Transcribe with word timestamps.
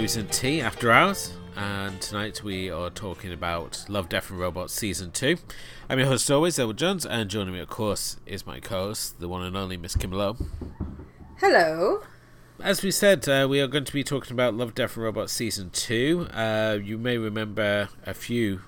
Hello 0.00 0.08
and 0.08 0.16
welcome 0.16 0.16
to 0.16 0.16
Movies 0.16 0.16
and 0.16 0.32
Tea 0.32 0.60
After 0.62 0.90
Hours. 0.90 1.34
And 1.56 2.00
tonight 2.00 2.42
we 2.42 2.70
are 2.70 2.88
talking 2.88 3.34
about 3.34 3.84
Love, 3.86 4.08
Death 4.08 4.30
and 4.30 4.40
Robots 4.40 4.72
Season 4.72 5.10
2. 5.10 5.36
I'm 5.90 5.98
your 5.98 6.08
host 6.08 6.30
always, 6.30 6.58
Edward 6.58 6.78
Jones, 6.78 7.04
and 7.04 7.28
joining 7.28 7.52
me, 7.52 7.60
of 7.60 7.68
course, 7.68 8.16
is 8.24 8.46
my 8.46 8.60
co 8.60 8.86
host, 8.86 9.20
the 9.20 9.28
one 9.28 9.42
and 9.42 9.54
only 9.58 9.76
Miss 9.76 9.94
Kim 9.94 10.10
Lowe. 10.10 10.38
Hello. 11.36 12.00
As 12.60 12.82
we 12.82 12.90
said, 12.90 13.28
uh, 13.28 13.46
we 13.50 13.60
are 13.60 13.66
going 13.66 13.84
to 13.84 13.92
be 13.92 14.02
talking 14.02 14.32
about 14.32 14.54
Love, 14.54 14.74
Death 14.74 14.96
and 14.96 15.04
Robots 15.04 15.34
Season 15.34 15.68
2. 15.68 16.28
Uh, 16.32 16.78
you 16.82 16.96
may 16.96 17.18
remember 17.18 17.90
a 18.06 18.14
few 18.14 18.62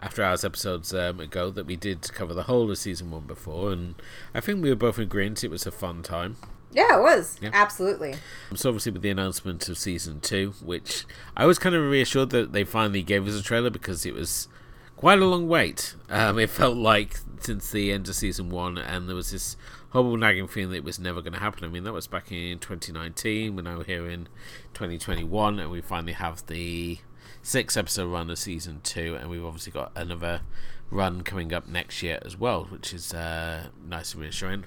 After 0.00 0.22
Hours 0.22 0.44
episodes 0.44 0.94
um, 0.94 1.18
ago 1.18 1.50
that 1.50 1.66
we 1.66 1.74
did 1.74 2.08
cover 2.12 2.34
the 2.34 2.44
whole 2.44 2.70
of 2.70 2.78
Season 2.78 3.10
1 3.10 3.22
before, 3.22 3.72
and 3.72 3.96
I 4.32 4.40
think 4.40 4.62
we 4.62 4.70
were 4.70 4.76
both 4.76 4.98
in 4.98 5.02
agreement 5.02 5.42
it 5.42 5.50
was 5.50 5.66
a 5.66 5.72
fun 5.72 6.04
time. 6.04 6.36
Yeah, 6.72 6.98
it 6.98 7.02
was. 7.02 7.38
Yeah. 7.42 7.50
Absolutely. 7.52 8.14
So 8.54 8.70
obviously 8.70 8.92
with 8.92 9.02
the 9.02 9.10
announcement 9.10 9.68
of 9.68 9.76
season 9.76 10.20
two, 10.20 10.54
which 10.62 11.04
I 11.36 11.46
was 11.46 11.58
kind 11.58 11.74
of 11.74 11.82
reassured 11.82 12.30
that 12.30 12.52
they 12.52 12.64
finally 12.64 13.02
gave 13.02 13.26
us 13.26 13.38
a 13.38 13.42
trailer 13.42 13.70
because 13.70 14.06
it 14.06 14.14
was 14.14 14.48
quite 14.96 15.18
a 15.18 15.24
long 15.24 15.48
wait. 15.48 15.94
Um, 16.08 16.38
it 16.38 16.50
felt 16.50 16.76
like 16.76 17.18
since 17.40 17.70
the 17.70 17.90
end 17.90 18.08
of 18.08 18.14
season 18.14 18.50
one, 18.50 18.78
and 18.78 19.08
there 19.08 19.16
was 19.16 19.32
this 19.32 19.56
horrible 19.90 20.16
nagging 20.16 20.46
feeling 20.46 20.70
that 20.70 20.76
it 20.76 20.84
was 20.84 20.98
never 20.98 21.20
going 21.20 21.32
to 21.32 21.40
happen. 21.40 21.64
I 21.64 21.68
mean, 21.68 21.84
that 21.84 21.92
was 21.92 22.06
back 22.06 22.30
in 22.30 22.58
2019. 22.58 23.56
We're 23.56 23.62
now 23.62 23.80
here 23.80 24.08
in 24.08 24.28
2021, 24.74 25.58
and 25.58 25.70
we 25.70 25.80
finally 25.80 26.12
have 26.12 26.46
the 26.46 26.98
six 27.42 27.76
episode 27.76 28.06
run 28.06 28.30
of 28.30 28.38
season 28.38 28.80
two, 28.82 29.16
and 29.18 29.30
we've 29.30 29.44
obviously 29.44 29.72
got 29.72 29.90
another 29.96 30.42
run 30.90 31.22
coming 31.22 31.52
up 31.52 31.66
next 31.66 32.02
year 32.02 32.20
as 32.24 32.36
well, 32.36 32.64
which 32.64 32.92
is 32.92 33.14
uh, 33.14 33.68
nice 33.88 34.12
and 34.12 34.22
reassuring. 34.22 34.64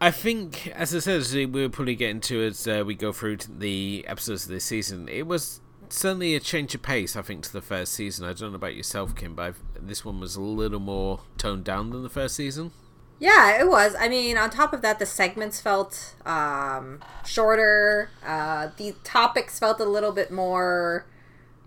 I 0.00 0.10
think, 0.10 0.68
as 0.68 0.94
I 0.94 0.98
said, 0.98 1.54
we'll 1.54 1.70
probably 1.70 1.94
get 1.94 2.10
into 2.10 2.42
as 2.42 2.66
uh, 2.68 2.84
we 2.86 2.94
go 2.94 3.12
through 3.12 3.38
the 3.58 4.04
episodes 4.06 4.44
of 4.44 4.50
this 4.50 4.64
season, 4.64 5.08
it 5.08 5.26
was 5.26 5.60
certainly 5.88 6.34
a 6.34 6.40
change 6.40 6.74
of 6.74 6.82
pace, 6.82 7.16
I 7.16 7.22
think, 7.22 7.44
to 7.44 7.52
the 7.52 7.62
first 7.62 7.94
season. 7.94 8.26
I 8.26 8.34
don't 8.34 8.50
know 8.50 8.56
about 8.56 8.74
yourself, 8.74 9.14
Kim, 9.14 9.34
but 9.34 9.42
I've, 9.42 9.62
this 9.80 10.04
one 10.04 10.20
was 10.20 10.36
a 10.36 10.40
little 10.42 10.80
more 10.80 11.20
toned 11.38 11.64
down 11.64 11.90
than 11.90 12.02
the 12.02 12.10
first 12.10 12.36
season. 12.36 12.72
Yeah, 13.18 13.58
it 13.58 13.68
was. 13.68 13.94
I 13.98 14.08
mean, 14.08 14.36
on 14.36 14.50
top 14.50 14.74
of 14.74 14.82
that, 14.82 14.98
the 14.98 15.06
segments 15.06 15.60
felt 15.60 16.14
um, 16.26 17.00
shorter. 17.24 18.10
Uh, 18.24 18.68
the 18.76 18.94
topics 19.04 19.58
felt 19.58 19.80
a 19.80 19.86
little 19.86 20.12
bit 20.12 20.30
more. 20.30 21.06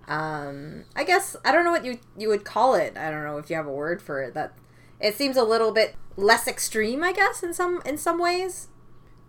Um, 0.08 0.84
I 0.96 1.04
guess 1.04 1.36
I 1.44 1.52
don't 1.52 1.66
know 1.66 1.72
what 1.72 1.86
you 1.86 2.00
you 2.18 2.30
would 2.30 2.44
call 2.44 2.76
it. 2.76 2.96
I 2.98 3.10
don't 3.10 3.24
know 3.24 3.38
if 3.38 3.50
you 3.50 3.56
have 3.56 3.66
a 3.66 3.72
word 3.72 4.02
for 4.02 4.22
it. 4.22 4.36
That 4.36 4.54
it 5.00 5.16
seems 5.16 5.38
a 5.38 5.44
little 5.44 5.72
bit 5.72 5.96
less 6.16 6.48
extreme, 6.48 7.04
I 7.04 7.14
guess, 7.14 7.44
in 7.44 7.54
some 7.54 7.82
in 7.86 7.98
some 7.98 8.20
ways. 8.20 8.68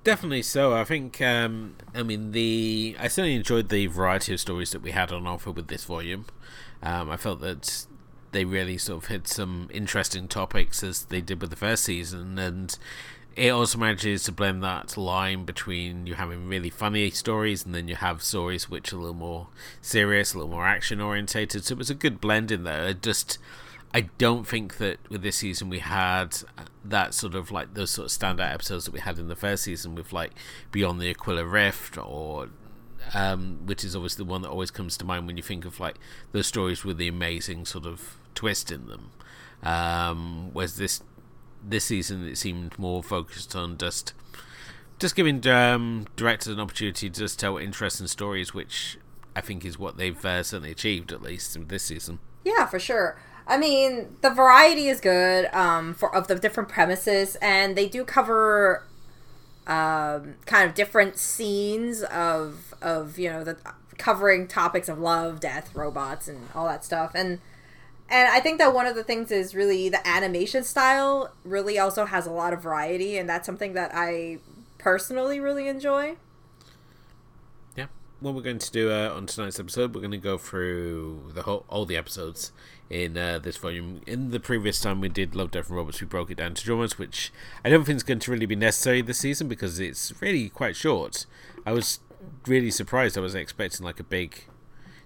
Definitely 0.03 0.43
so. 0.43 0.73
I 0.73 0.85
think, 0.85 1.21
um, 1.21 1.77
I 1.95 2.03
mean, 2.03 2.33
the 2.33 2.97
I 2.99 3.09
certainly 3.09 3.37
enjoyed 3.37 3.69
the 3.69 3.87
variety 3.87 4.33
of 4.33 4.41
stories 4.41 4.71
that 4.71 4.83
we 4.83 4.93
had 4.93 5.13
on 5.13 5.27
offer 5.27 5.51
with 5.51 5.69
this 5.69 5.85
volume. 5.85 6.25
Um, 6.83 7.11
I 7.11 7.17
felt 7.17 7.41
that 7.43 7.87
they 8.33 8.45
really 8.45 8.79
sort 8.79 9.03
of 9.03 9.09
hit 9.11 9.29
some 9.29 9.69
interesting 9.73 10.27
topics 10.27 10.83
as 10.83 11.05
they 11.07 11.21
did 11.21 11.41
with 11.41 11.51
the 11.51 11.57
first 11.57 11.85
season, 11.85 12.39
and 12.39 12.79
it 13.37 13.51
also 13.51 13.79
manages 13.79 14.25
to 14.25 14.33
blend 14.33 14.63
that 14.63 14.97
line 14.97 15.45
between 15.45 16.07
you 16.07 16.15
having 16.15 16.49
really 16.49 16.71
funny 16.71 17.11
stories 17.11 17.65
and 17.65 17.75
then 17.75 17.87
you 17.87 17.97
have 17.97 18.23
stories 18.23 18.69
which 18.69 18.93
are 18.93 18.97
a 18.97 18.99
little 18.99 19.15
more 19.15 19.49
serious, 19.81 20.35
a 20.35 20.39
little 20.39 20.51
more 20.51 20.67
action 20.67 21.01
orientated. 21.01 21.65
So 21.65 21.73
it 21.73 21.79
was 21.79 21.91
a 21.91 21.95
good 21.95 22.21
blend 22.21 22.51
in 22.51 22.65
there. 22.65 22.89
It 22.89 23.03
just 23.03 23.39
I 23.93 24.03
don't 24.03 24.47
think 24.47 24.79
that 24.79 24.99
with 25.09 25.23
this 25.23 25.37
season 25.37 25.69
we 25.69 25.81
had 25.81 26.37
that 26.85 27.13
sort 27.13 27.35
of 27.35 27.51
like 27.51 27.75
those 27.75 27.91
sort 27.91 28.07
of 28.07 28.17
standout 28.17 28.55
episodes 28.55 28.85
that 28.85 28.93
we 28.93 29.01
had 29.01 29.19
in 29.19 29.29
the 29.29 29.37
first 29.37 29.65
season 29.65 29.95
with 29.95 30.13
like 30.13 30.33
Beyond 30.71 31.01
the 31.01 31.11
Aquila 31.11 31.45
Rift 31.45 31.99
or 31.99 32.49
um, 33.15 33.61
which 33.65 33.83
is 33.83 33.97
obviously 33.97 34.25
the 34.25 34.31
one 34.31 34.43
that 34.43 34.51
always 34.51 34.71
comes 34.71 34.97
to 34.99 35.05
mind 35.05 35.27
when 35.27 35.37
you 35.37 35.43
think 35.43 35.65
of 35.65 35.81
like 35.81 35.97
those 36.33 36.47
stories 36.47 36.85
with 36.85 36.99
the 36.99 37.09
amazing 37.09 37.65
sort 37.65 37.87
of 37.87 38.19
twist 38.35 38.71
in 38.71 38.87
them. 38.87 39.11
Um, 39.63 40.51
whereas 40.53 40.77
this 40.77 41.03
this 41.63 41.85
season 41.85 42.27
it 42.27 42.39
seemed 42.39 42.79
more 42.79 43.03
focused 43.03 43.55
on 43.55 43.77
just 43.77 44.15
just 44.99 45.17
giving 45.17 45.47
um, 45.49 46.07
directors 46.15 46.55
an 46.55 46.61
opportunity 46.61 47.11
to 47.11 47.21
just 47.21 47.41
tell 47.41 47.57
interesting 47.57 48.07
stories, 48.07 48.55
which 48.55 48.99
I 49.35 49.41
think 49.41 49.65
is 49.65 49.79
what 49.79 49.97
they've 49.97 50.25
uh, 50.25 50.43
certainly 50.43 50.71
achieved 50.71 51.11
at 51.11 51.23
least 51.23 51.57
this 51.69 51.85
season. 51.85 52.19
Yeah, 52.45 52.67
for 52.67 52.79
sure. 52.79 53.19
I 53.51 53.59
mean, 53.59 54.17
the 54.21 54.31
variety 54.31 54.87
is 54.87 55.01
good 55.01 55.47
um, 55.53 55.93
for 55.93 56.15
of 56.15 56.29
the 56.29 56.37
different 56.37 56.69
premises, 56.69 57.37
and 57.43 57.77
they 57.77 57.89
do 57.89 58.05
cover 58.05 58.85
um, 59.67 60.37
kind 60.47 60.69
of 60.69 60.75
different 60.77 61.19
scenes 61.19 62.03
of 62.05 62.73
of 62.81 63.19
you 63.19 63.29
know 63.29 63.43
the 63.43 63.57
covering 63.99 64.47
topics 64.47 64.89
of 64.89 65.01
love, 65.01 65.41
death, 65.41 65.75
robots, 65.75 66.29
and 66.29 66.49
all 66.55 66.69
that 66.69 66.85
stuff. 66.85 67.11
And 67.13 67.41
and 68.09 68.29
I 68.29 68.39
think 68.39 68.59
that 68.59 68.73
one 68.73 68.87
of 68.87 68.95
the 68.95 69.03
things 69.03 69.33
is 69.33 69.53
really 69.53 69.89
the 69.89 70.07
animation 70.07 70.63
style 70.63 71.33
really 71.45 71.77
also 71.77 72.05
has 72.05 72.27
a 72.27 72.31
lot 72.31 72.53
of 72.53 72.63
variety, 72.63 73.19
and 73.19 73.29
that's 73.29 73.47
something 73.47 73.73
that 73.73 73.91
I 73.93 74.39
personally 74.79 75.41
really 75.41 75.67
enjoy. 75.67 76.15
Yeah, 77.77 77.87
what 78.21 78.35
we're 78.35 78.43
going 78.43 78.61
to 78.61 78.71
do 78.71 78.93
uh, 78.93 79.13
on 79.13 79.27
tonight's 79.27 79.59
episode, 79.59 79.93
we're 79.93 80.03
going 80.03 80.13
to 80.13 80.19
go 80.19 80.39
through 80.39 81.33
the 81.35 81.43
whole 81.43 81.65
all 81.69 81.85
the 81.85 81.97
episodes 81.97 82.53
in 82.91 83.17
uh, 83.17 83.39
this 83.39 83.57
volume. 83.57 84.01
In 84.07 84.31
the 84.31 84.41
previous 84.41 84.81
time 84.81 85.01
we 85.01 85.09
did 85.09 85.35
Love, 85.35 85.53
Death 85.53 85.69
and 85.69 85.77
Robots, 85.77 86.01
we 86.01 86.07
broke 86.07 86.31
it 86.31 86.37
down 86.37 86.55
to 86.55 86.65
dramas, 86.65 86.99
which 86.99 87.33
I 87.65 87.71
don't 87.71 87.85
think 87.85 87.97
is 87.97 88.03
going 88.03 88.19
to 88.19 88.31
really 88.31 88.47
be 88.47 88.57
necessary 88.57 89.01
this 89.01 89.19
season 89.19 89.49
because 89.49 89.79
it's 89.79 90.13
really 90.21 90.49
quite 90.49 90.77
short. 90.77 91.25
I 91.65 91.73
was 91.73 92.01
really 92.47 92.71
surprised. 92.71 93.17
I 93.17 93.21
was 93.21 93.35
expecting 93.35 93.87
like 93.87 94.01
a 94.01 94.05
big 94.05 94.45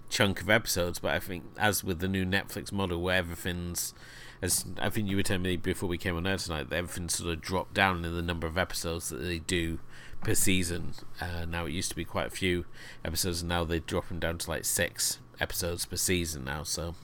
chunk 0.09 0.41
of 0.41 0.49
episodes, 0.49 0.99
but 0.99 1.13
I 1.13 1.19
think 1.19 1.43
as 1.57 1.83
with 1.83 1.99
the 1.99 2.07
new 2.07 2.25
Netflix 2.25 2.71
model 2.71 3.01
where 3.01 3.17
everything's 3.17 3.93
as 4.41 4.65
I 4.79 4.89
think 4.89 5.07
you 5.07 5.15
were 5.15 5.23
telling 5.23 5.43
me 5.43 5.55
before 5.55 5.87
we 5.87 5.97
came 5.97 6.17
on 6.17 6.27
air 6.27 6.37
tonight, 6.37 6.69
that 6.69 6.75
everything 6.75 7.09
sort 7.09 7.31
of 7.31 7.41
dropped 7.41 7.73
down 7.73 8.03
in 8.03 8.13
the 8.13 8.21
number 8.21 8.47
of 8.47 8.57
episodes 8.57 9.09
that 9.09 9.17
they 9.17 9.39
do 9.39 9.79
per 10.23 10.35
season. 10.35 10.93
Uh, 11.21 11.45
now 11.45 11.65
it 11.65 11.71
used 11.71 11.89
to 11.89 11.95
be 11.95 12.05
quite 12.05 12.27
a 12.27 12.31
few 12.31 12.65
episodes, 13.03 13.41
and 13.41 13.49
now 13.49 13.63
they're 13.63 13.79
dropping 13.79 14.19
down 14.19 14.37
to 14.39 14.49
like 14.49 14.65
six 14.65 15.19
episodes 15.39 15.85
per 15.85 15.95
season 15.95 16.43
now. 16.43 16.63
So 16.63 16.95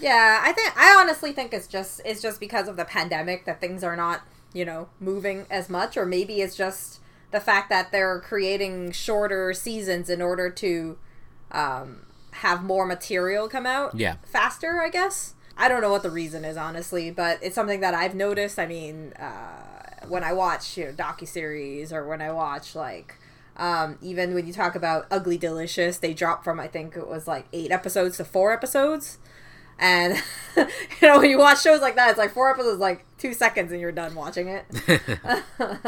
Yeah, 0.00 0.40
I 0.42 0.52
think 0.52 0.76
I 0.76 0.94
honestly 1.00 1.32
think 1.32 1.52
it's 1.52 1.66
just 1.66 2.00
it's 2.04 2.22
just 2.22 2.40
because 2.40 2.68
of 2.68 2.76
the 2.76 2.84
pandemic 2.84 3.44
that 3.46 3.60
things 3.60 3.82
are 3.84 3.96
not, 3.96 4.22
you 4.52 4.64
know, 4.64 4.88
moving 4.98 5.46
as 5.50 5.68
much 5.68 5.96
or 5.96 6.06
maybe 6.06 6.40
it's 6.40 6.56
just 6.56 7.00
the 7.30 7.40
fact 7.40 7.68
that 7.70 7.92
they're 7.92 8.20
creating 8.20 8.92
shorter 8.92 9.54
seasons 9.54 10.10
in 10.10 10.20
order 10.20 10.50
to 10.50 10.98
um, 11.52 12.06
have 12.32 12.62
more 12.62 12.86
material 12.86 13.48
come 13.48 13.66
out 13.66 13.94
Yeah. 13.96 14.16
faster, 14.24 14.80
I 14.80 14.88
guess. 14.88 15.34
I 15.56 15.68
don't 15.68 15.80
know 15.82 15.90
what 15.90 16.02
the 16.02 16.10
reason 16.10 16.44
is 16.44 16.56
honestly, 16.56 17.10
but 17.10 17.38
it's 17.42 17.54
something 17.54 17.80
that 17.80 17.94
I've 17.94 18.14
noticed. 18.14 18.58
I 18.58 18.66
mean, 18.66 19.12
uh, 19.12 20.06
when 20.08 20.24
I 20.24 20.32
watch, 20.32 20.76
you 20.76 20.86
know, 20.86 20.92
docuseries 20.92 21.92
or 21.92 22.06
when 22.08 22.20
I 22.22 22.32
watch 22.32 22.74
like 22.74 23.16
um, 23.56 23.98
even 24.00 24.32
when 24.34 24.46
you 24.46 24.52
talk 24.54 24.74
about 24.74 25.06
Ugly 25.10 25.36
Delicious, 25.36 25.98
they 25.98 26.14
dropped 26.14 26.44
from 26.44 26.58
I 26.58 26.66
think 26.66 26.96
it 26.96 27.06
was 27.06 27.28
like 27.28 27.46
eight 27.52 27.70
episodes 27.70 28.16
to 28.16 28.24
four 28.24 28.52
episodes. 28.52 29.18
And 29.80 30.22
you 30.56 31.08
know, 31.08 31.18
when 31.18 31.30
you 31.30 31.38
watch 31.38 31.62
shows 31.62 31.80
like 31.80 31.96
that, 31.96 32.10
it's 32.10 32.18
like 32.18 32.32
four 32.32 32.50
episodes, 32.50 32.78
like 32.78 33.04
two 33.18 33.32
seconds, 33.34 33.72
and 33.72 33.80
you're 33.80 33.90
done 33.90 34.14
watching 34.14 34.48
it. 34.48 34.66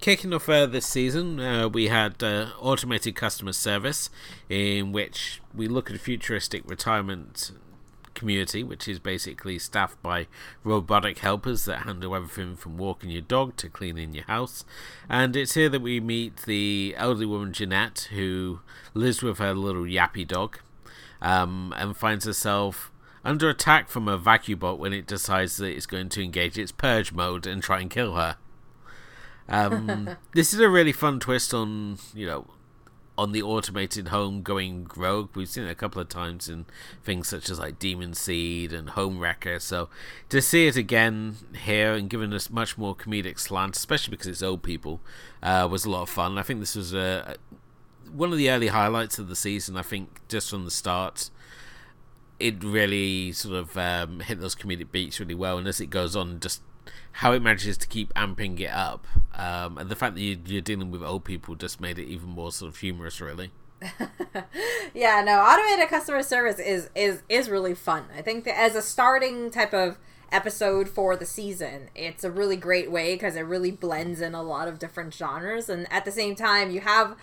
Kicking 0.00 0.34
off 0.34 0.46
uh, 0.48 0.66
this 0.66 0.86
season, 0.86 1.40
uh, 1.40 1.68
we 1.68 1.88
had 1.88 2.22
uh, 2.22 2.50
automated 2.60 3.16
customer 3.16 3.54
service, 3.54 4.10
in 4.50 4.92
which 4.92 5.40
we 5.54 5.68
look 5.68 5.88
at 5.88 5.96
a 5.96 5.98
futuristic 5.98 6.68
retirement 6.68 7.50
community, 8.16 8.62
which 8.62 8.88
is 8.88 8.98
basically 8.98 9.58
staffed 9.58 10.02
by 10.02 10.26
robotic 10.64 11.20
helpers 11.20 11.64
that 11.64 11.82
handle 11.82 12.14
everything 12.14 12.56
from 12.56 12.76
walking 12.76 13.10
your 13.10 13.22
dog 13.22 13.56
to 13.56 13.70
cleaning 13.70 14.12
your 14.12 14.24
house. 14.24 14.66
And 15.08 15.34
it's 15.34 15.54
here 15.54 15.68
that 15.70 15.82
we 15.82 16.00
meet 16.00 16.38
the 16.38 16.94
elderly 16.98 17.26
woman 17.26 17.52
Jeanette, 17.52 18.08
who 18.12 18.60
lives 18.92 19.22
with 19.22 19.38
her 19.38 19.54
little 19.54 19.84
yappy 19.84 20.26
dog, 20.26 20.58
um, 21.20 21.74
and 21.76 21.96
finds 21.96 22.24
herself 22.24 22.92
under 23.24 23.48
attack 23.48 23.88
from 23.88 24.06
a 24.06 24.16
vacuum 24.16 24.58
bot 24.60 24.78
when 24.78 24.92
it 24.92 25.06
decides 25.06 25.56
that 25.56 25.74
it's 25.74 25.86
going 25.86 26.08
to 26.08 26.22
engage 26.22 26.56
its 26.56 26.72
purge 26.72 27.12
mode 27.12 27.46
and 27.46 27.62
try 27.62 27.80
and 27.80 27.90
kill 27.90 28.14
her. 28.14 28.36
Um, 29.48 30.16
this 30.34 30.54
is 30.54 30.60
a 30.60 30.68
really 30.68 30.92
fun 30.92 31.20
twist 31.20 31.52
on 31.52 31.98
you 32.14 32.26
know 32.26 32.46
on 33.18 33.32
the 33.32 33.42
automated 33.42 34.08
home 34.08 34.42
going 34.42 34.86
rogue. 34.94 35.30
We've 35.34 35.48
seen 35.48 35.64
it 35.64 35.70
a 35.70 35.74
couple 35.74 36.00
of 36.00 36.08
times 36.08 36.48
in 36.48 36.66
things 37.02 37.28
such 37.28 37.48
as 37.48 37.58
like 37.58 37.78
Demon 37.78 38.14
Seed 38.14 38.72
and 38.72 38.90
Home 38.90 39.18
Wrecker. 39.18 39.58
So 39.58 39.88
to 40.28 40.42
see 40.42 40.66
it 40.66 40.76
again 40.76 41.36
here 41.64 41.94
and 41.94 42.10
given 42.10 42.32
us 42.32 42.50
much 42.50 42.76
more 42.76 42.94
comedic 42.94 43.38
slant, 43.38 43.76
especially 43.76 44.10
because 44.10 44.26
it's 44.26 44.42
old 44.42 44.62
people, 44.62 45.00
uh, 45.42 45.66
was 45.70 45.84
a 45.84 45.90
lot 45.90 46.02
of 46.02 46.10
fun. 46.10 46.38
I 46.38 46.42
think 46.42 46.60
this 46.60 46.76
was 46.76 46.92
a, 46.92 47.36
one 48.10 48.32
of 48.32 48.38
the 48.38 48.50
early 48.50 48.68
highlights 48.68 49.18
of 49.18 49.28
the 49.28 49.36
season. 49.36 49.76
I 49.76 49.82
think 49.82 50.20
just 50.28 50.50
from 50.50 50.64
the 50.64 50.70
start. 50.70 51.30
It 52.38 52.62
really 52.62 53.32
sort 53.32 53.54
of 53.54 53.78
um, 53.78 54.20
hit 54.20 54.40
those 54.40 54.54
comedic 54.54 54.92
beats 54.92 55.18
really 55.18 55.34
well, 55.34 55.56
and 55.56 55.66
as 55.66 55.80
it 55.80 55.88
goes 55.88 56.14
on, 56.14 56.38
just 56.38 56.60
how 57.12 57.32
it 57.32 57.40
manages 57.40 57.78
to 57.78 57.88
keep 57.88 58.12
amping 58.12 58.60
it 58.60 58.70
up, 58.70 59.06
um, 59.34 59.78
and 59.78 59.88
the 59.88 59.96
fact 59.96 60.16
that 60.16 60.20
you, 60.20 60.38
you're 60.44 60.60
dealing 60.60 60.90
with 60.90 61.02
old 61.02 61.24
people 61.24 61.54
just 61.54 61.80
made 61.80 61.98
it 61.98 62.04
even 62.04 62.28
more 62.28 62.52
sort 62.52 62.68
of 62.68 62.76
humorous, 62.78 63.22
really. 63.22 63.50
yeah, 64.94 65.22
no, 65.24 65.40
automated 65.40 65.88
customer 65.88 66.22
service 66.22 66.58
is 66.58 66.90
is 66.94 67.22
is 67.28 67.48
really 67.48 67.74
fun. 67.74 68.04
I 68.16 68.22
think 68.22 68.44
that 68.44 68.58
as 68.58 68.74
a 68.74 68.82
starting 68.82 69.50
type 69.50 69.74
of 69.74 69.98
episode 70.32 70.88
for 70.88 71.16
the 71.16 71.26
season, 71.26 71.88
it's 71.94 72.24
a 72.24 72.30
really 72.30 72.56
great 72.56 72.90
way 72.90 73.14
because 73.14 73.36
it 73.36 73.42
really 73.42 73.70
blends 73.70 74.20
in 74.20 74.34
a 74.34 74.42
lot 74.42 74.68
of 74.68 74.78
different 74.78 75.14
genres, 75.14 75.68
and 75.68 75.90
at 75.90 76.04
the 76.04 76.12
same 76.12 76.34
time, 76.34 76.70
you 76.70 76.80
have 76.80 77.16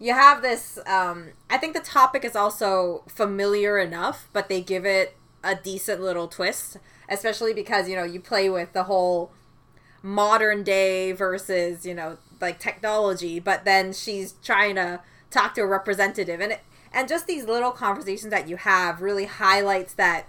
you 0.00 0.12
have 0.12 0.42
this. 0.42 0.78
Um, 0.86 1.30
I 1.50 1.58
think 1.58 1.74
the 1.74 1.80
topic 1.80 2.24
is 2.24 2.36
also 2.36 3.02
familiar 3.08 3.78
enough, 3.78 4.28
but 4.32 4.48
they 4.48 4.60
give 4.60 4.86
it 4.86 5.16
a 5.42 5.54
decent 5.54 6.00
little 6.00 6.28
twist, 6.28 6.76
especially 7.08 7.52
because 7.52 7.88
you 7.88 7.96
know 7.96 8.04
you 8.04 8.20
play 8.20 8.48
with 8.48 8.72
the 8.72 8.84
whole 8.84 9.32
modern 10.02 10.62
day 10.62 11.12
versus 11.12 11.84
you 11.84 11.94
know 11.94 12.18
like 12.40 12.58
technology, 12.58 13.40
but 13.40 13.64
then 13.64 13.92
she's 13.92 14.34
trying 14.42 14.76
to 14.76 15.00
talk 15.30 15.54
to 15.54 15.60
a 15.60 15.66
representative 15.66 16.40
and 16.40 16.52
it, 16.52 16.60
and 16.92 17.08
just 17.08 17.26
these 17.26 17.44
little 17.44 17.72
conversations 17.72 18.30
that 18.30 18.48
you 18.48 18.56
have 18.56 19.02
really 19.02 19.26
highlights 19.26 19.92
that 19.94 20.26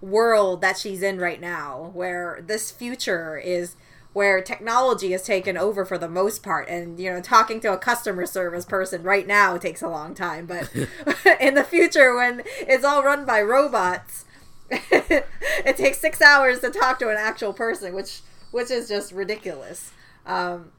world 0.00 0.60
that 0.60 0.78
she's 0.78 1.02
in 1.02 1.18
right 1.18 1.40
now 1.40 1.90
where 1.92 2.42
this 2.44 2.70
future 2.70 3.36
is 3.36 3.76
where 4.12 4.42
technology 4.42 5.12
has 5.12 5.22
taken 5.22 5.56
over 5.56 5.84
for 5.84 5.98
the 5.98 6.08
most 6.08 6.42
part. 6.42 6.68
And 6.68 6.98
you 6.98 7.10
know 7.10 7.20
talking 7.20 7.60
to 7.60 7.72
a 7.72 7.78
customer 7.78 8.26
service 8.26 8.64
person 8.64 9.02
right 9.02 9.26
now 9.26 9.56
takes 9.56 9.82
a 9.82 9.88
long 9.88 10.14
time 10.14 10.46
but 10.46 10.70
in 11.40 11.54
the 11.54 11.64
future 11.64 12.14
when 12.14 12.42
it's 12.60 12.84
all 12.84 13.02
run 13.02 13.24
by 13.24 13.40
robots 13.40 14.24
it 14.70 15.76
takes 15.76 15.98
six 15.98 16.22
hours 16.22 16.60
to 16.60 16.70
talk 16.70 16.98
to 16.98 17.10
an 17.10 17.16
actual 17.18 17.52
person 17.52 17.94
which 17.94 18.20
which 18.50 18.70
is 18.70 18.88
just 18.88 19.12
ridiculous. 19.12 19.92
Um, 20.26 20.72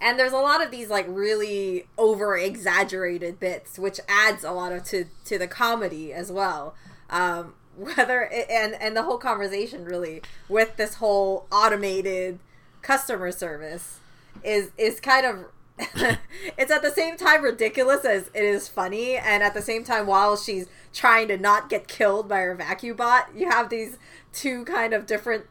and 0.00 0.18
there's 0.18 0.32
a 0.32 0.38
lot 0.38 0.62
of 0.62 0.70
these 0.70 0.90
like 0.90 1.06
really 1.08 1.86
over 1.96 2.36
exaggerated 2.36 3.40
bits 3.40 3.78
which 3.78 4.00
adds 4.08 4.44
a 4.44 4.52
lot 4.52 4.72
of 4.72 4.84
to 4.84 5.06
to 5.24 5.38
the 5.38 5.48
comedy 5.48 6.12
as 6.12 6.30
well. 6.30 6.74
Um, 7.10 7.54
whether 7.76 8.24
and 8.24 8.74
and 8.80 8.96
the 8.96 9.02
whole 9.02 9.18
conversation 9.18 9.84
really 9.84 10.22
with 10.48 10.76
this 10.76 10.94
whole 10.94 11.46
automated 11.50 12.38
customer 12.82 13.32
service 13.32 13.98
is 14.42 14.70
is 14.76 15.00
kind 15.00 15.26
of 15.26 15.46
it's 16.56 16.70
at 16.70 16.82
the 16.82 16.90
same 16.90 17.16
time 17.16 17.42
ridiculous 17.42 18.04
as 18.04 18.28
it 18.28 18.44
is 18.44 18.68
funny. 18.68 19.16
And 19.16 19.42
at 19.42 19.54
the 19.54 19.62
same 19.62 19.82
time 19.82 20.06
while 20.06 20.36
she's 20.36 20.68
trying 20.94 21.28
to 21.28 21.36
not 21.36 21.68
get 21.68 21.88
killed 21.88 22.28
by 22.28 22.40
her 22.40 22.54
vacuum 22.54 22.96
bot 22.96 23.28
you 23.34 23.50
have 23.50 23.68
these 23.68 23.98
two 24.32 24.64
kind 24.64 24.94
of 24.94 25.06
different 25.06 25.44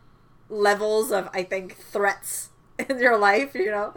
levels 0.50 1.12
of 1.12 1.30
i 1.34 1.44
think 1.44 1.76
threats 1.76 2.50
in 2.90 2.98
your 3.00 3.18
life 3.18 3.54
you 3.54 3.69
know? 3.69 3.94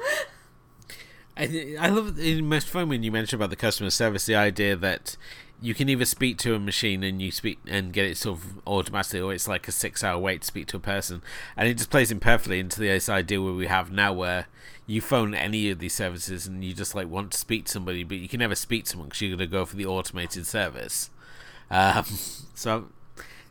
I, 1.37 1.76
I 1.79 1.88
love 1.88 2.19
it 2.19 2.43
most 2.43 2.69
fun 2.69 2.88
when 2.88 3.02
you 3.02 3.12
mentioned 3.12 3.40
about 3.40 3.50
the 3.50 3.56
customer 3.56 3.90
service 3.90 4.26
the 4.26 4.34
idea 4.34 4.75
that 4.76 5.17
you 5.61 5.75
can 5.75 5.88
either 5.88 6.05
speak 6.05 6.38
to 6.38 6.55
a 6.55 6.58
machine 6.58 7.03
and 7.03 7.23
you 7.23 7.31
speak 7.31 7.58
and 7.67 7.93
get 7.93 8.05
it 8.05 8.17
sort 8.17 8.38
of 8.38 8.58
automatically, 8.67 9.20
or 9.20 9.32
it's 9.32 9.49
like 9.49 9.67
a 9.69 9.73
six-hour 9.73 10.19
wait 10.19 10.43
to 10.43 10.47
speak 10.47 10.67
to 10.69 10.76
a 10.76 10.81
person, 10.81 11.23
and 11.56 11.69
it 11.69 11.79
just 11.79 11.91
plays 11.91 12.11
in 12.11 12.20
perfectly 12.20 12.61
into 12.61 12.81
this 12.81 13.08
idea 13.08 13.41
where 13.41 13.53
we 13.53 13.67
have 13.67 13.91
now, 13.91 14.12
where 14.12 14.47
you 14.87 15.00
phone 15.00 15.35
any 15.35 15.70
of 15.70 15.79
these 15.79 15.94
services 15.94 16.47
and 16.47 16.62
you 16.62 16.73
just 16.73 16.94
like 16.94 17.08
want 17.08 17.32
to 17.32 17.38
speak 17.38 17.64
to 17.64 17.73
somebody, 17.73 18.05
but 18.05 18.19
you 18.19 18.29
can 18.29 18.38
never 18.38 18.55
speak 18.55 18.85
to 18.85 18.91
someone 18.91 19.08
because 19.08 19.23
you're 19.23 19.37
going 19.37 19.38
to 19.38 19.53
go 19.53 19.64
for 19.64 19.76
the 19.76 19.87
automated 19.87 20.47
service. 20.47 21.11
Um, 21.70 22.05
so 22.55 22.88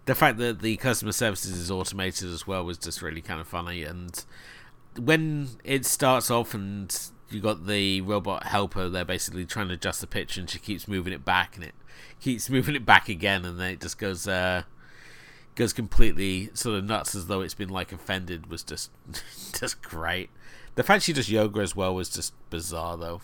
the 0.05 0.15
fact 0.15 0.37
that 0.37 0.61
the 0.61 0.77
customer 0.77 1.11
services 1.11 1.57
is 1.57 1.71
automated 1.71 2.29
as 2.29 2.45
well 2.45 2.63
was 2.63 2.77
just 2.77 3.01
really 3.01 3.21
kind 3.21 3.41
of 3.41 3.47
funny, 3.47 3.83
and 3.83 4.23
when 4.97 5.49
it 5.63 5.85
starts 5.85 6.31
off 6.31 6.53
and 6.53 7.09
you 7.29 7.41
got 7.41 7.65
the 7.65 8.01
robot 8.01 8.45
helper 8.45 8.87
they're 8.87 9.03
basically 9.03 9.45
trying 9.45 9.67
to 9.67 9.73
adjust 9.73 9.99
the 9.99 10.07
pitch 10.07 10.37
and 10.37 10.49
she 10.49 10.59
keeps 10.59 10.87
moving 10.87 11.11
it 11.11 11.25
back 11.25 11.55
and 11.55 11.65
it 11.65 11.73
keeps 12.19 12.49
moving 12.49 12.75
it 12.75 12.85
back 12.85 13.09
again 13.09 13.45
and 13.45 13.59
then 13.59 13.73
it 13.73 13.81
just 13.81 13.97
goes 13.97 14.27
uh 14.27 14.63
goes 15.55 15.73
completely 15.73 16.49
sort 16.53 16.77
of 16.77 16.83
nuts 16.83 17.15
as 17.15 17.27
though 17.27 17.41
it's 17.41 17.53
been 17.53 17.69
like 17.69 17.91
offended 17.91 18.49
was 18.49 18.63
just 18.63 18.91
just 19.59 19.81
great. 19.81 20.29
The 20.75 20.83
fact 20.83 21.03
she 21.03 21.13
does 21.13 21.31
yoga 21.31 21.61
as 21.61 21.75
well 21.75 21.95
was 21.95 22.09
just 22.09 22.33
bizarre 22.49 22.97
though. 22.97 23.21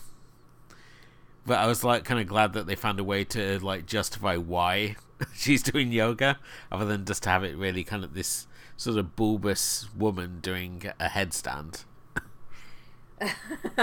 But 1.44 1.58
i 1.58 1.66
was 1.66 1.82
like 1.82 2.04
kind 2.04 2.20
of 2.20 2.26
glad 2.26 2.52
that 2.52 2.66
they 2.66 2.76
found 2.76 3.00
a 3.00 3.04
way 3.04 3.24
to 3.24 3.58
like 3.64 3.86
justify 3.86 4.36
why 4.36 4.96
she's 5.34 5.62
doing 5.62 5.92
yoga 5.92 6.38
other 6.70 6.84
than 6.84 7.04
just 7.04 7.24
to 7.24 7.30
have 7.30 7.44
it 7.44 7.56
really 7.56 7.84
kind 7.84 8.04
of 8.04 8.14
this 8.14 8.46
sort 8.76 8.96
of 8.96 9.16
bulbous 9.16 9.88
woman 9.94 10.38
doing 10.40 10.82
a 10.98 11.08
headstand 11.08 11.84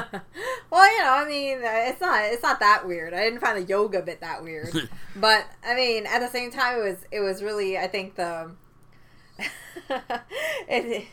well, 0.70 0.92
you 0.92 1.00
know, 1.04 1.14
I 1.14 1.26
mean, 1.28 1.60
it's 1.62 2.02
not 2.02 2.24
it's 2.26 2.44
not 2.44 2.60
that 2.60 2.88
weird. 2.88 3.14
I 3.14 3.22
didn't 3.24 3.40
find 3.40 3.58
the 3.58 3.68
yoga 3.68 4.02
bit 4.02 4.22
that 4.22 4.44
weird, 4.44 4.90
but 5.16 5.46
I 5.66 5.76
mean, 5.76 6.06
at 6.06 6.20
the 6.20 6.30
same 6.30 6.52
time, 6.52 6.80
it 6.80 6.84
was 6.84 6.98
it 7.12 7.20
was 7.20 7.44
really 7.44 7.78
I 7.78 7.88
think 7.88 8.16
the 8.16 8.52
it, 9.40 9.46
it 10.68 11.08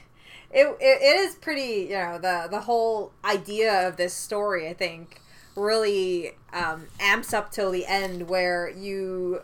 it 0.50 0.76
it 0.80 1.16
is 1.18 1.35
pretty 1.37 1.88
you 1.90 1.97
know 1.97 2.18
the 2.18 2.49
the 2.50 2.61
whole 2.61 3.12
idea 3.25 3.88
of 3.88 3.97
this 3.97 4.14
story 4.14 4.68
I 4.68 4.75
think 4.75 5.21
really 5.54 6.33
um, 6.52 6.87
amps 7.00 7.33
up 7.33 7.50
till 7.50 7.71
the 7.71 7.87
end 7.87 8.28
where 8.28 8.68
you 8.71 9.40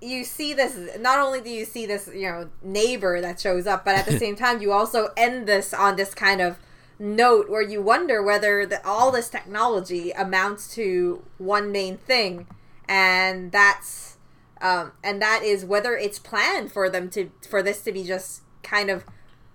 you 0.00 0.24
see 0.24 0.54
this 0.54 0.78
not 1.00 1.18
only 1.18 1.40
do 1.40 1.50
you 1.50 1.64
see 1.64 1.84
this 1.84 2.08
you 2.14 2.30
know 2.30 2.48
neighbor 2.62 3.20
that 3.20 3.40
shows 3.40 3.66
up 3.66 3.84
but 3.84 3.96
at 3.96 4.06
the 4.06 4.16
same 4.16 4.36
time 4.36 4.62
you 4.62 4.70
also 4.72 5.10
end 5.16 5.48
this 5.48 5.74
on 5.74 5.96
this 5.96 6.14
kind 6.14 6.40
of 6.40 6.56
note 6.98 7.48
where 7.48 7.62
you 7.62 7.80
wonder 7.80 8.22
whether 8.22 8.66
the, 8.66 8.84
all 8.86 9.10
this 9.10 9.28
technology 9.28 10.10
amounts 10.12 10.74
to 10.74 11.22
one 11.38 11.70
main 11.70 11.96
thing, 11.96 12.46
and 12.88 13.52
that's 13.52 14.16
um, 14.60 14.92
and 15.04 15.22
that 15.22 15.42
is 15.42 15.64
whether 15.64 15.96
it's 15.96 16.18
planned 16.18 16.72
for 16.72 16.90
them 16.90 17.08
to 17.10 17.30
for 17.48 17.62
this 17.62 17.82
to 17.82 17.92
be 17.92 18.04
just 18.04 18.42
kind 18.62 18.90
of 18.90 19.04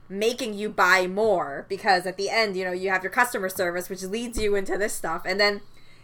making 0.08 0.54
you 0.54 0.70
buy 0.70 1.08
more. 1.08 1.66
Because 1.68 2.06
at 2.06 2.18
the 2.18 2.30
end 2.30 2.56
you 2.56 2.64
know 2.64 2.72
you 2.72 2.90
have 2.90 3.04
your 3.04 3.12
customer 3.12 3.50
service 3.50 3.90
which 3.90 4.04
leads 4.04 4.38
you 4.38 4.56
into 4.56 4.78
this 4.78 4.94
stuff. 4.94 5.24
And 5.26 5.40
then 5.40 5.62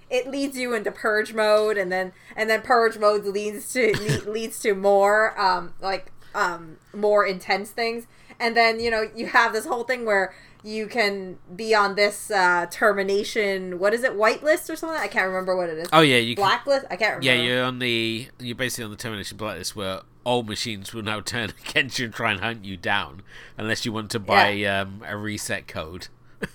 it 0.09 0.27
leads 0.27 0.57
you 0.57 0.73
into 0.73 0.91
purge 0.91 1.33
mode. 1.33 1.77
And 1.77 1.91
then 1.91 2.11
and 2.35 2.49
then 2.49 2.61
purge 2.61 2.97
mode 2.97 3.25
leads 3.25 3.71
to 3.73 3.93
leads 4.27 4.59
to 4.61 4.73
more 4.73 5.39
um 5.39 5.73
like 5.81 6.11
um 6.35 6.77
more 6.93 7.25
intense 7.25 7.71
things 7.71 8.07
and 8.39 8.55
then 8.55 8.79
you 8.79 8.89
know 8.89 9.09
you 9.15 9.27
have 9.27 9.53
this 9.53 9.65
whole 9.65 9.83
thing 9.83 10.05
where 10.05 10.33
you 10.63 10.87
can 10.87 11.37
be 11.55 11.73
on 11.73 11.95
this 11.95 12.29
uh, 12.29 12.65
termination. 12.69 13.79
What 13.79 13.93
is 13.93 14.03
it? 14.03 14.13
Whitelist 14.17 14.69
or 14.69 14.75
something? 14.75 14.99
I 14.99 15.07
can't 15.07 15.27
remember 15.27 15.55
what 15.55 15.69
it 15.69 15.77
is. 15.77 15.89
Oh 15.93 16.01
yeah, 16.01 16.17
you 16.17 16.35
blacklist. 16.35 16.85
I 16.89 16.95
can't 16.95 17.17
remember. 17.17 17.25
Yeah, 17.25 17.41
you're 17.41 17.63
on 17.63 17.79
the 17.79 18.27
you're 18.39 18.55
basically 18.55 18.85
on 18.85 18.91
the 18.91 18.97
termination 18.97 19.37
blacklist 19.37 19.75
where 19.75 20.01
all 20.23 20.43
machines 20.43 20.93
will 20.93 21.03
now 21.03 21.21
turn 21.25 21.53
against 21.67 21.99
you 21.99 22.05
and 22.05 22.13
try 22.13 22.31
and 22.31 22.41
hunt 22.41 22.65
you 22.65 22.77
down 22.77 23.21
unless 23.57 23.85
you 23.85 23.93
want 23.93 24.11
to 24.11 24.19
buy 24.19 24.49
yeah. 24.49 24.81
um, 24.81 25.03
a 25.07 25.15
reset 25.15 25.67
code. 25.67 26.07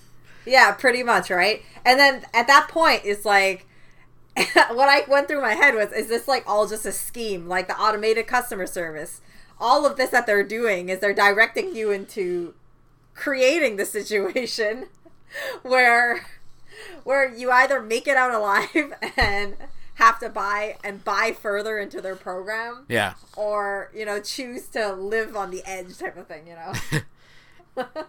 yeah, 0.45 0.71
pretty 0.71 1.01
much, 1.01 1.29
right? 1.29 1.63
And 1.83 1.99
then 1.99 2.25
at 2.33 2.47
that 2.47 2.67
point, 2.69 3.01
it's 3.03 3.25
like. 3.25 3.67
what 4.53 4.89
I 4.89 5.03
went 5.07 5.29
through 5.29 5.41
my 5.41 5.53
head 5.53 5.75
was, 5.75 5.93
is 5.93 6.09
this 6.09 6.27
like 6.27 6.43
all 6.45 6.67
just 6.67 6.85
a 6.85 6.91
scheme, 6.91 7.47
like 7.47 7.69
the 7.69 7.79
automated 7.79 8.27
customer 8.27 8.67
service? 8.67 9.21
All 9.59 9.85
of 9.85 9.97
this 9.97 10.09
that 10.09 10.25
they're 10.25 10.43
doing 10.43 10.89
is 10.89 10.99
they're 10.99 11.13
directing 11.13 11.75
you 11.75 11.91
into 11.91 12.53
creating 13.13 13.77
the 13.77 13.85
situation 13.85 14.87
where 15.61 16.25
where 17.03 17.33
you 17.33 17.51
either 17.51 17.81
make 17.81 18.07
it 18.07 18.17
out 18.17 18.33
alive 18.33 18.93
and 19.17 19.55
have 19.95 20.19
to 20.19 20.29
buy 20.29 20.77
and 20.83 21.03
buy 21.03 21.35
further 21.39 21.77
into 21.79 22.01
their 22.01 22.15
program. 22.15 22.85
Yeah. 22.89 23.13
Or, 23.35 23.91
you 23.93 24.05
know, 24.05 24.19
choose 24.19 24.67
to 24.69 24.93
live 24.93 25.35
on 25.35 25.51
the 25.51 25.63
edge 25.65 25.97
type 25.97 26.17
of 26.17 26.27
thing, 26.27 26.47
you 26.47 26.55
know. 26.55 26.73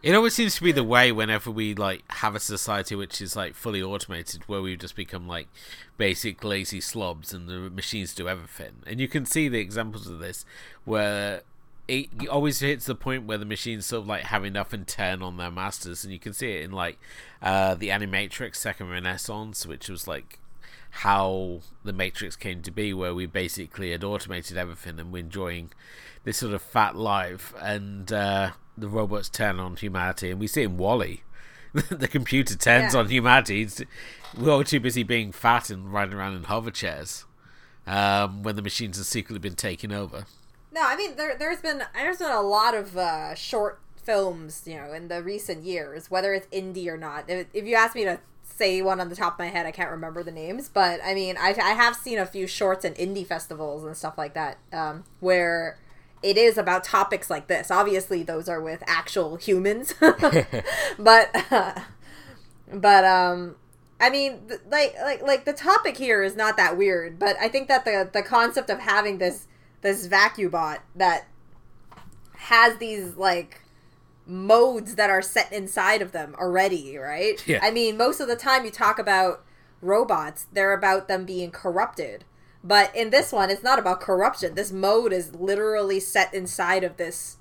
it 0.02 0.14
always 0.14 0.35
seems 0.35 0.54
to 0.56 0.62
be 0.62 0.73
the 0.73 0.85
way 0.85 1.11
whenever 1.12 1.50
we 1.50 1.75
like 1.75 2.02
have 2.12 2.35
a 2.35 2.40
society 2.40 2.94
which 2.94 3.20
is 3.20 3.35
like 3.37 3.54
fully 3.54 3.82
automated 3.82 4.42
where 4.46 4.62
we 4.62 4.76
just 4.76 4.96
become 4.96 5.26
like 5.26 5.49
basic 5.96 6.42
lazy 6.44 6.80
slobs 6.80 7.32
and 7.32 7.49
the 7.49 7.70
machines 7.70 8.14
do 8.14 8.28
everything. 8.28 8.82
And 8.87 9.00
you 9.00 9.08
can 9.08 9.26
see 9.26 9.49
the 9.49 9.58
examples 9.58 10.06
of 10.06 10.18
this 10.18 10.44
where 10.85 11.42
it 11.88 12.08
always 12.28 12.61
hits 12.61 12.87
the 12.87 12.94
point 12.94 13.26
where 13.26 13.38
the 13.38 13.44
machines 13.44 13.87
sort 13.87 14.02
of 14.02 14.08
like 14.08 14.25
have 14.25 14.44
enough 14.44 14.73
and 14.73 14.87
turn 14.87 15.23
on 15.23 15.37
their 15.37 15.50
masters, 15.50 16.02
and 16.02 16.12
you 16.12 16.18
can 16.18 16.32
see 16.32 16.52
it 16.52 16.64
in 16.64 16.73
like 16.73 16.99
uh, 17.40 17.75
the 17.75 17.88
Animatrix 17.90 18.56
Second 18.56 18.90
Renaissance, 18.90 19.66
which 19.66 19.88
was 19.88 20.08
like 20.08 20.40
how 20.90 21.61
the 21.85 21.92
Matrix 21.92 22.35
came 22.35 22.62
to 22.62 22.70
be, 22.70 22.92
where 22.92 23.14
we 23.14 23.26
basically 23.26 23.92
had 23.92 24.02
automated 24.02 24.56
everything 24.56 24.99
and 24.99 25.12
we're 25.12 25.20
enjoying 25.20 25.70
this 26.25 26.38
sort 26.38 26.54
of 26.54 26.62
fat 26.62 26.96
life, 26.96 27.54
and 27.61 28.12
uh, 28.12 28.50
the 28.76 28.88
robots 28.88 29.28
turn 29.28 29.59
on 29.61 29.76
humanity, 29.76 30.30
and 30.30 30.40
we 30.40 30.47
see 30.47 30.62
in 30.62 30.76
WALL-E. 30.76 31.23
the 31.90 32.09
computer 32.09 32.56
turns 32.56 32.95
yeah. 32.95 33.00
on 33.00 33.09
humanity. 33.09 33.68
we're 34.37 34.50
all 34.50 34.64
too 34.64 34.80
busy 34.80 35.02
being 35.02 35.33
fat 35.33 35.68
and 35.68 35.92
riding 35.92 36.14
around 36.14 36.35
in 36.35 36.45
hover 36.45 36.71
chairs 36.71 37.26
um, 37.87 38.42
when 38.42 38.56
the 38.56 38.62
machines 38.62 38.97
have 38.97 39.06
secretly 39.06 39.38
been 39.38 39.56
taken 39.56 39.92
over. 39.92 40.26
No, 40.73 40.83
I 40.85 40.97
mean 40.97 41.16
there 41.16 41.37
there's 41.38 41.61
been 41.61 41.83
there's 41.95 42.18
been 42.18 42.30
a 42.30 42.42
lot 42.42 42.75
of 42.75 42.97
uh, 42.97 43.35
short 43.35 43.80
films, 43.97 44.62
you 44.66 44.76
know, 44.76 44.92
in 44.92 45.09
the 45.09 45.23
recent 45.23 45.64
years, 45.64 46.11
whether 46.11 46.33
it's 46.33 46.47
indie 46.49 46.87
or 46.87 46.97
not. 46.97 47.28
If, 47.28 47.49
if 47.52 47.66
you 47.66 47.75
ask 47.75 47.95
me 47.95 48.04
to 48.04 48.21
say 48.42 48.80
one 48.80 49.00
on 49.00 49.09
the 49.09 49.16
top 49.16 49.35
of 49.35 49.38
my 49.38 49.49
head, 49.49 49.66
I 49.66 49.71
can't 49.71 49.90
remember 49.90 50.23
the 50.23 50.30
names, 50.30 50.68
but 50.68 51.00
I 51.04 51.14
mean, 51.14 51.37
I, 51.38 51.54
I 51.61 51.73
have 51.73 51.97
seen 51.97 52.18
a 52.18 52.26
few 52.26 52.47
shorts 52.47 52.85
and 52.85 52.95
indie 52.97 53.26
festivals 53.26 53.85
and 53.85 53.97
stuff 53.97 54.16
like 54.16 54.35
that 54.35 54.59
um, 54.73 55.04
where 55.21 55.78
it 56.26 56.37
is 56.37 56.59
about 56.59 56.83
topics 56.83 57.30
like 57.30 57.47
this. 57.47 57.71
Obviously, 57.71 58.25
those 58.25 58.49
are 58.49 58.61
with 58.61 58.83
actual 58.88 59.37
humans, 59.37 59.95
but 60.99 61.52
uh, 61.52 61.80
but 62.73 63.04
um, 63.04 63.54
I 64.00 64.11
mean, 64.11 64.40
th- 64.49 64.61
like 64.68 64.97
like 65.00 65.23
like 65.23 65.45
the 65.45 65.52
topic 65.52 65.97
here 65.97 66.25
is 66.25 66.35
not 66.35 66.56
that 66.56 66.76
weird, 66.76 67.21
but 67.21 67.37
I 67.40 67.49
think 67.49 67.68
that 67.68 67.85
the 67.85 68.11
the 68.12 68.25
concept 68.25 68.71
of 68.71 68.80
having 68.80 69.18
this 69.18 69.47
this 69.83 70.06
vacuum 70.06 70.50
bot 70.50 70.83
that 70.97 71.28
has 72.35 72.76
these 72.78 73.16
like 73.16 73.61
modes 74.26 74.97
that 74.97 75.09
are 75.09 75.23
set 75.23 75.52
inside 75.52 76.02
of 76.02 76.11
them 76.11 76.35
already, 76.40 76.97
right? 76.97 77.40
Yeah. 77.47 77.61
I 77.62 77.71
mean, 77.71 77.97
most 77.97 78.18
of 78.18 78.26
the 78.26 78.35
time 78.35 78.64
you 78.64 78.73
talk 78.73 78.99
about 78.99 79.45
robots, 79.80 80.49
they're 80.52 80.73
about 80.73 81.06
them 81.06 81.25
being 81.25 81.52
corrupted. 81.52 82.25
But 82.66 82.94
in 82.96 83.11
this 83.11 83.30
one, 83.30 83.49
it's 83.49 83.62
not 83.62 83.78
about 83.78 84.00
corruption. 84.00 84.56
This 84.56 84.73
mode 84.73 85.12
is 85.12 85.35
literally 85.35 86.00
set 86.00 86.35
inside 86.35 86.82
of 86.82 86.96
this 86.96 87.37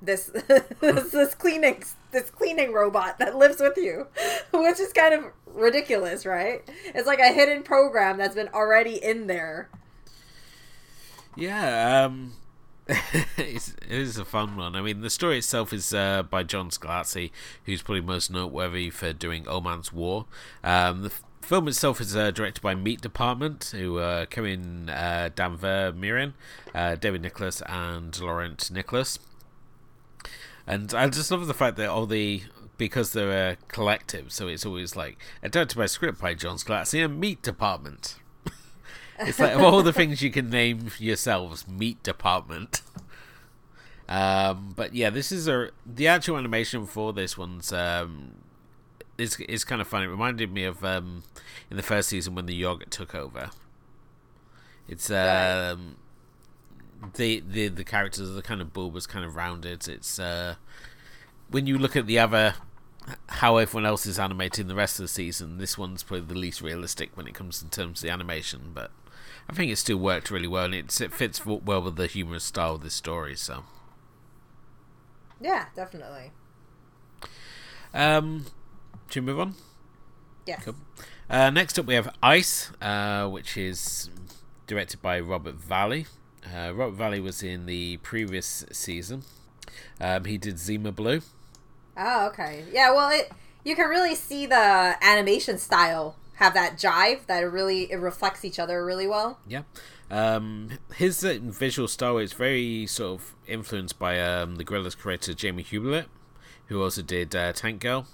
this 0.00 0.26
this, 0.80 1.10
this 1.10 1.34
cleaning 1.34 1.82
this 2.12 2.30
cleaning 2.30 2.72
robot 2.72 3.18
that 3.18 3.36
lives 3.36 3.60
with 3.60 3.76
you, 3.76 4.06
which 4.52 4.78
is 4.78 4.92
kind 4.92 5.14
of 5.14 5.24
ridiculous, 5.46 6.24
right? 6.24 6.62
It's 6.94 7.08
like 7.08 7.18
a 7.18 7.32
hidden 7.32 7.64
program 7.64 8.18
that's 8.18 8.36
been 8.36 8.50
already 8.54 9.02
in 9.02 9.26
there. 9.26 9.68
Yeah, 11.34 12.04
um, 12.04 12.34
it's, 13.36 13.70
it 13.70 13.90
is 13.90 14.16
a 14.16 14.24
fun 14.24 14.56
one. 14.56 14.76
I 14.76 14.80
mean, 14.80 15.00
the 15.00 15.10
story 15.10 15.38
itself 15.38 15.72
is 15.72 15.92
uh, 15.92 16.22
by 16.22 16.44
John 16.44 16.70
Scalzi, 16.70 17.32
who's 17.64 17.82
probably 17.82 18.00
most 18.00 18.30
noteworthy 18.30 18.90
for 18.90 19.12
doing 19.12 19.48
Old 19.48 19.64
Man's 19.64 19.92
War. 19.92 20.26
Um, 20.62 21.02
the 21.02 21.12
film 21.40 21.68
itself 21.68 22.00
is 22.00 22.16
uh, 22.16 22.30
directed 22.30 22.62
by 22.62 22.74
Meat 22.74 23.00
Department, 23.00 23.72
who 23.74 23.98
uh, 23.98 24.26
Kevin 24.26 24.88
uh, 24.88 25.30
Van 25.36 25.56
Der 25.56 25.92
Meiren, 25.92 26.32
uh, 26.74 26.96
David 26.96 27.22
Nicholas, 27.22 27.62
and 27.66 28.18
Laurent 28.20 28.70
Nicholas. 28.70 29.18
And 30.66 30.92
I 30.94 31.08
just 31.08 31.30
love 31.30 31.46
the 31.46 31.54
fact 31.54 31.76
that 31.76 31.88
all 31.88 32.06
the 32.06 32.42
because 32.78 33.12
they're 33.12 33.52
a 33.52 33.56
collective, 33.68 34.32
so 34.32 34.48
it's 34.48 34.66
always 34.66 34.96
like 34.96 35.18
adapted 35.42 35.78
by 35.78 35.86
script 35.86 36.20
by 36.20 36.34
John 36.34 36.56
Scalzi 36.56 37.04
and 37.04 37.18
Meat 37.18 37.42
Department. 37.42 38.16
It's 39.18 39.38
like 39.38 39.54
of 39.54 39.62
all 39.62 39.82
the 39.82 39.94
things 39.94 40.20
you 40.20 40.30
can 40.30 40.50
name 40.50 40.90
yourselves, 40.98 41.66
meat 41.66 42.02
department. 42.02 42.82
Um, 44.08 44.74
but 44.76 44.94
yeah, 44.94 45.10
this 45.10 45.32
is 45.32 45.48
a 45.48 45.70
the 45.84 46.06
actual 46.06 46.36
animation 46.36 46.86
for 46.86 47.12
this 47.12 47.36
one's 47.36 47.72
um, 47.72 48.32
is 49.18 49.38
is 49.40 49.64
kind 49.64 49.80
of 49.80 49.88
funny. 49.88 50.06
It 50.06 50.08
reminded 50.08 50.52
me 50.52 50.64
of 50.64 50.84
um, 50.84 51.24
in 51.70 51.76
the 51.76 51.82
first 51.82 52.08
season 52.08 52.34
when 52.34 52.46
the 52.46 52.54
yogurt 52.54 52.90
took 52.90 53.14
over. 53.14 53.50
It's 54.88 55.10
um, 55.10 55.96
the 57.14 57.40
the 57.40 57.68
the 57.68 57.84
characters 57.84 58.36
are 58.36 58.42
kind 58.42 58.60
of 58.60 58.72
bulbous, 58.72 59.06
kind 59.06 59.24
of 59.24 59.36
rounded. 59.36 59.88
It's 59.88 60.18
uh, 60.18 60.56
when 61.50 61.66
you 61.66 61.78
look 61.78 61.96
at 61.96 62.06
the 62.06 62.18
other 62.18 62.54
how 63.28 63.56
everyone 63.56 63.86
else 63.86 64.06
is 64.06 64.18
animating 64.18 64.66
the 64.66 64.74
rest 64.74 64.98
of 64.98 65.04
the 65.04 65.08
season, 65.08 65.58
this 65.58 65.78
one's 65.78 66.02
probably 66.02 66.26
the 66.26 66.34
least 66.34 66.60
realistic 66.60 67.16
when 67.16 67.26
it 67.26 67.34
comes 67.34 67.62
in 67.62 67.68
terms 67.68 68.00
of 68.00 68.02
the 68.02 68.10
animation, 68.10 68.72
but 68.74 68.90
I 69.48 69.52
think 69.52 69.70
it 69.70 69.76
still 69.76 69.98
worked 69.98 70.30
really 70.30 70.48
well, 70.48 70.64
and 70.64 70.74
it, 70.74 71.00
it 71.00 71.12
fits 71.12 71.46
well 71.46 71.82
with 71.82 71.96
the 71.96 72.06
humorous 72.06 72.44
style 72.44 72.74
of 72.74 72.82
this 72.82 72.94
story. 72.94 73.36
So, 73.36 73.64
yeah, 75.40 75.66
definitely. 75.76 76.32
Um, 77.94 78.46
should 79.08 79.24
we 79.24 79.32
move 79.32 79.40
on? 79.40 79.54
Yes. 80.46 80.64
Cool. 80.64 80.74
Uh, 81.28 81.50
next 81.50 81.78
up, 81.78 81.86
we 81.86 81.94
have 81.94 82.14
Ice, 82.22 82.70
uh, 82.80 83.28
which 83.28 83.56
is 83.56 84.10
directed 84.66 85.02
by 85.02 85.18
Robert 85.20 85.54
Valley. 85.56 86.06
Uh, 86.44 86.72
Robert 86.72 86.94
Valley 86.94 87.20
was 87.20 87.42
in 87.42 87.66
the 87.66 87.96
previous 87.98 88.64
season. 88.70 89.22
Um, 90.00 90.24
he 90.24 90.38
did 90.38 90.58
Zima 90.58 90.92
Blue. 90.92 91.22
Oh, 91.96 92.26
okay. 92.28 92.64
Yeah, 92.72 92.92
well, 92.92 93.10
it 93.10 93.30
you 93.64 93.74
can 93.74 93.88
really 93.88 94.14
see 94.14 94.46
the 94.46 94.96
animation 95.02 95.58
style 95.58 96.14
have 96.34 96.54
that 96.54 96.76
jive 96.76 97.26
that 97.26 97.42
it 97.42 97.46
really 97.46 97.90
it 97.90 97.96
reflects 97.96 98.44
each 98.44 98.58
other 98.58 98.84
really 98.84 99.06
well. 99.06 99.38
Yeah. 99.48 99.62
Um, 100.10 100.78
his 100.94 101.24
uh, 101.24 101.38
visual 101.40 101.88
style 101.88 102.18
is 102.18 102.32
very 102.32 102.86
sort 102.86 103.20
of 103.20 103.34
influenced 103.48 103.98
by 103.98 104.20
um, 104.20 104.54
the 104.54 104.64
Gorillaz 104.64 104.96
creator 104.96 105.34
Jamie 105.34 105.64
Hewlett, 105.64 106.06
who 106.66 106.80
also 106.80 107.02
did 107.02 107.34
uh, 107.34 107.52
Tank 107.52 107.80
Girl, 107.80 108.06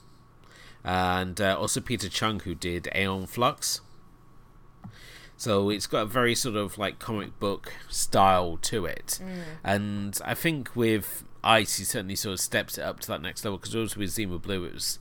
and 0.84 1.40
uh, 1.40 1.56
also 1.58 1.80
Peter 1.80 2.08
Chung, 2.08 2.40
who 2.40 2.54
did 2.54 2.88
Aeon 2.94 3.26
Flux. 3.26 3.80
So 5.36 5.70
it's 5.70 5.86
got 5.86 6.02
a 6.02 6.06
very 6.06 6.34
sort 6.34 6.56
of 6.56 6.78
like 6.78 6.98
comic 6.98 7.38
book 7.40 7.72
style 7.88 8.58
to 8.62 8.86
it, 8.86 9.18
and 9.64 10.18
I 10.24 10.34
think 10.34 10.76
with 10.76 11.24
Ice, 11.42 11.78
he 11.78 11.84
certainly 11.84 12.14
sort 12.14 12.34
of 12.34 12.40
steps 12.40 12.78
it 12.78 12.82
up 12.82 13.00
to 13.00 13.08
that 13.08 13.22
next 13.22 13.44
level 13.44 13.58
because 13.58 13.74
also 13.74 13.98
with 13.98 14.10
Zima 14.10 14.38
Blue, 14.38 14.64
it 14.64 14.74
was 14.74 14.98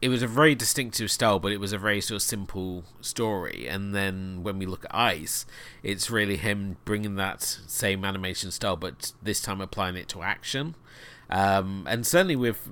it 0.00 0.08
was 0.08 0.22
a 0.22 0.28
very 0.28 0.54
distinctive 0.54 1.10
style, 1.10 1.38
but 1.38 1.52
it 1.52 1.58
was 1.58 1.72
a 1.72 1.78
very 1.78 2.00
sort 2.00 2.16
of 2.16 2.22
simple 2.22 2.84
story. 3.00 3.66
And 3.68 3.94
then 3.94 4.42
when 4.42 4.58
we 4.58 4.64
look 4.66 4.84
at 4.84 4.94
Ice, 4.94 5.44
it's 5.82 6.10
really 6.10 6.36
him 6.36 6.76
bringing 6.84 7.16
that 7.16 7.42
same 7.42 8.04
animation 8.04 8.50
style, 8.50 8.76
but 8.76 9.12
this 9.20 9.40
time 9.40 9.60
applying 9.60 9.96
it 9.96 10.08
to 10.10 10.22
action. 10.22 10.76
Um, 11.28 11.84
and 11.88 12.06
certainly 12.06 12.36
with 12.36 12.68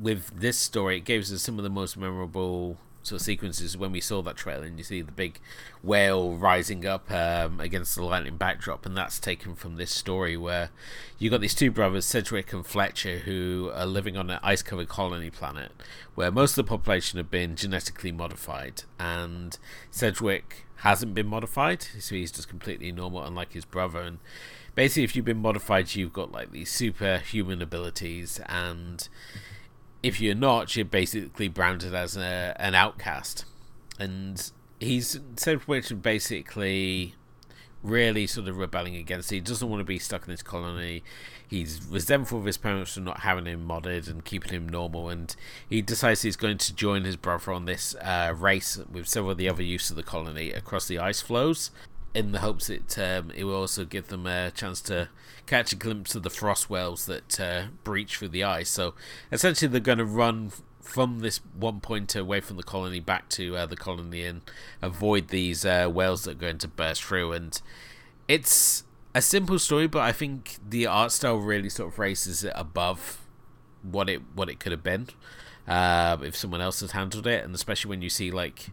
with 0.00 0.38
this 0.38 0.58
story, 0.58 0.98
it 0.98 1.04
gives 1.04 1.32
us 1.32 1.42
some 1.42 1.58
of 1.58 1.64
the 1.64 1.70
most 1.70 1.96
memorable 1.96 2.78
sort 3.02 3.20
of 3.20 3.24
sequences 3.24 3.76
when 3.76 3.92
we 3.92 4.00
saw 4.00 4.20
that 4.22 4.36
trailer 4.36 4.64
and 4.64 4.76
you 4.76 4.84
see 4.84 5.00
the 5.00 5.12
big 5.12 5.38
whale 5.82 6.36
rising 6.36 6.84
up 6.84 7.10
um, 7.10 7.58
against 7.60 7.94
the 7.94 8.04
lightning 8.04 8.36
backdrop. 8.36 8.84
And 8.84 8.96
that's 8.96 9.18
taken 9.18 9.54
from 9.54 9.76
this 9.76 9.90
story 9.90 10.36
where 10.36 10.70
you 11.18 11.30
got 11.30 11.40
these 11.40 11.54
two 11.54 11.70
brothers 11.70 12.04
Sedgwick 12.04 12.52
and 12.52 12.66
Fletcher 12.66 13.18
who 13.18 13.70
are 13.74 13.86
living 13.86 14.16
on 14.16 14.30
an 14.30 14.38
ice 14.42 14.62
covered 14.62 14.88
colony 14.88 15.30
planet 15.30 15.72
where 16.14 16.30
most 16.30 16.52
of 16.58 16.66
the 16.66 16.68
population 16.68 17.16
have 17.16 17.30
been 17.30 17.56
genetically 17.56 18.12
modified. 18.12 18.82
And 18.98 19.56
Sedgwick 19.90 20.66
hasn't 20.76 21.14
been 21.14 21.26
modified 21.26 21.82
so 21.82 22.14
he's 22.14 22.32
just 22.32 22.48
completely 22.48 22.92
normal 22.92 23.24
unlike 23.24 23.52
his 23.52 23.64
brother. 23.64 24.00
And 24.00 24.18
basically 24.74 25.04
if 25.04 25.16
you've 25.16 25.24
been 25.24 25.38
modified 25.38 25.94
you've 25.94 26.12
got 26.12 26.32
like 26.32 26.52
these 26.52 26.70
superhuman 26.70 27.62
abilities. 27.62 28.40
And 28.46 29.08
if 30.02 30.20
you're 30.20 30.34
not, 30.34 30.74
you're 30.76 30.84
basically 30.84 31.48
branded 31.48 31.94
as 31.94 32.16
a, 32.16 32.54
an 32.58 32.74
outcast. 32.74 33.44
And 33.98 34.50
he's 34.78 35.20
Sedgwick 35.36 35.84
basically 36.02 37.14
really 37.82 38.26
sort 38.26 38.48
of 38.48 38.58
rebelling 38.58 38.96
against 38.96 39.32
it. 39.32 39.36
He 39.36 39.40
doesn't 39.40 39.68
want 39.68 39.80
to 39.80 39.84
be 39.84 39.98
stuck 39.98 40.26
in 40.26 40.30
this 40.30 40.42
colony. 40.42 41.02
He's 41.48 41.84
resentful 41.88 42.38
of 42.38 42.44
his 42.44 42.56
parents 42.56 42.94
for 42.94 43.00
not 43.00 43.20
having 43.20 43.46
him 43.46 43.66
modded 43.66 44.08
and 44.08 44.24
keeping 44.24 44.52
him 44.52 44.68
normal. 44.68 45.08
And 45.08 45.34
he 45.68 45.82
decides 45.82 46.22
he's 46.22 46.36
going 46.36 46.58
to 46.58 46.74
join 46.74 47.04
his 47.04 47.16
brother 47.16 47.52
on 47.52 47.64
this 47.64 47.94
uh, 47.96 48.34
race 48.36 48.78
with 48.90 49.08
several 49.08 49.32
of 49.32 49.38
the 49.38 49.48
other 49.48 49.62
youths 49.62 49.90
of 49.90 49.96
the 49.96 50.02
colony 50.02 50.50
across 50.52 50.86
the 50.86 50.98
ice 50.98 51.20
floes 51.20 51.70
in 52.14 52.32
the 52.32 52.40
hopes 52.40 52.66
that 52.66 52.98
um, 52.98 53.30
it 53.34 53.44
will 53.44 53.54
also 53.54 53.84
give 53.84 54.08
them 54.08 54.26
a 54.26 54.50
chance 54.50 54.80
to 54.82 55.08
catch 55.46 55.72
a 55.72 55.76
glimpse 55.76 56.14
of 56.14 56.22
the 56.22 56.30
frost 56.30 56.68
whales 56.68 57.06
that 57.06 57.40
uh, 57.40 57.64
breach 57.84 58.16
through 58.16 58.28
the 58.28 58.44
ice. 58.44 58.68
So 58.68 58.94
essentially, 59.30 59.68
they're 59.68 59.80
going 59.80 59.98
to 59.98 60.04
run 60.04 60.52
from 60.80 61.20
this 61.20 61.40
one 61.56 61.80
point 61.80 62.16
away 62.16 62.40
from 62.40 62.56
the 62.56 62.62
colony 62.62 63.00
back 63.00 63.28
to 63.28 63.56
uh, 63.56 63.66
the 63.66 63.76
colony 63.76 64.24
and 64.24 64.40
avoid 64.82 65.28
these 65.28 65.64
uh, 65.64 65.88
whales 65.88 66.24
that 66.24 66.32
are 66.32 66.34
going 66.34 66.58
to 66.58 66.68
burst 66.68 67.04
through. 67.04 67.32
And 67.32 67.60
it's 68.26 68.84
a 69.14 69.22
simple 69.22 69.58
story, 69.58 69.86
but 69.86 70.00
I 70.00 70.12
think 70.12 70.56
the 70.68 70.86
art 70.86 71.12
style 71.12 71.36
really 71.36 71.68
sort 71.68 71.92
of 71.92 71.98
raises 71.98 72.44
it 72.44 72.52
above 72.56 73.20
what 73.82 74.10
it 74.10 74.20
what 74.34 74.50
it 74.50 74.60
could 74.60 74.72
have 74.72 74.82
been 74.82 75.08
uh, 75.66 76.18
if 76.22 76.36
someone 76.36 76.60
else 76.60 76.80
had 76.80 76.90
handled 76.90 77.26
it, 77.26 77.44
and 77.44 77.54
especially 77.54 77.88
when 77.88 78.02
you 78.02 78.10
see 78.10 78.30
like 78.30 78.70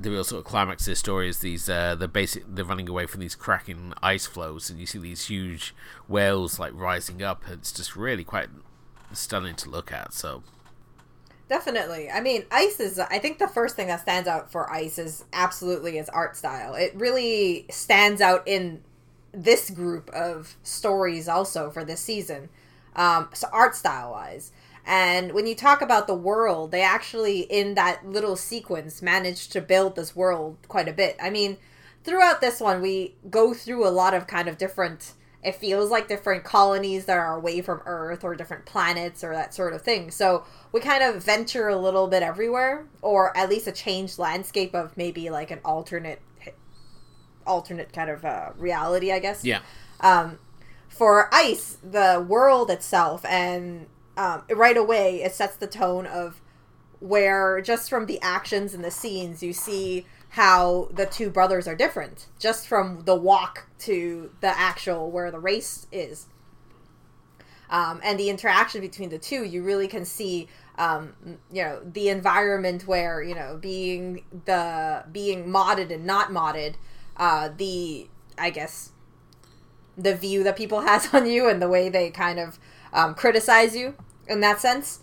the 0.00 0.10
real 0.10 0.24
sort 0.24 0.40
of 0.40 0.44
climax 0.46 0.82
of 0.82 0.92
the 0.92 0.96
story 0.96 1.28
is 1.28 1.40
these 1.40 1.68
uh 1.68 1.94
the 1.94 2.08
basic 2.08 2.42
they're 2.48 2.64
running 2.64 2.88
away 2.88 3.06
from 3.06 3.20
these 3.20 3.34
cracking 3.34 3.92
ice 4.02 4.26
floes 4.26 4.70
and 4.70 4.80
you 4.80 4.86
see 4.86 4.98
these 4.98 5.26
huge 5.26 5.74
whales 6.08 6.58
like 6.58 6.72
rising 6.74 7.22
up 7.22 7.44
it's 7.50 7.70
just 7.70 7.94
really 7.94 8.24
quite 8.24 8.48
stunning 9.12 9.54
to 9.54 9.68
look 9.68 9.92
at 9.92 10.12
so 10.12 10.42
Definitely. 11.50 12.08
I 12.08 12.20
mean, 12.20 12.44
Ice 12.52 12.78
is. 12.78 13.00
I 13.00 13.18
think 13.18 13.40
the 13.40 13.48
first 13.48 13.74
thing 13.74 13.88
that 13.88 14.02
stands 14.02 14.28
out 14.28 14.52
for 14.52 14.72
Ice 14.72 15.00
is 15.00 15.24
absolutely 15.32 15.98
its 15.98 16.08
art 16.08 16.36
style. 16.36 16.74
It 16.74 16.94
really 16.94 17.66
stands 17.70 18.20
out 18.20 18.46
in 18.46 18.84
this 19.32 19.68
group 19.68 20.10
of 20.10 20.54
stories 20.62 21.26
also 21.28 21.68
for 21.68 21.84
this 21.84 21.98
season. 21.98 22.50
Um, 22.94 23.30
so 23.34 23.48
art 23.52 23.74
style 23.74 24.12
wise. 24.12 24.52
And 24.86 25.32
when 25.32 25.46
you 25.46 25.54
talk 25.54 25.82
about 25.82 26.06
the 26.06 26.14
world, 26.14 26.70
they 26.70 26.82
actually, 26.82 27.40
in 27.40 27.74
that 27.74 28.06
little 28.06 28.36
sequence, 28.36 29.02
managed 29.02 29.52
to 29.52 29.60
build 29.60 29.96
this 29.96 30.16
world 30.16 30.56
quite 30.68 30.88
a 30.88 30.92
bit. 30.92 31.16
I 31.22 31.30
mean, 31.30 31.58
throughout 32.02 32.40
this 32.40 32.60
one, 32.60 32.80
we 32.80 33.14
go 33.28 33.54
through 33.54 33.86
a 33.86 33.90
lot 33.90 34.14
of 34.14 34.26
kind 34.26 34.48
of 34.48 34.58
different 34.58 35.14
it 35.42 35.54
feels 35.54 35.90
like 35.90 36.06
different 36.06 36.44
colonies 36.44 37.06
that 37.06 37.16
are 37.16 37.36
away 37.36 37.62
from 37.62 37.80
Earth 37.86 38.24
or 38.24 38.34
different 38.34 38.66
planets 38.66 39.24
or 39.24 39.32
that 39.32 39.54
sort 39.54 39.72
of 39.72 39.80
thing. 39.80 40.10
So 40.10 40.44
we 40.70 40.80
kind 40.80 41.02
of 41.02 41.24
venture 41.24 41.68
a 41.68 41.76
little 41.76 42.08
bit 42.08 42.22
everywhere, 42.22 42.86
or 43.00 43.34
at 43.36 43.48
least 43.48 43.66
a 43.66 43.72
changed 43.72 44.18
landscape 44.18 44.74
of 44.74 44.96
maybe 44.98 45.30
like 45.30 45.50
an 45.50 45.60
alternate, 45.64 46.20
alternate 47.46 47.92
kind 47.92 48.10
of 48.10 48.24
uh, 48.24 48.50
reality, 48.58 49.12
I 49.12 49.18
guess. 49.18 49.42
Yeah. 49.42 49.60
Um, 50.00 50.38
for 50.88 51.34
ice, 51.34 51.78
the 51.82 52.24
world 52.28 52.70
itself, 52.70 53.24
and 53.24 53.86
um, 54.20 54.42
right 54.50 54.76
away 54.76 55.22
it 55.22 55.32
sets 55.32 55.56
the 55.56 55.66
tone 55.66 56.06
of 56.06 56.40
where 57.00 57.60
just 57.62 57.88
from 57.88 58.06
the 58.06 58.20
actions 58.20 58.74
and 58.74 58.84
the 58.84 58.90
scenes 58.90 59.42
you 59.42 59.52
see 59.52 60.04
how 60.30 60.88
the 60.92 61.06
two 61.06 61.28
brothers 61.28 61.66
are 61.66 61.74
different. 61.74 62.26
Just 62.38 62.68
from 62.68 63.04
the 63.04 63.16
walk 63.16 63.66
to 63.80 64.30
the 64.40 64.58
actual 64.58 65.10
where 65.10 65.30
the 65.30 65.40
race 65.40 65.86
is. 65.90 66.26
Um, 67.68 68.00
and 68.02 68.18
the 68.18 68.30
interaction 68.30 68.80
between 68.80 69.10
the 69.10 69.18
two 69.18 69.44
you 69.44 69.62
really 69.62 69.86
can 69.86 70.04
see 70.04 70.48
um, 70.76 71.14
you 71.52 71.62
know 71.62 71.80
the 71.84 72.08
environment 72.08 72.86
where 72.86 73.22
you 73.22 73.34
know 73.34 73.58
being 73.60 74.24
the 74.44 75.04
being 75.12 75.46
modded 75.46 75.92
and 75.92 76.04
not 76.04 76.30
modded 76.30 76.74
uh, 77.16 77.48
the 77.56 78.08
i 78.36 78.50
guess 78.50 78.90
the 79.96 80.16
view 80.16 80.42
that 80.42 80.56
people 80.56 80.80
has 80.90 81.14
on 81.14 81.26
you 81.26 81.48
and 81.48 81.62
the 81.62 81.68
way 81.68 81.88
they 81.88 82.10
kind 82.10 82.40
of 82.40 82.58
um, 82.92 83.14
criticize 83.14 83.76
you 83.76 83.94
in 84.30 84.40
that 84.40 84.60
sense. 84.60 85.00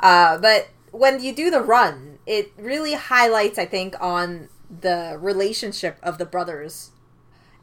Uh, 0.00 0.38
but 0.38 0.68
when 0.92 1.22
you 1.22 1.34
do 1.34 1.50
the 1.50 1.60
run 1.60 2.18
it 2.26 2.52
really 2.58 2.94
highlights 2.94 3.58
i 3.58 3.64
think 3.64 3.94
on 4.00 4.48
the 4.80 5.16
relationship 5.20 5.98
of 6.02 6.18
the 6.18 6.24
brothers. 6.26 6.90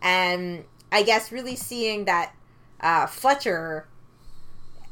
And 0.02 0.66
i 0.92 1.02
guess 1.04 1.32
really 1.32 1.56
seeing 1.56 2.06
that 2.06 2.34
uh, 2.82 3.08
fletcher 3.08 3.88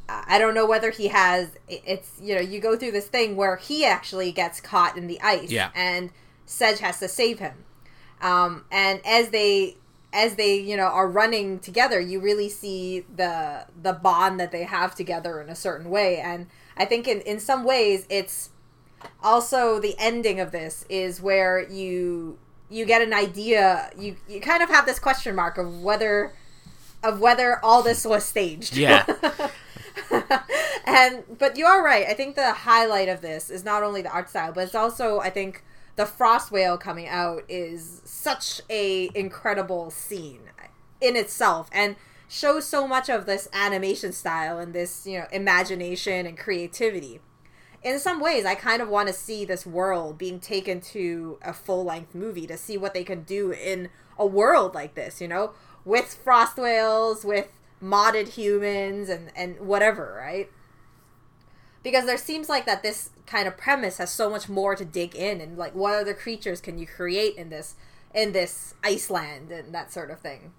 i 0.09 0.37
don't 0.37 0.53
know 0.53 0.65
whether 0.65 0.89
he 0.91 1.07
has 1.07 1.49
it's 1.67 2.11
you 2.21 2.35
know 2.35 2.41
you 2.41 2.59
go 2.59 2.75
through 2.75 2.91
this 2.91 3.07
thing 3.07 3.35
where 3.35 3.55
he 3.55 3.85
actually 3.85 4.31
gets 4.31 4.59
caught 4.59 4.97
in 4.97 5.07
the 5.07 5.19
ice 5.21 5.49
Yeah. 5.51 5.69
and 5.75 6.09
sedge 6.45 6.79
has 6.79 6.99
to 6.99 7.07
save 7.07 7.39
him. 7.39 7.63
Um, 8.21 8.65
and 8.71 9.01
as 9.05 9.29
they 9.29 9.77
as 10.13 10.35
they 10.35 10.55
you 10.55 10.77
know 10.77 10.83
are 10.85 11.09
running 11.09 11.59
together 11.59 11.99
you 11.99 12.19
really 12.19 12.47
see 12.47 13.03
the 13.15 13.65
the 13.81 13.91
bond 13.93 14.39
that 14.39 14.51
they 14.51 14.63
have 14.63 14.95
together 14.95 15.41
in 15.41 15.49
a 15.49 15.55
certain 15.55 15.89
way. 15.89 16.19
And 16.19 16.47
i 16.77 16.85
think 16.85 17.07
in 17.07 17.21
in 17.21 17.39
some 17.39 17.63
ways 17.63 18.05
it's 18.09 18.51
also 19.21 19.79
the 19.79 19.95
ending 19.99 20.39
of 20.39 20.51
this 20.51 20.85
is 20.89 21.21
where 21.21 21.67
you 21.69 22.37
you 22.69 22.85
get 22.85 23.01
an 23.01 23.13
idea 23.13 23.91
you 23.97 24.15
you 24.29 24.39
kind 24.39 24.63
of 24.63 24.69
have 24.69 24.85
this 24.85 24.99
question 24.99 25.35
mark 25.35 25.57
of 25.57 25.81
whether 25.81 26.33
of 27.03 27.19
whether 27.19 27.59
all 27.63 27.83
this 27.83 28.05
was 28.05 28.23
staged. 28.23 28.77
Yeah. 28.77 29.05
and 30.85 31.23
but 31.37 31.57
you 31.57 31.65
are 31.65 31.83
right. 31.83 32.05
I 32.07 32.13
think 32.13 32.35
the 32.35 32.53
highlight 32.53 33.09
of 33.09 33.21
this 33.21 33.49
is 33.49 33.65
not 33.65 33.83
only 33.83 34.01
the 34.01 34.09
art 34.09 34.29
style 34.29 34.51
but 34.53 34.63
it's 34.63 34.75
also 34.75 35.19
i 35.19 35.29
think 35.29 35.63
the 35.95 36.05
frost 36.05 36.51
whale 36.51 36.77
coming 36.77 37.07
out 37.07 37.43
is 37.47 38.01
such 38.05 38.61
a 38.69 39.09
incredible 39.13 39.91
scene 39.91 40.41
in 40.99 41.15
itself 41.15 41.69
and 41.71 41.95
shows 42.27 42.65
so 42.65 42.87
much 42.87 43.09
of 43.09 43.25
this 43.25 43.47
animation 43.53 44.11
style 44.11 44.57
and 44.57 44.73
this 44.73 45.05
you 45.05 45.19
know 45.19 45.27
imagination 45.31 46.25
and 46.25 46.37
creativity. 46.37 47.19
In 47.83 47.99
some 47.99 48.21
ways 48.21 48.45
i 48.45 48.55
kind 48.55 48.81
of 48.81 48.87
want 48.87 49.07
to 49.07 49.13
see 49.13 49.43
this 49.45 49.65
world 49.65 50.17
being 50.17 50.39
taken 50.39 50.79
to 50.81 51.37
a 51.41 51.53
full-length 51.53 52.15
movie 52.15 52.47
to 52.47 52.57
see 52.57 52.77
what 52.77 52.93
they 52.93 53.03
can 53.03 53.23
do 53.23 53.51
in 53.51 53.89
a 54.17 54.25
world 54.25 54.73
like 54.73 54.95
this 54.95 55.19
you 55.19 55.27
know 55.27 55.51
with 55.83 56.13
frost 56.13 56.57
whales 56.57 57.25
with 57.25 57.49
modded 57.83 58.29
humans 58.29 59.09
and 59.09 59.31
and 59.35 59.59
whatever 59.59 60.15
right? 60.17 60.49
Because 61.83 62.05
there 62.05 62.17
seems 62.17 62.47
like 62.47 62.65
that 62.65 62.81
this 62.81 63.09
kind 63.25 63.47
of 63.47 63.57
premise 63.57 63.97
has 63.97 64.11
so 64.11 64.29
much 64.29 64.49
more 64.49 64.75
to 64.75 64.85
dig 64.85 65.15
in 65.15 65.39
and 65.39 65.57
like 65.57 65.73
what 65.73 65.95
other 65.95 66.13
creatures 66.13 66.59
can 66.59 66.77
you 66.77 66.85
create 66.85 67.35
in 67.35 67.49
this 67.49 67.75
in 68.13 68.31
this 68.31 68.73
iceland 68.83 69.51
and 69.51 69.73
that 69.73 69.91
sort 69.91 70.11
of 70.11 70.19
thing 70.19 70.51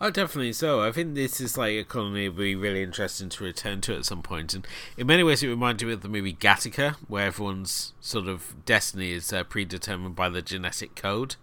Oh, 0.00 0.10
definitely 0.10 0.52
so. 0.52 0.80
I 0.80 0.92
think 0.92 1.14
this 1.14 1.40
is 1.40 1.58
like 1.58 1.74
a 1.74 1.82
colony 1.82 2.28
would 2.28 2.38
be 2.38 2.54
really 2.54 2.84
interesting 2.84 3.28
to 3.30 3.44
return 3.44 3.80
to 3.80 3.96
at 3.96 4.04
some 4.04 4.22
point. 4.22 4.54
And 4.54 4.64
in 4.96 5.08
many 5.08 5.24
ways, 5.24 5.42
it 5.42 5.48
reminds 5.48 5.82
me 5.82 5.92
of 5.92 6.02
the 6.02 6.08
movie 6.08 6.34
Gattaca, 6.34 6.94
where 7.08 7.26
everyone's 7.26 7.94
sort 8.00 8.28
of 8.28 8.54
destiny 8.64 9.10
is 9.10 9.32
uh, 9.32 9.42
predetermined 9.42 10.14
by 10.14 10.28
the 10.28 10.40
genetic 10.40 10.94
code. 10.94 11.34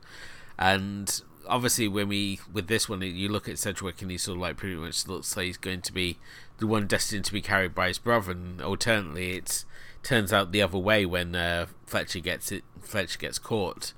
And 0.57 1.21
obviously, 1.45 1.89
when 1.89 2.07
we 2.07 2.39
with 2.51 2.67
this 2.67 2.87
one, 2.87 3.01
you 3.01 3.27
look 3.27 3.49
at 3.49 3.59
Sedgwick, 3.59 4.01
and 4.01 4.09
he 4.09 4.17
sort 4.17 4.37
of 4.37 4.41
like 4.43 4.55
pretty 4.55 4.75
much 4.75 5.05
looks 5.05 5.35
like 5.35 5.47
he's 5.47 5.57
going 5.57 5.81
to 5.81 5.91
be 5.91 6.17
the 6.59 6.67
one 6.67 6.87
destined 6.87 7.25
to 7.25 7.33
be 7.33 7.41
carried 7.41 7.75
by 7.75 7.89
his 7.89 7.99
brother. 7.99 8.31
And 8.31 8.61
alternately, 8.61 9.35
it 9.35 9.65
turns 10.05 10.31
out 10.31 10.51
the 10.51 10.61
other 10.61 10.77
way 10.77 11.05
when 11.05 11.35
uh, 11.35 11.65
Fletcher 11.87 12.19
gets 12.19 12.51
it. 12.51 12.63
Fletcher 12.79 13.17
gets 13.19 13.39
caught. 13.39 13.93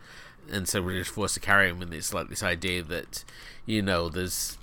And 0.49 0.67
so 0.67 0.81
we're 0.81 0.99
just 0.99 1.11
forced 1.11 1.33
to 1.33 1.41
carry 1.41 1.69
him 1.69 1.81
and 1.81 1.93
it's 1.93 2.13
like 2.13 2.29
this 2.29 2.41
idea 2.41 2.81
that 2.83 3.25
you 3.65 3.81
know 3.81 4.07
there's 4.07 4.57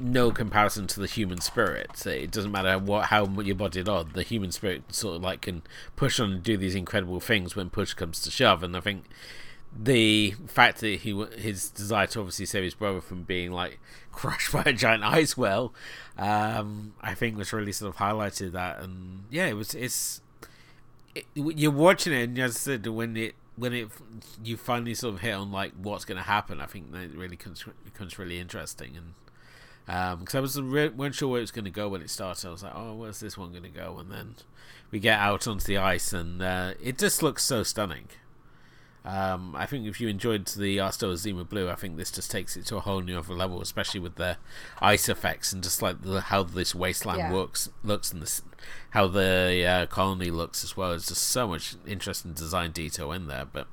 no 0.00 0.30
comparison 0.30 0.86
to 0.86 1.00
the 1.00 1.06
human 1.06 1.38
spirit. 1.42 2.06
It 2.06 2.30
doesn't 2.30 2.50
matter 2.50 2.78
what 2.78 3.06
how 3.06 3.26
you're 3.42 3.54
bodied 3.54 3.90
on 3.90 4.12
the 4.14 4.22
human 4.22 4.50
spirit 4.50 4.94
sort 4.94 5.16
of 5.16 5.22
like 5.22 5.42
can 5.42 5.62
push 5.96 6.18
on 6.18 6.32
and 6.32 6.42
do 6.42 6.56
these 6.56 6.74
incredible 6.74 7.20
things 7.20 7.54
when 7.54 7.68
push 7.68 7.92
comes 7.92 8.22
to 8.22 8.30
shove. 8.30 8.62
And 8.62 8.74
i 8.74 8.80
think 8.80 9.04
the 9.74 10.34
fact 10.46 10.80
that 10.80 11.00
he 11.00 11.24
his 11.38 11.70
desire 11.70 12.06
to 12.06 12.20
obviously 12.20 12.46
save 12.46 12.64
his 12.64 12.74
brother 12.74 13.00
from 13.00 13.22
being 13.22 13.52
like 13.52 13.78
crushed 14.12 14.52
by 14.52 14.62
a 14.66 14.72
giant 14.72 15.02
ice 15.02 15.34
well 15.34 15.72
um 16.18 16.92
i 17.00 17.14
think 17.14 17.38
was 17.38 17.54
really 17.54 17.72
sort 17.72 17.94
of 17.94 17.98
highlighted 17.98 18.52
that. 18.52 18.80
And 18.80 19.24
yeah 19.30 19.46
it 19.46 19.54
was 19.54 19.74
it's 19.74 20.22
it, 21.14 21.26
you're 21.34 21.70
watching 21.70 22.12
it 22.12 22.24
and 22.24 22.38
as 22.38 22.56
i 22.56 22.58
said 22.58 22.86
when 22.86 23.16
it 23.16 23.34
when 23.56 23.72
it 23.72 23.88
you 24.42 24.56
finally 24.56 24.94
sort 24.94 25.14
of 25.14 25.20
hit 25.20 25.32
on 25.32 25.52
like 25.52 25.72
what's 25.80 26.04
going 26.04 26.16
to 26.16 26.24
happen, 26.24 26.60
I 26.60 26.66
think 26.66 26.92
that 26.92 27.10
really 27.14 27.36
becomes, 27.36 27.64
becomes 27.84 28.18
really 28.18 28.38
interesting. 28.38 28.96
And 28.96 30.20
because 30.20 30.34
I 30.34 30.40
was 30.40 30.60
re- 30.60 30.88
weren't 30.88 31.14
sure 31.14 31.28
where 31.28 31.38
it 31.38 31.42
was 31.42 31.50
going 31.50 31.64
to 31.66 31.70
go 31.70 31.88
when 31.88 32.02
it 32.02 32.10
started, 32.10 32.48
I 32.48 32.50
was 32.50 32.62
like, 32.62 32.74
oh, 32.74 32.94
where's 32.94 33.20
this 33.20 33.36
one 33.36 33.50
going 33.50 33.64
to 33.64 33.68
go? 33.68 33.98
And 33.98 34.10
then 34.10 34.36
we 34.90 35.00
get 35.00 35.18
out 35.18 35.46
onto 35.46 35.64
the 35.64 35.78
ice, 35.78 36.12
and 36.12 36.40
uh, 36.40 36.74
it 36.82 36.98
just 36.98 37.22
looks 37.22 37.44
so 37.44 37.62
stunning. 37.62 38.08
Um, 39.04 39.56
I 39.56 39.66
think 39.66 39.86
if 39.86 40.00
you 40.00 40.06
enjoyed 40.08 40.46
the 40.46 40.76
Arstola 40.78 41.16
Zima 41.16 41.42
Blue, 41.44 41.68
I 41.68 41.74
think 41.74 41.96
this 41.96 42.12
just 42.12 42.30
takes 42.30 42.56
it 42.56 42.66
to 42.66 42.76
a 42.76 42.80
whole 42.80 43.00
new 43.00 43.18
other 43.18 43.34
level, 43.34 43.60
especially 43.60 43.98
with 43.98 44.14
the 44.14 44.36
ice 44.80 45.08
effects 45.08 45.52
and 45.52 45.60
just 45.62 45.82
like 45.82 46.02
the, 46.02 46.20
how 46.20 46.44
this 46.44 46.72
wasteland 46.72 47.18
Yeah. 47.18 47.32
works, 47.32 47.68
looks, 47.82 48.12
and 48.12 48.22
this, 48.22 48.42
how 48.90 49.08
the 49.08 49.64
uh, 49.66 49.86
colony 49.86 50.30
looks 50.30 50.62
as 50.62 50.76
well. 50.76 50.92
It's 50.92 51.08
just 51.08 51.24
so 51.24 51.48
much 51.48 51.74
interesting 51.84 52.32
design 52.32 52.70
detail 52.70 53.10
in 53.10 53.26
there. 53.26 53.44
But 53.44 53.66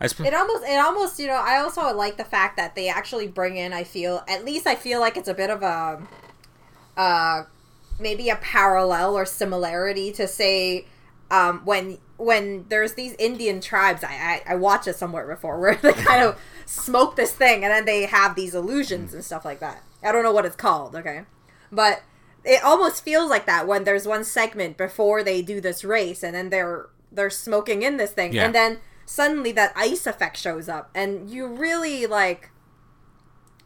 I 0.00 0.06
suppose 0.06 0.28
it 0.28 0.34
almost 0.34 0.64
it 0.64 0.78
almost 0.78 1.18
you 1.20 1.26
know 1.28 1.34
i 1.34 1.58
also 1.58 1.94
like 1.94 2.16
the 2.16 2.24
fact 2.24 2.56
that 2.56 2.74
they 2.74 2.88
actually 2.88 3.28
bring 3.28 3.56
in 3.56 3.72
i 3.72 3.84
feel 3.84 4.24
at 4.26 4.44
least 4.44 4.66
i 4.66 4.74
feel 4.74 4.98
like 4.98 5.16
it's 5.16 5.28
a 5.28 5.34
bit 5.34 5.48
of 5.50 5.62
a 5.62 6.02
uh 6.96 7.44
maybe 8.00 8.28
a 8.28 8.36
parallel 8.36 9.16
or 9.16 9.24
similarity 9.24 10.10
to 10.10 10.26
say 10.26 10.86
um 11.30 11.60
when 11.64 11.98
when 12.24 12.64
there's 12.68 12.94
these 12.94 13.14
indian 13.18 13.60
tribes 13.60 14.02
i 14.04 14.40
i, 14.46 14.52
I 14.52 14.54
watched 14.56 14.86
it 14.88 14.96
somewhere 14.96 15.26
before 15.26 15.58
where 15.60 15.74
they 15.76 15.92
kind 15.92 16.22
of 16.24 16.38
smoke 16.66 17.16
this 17.16 17.32
thing 17.32 17.64
and 17.64 17.72
then 17.72 17.84
they 17.84 18.06
have 18.06 18.34
these 18.34 18.54
illusions 18.54 19.14
and 19.14 19.24
stuff 19.24 19.44
like 19.44 19.60
that 19.60 19.82
i 20.02 20.12
don't 20.12 20.22
know 20.22 20.32
what 20.32 20.46
it's 20.46 20.56
called 20.56 20.94
okay 20.96 21.22
but 21.70 22.02
it 22.44 22.62
almost 22.64 23.04
feels 23.04 23.30
like 23.30 23.46
that 23.46 23.66
when 23.68 23.84
there's 23.84 24.06
one 24.06 24.24
segment 24.24 24.76
before 24.76 25.22
they 25.22 25.42
do 25.42 25.60
this 25.60 25.84
race 25.84 26.22
and 26.22 26.34
then 26.34 26.50
they're 26.50 26.86
they're 27.10 27.30
smoking 27.30 27.82
in 27.82 27.96
this 27.98 28.12
thing 28.12 28.32
Yeah. 28.32 28.46
and 28.46 28.54
then 28.54 28.78
suddenly 29.04 29.52
that 29.52 29.72
ice 29.76 30.06
effect 30.06 30.36
shows 30.38 30.68
up 30.68 30.90
and 30.94 31.28
you 31.30 31.46
really 31.46 32.06
like 32.06 32.50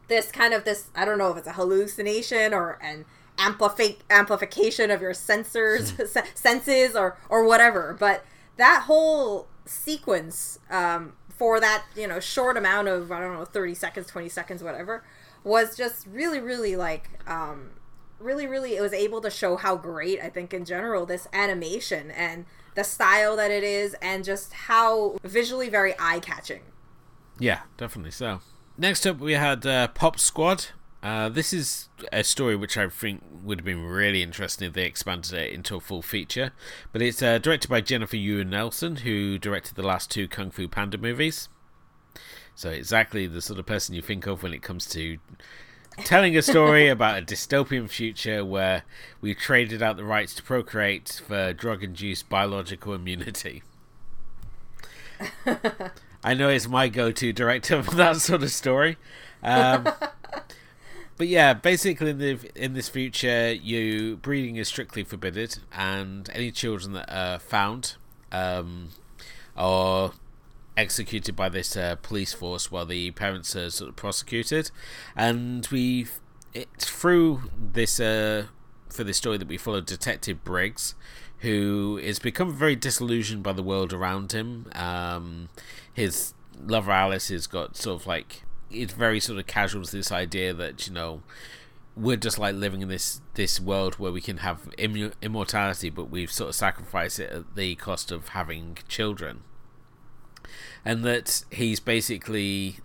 this 0.09 0.31
kind 0.31 0.55
of 0.55 0.65
this 0.65 0.91
i 0.95 1.05
don't 1.05 1.19
know 1.19 1.31
if 1.31 1.37
it's 1.37 1.47
a 1.47 1.53
hallucination 1.53 2.55
or 2.55 2.79
an 2.83 3.05
amplify 3.39 3.89
amplification 4.11 4.91
of 4.91 5.01
your 5.03 5.13
sensors 5.13 5.93
senses 6.35 6.95
or 6.97 7.17
or 7.29 7.45
whatever 7.47 7.97
but 7.99 8.25
that 8.57 8.85
whole 8.87 9.49
sequence 9.65 10.59
um 10.71 11.15
for 11.29 11.61
that 11.61 11.85
you 11.97 12.07
know 12.07 12.21
short 12.21 12.57
amount 12.57 12.89
of 12.89 13.11
i 13.11 13.21
don't 13.21 13.35
know 13.35 13.45
30 13.45 13.75
seconds 13.75 14.07
20 14.07 14.29
seconds 14.29 14.63
whatever 14.63 15.05
was 15.45 15.77
just 15.77 16.07
really 16.07 16.41
really 16.41 16.77
like 16.77 17.11
um 17.27 17.71
really 18.19 18.47
really 18.47 18.77
it 18.77 18.81
was 18.81 18.93
able 18.93 19.21
to 19.21 19.31
show 19.31 19.57
how 19.57 19.77
great 19.77 20.21
i 20.21 20.29
think 20.29 20.55
in 20.55 20.65
general 20.65 21.05
this 21.05 21.29
animation 21.33 22.11
and 22.13 22.47
the 22.75 22.85
style 22.85 23.37
that 23.37 23.51
it 23.51 23.65
is 23.65 23.95
and 24.01 24.25
just 24.25 24.53
how 24.53 25.17
visually 25.25 25.69
very 25.69 25.95
eye-catching 25.99 26.63
Yeah, 27.39 27.61
definitely 27.77 28.13
so. 28.13 28.41
Next 28.79 29.07
up, 29.07 29.19
we 29.19 29.33
had 29.33 29.67
uh, 29.67 29.89
Pop 29.89 30.19
Squad. 30.19 30.67
Uh, 31.07 31.29
this 31.29 31.53
is 31.53 31.89
a 32.13 32.25
story 32.25 32.57
which 32.57 32.77
I 32.77 32.89
think 32.89 33.23
would 33.45 33.61
have 33.61 33.65
been 33.65 33.85
really 33.85 34.25
interesting 34.25 34.67
if 34.67 34.75
they 34.75 34.87
expanded 34.87 35.35
it 35.35 35.53
into 35.53 35.77
a 35.77 35.81
full 35.81 36.03
feature. 36.03 36.51
But 36.93 37.01
it's 37.01 37.23
uh, 37.23 37.39
directed 37.39 37.71
by 37.71 37.81
Jennifer 37.81 38.17
Yuh 38.17 38.43
Nelson, 38.43 38.97
who 38.97 39.39
directed 39.39 39.77
the 39.77 39.87
last 39.87 40.11
two 40.11 40.27
Kung 40.27 40.51
Fu 40.51 40.67
Panda 40.67 40.99
movies. 40.99 41.49
So 42.57 42.71
exactly 42.71 43.29
the 43.29 43.41
sort 43.41 43.61
of 43.61 43.67
person 43.67 43.95
you 43.95 44.03
think 44.03 44.27
of 44.27 44.43
when 44.43 44.53
it 44.53 44.63
comes 44.63 44.85
to 44.87 45.19
telling 45.99 46.37
a 46.37 46.43
story 46.43 46.89
about 46.89 47.23
a 47.23 47.25
dystopian 47.25 47.89
future 47.89 48.45
where 48.45 48.83
we 49.21 49.33
traded 49.33 49.85
out 49.85 49.97
the 49.97 50.05
rights 50.05 50.35
to 50.35 50.43
procreate 50.43 51.23
for 51.25 51.53
drug-induced 51.53 52.29
biological 52.29 52.95
immunity. 52.95 53.63
I 56.25 56.35
know 56.35 56.49
it's 56.49 56.67
my 56.67 56.89
go-to 56.89 57.33
director 57.33 57.81
for 57.85 57.95
that 57.95 58.17
sort 58.17 58.43
of 58.43 58.51
story. 58.51 58.97
Um, 59.41 59.89
but 61.17 61.29
yeah, 61.29 61.55
basically 61.55 62.11
in 62.11 62.19
the 62.19 62.39
in 62.55 62.75
this 62.75 62.89
future, 62.89 63.53
you 63.53 64.17
breeding 64.17 64.57
is 64.57 64.69
strictly 64.69 65.05
forbidden, 65.05 65.49
and 65.73 66.29
any 66.33 66.51
children 66.51 66.93
that 66.93 67.09
are 67.13 67.39
found 67.39 67.97
um, 68.33 68.91
are 69.57 70.13
executed 70.77 71.35
by 71.35 71.49
this 71.49 71.77
uh, 71.77 71.97
police 72.03 72.35
force 72.35 72.71
while 72.71 72.85
the 72.85 73.11
parents 73.13 73.57
are 73.57 73.71
sort 73.71 73.89
of 73.89 73.97
prosecuted. 73.97 74.71
And 75.17 75.67
we, 75.73 76.07
through 76.79 77.51
this 77.59 77.99
uh, 77.99 78.47
for 78.91 79.05
this 79.05 79.17
story 79.17 79.39
that 79.39 79.49
we 79.49 79.59
follow 79.59 79.81
Detective 79.81 80.45
Briggs, 80.45 80.95
who 81.39 81.99
is 82.03 82.19
become 82.19 82.53
very 82.53 82.77
disillusioned 82.77 83.43
by 83.43 83.53
the 83.53 83.63
world 83.63 83.93
around 83.93 84.33
him. 84.33 84.71
Um, 84.75 85.49
his 85.93 86.35
lover 86.65 86.93
Alice 86.93 87.29
has 87.29 87.47
got 87.47 87.77
sort 87.77 88.01
of 88.01 88.07
like 88.07 88.43
it's 88.71 88.93
very 88.93 89.21
sort 89.21 89.39
of 89.39 89.47
casual 89.47 89.85
to 89.85 89.97
this 89.97 90.13
idea 90.13 90.53
that 90.53 90.87
you 90.87 90.93
know 90.93 91.23
we're 91.97 92.17
just 92.17 92.39
like 92.39 92.55
living 92.55 92.83
in 92.83 92.89
this 92.89 93.23
this 93.35 93.59
world 93.59 93.95
where 93.95 94.13
we 94.13 94.21
can 94.21 94.39
have 94.39 94.69
Im- 94.77 95.13
immortality, 95.23 95.89
but 95.89 96.11
we've 96.11 96.31
sort 96.31 96.51
of 96.51 96.55
sacrificed 96.55 97.19
it 97.19 97.31
at 97.31 97.57
the 97.57 97.75
cost 97.77 98.13
of 98.13 98.29
having 98.29 98.77
children, 98.87 99.43
and 100.85 101.03
that 101.05 101.45
he's 101.51 101.81
basically 101.81 102.77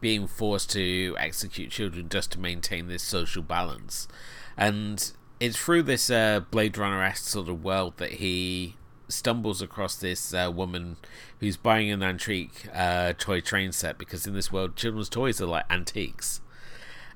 being 0.00 0.26
forced 0.26 0.70
to 0.70 1.14
execute 1.18 1.70
children 1.70 2.08
just 2.08 2.32
to 2.32 2.40
maintain 2.40 2.88
this 2.88 3.02
social 3.02 3.42
balance, 3.42 4.08
and 4.56 5.12
it's 5.38 5.56
through 5.58 5.82
this 5.82 6.10
uh, 6.10 6.40
Blade 6.50 6.78
Runner 6.78 7.02
esque 7.02 7.26
sort 7.26 7.48
of 7.48 7.62
world 7.62 7.98
that 7.98 8.12
he 8.12 8.77
stumbles 9.08 9.62
across 9.62 9.96
this 9.96 10.34
uh, 10.34 10.50
woman 10.54 10.96
who's 11.40 11.56
buying 11.56 11.90
an 11.90 12.02
antique 12.02 12.68
uh, 12.74 13.14
toy 13.18 13.40
train 13.40 13.72
set 13.72 13.98
because 13.98 14.26
in 14.26 14.34
this 14.34 14.52
world 14.52 14.76
children's 14.76 15.08
toys 15.08 15.40
are 15.40 15.46
like 15.46 15.64
antiques. 15.70 16.40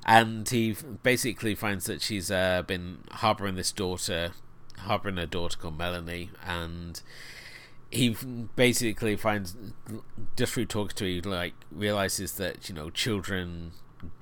And 0.04 0.48
he 0.48 0.74
basically 1.02 1.54
finds 1.54 1.84
that 1.84 2.02
she's 2.02 2.30
uh, 2.30 2.62
been 2.62 2.98
harboring 3.10 3.54
this 3.54 3.70
daughter 3.70 4.32
harboring 4.78 5.18
a 5.18 5.26
daughter 5.26 5.56
called 5.58 5.78
melanie. 5.78 6.30
And 6.44 7.00
he 7.90 8.16
basically 8.56 9.16
finds 9.16 9.56
just 10.36 10.54
through 10.54 10.66
talking 10.66 10.96
to 10.96 11.20
her 11.20 11.30
like 11.30 11.54
realizes 11.70 12.32
that 12.34 12.68
you 12.68 12.74
know 12.74 12.90
children 12.90 13.72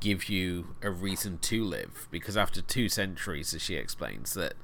give 0.01 0.29
you 0.29 0.75
a 0.83 0.91
reason 0.91 1.39
to 1.39 1.65
live. 1.65 2.09
Because 2.11 2.37
after 2.37 2.61
two 2.61 2.89
centuries 2.89 3.55
as 3.55 3.63
she 3.63 3.77
explains 3.77 4.35
that 4.35 4.55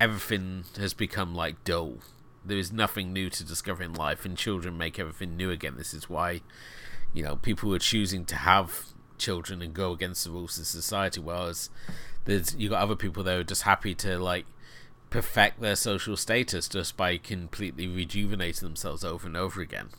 everything 0.00 0.64
has 0.76 0.92
become 0.92 1.34
like 1.34 1.62
dull 1.62 1.98
there 2.44 2.58
is 2.58 2.72
nothing 2.72 3.12
new 3.12 3.30
to 3.30 3.44
discover 3.44 3.82
in 3.82 3.94
life, 3.94 4.24
and 4.24 4.36
children 4.36 4.76
make 4.78 4.98
everything 4.98 5.36
new 5.36 5.50
again. 5.50 5.74
This 5.76 5.94
is 5.94 6.08
why, 6.10 6.42
you 7.12 7.22
know, 7.22 7.36
people 7.36 7.74
are 7.74 7.78
choosing 7.78 8.24
to 8.26 8.36
have 8.36 8.86
children 9.18 9.62
and 9.62 9.72
go 9.72 9.92
against 9.92 10.24
the 10.24 10.30
rules 10.30 10.58
of 10.58 10.66
society. 10.66 11.20
Whereas 11.20 11.70
there's 12.24 12.54
you 12.56 12.68
got 12.68 12.82
other 12.82 12.96
people 12.96 13.22
that 13.24 13.36
are 13.36 13.44
just 13.44 13.62
happy 13.62 13.94
to 13.96 14.18
like 14.18 14.46
perfect 15.10 15.60
their 15.60 15.76
social 15.76 16.16
status 16.16 16.68
just 16.68 16.96
by 16.96 17.16
completely 17.16 17.86
rejuvenating 17.86 18.66
themselves 18.66 19.04
over 19.04 19.26
and 19.26 19.36
over 19.36 19.60
again. 19.60 19.90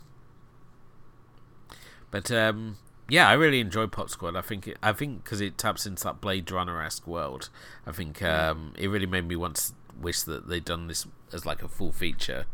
But 2.12 2.31
um, 2.31 2.77
yeah, 3.10 3.29
I 3.29 3.34
really 3.34 3.60
enjoy 3.60 3.88
Pop 3.88 4.10
Squad. 4.10 4.36
I 4.36 4.41
think 4.41 4.67
it, 4.67 4.77
I 4.81 4.91
think 4.93 5.23
because 5.23 5.41
it 5.41 5.58
taps 5.58 5.86
into 5.86 6.03
that 6.03 6.21
Blade 6.21 6.49
Runner 6.51 6.81
esque 6.81 7.08
world. 7.08 7.49
I 7.86 7.91
think 7.91 8.21
um, 8.21 8.73
it 8.77 8.89
really 8.89 9.05
made 9.05 9.27
me 9.27 9.36
want 9.36 9.55
to 9.58 9.73
wish 9.99 10.21
that 10.23 10.47
they'd 10.47 10.65
done 10.65 10.88
this 10.88 11.08
as 11.36 11.45
like 11.45 11.62
a 11.62 11.67
full 11.67 11.91
feature. 11.91 12.45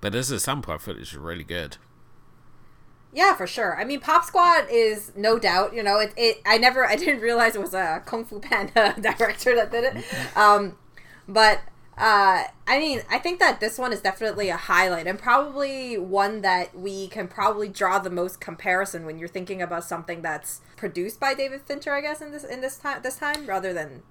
But 0.00 0.14
as 0.14 0.30
a 0.30 0.40
sample, 0.40 0.74
I 0.74 0.78
thought 0.78 0.96
it 0.96 1.00
was 1.00 1.14
really 1.14 1.44
good. 1.44 1.76
Yeah, 3.12 3.34
for 3.34 3.46
sure. 3.46 3.78
I 3.80 3.84
mean, 3.84 4.00
Pop 4.00 4.24
Squad 4.24 4.66
is 4.70 5.12
no 5.16 5.38
doubt. 5.38 5.74
You 5.74 5.82
know, 5.82 5.98
it. 5.98 6.12
it 6.16 6.42
I 6.44 6.58
never, 6.58 6.84
I 6.84 6.96
didn't 6.96 7.20
realize 7.20 7.54
it 7.54 7.62
was 7.62 7.74
a 7.74 8.02
Kung 8.04 8.24
Fu 8.24 8.40
Panda 8.40 8.94
director 9.00 9.54
that 9.54 9.70
did 9.70 9.84
it. 9.84 10.36
Um, 10.36 10.76
but 11.28 11.60
uh, 11.96 12.44
I 12.66 12.78
mean, 12.78 13.02
I 13.10 13.18
think 13.18 13.40
that 13.40 13.58
this 13.58 13.78
one 13.78 13.92
is 13.92 14.02
definitely 14.02 14.50
a 14.50 14.56
highlight 14.56 15.06
and 15.06 15.18
probably 15.18 15.96
one 15.96 16.42
that 16.42 16.78
we 16.78 17.08
can 17.08 17.26
probably 17.26 17.68
draw 17.68 17.98
the 17.98 18.10
most 18.10 18.38
comparison 18.38 19.06
when 19.06 19.18
you're 19.18 19.28
thinking 19.28 19.62
about 19.62 19.84
something 19.84 20.20
that's 20.20 20.60
produced 20.76 21.18
by 21.18 21.32
David 21.32 21.62
Fincher. 21.62 21.94
I 21.94 22.02
guess 22.02 22.20
in 22.20 22.32
this 22.32 22.44
in 22.44 22.60
this 22.60 22.76
time 22.76 23.00
this 23.02 23.16
time 23.16 23.46
rather 23.46 23.72
than 23.72 24.02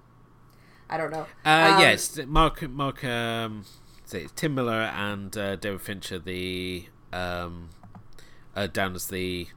I 0.90 0.96
don't 0.96 1.12
know. 1.12 1.26
Uh, 1.44 1.74
um, 1.74 1.80
yes, 1.80 2.18
Mark 2.26 2.68
Mark 2.68 3.04
um, 3.04 3.64
say 4.06 4.28
Tim 4.34 4.54
Miller 4.54 4.82
and 4.82 5.36
uh, 5.36 5.56
David 5.56 5.82
Fincher, 5.82 6.18
the 6.18 6.86
um, 7.12 7.70
uh, 8.54 8.66
down 8.66 8.94
as 8.94 9.08
the 9.08 9.48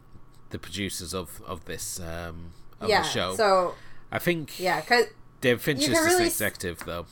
the 0.49 0.59
producers 0.59 1.13
of 1.13 1.41
of 1.47 1.65
this 1.65 1.99
um, 1.99 2.51
of 2.81 2.89
yeah, 2.89 3.03
the 3.03 3.07
show. 3.07 3.35
So 3.35 3.75
I 4.11 4.19
think 4.19 4.59
yeah, 4.59 4.81
because 4.81 5.05
David 5.39 5.61
Fincher's 5.61 5.89
really 5.89 6.17
the 6.17 6.25
executive 6.25 6.83
though. 6.85 7.05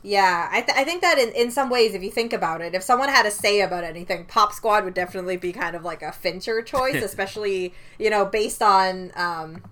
Yeah, 0.00 0.48
I, 0.52 0.60
th- 0.60 0.78
I 0.78 0.84
think 0.84 1.02
that 1.02 1.18
in, 1.18 1.30
in 1.30 1.50
some 1.50 1.68
ways, 1.68 1.92
if 1.92 2.04
you 2.04 2.10
think 2.10 2.32
about 2.32 2.60
it, 2.60 2.72
if 2.72 2.84
someone 2.84 3.08
had 3.08 3.24
to 3.24 3.32
say 3.32 3.62
about 3.62 3.82
anything, 3.82 4.26
Pop 4.26 4.52
Squad 4.52 4.84
would 4.84 4.94
definitely 4.94 5.36
be 5.36 5.52
kind 5.52 5.74
of 5.74 5.82
like 5.82 6.02
a 6.02 6.12
Fincher 6.12 6.62
choice, 6.62 6.94
especially 7.02 7.74
you 7.98 8.08
know 8.10 8.24
based 8.24 8.62
on 8.62 9.10
um, 9.16 9.62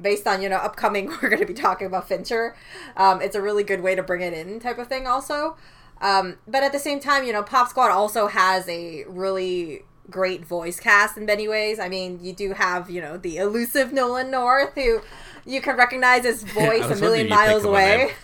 based 0.00 0.26
on 0.26 0.42
you 0.42 0.48
know 0.48 0.56
upcoming 0.56 1.06
we're 1.22 1.28
going 1.28 1.40
to 1.40 1.46
be 1.46 1.54
talking 1.54 1.86
about 1.86 2.08
fincher 2.08 2.56
um, 2.96 3.20
it's 3.20 3.34
a 3.34 3.42
really 3.42 3.62
good 3.62 3.80
way 3.80 3.94
to 3.94 4.02
bring 4.02 4.20
it 4.20 4.32
in 4.32 4.58
type 4.60 4.78
of 4.78 4.88
thing 4.88 5.06
also 5.06 5.56
um, 6.00 6.36
but 6.46 6.62
at 6.62 6.72
the 6.72 6.78
same 6.78 7.00
time 7.00 7.24
you 7.24 7.32
know 7.32 7.42
pop 7.42 7.68
squad 7.68 7.90
also 7.90 8.26
has 8.26 8.68
a 8.68 9.04
really 9.04 9.82
great 10.10 10.44
voice 10.44 10.78
cast 10.78 11.16
in 11.16 11.26
many 11.26 11.48
ways. 11.48 11.78
I 11.78 11.88
mean 11.88 12.20
you 12.22 12.32
do 12.32 12.52
have 12.52 12.90
you 12.90 13.00
know 13.00 13.16
the 13.16 13.38
elusive 13.38 13.92
nolan 13.92 14.30
north 14.30 14.74
who 14.74 15.00
you 15.44 15.60
can 15.60 15.76
recognize 15.76 16.24
his 16.24 16.42
voice 16.60 16.84
a 16.84 16.96
million 16.96 17.28
miles 17.28 17.64
away. 17.64 18.12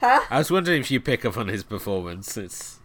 Huh? 0.00 0.20
I 0.28 0.36
was 0.36 0.50
wondering 0.50 0.82
if 0.82 0.90
you 0.90 1.00
pick 1.00 1.24
up 1.24 1.38
on 1.38 1.48
his 1.48 1.64
performance. 1.64 2.36
It's 2.36 2.78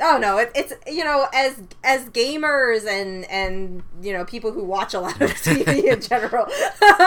Oh 0.00 0.16
no, 0.16 0.38
it, 0.38 0.52
it's 0.54 0.72
you 0.86 1.02
know 1.02 1.26
as 1.34 1.60
as 1.82 2.08
gamers 2.10 2.86
and 2.86 3.24
and 3.28 3.82
you 4.00 4.12
know 4.12 4.24
people 4.24 4.52
who 4.52 4.62
watch 4.62 4.94
a 4.94 5.00
lot 5.00 5.20
of 5.20 5.30
TV 5.32 5.92
in 5.92 6.00
general, 6.00 6.46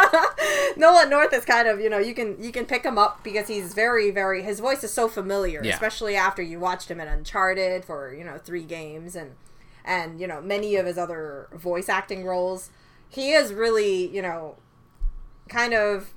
Nolan 0.77 1.09
North 1.09 1.31
is 1.31 1.45
kind 1.45 1.69
of 1.69 1.79
you 1.79 1.89
know 1.89 1.99
you 1.99 2.13
can 2.13 2.41
you 2.41 2.51
can 2.51 2.65
pick 2.65 2.83
him 2.83 2.97
up 2.97 3.23
because 3.23 3.47
he's 3.47 3.73
very 3.73 4.11
very 4.11 4.43
his 4.43 4.59
voice 4.59 4.83
is 4.83 4.91
so 4.91 5.07
familiar, 5.07 5.61
yeah. 5.63 5.73
especially 5.73 6.15
after 6.15 6.41
you 6.41 6.59
watched 6.59 6.91
him 6.91 6.99
in 6.99 7.07
Uncharted 7.07 7.85
for 7.85 8.13
you 8.13 8.25
know 8.25 8.37
three 8.37 8.63
games 8.63 9.15
and 9.15 9.35
and 9.85 10.19
you 10.19 10.27
know 10.27 10.41
many 10.41 10.75
of 10.75 10.85
his 10.85 10.97
other 10.97 11.47
voice 11.53 11.87
acting 11.87 12.25
roles. 12.25 12.71
He 13.07 13.31
is 13.31 13.53
really 13.53 14.13
you 14.13 14.21
know 14.21 14.57
kind 15.47 15.73
of 15.73 16.13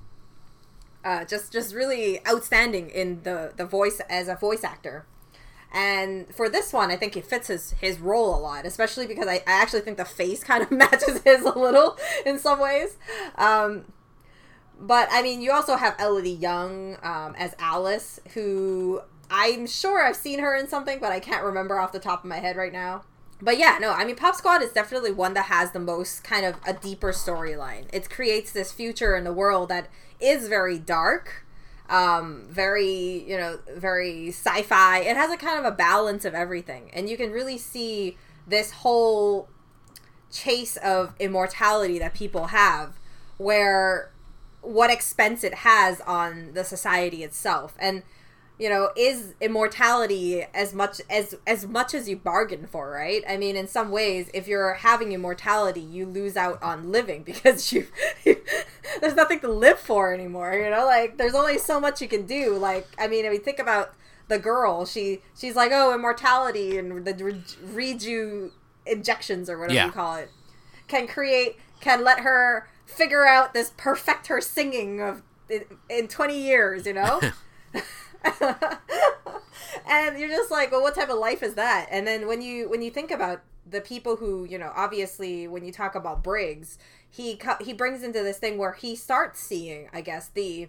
uh, 1.05 1.25
just 1.25 1.53
just 1.53 1.73
really 1.73 2.27
outstanding 2.27 2.91
in 2.91 3.23
the 3.23 3.53
the 3.57 3.65
voice 3.65 4.01
as 4.09 4.27
a 4.27 4.35
voice 4.35 4.65
actor 4.65 5.07
and 5.75 6.33
for 6.33 6.49
this 6.49 6.73
one, 6.73 6.93
I 6.93 6.97
think 6.97 7.17
it 7.17 7.27
fits 7.27 7.49
his 7.49 7.73
his 7.81 7.99
role 7.99 8.35
a 8.35 8.39
lot, 8.39 8.65
especially 8.65 9.07
because 9.07 9.27
I, 9.27 9.43
I 9.47 9.61
actually 9.61 9.81
think 9.81 9.97
the 9.97 10.05
face 10.05 10.43
kind 10.45 10.63
of 10.63 10.71
matches 10.71 11.21
his 11.23 11.43
a 11.43 11.59
little 11.59 11.99
in 12.25 12.39
some 12.39 12.61
ways. 12.61 12.97
Um, 13.35 13.85
but 14.81 15.09
I 15.11 15.23
mean, 15.23 15.43
you 15.43 15.53
also 15.53 15.77
have 15.77 15.97
Elodie 15.99 16.31
Yung 16.31 16.97
um, 17.03 17.35
as 17.37 17.55
Alice, 17.59 18.21
who 18.35 19.03
I'm 19.31 19.67
sure 19.67 20.05
I've 20.05 20.17
seen 20.17 20.39
her 20.39 20.55
in 20.55 20.69
something, 20.69 21.01
but 21.01 21.11
I 21.11 21.19
can't 21.19 21.45
remember 21.45 21.79
off 21.79 21.93
the 21.93 21.99
top 21.99 22.23
of 22.23 22.29
my 22.29 22.39
head 22.39 22.57
right 22.57 22.73
now. 22.73 23.03
But 23.43 23.59
yeah, 23.59 23.79
no, 23.81 23.91
I 23.91 24.05
mean, 24.05 24.17
Pop 24.17 24.37
Squad 24.37 24.63
is 24.63 24.73
definitely 24.73 25.11
one 25.11 25.35
that 25.35 25.47
has 25.47 25.73
the 25.73 25.81
most 25.81 26.23
kind 26.23 26.47
of 26.47 26.55
a 26.67 26.73
deeper 26.73 27.11
storyline. 27.11 27.87
It 27.93 28.09
creates 28.09 28.53
this 28.53 28.71
future 28.71 29.17
in 29.17 29.25
the 29.25 29.33
world 29.33 29.69
that 29.71 29.89
is 30.21 30.47
very 30.49 30.79
dark 30.79 31.44
um, 31.89 32.47
very 32.49 33.25
you 33.29 33.37
know 33.37 33.59
very 33.77 34.29
sci-fi. 34.29 35.01
It 35.01 35.17
has 35.17 35.31
a 35.31 35.37
kind 35.37 35.59
of 35.59 35.65
a 35.65 35.77
balance 35.77 36.25
of 36.25 36.35
everything. 36.35 36.91
And 36.93 37.09
you 37.09 37.17
can 37.17 37.31
really 37.31 37.59
see 37.59 38.17
this 38.47 38.71
whole 38.71 39.49
chase 40.31 40.77
of 40.79 41.15
immortality 41.19 41.99
that 41.99 42.15
people 42.15 42.47
have 42.47 42.99
where 43.37 44.11
what 44.61 44.91
expense 44.91 45.45
it 45.45 45.55
has 45.55 46.01
on 46.03 46.53
the 46.55 46.65
society 46.65 47.23
itself. 47.23 47.75
And 47.79 48.03
you 48.65 48.71
know 48.71 48.89
is 48.97 49.35
immortality 49.43 50.43
as 50.55 50.73
much 50.73 51.03
as 51.11 51.35
as 51.47 51.67
much 51.67 51.93
as 51.93 52.09
you 52.09 52.17
bargain 52.17 52.67
for 52.67 52.91
right 52.91 53.23
i 53.29 53.37
mean 53.37 53.57
in 53.57 53.69
some 53.69 53.91
ways 53.91 54.31
if 54.33 54.49
you're 54.49 54.73
having 54.73 55.13
immortality 55.13 55.83
you 55.83 56.07
lose 56.07 56.35
out 56.35 56.61
on 56.63 56.91
living 56.91 57.23
because 57.31 57.75
you, 57.75 57.87
you, 58.25 58.41
there's 59.03 59.15
nothing 59.15 59.39
to 59.39 59.49
live 59.49 59.79
for 59.79 60.15
anymore 60.15 60.55
you 60.55 60.71
know 60.71 60.87
like 60.87 61.19
there's 61.19 61.35
only 61.35 61.59
so 61.59 61.79
much 61.79 62.01
you 62.01 62.09
can 62.09 62.25
do 62.25 62.57
like 62.57 62.87
i 62.99 63.07
mean 63.07 63.27
if 63.27 63.33
you 63.35 63.39
think 63.39 63.59
about 63.59 63.93
the 64.29 64.39
girl 64.39 64.87
she 64.87 65.21
she's 65.37 65.55
like 65.55 65.71
oh 65.71 65.95
immortality 65.95 66.79
and 66.79 67.05
the 67.05 67.45
reju 67.63 68.51
injections 68.87 69.51
or 69.51 69.59
whatever 69.59 69.75
yeah. 69.75 69.85
you 69.85 69.93
call 69.93 70.17
it 70.17 70.31
can 70.89 71.07
create 71.07 71.59
can 71.81 72.03
let 72.03 72.21
her 72.21 72.67
figure 72.87 73.27
out 73.27 73.53
this 73.53 73.75
perfect 73.77 74.29
her 74.29 74.41
singing 74.41 75.03
of 75.03 75.23
in, 75.51 75.65
in 75.91 76.09
20 76.09 76.41
years, 76.41 76.87
you 76.87 76.95
know? 76.95 77.21
and 79.87 80.19
you're 80.19 80.29
just 80.29 80.51
like, 80.51 80.73
well, 80.73 80.83
what 80.83 80.95
type 80.95 81.11
of 81.11 81.19
life 81.19 81.43
is 81.43 81.55
that? 81.55 81.89
And 81.91 82.07
then 82.07 82.27
when 82.27 82.43
you 82.43 82.69
when 82.69 82.83
you 82.83 82.91
think 82.91 83.11
about 83.11 83.43
the 83.69 83.81
people 83.81 84.17
who, 84.17 84.45
you 84.45 84.59
know, 84.59 84.73
obviously 84.75 85.49
when 85.49 85.65
you 85.65 85.73
talk 85.73 85.95
about 85.95 86.23
Briggs, 86.23 86.79
he 87.09 87.41
he 87.61 87.73
brings 87.73 88.03
into 88.03 88.23
this 88.23 88.39
thing 88.39 88.59
where 88.59 88.73
he 88.73 88.97
starts 88.97 89.41
seeing, 89.41 89.89
I 89.93 90.01
guess, 90.01 90.29
the 90.29 90.69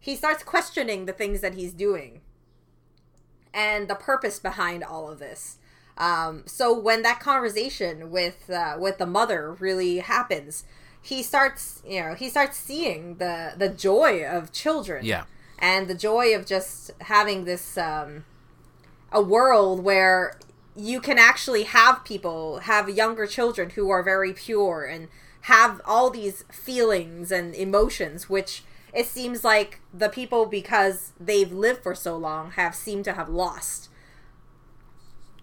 he 0.00 0.14
starts 0.16 0.42
questioning 0.42 1.06
the 1.06 1.12
things 1.12 1.40
that 1.40 1.54
he's 1.54 1.72
doing 1.72 2.20
and 3.52 3.88
the 3.88 3.94
purpose 3.94 4.38
behind 4.38 4.84
all 4.84 5.10
of 5.10 5.18
this. 5.18 5.58
Um, 5.96 6.44
so 6.46 6.78
when 6.78 7.02
that 7.02 7.18
conversation 7.18 8.10
with 8.10 8.48
uh, 8.50 8.76
with 8.78 8.98
the 8.98 9.06
mother 9.06 9.52
really 9.58 9.98
happens, 9.98 10.64
he 11.02 11.22
starts 11.22 11.82
you 11.86 12.00
know 12.00 12.14
he 12.14 12.28
starts 12.28 12.56
seeing 12.56 13.16
the 13.16 13.54
the 13.56 13.68
joy 13.68 14.24
of 14.24 14.52
children. 14.52 15.04
Yeah. 15.04 15.24
And 15.58 15.88
the 15.88 15.94
joy 15.94 16.34
of 16.34 16.46
just 16.46 16.92
having 17.00 17.44
this 17.44 17.76
um, 17.76 18.24
a 19.10 19.22
world 19.22 19.82
where 19.82 20.38
you 20.76 21.00
can 21.00 21.18
actually 21.18 21.64
have 21.64 22.04
people 22.04 22.60
have 22.60 22.88
younger 22.88 23.26
children 23.26 23.70
who 23.70 23.90
are 23.90 24.02
very 24.02 24.32
pure 24.32 24.84
and 24.84 25.08
have 25.42 25.80
all 25.84 26.10
these 26.10 26.44
feelings 26.50 27.32
and 27.32 27.54
emotions 27.54 28.28
which 28.28 28.62
it 28.92 29.06
seems 29.06 29.44
like 29.44 29.80
the 29.92 30.08
people 30.08 30.46
because 30.46 31.12
they've 31.18 31.52
lived 31.52 31.82
for 31.82 31.94
so 31.94 32.16
long 32.16 32.52
have 32.52 32.74
seemed 32.74 33.04
to 33.04 33.12
have 33.12 33.28
lost. 33.28 33.88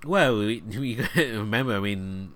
Well 0.06 0.38
we, 0.38 0.62
we 0.62 1.00
remember 1.16 1.76
i 1.76 1.80
mean 1.80 2.32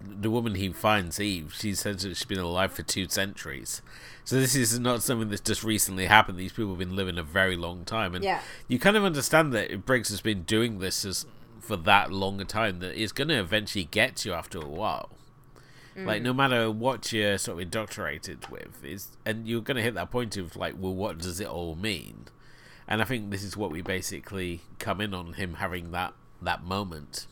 the 0.00 0.30
woman 0.30 0.54
he 0.54 0.68
finds 0.70 1.20
eve 1.20 1.54
she 1.56 1.74
says 1.74 2.02
that 2.02 2.16
she's 2.16 2.24
been 2.24 2.38
alive 2.38 2.72
for 2.72 2.82
two 2.82 3.08
centuries 3.08 3.82
so 4.24 4.36
this 4.36 4.54
is 4.54 4.78
not 4.78 5.02
something 5.02 5.28
that's 5.28 5.40
just 5.40 5.64
recently 5.64 6.06
happened 6.06 6.38
these 6.38 6.52
people 6.52 6.70
have 6.70 6.78
been 6.78 6.96
living 6.96 7.18
a 7.18 7.22
very 7.22 7.56
long 7.56 7.84
time 7.84 8.14
and 8.14 8.24
yeah. 8.24 8.40
you 8.68 8.78
kind 8.78 8.96
of 8.96 9.04
understand 9.04 9.52
that 9.52 9.84
briggs 9.84 10.08
has 10.08 10.20
been 10.20 10.42
doing 10.42 10.78
this 10.78 11.04
as 11.04 11.26
for 11.60 11.76
that 11.76 12.12
long 12.12 12.40
a 12.40 12.44
time 12.44 12.80
that 12.80 13.00
it's 13.00 13.12
going 13.12 13.28
to 13.28 13.38
eventually 13.38 13.84
get 13.84 14.16
to 14.16 14.28
you 14.28 14.34
after 14.34 14.58
a 14.58 14.66
while 14.66 15.10
Mm. 15.96 16.06
Like 16.06 16.22
no 16.22 16.32
matter 16.32 16.70
what 16.70 17.12
you're 17.12 17.38
sort 17.38 17.56
of 17.56 17.62
indoctrinated 17.62 18.48
with, 18.48 18.82
is 18.84 19.16
and 19.26 19.46
you're 19.46 19.60
going 19.60 19.76
to 19.76 19.82
hit 19.82 19.94
that 19.94 20.10
point 20.10 20.36
of 20.36 20.56
like, 20.56 20.74
well, 20.78 20.94
what 20.94 21.18
does 21.18 21.40
it 21.40 21.46
all 21.46 21.74
mean? 21.74 22.26
And 22.88 23.02
I 23.02 23.04
think 23.04 23.30
this 23.30 23.42
is 23.42 23.56
what 23.56 23.70
we 23.70 23.82
basically 23.82 24.62
come 24.78 25.00
in 25.00 25.14
on 25.14 25.34
him 25.34 25.54
having 25.54 25.90
that 25.92 26.14
that 26.40 26.64
moment. 26.64 27.26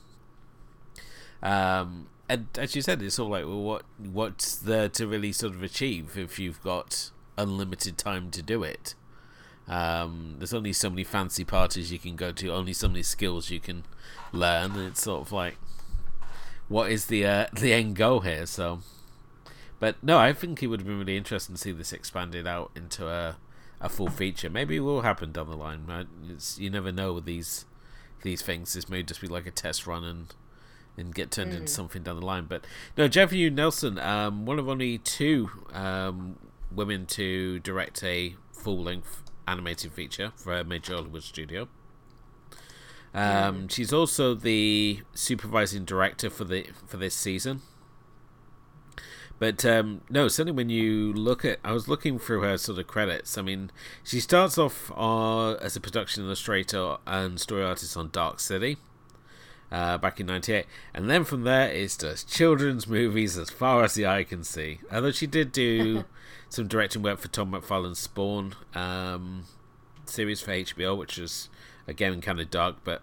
Um, 1.43 2.09
and 2.31 2.47
as 2.57 2.77
you 2.77 2.83
said, 2.83 3.03
it's 3.03 3.19
all 3.19 3.29
like, 3.29 3.45
well, 3.45 3.61
what 3.61 3.83
what's 3.99 4.55
there 4.55 4.89
to 4.91 5.07
really 5.09 5.33
sort 5.33 5.53
of 5.53 5.65
achieve 5.65 6.17
if 6.17 6.39
you've 6.39 6.63
got 6.63 7.11
unlimited 7.37 7.99
time 7.99 8.31
to 8.31 8.41
do 8.41 8.63
it? 8.63 8.95
Um, 9.67 10.37
there's 10.39 10.55
only 10.55 10.73
so 10.73 10.91
many 10.91 11.03
fancy 11.03 11.45
parties 11.45 11.91
you 11.91 11.99
can 11.99 12.15
go 12.15 12.31
to, 12.31 12.53
only 12.53 12.73
so 12.73 12.87
many 12.87 13.03
skills 13.03 13.51
you 13.51 13.59
can 13.59 13.83
learn. 14.33 14.77
And 14.77 14.89
it's 14.89 15.03
sort 15.03 15.23
of 15.23 15.33
like, 15.33 15.57
what 16.69 16.93
is 16.93 17.07
the 17.07 17.27
uh, 17.27 17.47
the 17.53 17.73
end 17.73 17.97
goal 17.97 18.21
here. 18.21 18.47
So, 18.47 18.79
but 19.81 19.97
no, 20.01 20.17
I 20.17 20.33
think 20.33 20.63
it 20.63 20.69
would 20.69 20.81
have 20.81 20.87
been 20.87 21.01
really 21.01 21.17
interesting 21.17 21.57
to 21.57 21.61
see 21.61 21.73
this 21.73 21.93
expanded 21.93 22.47
out 22.47 22.71
into 22.77 23.09
a 23.09 23.39
a 23.81 23.89
full 23.89 24.09
feature. 24.09 24.49
Maybe 24.49 24.77
it 24.77 24.81
will 24.81 25.03
happen 25.03 25.33
down 25.33 25.51
the 25.51 25.57
line. 25.57 26.07
You 26.57 26.71
never 26.71 26.93
know 26.93 27.13
with 27.13 27.25
these 27.25 27.65
these 28.23 28.41
things. 28.41 28.75
This 28.75 28.89
may 28.89 29.03
just 29.03 29.21
be 29.21 29.27
like 29.27 29.47
a 29.47 29.51
test 29.51 29.85
run 29.89 30.05
and 30.05 30.33
and 31.01 31.15
get 31.15 31.31
turned 31.31 31.53
mm. 31.53 31.57
into 31.57 31.73
something 31.73 32.03
down 32.03 32.21
the 32.21 32.27
line. 32.27 32.47
But 32.49 32.65
no, 32.97 33.09
Jeffrey 33.09 33.49
Nelson, 33.51 33.99
um, 33.99 34.45
one 34.45 34.59
of 34.59 34.69
only 34.69 34.99
two 34.99 35.51
um, 35.73 36.37
women 36.71 37.07
to 37.07 37.59
direct 37.61 38.03
a 38.05 38.35
full 38.53 38.83
length 38.83 39.23
animated 39.49 39.93
feature 39.93 40.33
for 40.37 40.55
a 40.55 40.65
major 40.65 40.95
Hollywood 40.95 41.23
studio. 41.23 41.69
Um, 43.13 43.67
mm. 43.67 43.71
She's 43.71 43.93
also 43.93 44.35
the 44.35 45.01
supervising 45.15 45.85
director 45.85 46.31
for 46.31 46.45
the 46.45 46.67
for 46.87 46.97
this 46.97 47.15
season. 47.15 47.63
But 49.41 49.65
um, 49.65 50.03
no, 50.11 50.29
certainly 50.29 50.55
when 50.55 50.69
you 50.69 51.15
look 51.15 51.47
at, 51.47 51.61
I 51.65 51.73
was 51.73 51.89
looking 51.89 52.19
through 52.19 52.43
her 52.43 52.59
sort 52.59 52.79
of 52.79 52.87
credits. 52.87 53.39
I 53.39 53.43
mean, 53.43 53.71
she 54.05 54.21
starts 54.21 54.59
off 54.59 54.93
uh, 54.95 55.53
as 55.55 55.75
a 55.77 55.81
production 55.81 56.25
illustrator 56.25 56.99
and 57.07 57.41
story 57.41 57.65
artist 57.65 57.97
on 57.97 58.11
Dark 58.11 58.39
City 58.39 58.77
uh, 59.71 59.99
back 59.99 60.21
in 60.21 60.27
'98, 60.27 60.67
and 60.95 61.11
then 61.11 61.25
from 61.25 61.45
there 61.45 61.69
it's 61.69 61.97
just 61.97 62.29
children's 62.29 62.87
movies 62.87 63.37
as 63.39 63.51
far 63.51 63.85
as 63.85 63.95
the 63.95 64.07
eye 64.07 64.25
can 64.25 64.45
see. 64.45 64.81
Although 64.93 65.13
she 65.13 65.27
did 65.27 65.53
do 65.53 66.05
some 66.49 66.69
directing 66.69 67.03
work 67.03 67.19
for 67.19 67.29
Todd 67.29 67.51
McFarlane's 67.51 67.99
Spawn 67.99 68.55
um, 68.75 69.45
series 70.07 70.41
for 70.41 70.53
HBO, 70.53 70.97
which 70.97 71.19
was 71.19 71.49
again 71.87 72.21
kind 72.21 72.41
of 72.41 72.51
dark, 72.51 72.77
but 72.85 73.03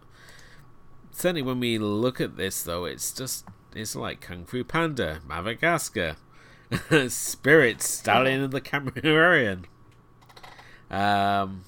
certainly 1.12 1.42
when 1.42 1.60
we 1.60 1.78
look 1.78 2.22
at 2.22 2.38
this 2.38 2.62
though, 2.62 2.86
it's 2.86 3.12
just 3.12 3.46
it's 3.76 3.96
like 3.96 4.22
Kung 4.22 4.46
Fu 4.46 4.64
Panda, 4.64 5.20
Madagascar, 5.28 6.16
Spirit, 7.10 7.82
Stallion 7.82 8.42
and 8.42 8.54
the 8.54 8.62
Cimarron. 8.62 9.66
Um, 10.90 11.64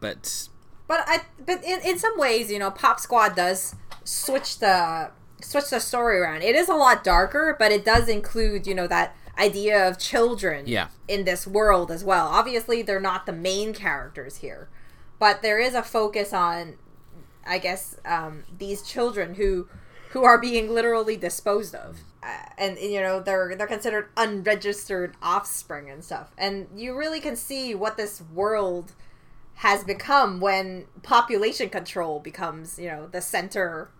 but 0.00 0.48
but 0.88 1.04
I 1.06 1.22
but 1.44 1.64
in, 1.64 1.80
in 1.80 1.98
some 1.98 2.18
ways, 2.18 2.50
you 2.50 2.58
know, 2.58 2.70
Pop 2.70 3.00
Squad 3.00 3.36
does 3.36 3.74
switch 4.06 4.58
the 4.58 5.10
switch 5.42 5.70
the 5.70 5.80
story 5.80 6.18
around. 6.18 6.42
It 6.42 6.56
is 6.56 6.68
a 6.68 6.74
lot 6.74 7.04
darker, 7.04 7.54
but 7.58 7.70
it 7.70 7.84
does 7.84 8.08
include, 8.08 8.66
you 8.66 8.74
know, 8.74 8.86
that 8.86 9.14
idea 9.38 9.86
of 9.86 9.98
children 9.98 10.64
yeah. 10.66 10.88
in 11.08 11.24
this 11.24 11.46
world 11.46 11.90
as 11.90 12.02
well. 12.02 12.26
Obviously, 12.26 12.80
they're 12.80 13.00
not 13.00 13.26
the 13.26 13.32
main 13.32 13.74
characters 13.74 14.36
here, 14.38 14.68
but 15.18 15.42
there 15.42 15.58
is 15.58 15.74
a 15.74 15.82
focus 15.82 16.32
on 16.32 16.76
I 17.46 17.58
guess 17.58 17.96
um, 18.04 18.44
these 18.58 18.82
children 18.82 19.34
who 19.34 19.68
who 20.10 20.24
are 20.24 20.38
being 20.38 20.72
literally 20.72 21.16
disposed 21.16 21.74
of, 21.74 21.98
uh, 22.22 22.26
and, 22.56 22.78
and 22.78 22.92
you 22.92 23.00
know 23.00 23.20
they're 23.20 23.54
they're 23.56 23.66
considered 23.66 24.08
unregistered 24.16 25.14
offspring 25.22 25.88
and 25.90 26.02
stuff, 26.02 26.32
and 26.36 26.66
you 26.74 26.96
really 26.96 27.20
can 27.20 27.36
see 27.36 27.74
what 27.74 27.96
this 27.96 28.22
world 28.32 28.92
has 29.60 29.84
become 29.84 30.40
when 30.40 30.84
population 31.02 31.68
control 31.68 32.20
becomes 32.20 32.78
you 32.78 32.88
know 32.88 33.06
the 33.06 33.20
center 33.20 33.90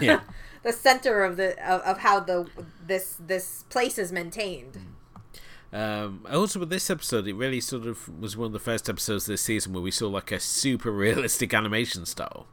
yeah. 0.00 0.20
the 0.62 0.72
center 0.72 1.24
of 1.24 1.36
the 1.36 1.50
of, 1.68 1.80
of 1.82 1.98
how 1.98 2.20
the 2.20 2.48
this 2.86 3.16
this 3.20 3.64
place 3.68 3.98
is 3.98 4.12
maintained 4.12 4.72
mm. 4.74 4.92
Um, 5.72 6.24
also, 6.32 6.60
with 6.60 6.70
this 6.70 6.88
episode, 6.88 7.26
it 7.26 7.34
really 7.34 7.60
sort 7.60 7.86
of 7.86 8.08
was 8.20 8.36
one 8.36 8.46
of 8.46 8.52
the 8.52 8.58
first 8.58 8.88
episodes 8.88 9.26
this 9.26 9.42
season 9.42 9.72
where 9.72 9.82
we 9.82 9.90
saw 9.90 10.08
like 10.08 10.32
a 10.32 10.40
super 10.40 10.90
realistic 10.90 11.52
animation 11.52 12.06
style. 12.06 12.46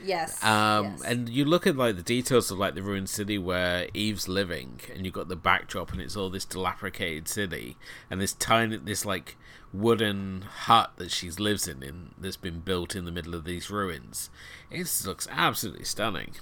Yes. 0.00 0.42
Um, 0.44 0.84
yes. 0.84 1.02
and 1.02 1.28
you 1.28 1.44
look 1.44 1.66
at 1.66 1.76
like 1.76 1.96
the 1.96 2.02
details 2.02 2.52
of 2.52 2.58
like 2.58 2.76
the 2.76 2.82
ruined 2.82 3.08
city 3.08 3.36
where 3.36 3.88
Eve's 3.94 4.28
living, 4.28 4.80
and 4.94 5.04
you've 5.04 5.14
got 5.14 5.28
the 5.28 5.36
backdrop, 5.36 5.92
and 5.92 6.00
it's 6.00 6.16
all 6.16 6.30
this 6.30 6.44
dilapidated 6.44 7.26
city, 7.26 7.76
and 8.10 8.20
this 8.20 8.34
tiny, 8.34 8.76
this 8.76 9.04
like 9.04 9.36
wooden 9.72 10.42
hut 10.42 10.92
that 10.96 11.10
she 11.10 11.30
lives 11.30 11.66
in, 11.66 11.82
in 11.82 12.14
that's 12.16 12.36
been 12.36 12.60
built 12.60 12.94
in 12.94 13.04
the 13.04 13.12
middle 13.12 13.34
of 13.34 13.44
these 13.44 13.70
ruins. 13.70 14.30
It 14.70 14.88
looks 15.04 15.26
absolutely 15.30 15.84
stunning. 15.84 16.34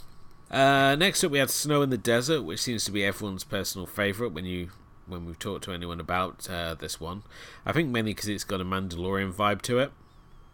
Uh, 0.51 0.95
next 0.97 1.25
up, 1.25 1.33
we 1.33 1.39
had 1.39 1.51
Snow 1.51 1.83
in 1.83 1.91
the 1.91 1.99
Desert, 1.99 2.43
which 2.43 2.63
seems 2.63 2.85
to 2.85 2.93
be 2.93 3.05
everyone's 3.05 3.45
personal 3.45 3.87
favorite 3.87 4.33
when 4.33 4.45
you 4.45 4.71
when 5.07 5.25
we've 5.25 5.39
talked 5.39 5.65
to 5.65 5.73
anyone 5.73 6.01
about 6.01 6.49
uh, 6.51 6.75
this 6.75 7.01
one. 7.01 7.23
I 7.65 7.73
think 7.73 7.91
mainly 7.91 8.13
because 8.13 8.29
it's 8.29 8.45
got 8.45 8.61
a 8.61 8.65
Mandalorian 8.65 9.33
vibe 9.33 9.63
to 9.63 9.79
it. 9.79 9.93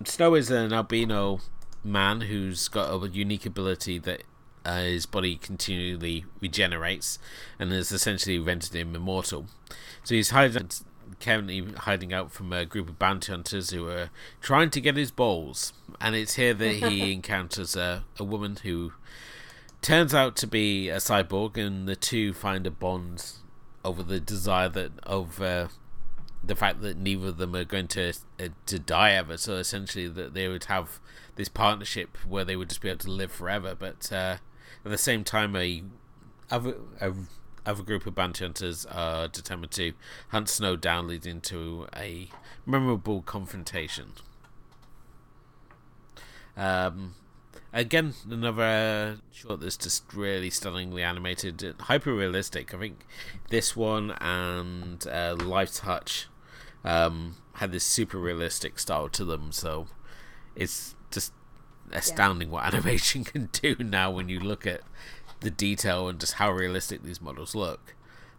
Snow 0.04 0.34
is 0.34 0.50
an 0.50 0.72
albino 0.72 1.40
man 1.84 2.22
who's 2.22 2.68
got 2.68 2.92
a 2.92 3.08
unique 3.08 3.46
ability 3.46 3.98
that 3.98 4.24
uh, 4.64 4.82
his 4.82 5.06
body 5.06 5.36
continually 5.36 6.24
regenerates 6.40 7.18
and 7.58 7.72
has 7.72 7.92
essentially 7.92 8.38
rendered 8.38 8.74
him 8.74 8.94
immortal. 8.94 9.46
So 10.04 10.14
he's 10.14 10.30
hiding, 10.30 10.70
currently 11.20 11.72
hiding 11.78 12.12
out 12.12 12.32
from 12.32 12.52
a 12.52 12.64
group 12.64 12.88
of 12.88 12.98
bounty 12.98 13.32
hunters 13.32 13.70
who 13.70 13.88
are 13.88 14.10
trying 14.40 14.70
to 14.70 14.80
get 14.80 14.96
his 14.96 15.10
balls. 15.10 15.72
And 16.00 16.14
it's 16.14 16.34
here 16.34 16.54
that 16.54 16.74
he 16.74 17.12
encounters 17.14 17.76
a, 17.76 18.04
a 18.18 18.24
woman 18.24 18.58
who 18.62 18.92
turns 19.82 20.14
out 20.14 20.36
to 20.36 20.46
be 20.46 20.88
a 20.88 20.96
cyborg, 20.96 21.56
and 21.56 21.86
the 21.86 21.96
two 21.96 22.32
find 22.32 22.66
a 22.66 22.70
bond 22.70 23.32
over 23.84 24.02
the 24.02 24.20
desire 24.20 24.68
that 24.68 24.92
of 25.02 25.42
uh, 25.42 25.68
the 26.42 26.56
fact 26.56 26.80
that 26.80 26.96
neither 26.96 27.28
of 27.28 27.36
them 27.36 27.54
are 27.54 27.64
going 27.64 27.88
to 27.88 28.10
uh, 28.40 28.48
to 28.66 28.78
die 28.78 29.12
ever. 29.12 29.36
So 29.36 29.56
essentially, 29.56 30.08
that 30.08 30.34
they 30.34 30.48
would 30.48 30.64
have 30.64 31.00
this 31.36 31.48
partnership 31.48 32.16
where 32.26 32.44
they 32.44 32.56
would 32.56 32.68
just 32.68 32.80
be 32.80 32.88
able 32.88 32.98
to 33.00 33.10
live 33.10 33.32
forever. 33.32 33.74
But 33.74 34.10
uh, 34.12 34.36
at 34.84 34.90
the 34.90 34.98
same 34.98 35.24
time, 35.24 35.56
a 35.56 35.82
other 36.50 36.76
a, 37.00 37.12
other 37.66 37.82
group 37.82 38.06
of 38.06 38.14
bounty 38.14 38.44
hunters 38.44 38.86
are 38.86 39.28
determined 39.28 39.72
to 39.72 39.92
hunt 40.28 40.48
Snow 40.48 40.76
down, 40.76 41.08
leading 41.08 41.40
to 41.42 41.86
a 41.94 42.28
memorable 42.66 43.22
confrontation. 43.22 44.12
Um, 46.56 47.14
again, 47.72 48.14
another 48.28 49.18
short 49.32 49.60
that's 49.60 49.76
just 49.76 50.12
really 50.12 50.50
stunningly 50.50 51.02
animated, 51.02 51.74
hyper 51.80 52.14
realistic. 52.14 52.74
I 52.74 52.78
think 52.78 53.06
this 53.48 53.76
one 53.76 54.12
and 54.20 55.06
uh, 55.06 55.36
Life 55.38 55.78
Hutch 55.78 56.28
um, 56.84 57.36
had 57.54 57.72
this 57.72 57.84
super 57.84 58.18
realistic 58.18 58.78
style 58.78 59.08
to 59.10 59.24
them. 59.24 59.52
So 59.52 59.86
it's 60.54 60.94
just 61.10 61.32
astounding 61.92 62.48
yeah. 62.48 62.54
what 62.54 62.64
animation 62.74 63.24
can 63.24 63.48
do 63.52 63.76
now 63.78 64.10
when 64.10 64.28
you 64.28 64.40
look 64.40 64.66
at 64.66 64.82
the 65.40 65.50
detail 65.50 66.08
and 66.08 66.20
just 66.20 66.34
how 66.34 66.50
realistic 66.50 67.02
these 67.02 67.20
models 67.20 67.54
look. 67.54 67.94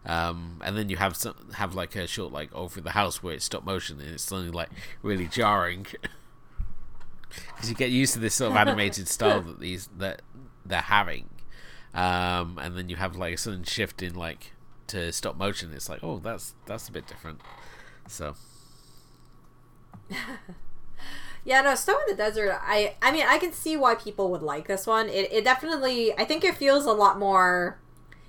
Um, 0.06 0.60
and 0.62 0.76
then 0.76 0.90
you 0.90 0.98
have 0.98 1.16
some, 1.16 1.34
have 1.54 1.74
like 1.74 1.96
a 1.96 2.06
short 2.06 2.30
like 2.30 2.54
over 2.54 2.80
the 2.80 2.90
house 2.90 3.22
where 3.22 3.34
it's 3.34 3.46
stop 3.46 3.64
motion 3.64 4.00
and 4.00 4.10
it's 4.10 4.24
suddenly 4.24 4.50
like 4.50 4.68
really 5.02 5.26
jarring 5.26 5.86
because 7.48 7.68
you 7.68 7.76
get 7.76 7.90
used 7.90 8.14
to 8.14 8.18
this 8.18 8.34
sort 8.34 8.52
of 8.52 8.56
animated 8.56 9.08
style 9.08 9.40
that 9.42 9.60
these 9.60 9.88
that 9.98 10.22
they're 10.64 10.80
having, 10.80 11.28
um, 11.94 12.58
and 12.60 12.76
then 12.76 12.88
you 12.88 12.96
have 12.96 13.16
like 13.16 13.34
a 13.34 13.38
sudden 13.38 13.64
shift 13.64 14.02
in 14.02 14.14
like 14.14 14.52
to 14.88 15.12
stop 15.12 15.36
motion. 15.36 15.72
It's 15.72 15.88
like 15.88 16.02
oh 16.02 16.18
that's 16.18 16.54
that's 16.66 16.88
a 16.88 16.92
bit 16.92 17.06
different. 17.06 17.40
So 18.08 18.34
yeah, 21.44 21.60
no, 21.62 21.74
Snow 21.74 21.94
in 21.94 22.16
the 22.16 22.16
Desert. 22.16 22.58
I 22.62 22.96
I 23.02 23.12
mean, 23.12 23.24
I 23.26 23.38
can 23.38 23.52
see 23.52 23.76
why 23.76 23.94
people 23.94 24.30
would 24.30 24.42
like 24.42 24.66
this 24.66 24.86
one. 24.86 25.08
It 25.08 25.32
it 25.32 25.44
definitely. 25.44 26.12
I 26.18 26.24
think 26.24 26.44
it 26.44 26.56
feels 26.56 26.84
a 26.84 26.92
lot 26.92 27.18
more. 27.18 27.78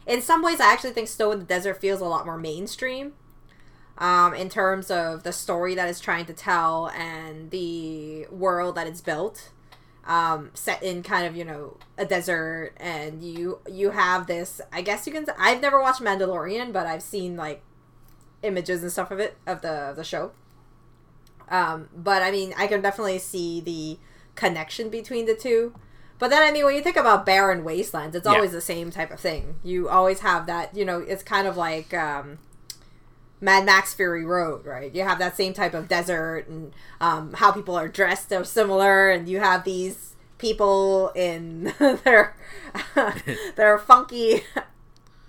In 0.05 0.21
some 0.21 0.43
ways, 0.43 0.59
I 0.59 0.71
actually 0.71 0.91
think 0.91 1.07
Snow 1.07 1.31
in 1.31 1.39
the 1.39 1.45
Desert 1.45 1.81
feels 1.81 1.99
a 1.99 2.05
lot 2.05 2.25
more 2.25 2.37
mainstream. 2.37 3.13
Um, 3.97 4.33
in 4.33 4.49
terms 4.49 4.91
of 4.91 5.23
the 5.23 5.31
story 5.31 5.73
that 5.75 5.87
it's 5.87 6.01
trying 6.01 6.25
to 6.25 6.33
tell 6.33 6.89
and 6.89 7.49
the 7.49 8.27
world 8.29 8.75
that 8.75 8.87
it's 8.87 8.99
built, 8.99 9.51
um, 10.05 10.51
set 10.53 10.83
in 10.83 11.01
kind 11.01 11.25
of 11.25 11.35
you 11.35 11.45
know 11.45 11.77
a 11.97 12.05
desert, 12.05 12.73
and 12.77 13.23
you 13.23 13.59
you 13.69 13.91
have 13.91 14.27
this. 14.27 14.59
I 14.71 14.81
guess 14.81 15.07
you 15.07 15.13
can. 15.13 15.25
I've 15.39 15.61
never 15.61 15.81
watched 15.81 16.01
Mandalorian, 16.01 16.73
but 16.73 16.85
I've 16.85 17.03
seen 17.03 17.37
like 17.37 17.61
images 18.43 18.83
and 18.83 18.91
stuff 18.91 19.11
of 19.11 19.19
it 19.19 19.37
of 19.47 19.61
the 19.61 19.71
of 19.71 19.95
the 19.95 20.03
show 20.03 20.31
um, 21.49 21.89
but 21.95 22.23
I 22.23 22.31
mean, 22.31 22.53
I 22.57 22.67
can 22.67 22.81
definitely 22.81 23.19
see 23.19 23.61
the 23.61 23.97
connection 24.35 24.89
between 24.89 25.25
the 25.25 25.35
two. 25.35 25.75
But 26.17 26.29
then, 26.29 26.41
I 26.41 26.51
mean, 26.51 26.65
when 26.65 26.75
you 26.75 26.81
think 26.81 26.95
about 26.95 27.25
barren 27.25 27.63
wastelands, 27.63 28.15
it's 28.15 28.25
always 28.25 28.53
the 28.53 28.61
same 28.61 28.89
type 28.89 29.11
of 29.11 29.19
thing. 29.19 29.55
You 29.63 29.89
always 29.89 30.21
have 30.21 30.45
that, 30.45 30.75
you 30.75 30.85
know, 30.85 30.99
it's 30.99 31.23
kind 31.23 31.45
of 31.45 31.57
like 31.57 31.93
um, 31.93 32.39
Mad 33.41 33.65
Max 33.65 33.93
Fury 33.93 34.25
Road, 34.25 34.65
right? 34.65 34.93
You 34.93 35.03
have 35.03 35.19
that 35.19 35.35
same 35.35 35.53
type 35.53 35.73
of 35.73 35.87
desert 35.87 36.47
and 36.47 36.73
um, 37.01 37.33
how 37.33 37.51
people 37.51 37.75
are 37.75 37.87
dressed 37.87 38.31
are 38.31 38.43
similar, 38.43 39.09
and 39.09 39.27
you 39.27 39.39
have 39.39 39.63
these 39.63 40.15
people 40.37 41.09
in 41.15 41.73
their 42.03 42.35
their 43.55 43.77
funky, 43.77 44.43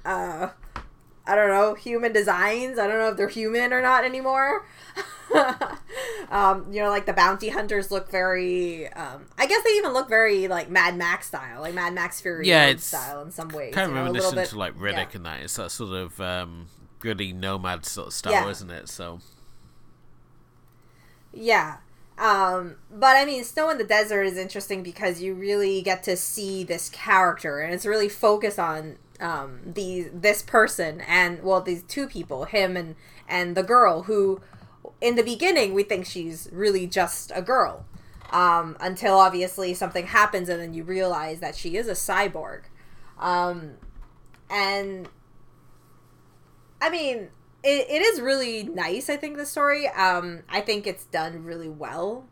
uh, 0.05 0.49
I 1.27 1.35
don't 1.35 1.49
know, 1.49 1.75
human 1.75 2.13
designs. 2.13 2.79
I 2.79 2.87
don't 2.87 2.99
know 2.99 3.09
if 3.09 3.17
they're 3.17 3.29
human 3.29 3.73
or 3.73 3.83
not 3.83 4.05
anymore. 4.05 4.67
um, 6.31 6.73
you 6.73 6.81
know, 6.81 6.91
like 6.91 7.07
the 7.07 7.13
bounty 7.13 7.49
hunters 7.49 7.91
look 7.91 8.11
very. 8.11 8.89
Um, 8.93 9.27
I 9.37 9.47
guess 9.47 9.65
they 9.65 9.71
even 9.71 9.93
look 9.93 10.09
very 10.09 10.47
like 10.47 10.71
Mad 10.71 10.97
Max 10.97 11.27
style, 11.27 11.61
like 11.61 11.75
Mad 11.75 11.93
Max 11.93 12.21
Fury 12.21 12.49
yeah, 12.49 12.67
it's 12.67 12.85
style 12.85 13.23
in 13.23 13.33
some 13.33 13.49
ways. 13.49 13.75
Kind 13.75 13.91
of 13.91 13.97
reminiscent 13.97 14.37
bit, 14.37 14.49
to 14.51 14.59
like 14.59 14.79
Riddick 14.79 14.95
yeah. 14.95 15.07
and 15.15 15.27
that. 15.27 15.41
It's 15.43 15.57
that 15.57 15.71
sort 15.71 15.93
of 15.95 16.21
gritty 16.99 17.33
nomad 17.33 17.85
sort 17.85 18.09
of 18.09 18.13
style, 18.13 18.33
yeah. 18.33 18.49
isn't 18.49 18.71
it? 18.71 18.89
So. 18.89 19.21
Yeah. 21.33 21.79
Um, 22.19 22.77
but 22.91 23.17
I 23.17 23.25
mean, 23.27 23.45
Snow 23.45 23.69
in 23.69 23.79
the 23.79 23.85
Desert 23.85 24.23
is 24.23 24.39
interesting 24.39 24.83
because 24.83 25.21
you 25.21 25.35
really 25.35 25.83
get 25.83 26.03
to 26.05 26.17
see 26.17 26.65
this 26.65 26.89
character, 26.89 27.61
and 27.61 27.75
it's 27.75 27.85
really 27.85 28.09
focused 28.09 28.59
on 28.59 28.97
um, 29.21 29.61
the 29.67 30.11
this 30.13 30.43
person 30.43 31.03
and 31.03 31.43
well, 31.43 31.61
these 31.61 31.83
two 31.83 32.07
people, 32.09 32.45
him 32.45 32.77
and 32.77 32.97
and 33.29 33.55
the 33.57 33.63
girl 33.63 34.05
who 34.05 34.41
in 35.01 35.17
the 35.17 35.23
beginning 35.23 35.75
we 35.75 35.83
think 35.83 36.07
she's 36.07 36.49
really 36.53 36.87
just 36.87 37.33
a 37.35 37.43
girl 37.43 37.85
um, 38.31 38.77
until 38.81 39.19
obviously 39.19 39.75
something 39.75 40.07
happens 40.07 40.49
and 40.49 40.61
then 40.61 40.75
you 40.75 40.83
realize 40.83 41.41
that 41.41 41.55
she 41.55 41.77
is 41.77 41.89
a 41.89 41.93
cyborg 41.93 42.63
um, 43.19 43.73
and 44.51 45.09
i 46.81 46.91
mean 46.91 47.29
it, 47.63 47.87
it 47.91 48.03
is 48.03 48.21
really 48.21 48.65
nice 48.65 49.09
i 49.09 49.17
think 49.17 49.37
the 49.37 49.47
story 49.47 49.89
um, 49.89 50.43
i 50.49 50.61
think 50.61 50.87
it's 50.87 51.05
done 51.05 51.45
really 51.45 51.69
well 51.69 52.27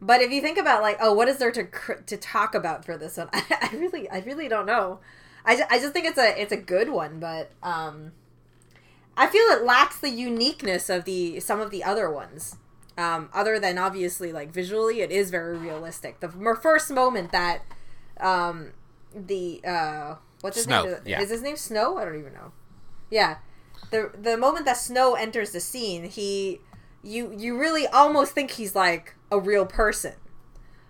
but 0.00 0.20
if 0.20 0.30
you 0.30 0.40
think 0.40 0.58
about 0.58 0.82
like 0.82 0.96
oh 1.00 1.12
what 1.12 1.28
is 1.28 1.38
there 1.38 1.52
to 1.52 1.66
to 2.06 2.16
talk 2.16 2.54
about 2.54 2.84
for 2.84 2.96
this 2.96 3.16
one 3.16 3.28
i, 3.32 3.44
I 3.72 3.76
really 3.76 4.08
i 4.10 4.18
really 4.20 4.48
don't 4.48 4.66
know 4.66 5.00
I, 5.46 5.62
I 5.70 5.78
just 5.78 5.92
think 5.92 6.06
it's 6.06 6.18
a 6.18 6.40
it's 6.40 6.52
a 6.52 6.56
good 6.56 6.88
one 6.88 7.20
but 7.20 7.50
um 7.62 8.12
I 9.16 9.26
feel 9.28 9.44
it 9.50 9.62
lacks 9.64 9.98
the 9.98 10.10
uniqueness 10.10 10.90
of 10.90 11.04
the 11.04 11.40
some 11.40 11.60
of 11.60 11.70
the 11.70 11.84
other 11.84 12.10
ones. 12.10 12.56
Um, 12.96 13.28
other 13.32 13.58
than 13.58 13.76
obviously 13.76 14.32
like 14.32 14.52
visually, 14.52 15.00
it 15.00 15.10
is 15.10 15.30
very 15.30 15.56
realistic. 15.56 16.20
The 16.20 16.28
first 16.60 16.90
moment 16.90 17.32
that 17.32 17.62
um, 18.20 18.72
the 19.14 19.60
uh, 19.64 20.16
what's 20.40 20.56
his 20.56 20.66
Snow, 20.66 20.84
name? 20.84 20.96
Yeah. 21.04 21.20
Is 21.20 21.30
his 21.30 21.42
name 21.42 21.56
Snow? 21.56 21.96
I 21.96 22.04
don't 22.04 22.18
even 22.18 22.32
know. 22.32 22.52
Yeah, 23.10 23.38
the 23.90 24.10
the 24.18 24.36
moment 24.36 24.66
that 24.66 24.76
Snow 24.76 25.14
enters 25.14 25.50
the 25.50 25.60
scene, 25.60 26.04
he 26.04 26.60
you 27.02 27.32
you 27.36 27.58
really 27.58 27.86
almost 27.86 28.32
think 28.32 28.52
he's 28.52 28.74
like 28.74 29.14
a 29.30 29.38
real 29.38 29.66
person. 29.66 30.14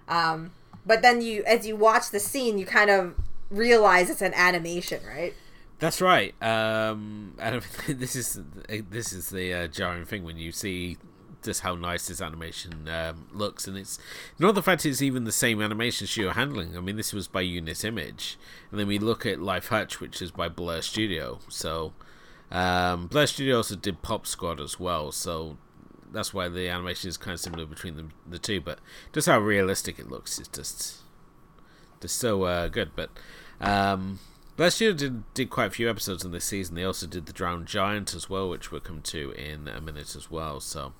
Um, 0.09 0.53
but 0.87 1.03
then 1.03 1.23
you 1.23 1.43
as 1.45 1.67
you 1.67 1.77
watch 1.77 2.11
the 2.11 2.21
scene, 2.21 2.59
you 2.59 2.67
kind 2.67 2.91
of 2.91 3.15
realize 3.51 4.11
it's 4.11 4.23
an 4.23 4.35
animation, 4.35 5.01
right? 5.07 5.35
That's 5.79 6.01
right. 6.01 6.35
Um, 6.43 7.35
and 7.39 7.63
this 7.89 8.17
is 8.17 8.41
this 8.69 9.13
is 9.13 9.31
the 9.31 9.53
uh, 9.53 9.67
jarring 9.69 10.05
thing 10.05 10.25
when 10.25 10.39
you 10.39 10.53
see 10.53 10.99
just 11.43 11.61
how 11.61 11.75
nice 11.75 12.09
this 12.09 12.23
animation 12.23 12.89
um, 12.89 13.27
looks, 13.33 13.67
and 13.67 13.77
it's 13.77 13.99
not 14.39 14.55
the 14.55 14.63
fact 14.63 14.87
it's 14.87 15.03
even 15.03 15.25
the 15.25 15.33
same 15.33 15.61
animation 15.61 16.07
studio 16.07 16.31
handling. 16.31 16.77
I 16.77 16.81
mean, 16.81 16.97
this 16.97 17.13
was 17.13 17.29
by 17.29 17.43
Unit 17.43 17.85
Image, 17.85 18.39
and 18.71 18.81
then 18.81 18.87
we 18.87 18.99
look 18.99 19.27
at 19.27 19.41
Life 19.41 19.69
Hutch, 19.69 20.01
which 20.01 20.23
is 20.23 20.31
by 20.31 20.49
Blur 20.49 20.81
Studio. 20.81 21.41
So 21.49 21.93
um, 22.55 23.09
Blur 23.09 23.27
Studio 23.27 23.59
also 23.59 23.77
did 23.77 24.03
Pop 24.03 24.27
Squad 24.27 24.61
as 24.61 24.81
well. 24.81 25.13
So 25.13 25.59
that's 26.11 26.33
why 26.33 26.49
the 26.49 26.69
animation 26.69 27.09
is 27.09 27.17
kind 27.17 27.35
of 27.35 27.41
similar 27.41 27.67
between 27.67 27.97
the, 27.97 28.07
the 28.27 28.39
two. 28.39 28.61
But 28.61 28.79
just 29.13 29.27
how 29.27 29.39
realistic 29.41 29.99
it 29.99 30.11
looks 30.11 30.39
is 30.39 30.49
just 30.49 31.03
just 32.01 32.17
so 32.17 32.45
uh, 32.45 32.69
good. 32.69 32.93
But 32.95 33.11
um, 33.61 34.19
Last 34.57 34.81
year 34.81 34.93
did 34.93 35.33
did 35.35 35.51
quite 35.51 35.67
a 35.67 35.71
few 35.71 35.91
episodes 35.91 36.25
in 36.25 36.31
this 36.31 36.45
season. 36.45 36.77
They 36.77 36.85
also 36.85 37.09
did 37.09 37.27
the 37.27 37.33
Drowned 37.33 37.67
Giant 37.67 38.15
as 38.15 38.31
well, 38.31 38.49
which 38.49 38.71
we'll 38.71 38.81
come 38.81 39.03
to 39.03 39.33
in 39.33 39.67
a 39.67 39.81
minute 39.81 40.15
as 40.15 40.31
well. 40.31 40.61
So 40.61 40.93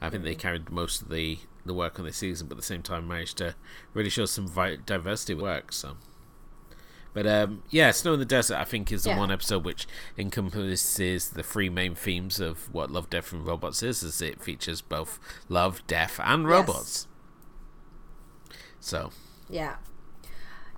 I 0.00 0.10
think 0.10 0.22
they 0.22 0.36
carried 0.36 0.70
most 0.70 1.02
of 1.02 1.08
the 1.08 1.38
the 1.66 1.74
work 1.74 1.98
on 1.98 2.04
this 2.04 2.18
season, 2.18 2.46
but 2.46 2.54
at 2.54 2.58
the 2.58 2.66
same 2.66 2.82
time 2.82 3.08
managed 3.08 3.38
to 3.38 3.56
really 3.94 4.10
show 4.10 4.26
some 4.26 4.46
vi- 4.46 4.78
diversity 4.86 5.34
work. 5.34 5.72
So. 5.72 5.96
But 7.12 7.26
um, 7.26 7.62
yeah, 7.70 7.90
Snow 7.90 8.14
in 8.14 8.20
the 8.20 8.24
Desert, 8.24 8.56
I 8.56 8.64
think, 8.64 8.92
is 8.92 9.02
the 9.02 9.10
yeah. 9.10 9.18
one 9.18 9.30
episode 9.32 9.64
which 9.64 9.86
encompasses 10.16 11.30
the 11.30 11.42
three 11.42 11.68
main 11.68 11.94
themes 11.94 12.38
of 12.38 12.72
what 12.72 12.90
Love, 12.90 13.10
Death, 13.10 13.32
and 13.32 13.44
Robots 13.44 13.82
is, 13.82 14.02
as 14.02 14.22
it 14.22 14.40
features 14.40 14.80
both 14.80 15.18
love, 15.48 15.84
death, 15.86 16.20
and 16.22 16.46
robots. 16.46 17.08
Yes. 18.48 18.56
So. 18.80 19.10
Yeah. 19.48 19.76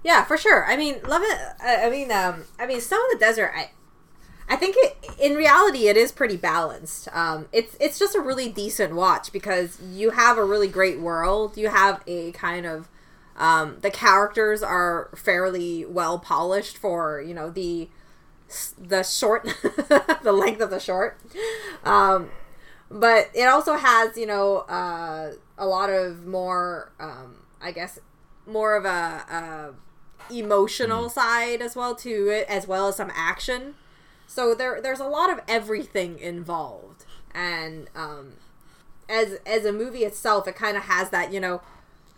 Yeah, 0.02 0.24
for 0.24 0.36
sure. 0.36 0.64
I 0.66 0.76
mean, 0.76 1.00
love 1.06 1.22
it. 1.22 1.38
I 1.60 1.88
mean, 1.90 2.10
um, 2.10 2.44
I 2.58 2.66
mean, 2.66 2.80
Snow 2.80 2.96
in 2.96 3.18
the 3.18 3.24
Desert. 3.24 3.52
I, 3.54 3.70
I 4.48 4.56
think 4.56 4.74
it, 4.78 4.96
in 5.20 5.34
reality, 5.34 5.86
it 5.86 5.96
is 5.96 6.12
pretty 6.12 6.36
balanced. 6.36 7.08
Um, 7.12 7.48
it's 7.52 7.76
it's 7.78 7.98
just 7.98 8.16
a 8.16 8.20
really 8.20 8.48
decent 8.48 8.94
watch 8.94 9.32
because 9.32 9.80
you 9.80 10.10
have 10.10 10.38
a 10.38 10.44
really 10.44 10.68
great 10.68 10.98
world. 10.98 11.56
You 11.56 11.68
have 11.68 12.02
a 12.06 12.32
kind 12.32 12.66
of 12.66 12.88
um, 13.36 13.78
the 13.80 13.90
characters 13.90 14.62
are 14.62 15.10
fairly 15.14 15.84
well 15.84 16.18
polished 16.18 16.76
for 16.76 17.20
you 17.20 17.34
know 17.34 17.50
the 17.50 17.88
the 18.78 19.02
short 19.02 19.44
the 20.22 20.32
length 20.32 20.60
of 20.60 20.70
the 20.70 20.80
short 20.80 21.18
um, 21.84 22.30
but 22.90 23.30
it 23.34 23.44
also 23.44 23.74
has 23.76 24.16
you 24.16 24.26
know 24.26 24.58
uh, 24.68 25.32
a 25.56 25.66
lot 25.66 25.88
of 25.88 26.26
more 26.26 26.92
um, 27.00 27.36
i 27.60 27.72
guess 27.72 27.98
more 28.46 28.76
of 28.76 28.84
a, 28.84 29.24
a 29.30 29.74
emotional 30.30 31.06
mm. 31.06 31.10
side 31.10 31.60
as 31.62 31.76
well 31.76 31.94
to 31.96 32.28
it, 32.28 32.46
as 32.48 32.66
well 32.66 32.88
as 32.88 32.96
some 32.96 33.10
action. 33.14 33.74
So 34.26 34.54
there 34.54 34.80
there's 34.80 35.00
a 35.00 35.06
lot 35.06 35.30
of 35.30 35.40
everything 35.46 36.18
involved, 36.18 37.04
and 37.34 37.88
um, 37.94 38.34
as 39.08 39.38
as 39.44 39.64
a 39.64 39.72
movie 39.72 40.04
itself, 40.04 40.48
it 40.48 40.56
kind 40.56 40.76
of 40.76 40.84
has 40.84 41.10
that 41.10 41.32
you 41.32 41.40
know 41.40 41.60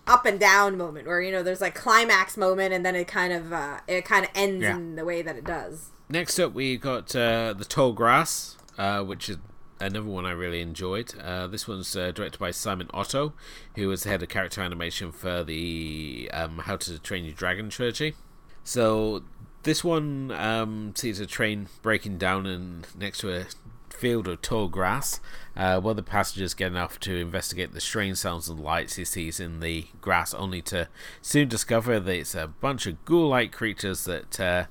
up 0.06 0.26
and 0.26 0.38
down 0.38 0.76
moment 0.76 1.06
where 1.06 1.20
you 1.20 1.32
know 1.32 1.42
there's 1.42 1.60
like 1.60 1.74
climax 1.74 2.36
moment, 2.36 2.72
and 2.72 2.84
then 2.84 2.94
it 2.94 3.06
kind 3.06 3.32
of 3.32 3.52
uh, 3.52 3.80
it 3.86 4.04
kind 4.04 4.24
of 4.24 4.30
ends 4.34 4.62
yeah. 4.62 4.76
in 4.76 4.96
the 4.96 5.04
way 5.04 5.22
that 5.22 5.36
it 5.36 5.44
does. 5.44 5.90
Next 6.08 6.38
up, 6.38 6.52
we 6.52 6.76
got 6.76 7.14
uh, 7.16 7.54
the 7.56 7.64
tall 7.64 7.92
grass, 7.92 8.56
uh, 8.76 9.02
which 9.02 9.28
is 9.28 9.38
another 9.80 10.06
one 10.06 10.26
I 10.26 10.32
really 10.32 10.60
enjoyed. 10.60 11.14
Uh, 11.20 11.46
this 11.46 11.66
one's 11.66 11.96
uh, 11.96 12.10
directed 12.12 12.38
by 12.38 12.50
Simon 12.50 12.88
Otto, 12.92 13.32
who 13.74 13.88
was 13.88 14.02
the 14.02 14.10
head 14.10 14.22
of 14.22 14.28
character 14.28 14.60
animation 14.60 15.12
for 15.12 15.42
the 15.44 16.30
um, 16.32 16.58
How 16.58 16.76
to 16.76 16.98
Train 16.98 17.24
Your 17.24 17.34
Dragon 17.34 17.70
trilogy. 17.70 18.14
So 18.62 19.22
this 19.62 19.82
one 19.82 20.30
um, 20.30 20.92
sees 20.94 21.20
a 21.20 21.26
train 21.26 21.68
breaking 21.82 22.18
down 22.18 22.46
and 22.46 22.86
next 22.96 23.18
to 23.18 23.34
a 23.34 23.46
field 23.94 24.28
of 24.28 24.42
tall 24.42 24.68
grass. 24.68 25.20
Uh, 25.56 25.80
the 25.80 26.02
passengers 26.02 26.54
get 26.54 26.76
off 26.76 26.98
to 27.00 27.16
investigate 27.16 27.72
the 27.72 27.80
strange 27.80 28.18
sounds 28.18 28.48
and 28.48 28.60
lights 28.60 28.96
he 28.96 29.04
sees 29.04 29.40
in 29.40 29.60
the 29.60 29.86
grass, 30.00 30.34
only 30.34 30.60
to 30.62 30.88
soon 31.22 31.48
discover 31.48 32.00
that 32.00 32.16
it's 32.16 32.34
a 32.34 32.46
bunch 32.46 32.86
of 32.86 33.04
ghoul-like 33.04 33.52
creatures 33.52 34.04
that 34.04 34.40
uh, 34.40 34.64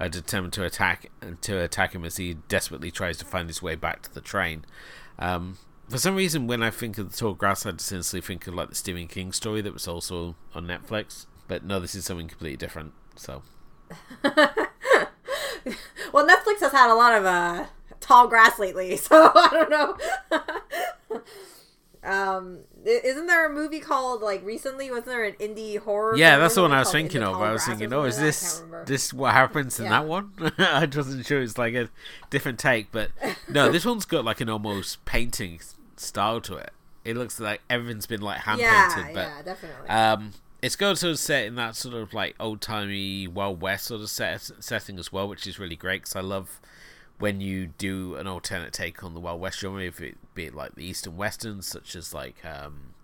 are 0.00 0.08
determined 0.08 0.52
to 0.52 0.64
attack 0.64 1.10
and 1.20 1.40
to 1.42 1.58
attack 1.58 1.94
him 1.94 2.04
as 2.04 2.16
he 2.16 2.34
desperately 2.48 2.90
tries 2.90 3.18
to 3.18 3.24
find 3.24 3.48
his 3.48 3.62
way 3.62 3.74
back 3.74 4.02
to 4.02 4.14
the 4.14 4.20
train. 4.20 4.64
Um, 5.18 5.58
for 5.88 5.98
some 5.98 6.16
reason, 6.16 6.46
when 6.46 6.62
I 6.62 6.70
think 6.70 6.98
of 6.98 7.10
the 7.10 7.16
tall 7.16 7.34
grass, 7.34 7.66
I 7.66 7.72
just 7.72 7.92
instantly 7.92 8.26
think 8.26 8.46
of 8.46 8.54
like 8.54 8.68
the 8.68 8.74
Stephen 8.74 9.08
King 9.08 9.32
story 9.32 9.60
that 9.62 9.72
was 9.72 9.88
also 9.88 10.36
on 10.54 10.66
Netflix. 10.66 11.26
But 11.48 11.64
no, 11.64 11.80
this 11.80 11.94
is 11.94 12.04
something 12.04 12.28
completely 12.28 12.58
different. 12.58 12.92
So. 13.16 13.42
well, 14.22 16.26
Netflix 16.26 16.60
has 16.60 16.72
had 16.72 16.92
a 16.92 16.94
lot 16.94 17.14
of 17.14 17.24
uh, 17.24 17.66
tall 18.08 18.26
grass 18.26 18.58
lately, 18.58 18.96
so 18.96 19.30
I 19.34 19.48
don't 19.52 19.70
know. 21.12 21.22
um, 22.10 22.60
isn't 22.84 23.26
there 23.26 23.46
a 23.46 23.52
movie 23.52 23.80
called 23.80 24.22
like 24.22 24.44
recently? 24.44 24.90
Wasn't 24.90 25.06
there 25.06 25.24
an 25.24 25.34
indie 25.34 25.78
horror? 25.78 26.16
Yeah, 26.16 26.38
that's 26.38 26.54
the 26.54 26.62
one 26.62 26.72
I 26.72 26.80
was 26.80 26.90
thinking 26.90 27.22
of. 27.22 27.40
I 27.40 27.52
was 27.52 27.64
thinking, 27.64 27.92
oh, 27.92 28.04
is 28.04 28.18
this 28.18 28.64
this 28.86 29.12
what 29.12 29.34
happens 29.34 29.78
in 29.78 29.84
yeah. 29.84 29.90
that 29.90 30.06
one? 30.06 30.32
I 30.58 30.86
wasn't 30.86 31.26
sure. 31.26 31.42
It's 31.42 31.58
like 31.58 31.74
a 31.74 31.90
different 32.30 32.58
take, 32.58 32.90
but 32.90 33.10
no, 33.48 33.70
this 33.70 33.84
one's 33.84 34.06
got 34.06 34.24
like 34.24 34.40
an 34.40 34.48
almost 34.48 35.04
painting 35.04 35.60
style 35.96 36.40
to 36.42 36.56
it. 36.56 36.70
It 37.04 37.16
looks 37.16 37.38
like 37.38 37.60
everything's 37.70 38.06
been 38.06 38.20
like 38.20 38.40
hand 38.40 38.60
yeah, 38.60 38.94
painted, 38.94 39.14
but 39.14 39.28
yeah, 39.28 39.42
definitely. 39.42 39.88
Um, 39.88 40.32
it's 40.60 40.76
got 40.76 40.98
sort 40.98 41.12
of 41.12 41.18
set 41.18 41.46
in 41.46 41.54
that 41.54 41.76
sort 41.76 41.94
of 41.94 42.12
like 42.12 42.34
old 42.40 42.60
timey 42.60 43.28
Wild 43.28 43.60
West 43.60 43.86
sort 43.86 44.00
of 44.00 44.10
set, 44.10 44.50
setting 44.60 44.98
as 44.98 45.12
well, 45.12 45.28
which 45.28 45.46
is 45.46 45.58
really 45.58 45.76
great 45.76 46.02
because 46.02 46.16
I 46.16 46.20
love 46.20 46.60
when 47.18 47.40
you 47.40 47.66
do 47.66 48.14
an 48.16 48.26
alternate 48.26 48.72
take 48.72 49.02
on 49.02 49.14
the 49.14 49.20
Wild 49.20 49.40
West 49.40 49.60
genre, 49.60 49.82
if 49.82 50.00
it 50.00 50.16
be 50.34 50.46
it 50.46 50.54
like 50.54 50.74
the 50.74 50.84
Eastern 50.84 51.16
Westerns, 51.16 51.66
such 51.66 51.96
as 51.96 52.14
like 52.14 52.44
um, 52.44 52.94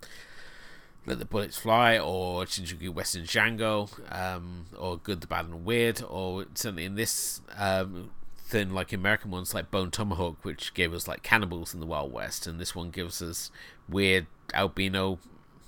Let 1.05 1.19
the 1.19 1.25
Bullets 1.25 1.57
Fly 1.57 1.97
or 1.97 2.45
Sukiyaki 2.45 2.93
Western 2.93 3.23
Django, 3.23 3.89
um, 4.13 4.67
or 4.77 4.97
Good, 4.97 5.21
the 5.21 5.27
Bad, 5.27 5.45
and 5.45 5.65
Weird, 5.65 6.01
or 6.07 6.45
certainly 6.53 6.85
in 6.85 6.95
this 6.95 7.41
um, 7.57 8.11
than 8.51 8.73
like 8.73 8.93
American 8.93 9.31
ones 9.31 9.53
like 9.53 9.71
Bone 9.71 9.91
Tomahawk, 9.91 10.43
which 10.43 10.73
gave 10.73 10.93
us 10.93 11.07
like 11.07 11.23
cannibals 11.23 11.73
in 11.73 11.79
the 11.79 11.85
Wild 11.85 12.13
West, 12.13 12.47
and 12.47 12.59
this 12.59 12.73
one 12.75 12.91
gives 12.91 13.21
us 13.21 13.51
weird 13.89 14.27
albino 14.53 15.19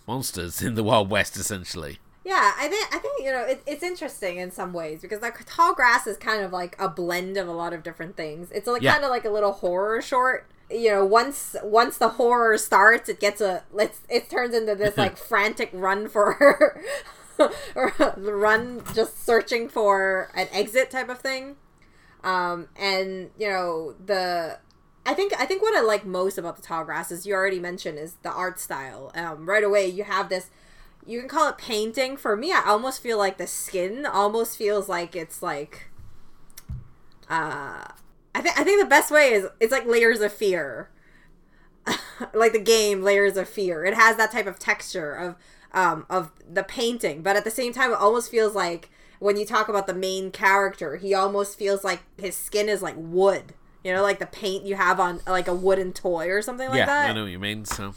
monsters 0.08 0.62
in 0.62 0.76
the 0.76 0.84
Wild 0.84 1.10
West, 1.10 1.36
essentially. 1.36 2.00
Yeah, 2.28 2.52
I 2.58 2.68
think 2.68 2.94
I 2.94 3.00
think 3.00 3.24
you 3.24 3.32
know 3.32 3.44
it, 3.44 3.64
it's 3.66 3.84
interesting 3.84 4.36
in 4.36 4.52
some 4.52 4.74
ways 4.74 5.00
because 5.00 5.22
like 5.22 5.40
tall 5.46 5.74
grass 5.74 6.06
is 6.08 6.18
kind 6.18 6.44
of 6.44 6.52
like 6.52 6.76
a 6.78 6.90
blend 6.90 7.38
of 7.38 7.48
a 7.48 7.54
lot 7.54 7.72
of 7.72 7.84
different 7.84 8.18
things. 8.18 8.52
It's 8.52 8.68
like 8.68 8.82
yeah. 8.82 8.92
kind 8.92 9.06
of 9.06 9.10
like 9.10 9.24
a 9.24 9.30
little 9.30 9.54
horror 9.54 10.02
short. 10.02 10.46
You 10.70 10.90
know, 10.90 11.06
once 11.06 11.56
once 11.64 11.98
the 11.98 12.10
horror 12.10 12.58
starts, 12.58 13.08
it 13.08 13.22
gets 13.22 13.40
a 13.40 13.64
let's 13.72 14.02
it 14.10 14.30
turns 14.30 14.54
into 14.54 14.76
this 14.76 14.98
like 14.98 15.16
frantic 15.16 15.70
run 15.72 16.10
for 16.10 16.82
or 17.76 17.94
run 18.18 18.84
just 18.94 19.26
searching 19.26 19.70
for 19.70 20.30
an 20.36 20.50
exit 20.52 20.92
type 20.92 21.08
of 21.08 21.20
thing. 21.20 21.56
Um, 22.26 22.68
and 22.76 23.30
you 23.40 23.48
know 23.48 23.96
the 24.06 24.60
I 25.06 25.14
think 25.14 25.32
I 25.40 25.46
think 25.46 25.62
what 25.62 25.78
I 25.78 25.80
like 25.80 26.06
most 26.06 26.38
about 26.38 26.58
the 26.58 26.62
tall 26.62 26.84
grass 26.84 27.10
is 27.10 27.26
you 27.26 27.34
already 27.34 27.60
mentioned 27.62 27.98
is 27.98 28.16
the 28.22 28.34
art 28.34 28.60
style. 28.60 29.14
Um, 29.16 29.48
right 29.48 29.64
away 29.64 29.88
you 29.88 30.04
have 30.04 30.28
this 30.28 30.50
you 31.08 31.20
can 31.20 31.30
call 31.30 31.50
it 31.50 31.58
painting. 31.58 32.18
For 32.18 32.36
me, 32.36 32.52
I 32.52 32.64
almost 32.66 33.02
feel 33.02 33.18
like 33.18 33.38
the 33.38 33.48
skin 33.48 34.06
almost 34.06 34.58
feels 34.58 34.90
like 34.90 35.16
it's 35.16 35.42
like 35.42 35.90
uh 37.30 37.86
I 38.36 38.42
think 38.42 38.60
I 38.60 38.64
think 38.64 38.82
the 38.82 38.88
best 38.88 39.10
way 39.10 39.34
is 39.34 39.48
it's 39.60 39.72
like 39.72 39.86
layers 39.86 40.22
of 40.22 40.32
fear. 40.34 40.90
like 42.34 42.52
the 42.52 42.60
game 42.60 43.02
layers 43.02 43.38
of 43.38 43.48
fear. 43.48 43.86
It 43.86 43.94
has 43.94 44.18
that 44.18 44.32
type 44.32 44.48
of 44.48 44.60
texture 44.60 45.14
of 45.14 45.36
um 45.74 46.06
of 46.10 46.32
the 46.48 46.64
painting, 46.64 47.22
but 47.22 47.36
at 47.36 47.44
the 47.44 47.52
same 47.52 47.74
time 47.74 47.92
it 47.92 47.98
almost 47.98 48.30
feels 48.30 48.54
like 48.54 48.90
when 49.20 49.38
you 49.38 49.46
talk 49.46 49.68
about 49.70 49.88
the 49.88 49.94
main 49.94 50.32
character, 50.32 50.98
he 50.98 51.14
almost 51.14 51.58
feels 51.58 51.84
like 51.84 52.02
his 52.18 52.36
skin 52.36 52.70
is 52.70 52.82
like 52.82 52.96
wood. 52.98 53.54
You 53.84 53.94
know, 53.94 54.02
like 54.02 54.20
the 54.20 54.26
paint 54.26 54.66
you 54.66 54.76
have 54.76 55.00
on 55.00 55.22
like 55.26 55.48
a 55.48 55.56
wooden 55.56 55.94
toy 55.94 56.30
or 56.30 56.42
something 56.42 56.68
like 56.68 56.78
yeah, 56.78 56.86
that. 56.86 57.06
Yeah, 57.06 57.12
I 57.12 57.14
know 57.14 57.24
what 57.24 57.32
you 57.32 57.40
mean. 57.40 57.64
So 57.64 57.96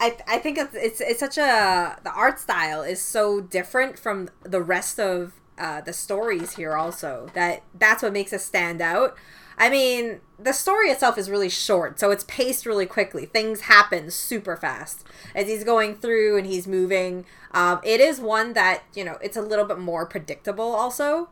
I, 0.00 0.16
I 0.26 0.38
think 0.38 0.56
it's, 0.56 0.74
it's 0.74 1.00
it's 1.00 1.20
such 1.20 1.36
a 1.36 1.98
the 2.02 2.12
art 2.12 2.40
style 2.40 2.82
is 2.82 3.00
so 3.02 3.40
different 3.40 3.98
from 3.98 4.30
the 4.42 4.62
rest 4.62 4.98
of 4.98 5.34
uh, 5.58 5.82
the 5.82 5.92
stories 5.92 6.56
here 6.56 6.74
also 6.74 7.30
that 7.34 7.62
that's 7.78 8.02
what 8.02 8.12
makes 8.12 8.32
it 8.32 8.40
stand 8.40 8.80
out. 8.80 9.14
I 9.58 9.68
mean, 9.68 10.20
the 10.38 10.54
story 10.54 10.88
itself 10.88 11.18
is 11.18 11.28
really 11.28 11.50
short, 11.50 12.00
so 12.00 12.10
it's 12.10 12.24
paced 12.24 12.64
really 12.64 12.86
quickly. 12.86 13.26
Things 13.26 13.62
happen 13.62 14.10
super 14.10 14.56
fast 14.56 15.04
as 15.34 15.48
he's 15.48 15.64
going 15.64 15.96
through 15.96 16.38
and 16.38 16.46
he's 16.46 16.66
moving. 16.66 17.26
Um, 17.52 17.80
it 17.84 18.00
is 18.00 18.20
one 18.20 18.54
that 18.54 18.84
you 18.94 19.04
know 19.04 19.18
it's 19.22 19.36
a 19.36 19.42
little 19.42 19.66
bit 19.66 19.78
more 19.78 20.06
predictable. 20.06 20.64
Also, 20.64 21.28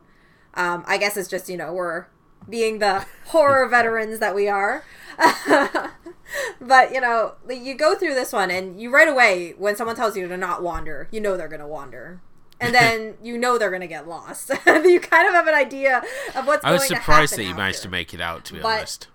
um, 0.53 0.83
I 0.85 0.99
guess 0.99 1.17
it's 1.17 1.27
just 1.27 1.49
you 1.49 1.57
know 1.57 1.73
we're 1.73 2.05
being 2.47 2.77
the 2.77 3.05
horror 3.27 3.67
veterans 3.67 4.19
that 4.19 4.35
we 4.35 4.47
are. 4.47 4.83
but 6.61 6.93
you 6.93 7.01
know, 7.01 7.33
you 7.49 7.75
go 7.75 7.95
through 7.95 8.13
this 8.13 8.31
one, 8.31 8.51
and 8.51 8.81
you 8.81 8.93
right 8.93 9.07
away 9.07 9.53
when 9.57 9.75
someone 9.75 9.95
tells 9.95 10.15
you 10.15 10.27
to 10.27 10.37
not 10.37 10.63
wander, 10.63 11.07
you 11.11 11.19
know 11.19 11.37
they're 11.37 11.47
gonna 11.47 11.67
wander. 11.67 12.21
And 12.61 12.73
then 12.73 13.15
you 13.23 13.37
know 13.37 13.57
they're 13.57 13.71
gonna 13.71 13.87
get 13.87 14.07
lost. 14.07 14.49
you 14.65 14.99
kind 14.99 15.27
of 15.27 15.33
have 15.33 15.47
an 15.47 15.55
idea 15.55 16.01
of 16.35 16.47
what's. 16.47 16.63
I 16.63 16.71
was 16.71 16.87
surprised 16.87 17.35
that 17.35 17.43
you 17.43 17.55
managed 17.55 17.81
to 17.83 17.89
make 17.89 18.13
it 18.13 18.21
out. 18.21 18.45
To 18.45 18.53
be 18.53 18.59
but, 18.59 18.77
honest. 18.77 19.07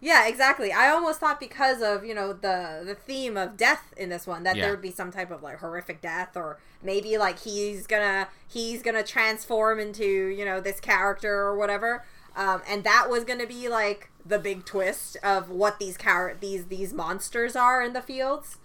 Yeah, 0.00 0.28
exactly. 0.28 0.70
I 0.70 0.90
almost 0.90 1.18
thought 1.18 1.40
because 1.40 1.80
of 1.80 2.04
you 2.04 2.14
know 2.14 2.34
the 2.34 2.82
the 2.84 2.94
theme 2.94 3.38
of 3.38 3.56
death 3.56 3.94
in 3.96 4.10
this 4.10 4.26
one 4.26 4.42
that 4.42 4.54
yeah. 4.54 4.64
there 4.64 4.72
would 4.72 4.82
be 4.82 4.90
some 4.90 5.10
type 5.10 5.30
of 5.30 5.42
like 5.42 5.60
horrific 5.60 6.02
death, 6.02 6.36
or 6.36 6.60
maybe 6.82 7.16
like 7.16 7.38
he's 7.38 7.86
gonna 7.86 8.28
he's 8.46 8.82
gonna 8.82 9.02
transform 9.02 9.80
into 9.80 10.04
you 10.04 10.44
know 10.44 10.60
this 10.60 10.78
character 10.78 11.32
or 11.32 11.56
whatever. 11.56 12.04
Um, 12.36 12.62
and 12.68 12.84
that 12.84 13.08
was 13.08 13.24
going 13.24 13.38
to 13.38 13.46
be 13.46 13.68
like 13.68 14.10
the 14.26 14.38
big 14.38 14.64
twist 14.64 15.16
of 15.22 15.50
what 15.50 15.78
these 15.78 15.96
car- 15.96 16.36
these 16.40 16.66
these 16.66 16.92
monsters 16.92 17.54
are 17.54 17.82
in 17.82 17.92
the 17.92 18.02
fields. 18.02 18.58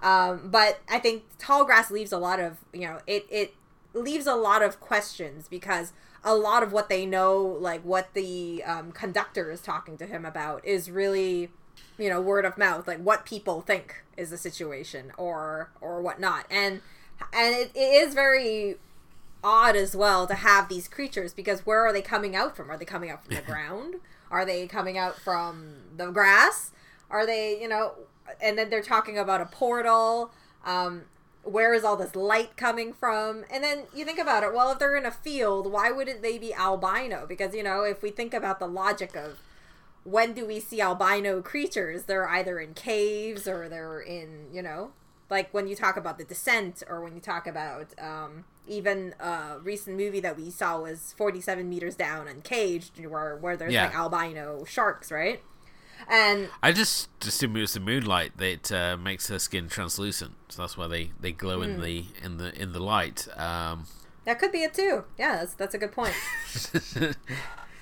Um, 0.00 0.50
but 0.50 0.80
I 0.88 0.98
think 0.98 1.24
tall 1.38 1.64
grass 1.64 1.90
leaves 1.90 2.12
a 2.12 2.18
lot 2.18 2.38
of 2.38 2.58
you 2.72 2.82
know 2.82 3.00
it 3.06 3.26
it 3.30 3.54
leaves 3.94 4.26
a 4.26 4.34
lot 4.34 4.62
of 4.62 4.80
questions 4.80 5.48
because 5.48 5.92
a 6.22 6.34
lot 6.34 6.62
of 6.62 6.72
what 6.72 6.88
they 6.88 7.06
know, 7.06 7.40
like 7.42 7.82
what 7.82 8.12
the 8.14 8.62
um, 8.64 8.92
conductor 8.92 9.50
is 9.50 9.60
talking 9.60 9.96
to 9.96 10.06
him 10.06 10.24
about, 10.24 10.64
is 10.64 10.90
really 10.90 11.50
you 11.98 12.08
know 12.08 12.20
word 12.20 12.44
of 12.44 12.58
mouth, 12.58 12.86
like 12.86 12.98
what 12.98 13.24
people 13.24 13.60
think 13.60 14.04
is 14.16 14.30
the 14.30 14.38
situation 14.38 15.12
or 15.16 15.70
or 15.80 16.02
whatnot, 16.02 16.46
and 16.50 16.82
and 17.32 17.54
it, 17.54 17.70
it 17.74 18.06
is 18.06 18.14
very 18.14 18.76
odd 19.42 19.76
as 19.76 19.94
well 19.94 20.26
to 20.26 20.34
have 20.34 20.68
these 20.68 20.88
creatures 20.88 21.32
because 21.32 21.64
where 21.64 21.86
are 21.86 21.92
they 21.92 22.02
coming 22.02 22.34
out 22.34 22.56
from? 22.56 22.70
Are 22.70 22.76
they 22.76 22.84
coming 22.84 23.10
out 23.10 23.24
from 23.24 23.34
the 23.34 23.42
ground? 23.46 23.96
Are 24.30 24.44
they 24.44 24.66
coming 24.66 24.98
out 24.98 25.18
from 25.18 25.76
the 25.96 26.10
grass? 26.10 26.72
Are 27.10 27.24
they, 27.26 27.60
you 27.60 27.68
know, 27.68 27.92
and 28.40 28.58
then 28.58 28.70
they're 28.70 28.82
talking 28.82 29.18
about 29.18 29.40
a 29.40 29.46
portal. 29.46 30.32
Um, 30.64 31.02
where 31.44 31.72
is 31.74 31.84
all 31.84 31.96
this 31.96 32.16
light 32.16 32.56
coming 32.56 32.92
from? 32.92 33.44
And 33.50 33.62
then 33.62 33.84
you 33.94 34.04
think 34.04 34.18
about 34.18 34.42
it, 34.42 34.52
well, 34.52 34.72
if 34.72 34.80
they're 34.80 34.96
in 34.96 35.06
a 35.06 35.12
field, 35.12 35.70
why 35.70 35.92
wouldn't 35.92 36.22
they 36.22 36.38
be 36.38 36.52
albino? 36.52 37.24
Because, 37.26 37.54
you 37.54 37.62
know, 37.62 37.82
if 37.82 38.02
we 38.02 38.10
think 38.10 38.34
about 38.34 38.58
the 38.58 38.66
logic 38.66 39.14
of 39.14 39.38
when 40.02 40.32
do 40.32 40.44
we 40.44 40.58
see 40.58 40.80
albino 40.80 41.40
creatures, 41.42 42.04
they're 42.04 42.28
either 42.28 42.58
in 42.58 42.74
caves 42.74 43.46
or 43.46 43.68
they're 43.68 44.00
in, 44.00 44.48
you 44.52 44.62
know, 44.62 44.90
like 45.30 45.52
when 45.54 45.66
you 45.68 45.76
talk 45.76 45.96
about 45.96 46.18
the 46.18 46.24
descent 46.24 46.82
or 46.88 47.00
when 47.00 47.14
you 47.14 47.20
talk 47.20 47.46
about 47.46 47.94
um, 48.00 48.44
even 48.66 49.14
a 49.20 49.58
recent 49.62 49.96
movie 49.96 50.20
that 50.20 50.36
we 50.36 50.50
saw 50.50 50.80
was 50.80 51.14
47 51.16 51.68
meters 51.68 51.94
down 51.94 52.28
uncaged 52.28 53.04
where, 53.06 53.36
where 53.36 53.56
there's 53.56 53.72
yeah. 53.72 53.86
like 53.86 53.94
albino 53.94 54.64
sharks 54.64 55.10
right 55.10 55.42
and 56.08 56.48
i 56.62 56.72
just 56.72 57.08
assume 57.24 57.56
it 57.56 57.60
was 57.60 57.72
the 57.74 57.80
moonlight 57.80 58.36
that 58.36 58.70
uh, 58.72 58.96
makes 58.96 59.28
her 59.28 59.38
skin 59.38 59.68
translucent 59.68 60.34
so 60.48 60.62
that's 60.62 60.76
why 60.76 60.86
they, 60.86 61.10
they 61.20 61.32
glow 61.32 61.60
mm. 61.60 61.64
in 61.64 61.74
hmm. 61.76 61.82
the 61.82 62.04
in 62.22 62.36
the 62.38 62.62
in 62.62 62.72
the 62.72 62.82
light 62.82 63.26
um, 63.36 63.86
that 64.24 64.38
could 64.38 64.52
be 64.52 64.62
it 64.62 64.74
too 64.74 65.04
yeah 65.18 65.36
that's, 65.36 65.54
that's 65.54 65.74
a 65.74 65.78
good 65.78 65.92
point 65.92 66.14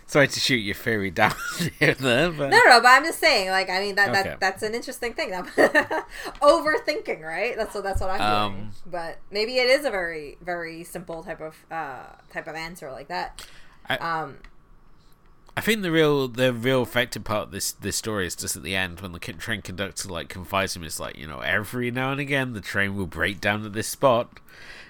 Sorry 0.07 0.29
to 0.29 0.41
shoot 0.41 0.57
your 0.57 0.75
theory 0.75 1.11
down 1.11 1.35
here, 1.79 1.95
there, 1.95 2.31
but... 2.31 2.51
No, 2.51 2.61
no, 2.67 2.81
but 2.81 2.89
I'm 2.89 3.05
just 3.05 3.19
saying, 3.19 3.49
like, 3.49 3.71
I 3.71 3.81
mean, 3.81 3.95
that, 3.95 4.11
okay. 4.11 4.23
that 4.23 4.41
that's 4.41 4.63
an 4.63 4.75
interesting 4.75 5.15
thing. 5.15 5.31
Overthinking, 6.43 7.23
right? 7.23 7.57
That's 7.57 7.75
what 7.75 7.85
that's 7.85 8.01
what 8.01 8.11
I'm 8.11 8.21
um, 8.21 8.53
doing. 8.53 8.71
But 8.87 9.19
maybe 9.31 9.57
it 9.57 9.69
is 9.69 9.87
a 9.87 9.91
very, 9.91 10.37
very 10.43 10.85
simple 10.85 11.23
type 11.23 11.41
of 11.41 11.57
uh, 11.71 12.05
type 12.31 12.47
of 12.47 12.55
answer 12.55 12.93
like 12.93 13.09
that. 13.09 13.47
I, 13.89 13.97
um, 13.97 14.37
I 15.57 15.61
think 15.61 15.83
the 15.83 15.93
real 15.93 16.27
the 16.27 16.53
real 16.53 16.83
effective 16.83 17.25
part 17.25 17.45
of 17.45 17.51
this 17.53 17.73
this 17.73 17.97
story 17.97 18.27
is 18.27 18.35
just 18.35 18.57
at 18.57 18.63
the 18.63 18.75
end 18.75 19.01
when 19.01 19.13
the 19.13 19.21
train 19.21 19.63
conductor 19.63 20.09
like 20.09 20.29
confides 20.29 20.75
him. 20.75 20.83
It's 20.83 20.99
like 20.99 21.17
you 21.17 21.29
know 21.29 21.41
every 21.41 21.91
now 21.91 22.11
and 22.11 22.21
again 22.21 22.55
the 22.55 22.61
train 22.61 22.97
will 22.97 23.07
break 23.07 23.41
down 23.41 23.65
at 23.65 23.73
this 23.73 23.87
spot, 23.87 24.41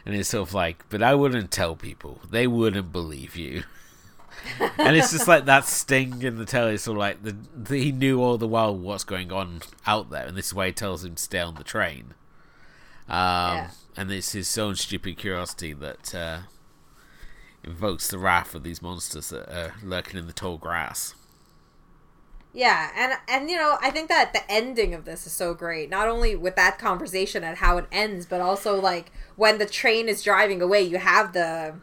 and 0.07 0.15
it's 0.15 0.31
sort 0.31 0.49
of 0.49 0.55
like, 0.55 0.89
but 0.89 1.03
I 1.03 1.15
wouldn't 1.15 1.51
tell 1.51 1.77
people; 1.77 2.21
they 2.29 2.47
wouldn't 2.47 2.93
believe 2.93 3.37
you. 3.37 3.65
and 4.79 4.97
it's 4.97 5.13
just 5.13 5.29
like 5.29 5.47
that 5.47 5.65
sting 5.65 6.23
in 6.23 6.37
the 6.37 6.45
tail. 6.45 6.67
It's 6.67 6.85
sort 6.85 6.97
of 6.97 7.01
like 7.01 7.23
the, 7.23 7.37
the, 7.55 7.83
he 7.83 7.93
knew 7.93 8.21
all 8.21 8.39
the 8.39 8.49
while 8.49 8.77
what's 8.77 9.05
going 9.05 9.33
on 9.33 9.63
out 9.87 10.11
there, 10.11 10.27
and 10.27 10.37
this 10.37 10.49
is 10.49 10.55
why 10.55 10.67
he 10.67 10.73
tells 10.73 11.05
him 11.05 11.15
to 11.15 11.23
stay 11.23 11.41
on 11.41 11.55
the 11.55 11.65
train. 11.65 12.15
Um, 13.09 13.57
yeah. 13.57 13.71
And 13.97 14.11
it's 14.11 14.33
his 14.33 14.57
own 14.59 14.77
stupid 14.77 15.19
curiosity 15.19 15.73
that 15.75 16.15
uh, 16.15 16.39
invokes 17.63 18.09
the 18.09 18.19
wrath 18.19 18.55
of 18.55 18.63
these 18.63 18.83
monsters 18.83 19.31
that 19.31 19.49
are 19.49 19.75
lurking 19.83 20.19
in 20.19 20.27
the 20.27 20.33
tall 20.33 20.59
grass. 20.59 21.15
Yeah, 22.53 22.91
and 22.97 23.15
and 23.29 23.51
you 23.51 23.57
know, 23.57 23.79
I 23.83 23.91
think 23.91 24.09
that 24.09 24.33
the 24.33 24.49
ending 24.49 24.95
of 24.95 25.05
this 25.05 25.27
is 25.27 25.33
so 25.33 25.55
great. 25.55 25.91
Not 25.91 26.07
only 26.07 26.37
with 26.37 26.55
that 26.55 26.79
conversation 26.79 27.43
and 27.43 27.59
how 27.59 27.79
it 27.79 27.87
ends, 27.91 28.27
but 28.27 28.41
also 28.41 28.81
like 28.81 29.11
when 29.35 29.59
the 29.59 29.67
train 29.67 30.09
is 30.09 30.23
driving 30.23 30.63
away, 30.63 30.83
you 30.83 30.99
have 30.99 31.33
the 31.33 31.75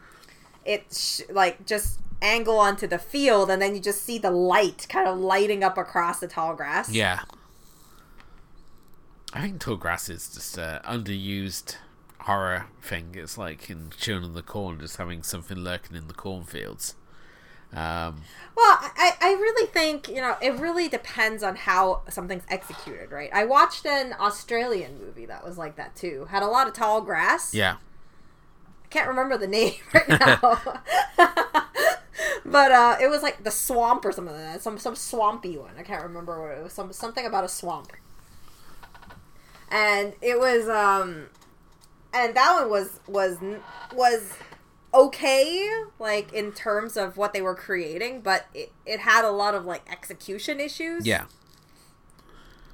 it's 0.64 1.16
sh- 1.16 1.30
like 1.30 1.66
just 1.66 2.00
angle 2.22 2.58
onto 2.58 2.86
the 2.86 2.98
field, 2.98 3.50
and 3.50 3.60
then 3.60 3.74
you 3.74 3.80
just 3.80 4.02
see 4.02 4.18
the 4.18 4.30
light 4.30 4.86
kind 4.88 5.08
of 5.08 5.18
lighting 5.18 5.62
up 5.62 5.76
across 5.76 6.20
the 6.20 6.28
tall 6.28 6.54
grass. 6.54 6.90
Yeah, 6.90 7.20
I 9.32 9.40
think 9.40 9.60
tall 9.60 9.76
grass 9.76 10.08
is 10.08 10.32
just 10.32 10.58
uh, 10.58 10.80
underused 10.82 11.76
horror 12.20 12.66
thing. 12.80 13.14
It's 13.14 13.38
like 13.38 13.70
in 13.70 13.90
Children 13.96 14.30
of 14.30 14.34
the 14.34 14.42
Corn, 14.42 14.78
just 14.80 14.96
having 14.96 15.22
something 15.22 15.56
lurking 15.56 15.96
in 15.96 16.08
the 16.08 16.14
cornfields. 16.14 16.94
Um, 17.72 18.24
well, 18.54 18.78
I, 18.80 19.14
I 19.20 19.32
really 19.32 19.66
think, 19.66 20.08
you 20.08 20.16
know, 20.16 20.36
it 20.42 20.54
really 20.56 20.88
depends 20.88 21.42
on 21.42 21.56
how 21.56 22.02
something's 22.10 22.44
executed, 22.50 23.10
right? 23.10 23.30
I 23.32 23.46
watched 23.46 23.86
an 23.86 24.14
Australian 24.20 25.00
movie 25.00 25.24
that 25.24 25.42
was 25.42 25.56
like 25.56 25.76
that 25.76 25.96
too. 25.96 26.26
Had 26.30 26.42
a 26.42 26.48
lot 26.48 26.68
of 26.68 26.74
tall 26.74 27.00
grass. 27.00 27.54
Yeah. 27.54 27.76
I 28.84 28.88
can't 28.90 29.08
remember 29.08 29.38
the 29.38 29.46
name 29.46 29.76
right 29.94 30.08
now. 30.08 30.82
but 32.44 32.72
uh, 32.72 32.96
it 33.00 33.08
was 33.08 33.22
like 33.22 33.44
the 33.44 33.50
swamp 33.50 34.04
or 34.04 34.12
something 34.12 34.34
like 34.34 34.44
that. 34.44 34.62
Some 34.62 34.78
some 34.78 34.96
swampy 34.96 35.56
one. 35.56 35.74
I 35.78 35.82
can't 35.82 36.02
remember 36.02 36.40
what 36.40 36.58
it 36.58 36.62
was. 36.62 36.72
Some 36.72 36.92
something 36.92 37.26
about 37.26 37.44
a 37.44 37.48
swamp. 37.48 37.92
And 39.70 40.14
it 40.20 40.38
was 40.38 40.68
um 40.68 41.28
and 42.14 42.34
that 42.34 42.60
one 42.60 42.70
was 42.70 43.00
was 43.06 43.38
was 43.94 44.32
okay 44.94 45.68
like 45.98 46.32
in 46.32 46.52
terms 46.52 46.96
of 46.96 47.16
what 47.16 47.32
they 47.32 47.40
were 47.40 47.54
creating 47.54 48.20
but 48.20 48.46
it, 48.52 48.70
it 48.84 49.00
had 49.00 49.24
a 49.24 49.30
lot 49.30 49.54
of 49.54 49.64
like 49.64 49.82
execution 49.90 50.60
issues 50.60 51.06
yeah 51.06 51.24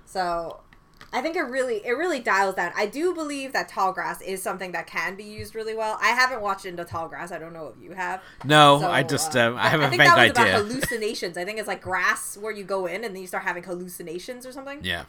so 0.05 0.61
i 1.13 1.21
think 1.21 1.37
it 1.37 1.43
really 1.43 1.77
it 1.87 1.93
really 1.93 2.21
dials 2.21 2.55
down. 2.55 2.73
I 2.77 2.87
do 2.87 3.15
believe 3.15 3.53
that 3.53 3.69
tall 3.69 3.93
grass 3.93 4.21
is 4.21 4.43
something 4.43 4.73
that 4.73 4.87
can 4.87 5.15
be 5.17 5.25
used 5.25 5.55
really 5.55 5.75
well. 5.75 5.99
I 6.01 6.09
haven't 6.09 6.41
watched 6.41 6.67
into 6.67 6.85
tall 6.85 7.09
grass. 7.09 7.33
I 7.33 7.39
don't 7.39 7.53
know 7.53 7.73
if 7.75 7.83
you 7.83 7.93
have. 7.93 8.23
No 8.45 8.79
so, 8.81 8.91
i 8.91 9.03
just 9.03 9.37
uh, 9.37 9.49
um, 9.49 9.57
i 9.57 9.69
have 9.69 9.81
a 9.81 9.89
think 9.89 10.03
that 10.03 10.17
was 10.17 10.31
idea. 10.31 10.57
about 10.57 10.67
hallucinations. 10.67 11.37
I 11.37 11.45
think 11.45 11.59
it's 11.59 11.69
like 11.69 11.83
grass 11.83 12.37
where 12.37 12.53
you 12.53 12.65
go 12.65 12.87
in 12.87 13.05
and 13.05 13.15
then 13.15 13.23
you 13.23 13.29
start 13.29 13.45
having 13.45 13.63
hallucinations 13.63 14.47
or 14.47 14.53
something. 14.53 14.81
Yeah. 14.83 15.05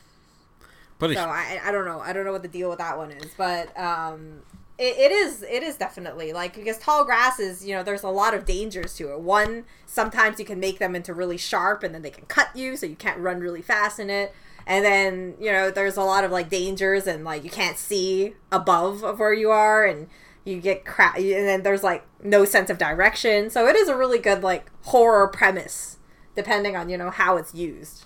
But 0.99 1.13
so 1.13 1.21
I, 1.21 1.61
I 1.63 1.71
don't 1.71 1.85
know. 1.85 2.01
I 2.01 2.11
don't 2.11 2.25
know 2.25 2.33
what 2.33 2.41
the 2.41 2.49
deal 2.49 2.69
with 2.69 2.79
that 2.79 2.97
one 2.97 3.11
is, 3.11 3.31
but 3.37 3.77
um, 3.79 4.41
it, 4.77 4.97
it 4.97 5.11
is 5.11 5.43
it 5.43 5.63
is 5.63 5.77
definitely 5.77 6.33
like 6.33 6.55
because 6.55 6.77
tall 6.77 7.05
grass 7.05 7.39
is 7.39 7.65
you 7.65 7.73
know 7.73 7.83
there's 7.83 8.03
a 8.03 8.09
lot 8.09 8.33
of 8.33 8.45
dangers 8.45 8.95
to 8.95 9.11
it. 9.13 9.19
One, 9.21 9.63
sometimes 9.85 10.39
you 10.39 10.45
can 10.45 10.59
make 10.59 10.77
them 10.77 10.95
into 10.95 11.13
really 11.13 11.37
sharp, 11.37 11.83
and 11.83 11.95
then 11.95 12.01
they 12.01 12.09
can 12.09 12.25
cut 12.25 12.53
you, 12.53 12.75
so 12.75 12.85
you 12.85 12.97
can't 12.97 13.17
run 13.17 13.39
really 13.39 13.61
fast 13.61 13.99
in 13.99 14.09
it. 14.09 14.35
And 14.69 14.85
then 14.85 15.33
you 15.39 15.51
know 15.51 15.71
there's 15.71 15.97
a 15.97 16.03
lot 16.03 16.23
of 16.23 16.31
like 16.31 16.49
dangers, 16.49 17.07
and 17.07 17.25
like 17.25 17.43
you 17.43 17.49
can't 17.49 17.77
see 17.77 18.35
above 18.51 19.03
of 19.03 19.19
where 19.19 19.33
you 19.33 19.49
are, 19.49 19.83
and 19.83 20.07
you 20.45 20.61
get 20.61 20.85
crap, 20.85 21.17
and 21.17 21.25
then 21.25 21.63
there's 21.63 21.83
like 21.83 22.05
no 22.23 22.45
sense 22.45 22.69
of 22.69 22.77
direction. 22.77 23.49
So 23.49 23.67
it 23.67 23.75
is 23.75 23.89
a 23.89 23.97
really 23.97 24.19
good 24.19 24.43
like 24.43 24.71
horror 24.83 25.27
premise, 25.27 25.97
depending 26.35 26.75
on 26.75 26.87
you 26.87 26.97
know 26.97 27.09
how 27.09 27.35
it's 27.35 27.53
used. 27.53 28.05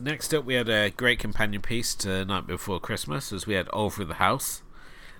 Next 0.00 0.34
up, 0.34 0.44
we 0.44 0.54
had 0.54 0.68
a 0.68 0.90
great 0.90 1.20
companion 1.20 1.62
piece 1.62 1.94
to 1.96 2.24
Night 2.24 2.46
Before 2.46 2.78
Christmas, 2.78 3.32
as 3.32 3.46
we 3.46 3.54
had 3.54 3.68
All 3.68 3.88
Through 3.88 4.06
the 4.06 4.14
House. 4.14 4.62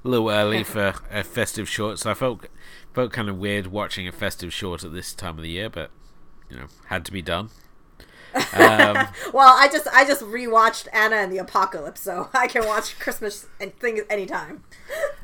A 0.04 0.08
little 0.08 0.28
early 0.30 0.64
for 0.64 0.94
a 1.10 1.22
festive 1.22 1.68
short, 1.68 2.00
so 2.00 2.10
I 2.10 2.14
felt 2.14 2.48
felt 2.92 3.12
kind 3.12 3.28
of 3.28 3.38
weird 3.38 3.68
watching 3.68 4.08
a 4.08 4.12
festive 4.12 4.52
short 4.52 4.82
at 4.82 4.92
this 4.92 5.14
time 5.14 5.36
of 5.36 5.42
the 5.42 5.50
year, 5.50 5.70
but 5.70 5.90
you 6.50 6.56
know, 6.56 6.66
had 6.86 7.04
to 7.04 7.12
be 7.12 7.22
done. 7.22 7.50
Um, 8.34 9.08
well, 9.32 9.54
I 9.56 9.68
just 9.70 9.86
I 9.92 10.04
just 10.04 10.22
rewatched 10.22 10.88
Anna 10.92 11.16
and 11.16 11.32
the 11.32 11.38
Apocalypse, 11.38 12.00
so 12.00 12.28
I 12.34 12.46
can 12.46 12.66
watch 12.66 12.98
Christmas 12.98 13.46
things 13.78 14.02
anytime. 14.10 14.64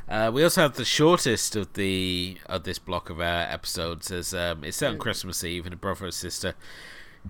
Uh, 0.08 0.30
we 0.32 0.42
also 0.42 0.62
have 0.62 0.74
the 0.74 0.84
shortest 0.84 1.56
of 1.56 1.72
the 1.74 2.38
of 2.46 2.64
this 2.64 2.78
block 2.78 3.10
of 3.10 3.20
uh, 3.20 3.46
episodes. 3.48 4.10
As 4.10 4.34
um, 4.34 4.64
it's 4.64 4.78
set 4.78 4.90
on 4.90 4.96
mm. 4.96 5.00
Christmas 5.00 5.44
Eve, 5.44 5.64
and 5.64 5.74
a 5.74 5.76
brother 5.76 6.06
and 6.06 6.14
sister 6.14 6.54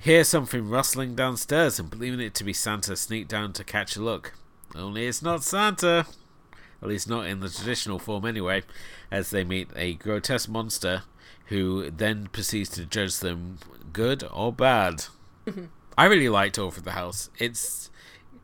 Hear 0.01 0.25
something 0.25 0.69
rustling 0.69 1.15
downstairs 1.15 1.79
and 1.79 1.91
believing 1.91 2.21
it 2.21 2.35
to 2.35 2.45
be 2.45 2.55
Santa 2.55 2.97
sneak 2.97 3.29
down 3.29 3.53
to 3.53 3.63
catch 3.63 3.95
a 3.95 4.03
look. 4.03 4.33
Only 4.75 5.07
it's 5.07 5.23
not 5.23 5.45
Santa. 5.45 6.07
At 6.81 6.89
least 6.89 7.09
not 7.09 7.27
in 7.27 7.41
the 7.41 7.51
traditional 7.51 7.99
form 7.99 8.25
anyway, 8.25 8.63
as 9.11 9.31
they 9.31 9.45
meet 9.45 9.69
a 9.77 9.95
grotesque 9.95 10.49
monster 10.49 11.03
who 11.47 11.91
then 11.91 12.29
proceeds 12.33 12.71
to 12.71 12.87
judge 12.87 13.19
them 13.19 13.59
good 13.93 14.25
or 14.33 14.53
bad. 14.53 15.05
I 15.99 16.05
really 16.07 16.29
liked 16.29 16.59
Over 16.59 16.81
the 16.81 16.93
House. 16.93 17.31
It's 17.39 17.91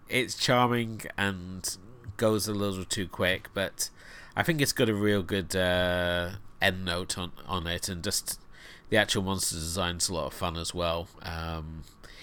it's 0.09 0.37
charming 0.37 1.03
and 1.17 1.77
goes 2.17 2.49
a 2.49 2.53
little 2.53 2.85
too 2.85 3.07
quick, 3.09 3.49
but 3.55 3.91
I 4.37 4.43
think 4.43 4.61
it's 4.61 4.73
got 4.73 4.89
a 4.89 4.95
real 4.95 5.23
good 5.23 5.55
uh, 5.55 6.31
end 6.61 6.85
note 6.85 7.19
on, 7.19 7.33
on 7.47 7.67
it 7.67 7.89
and 7.89 8.03
just 8.03 8.41
the 8.89 8.97
actual 8.97 9.23
monster 9.23 9.57
design's 9.57 10.09
a 10.09 10.15
lot 10.15 10.27
of 10.27 10.33
fun 10.35 10.57
as 10.57 10.75
well. 10.75 11.09
Um, 11.23 11.83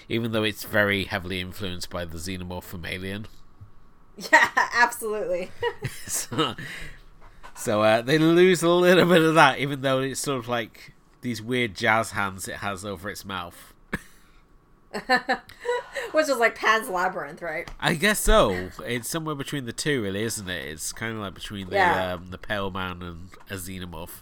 even 0.10 0.32
though 0.32 0.44
it's 0.44 0.64
very 0.64 1.06
heavily 1.06 1.40
influenced 1.40 1.90
by 1.90 2.06
the 2.06 2.18
xenomorph 2.18 2.64
from 2.64 2.86
Alien. 2.86 3.28
Yeah, 4.32 4.50
absolutely. 4.74 5.52
so, 6.08 6.56
so 7.54 7.82
uh, 7.82 8.02
they 8.02 8.18
lose 8.18 8.64
a 8.64 8.70
little 8.70 9.06
bit 9.06 9.22
of 9.22 9.36
that, 9.36 9.60
even 9.60 9.82
though 9.82 10.00
it's 10.00 10.22
sort 10.22 10.40
of 10.40 10.48
like 10.48 10.94
these 11.20 11.42
weird 11.42 11.76
jazz 11.76 12.12
hands 12.12 12.48
it 12.48 12.58
has 12.58 12.86
over 12.86 13.10
its 13.10 13.26
mouth. 13.26 13.74
Which 16.12 16.30
is 16.30 16.38
like 16.38 16.56
Pan's 16.56 16.90
Labyrinth, 16.90 17.42
right? 17.42 17.70
I 17.80 17.96
guess 17.96 18.20
so. 18.20 18.70
It's 18.86 19.10
somewhere 19.10 19.36
between 19.36 19.66
the 19.66 19.74
two, 19.74 20.04
really, 20.04 20.24
isn't 20.24 20.50
it? 20.50 20.66
It's 20.68 20.94
kind 20.94 21.14
of 21.14 21.20
like 21.20 21.34
between 21.34 21.70
the 21.70 21.76
yeah. 21.76 22.14
um, 22.14 22.28
the 22.30 22.38
Pale 22.38 22.72
Man 22.72 23.02
and 23.02 23.30
a 23.50 23.56
Xenomorph. 23.56 24.22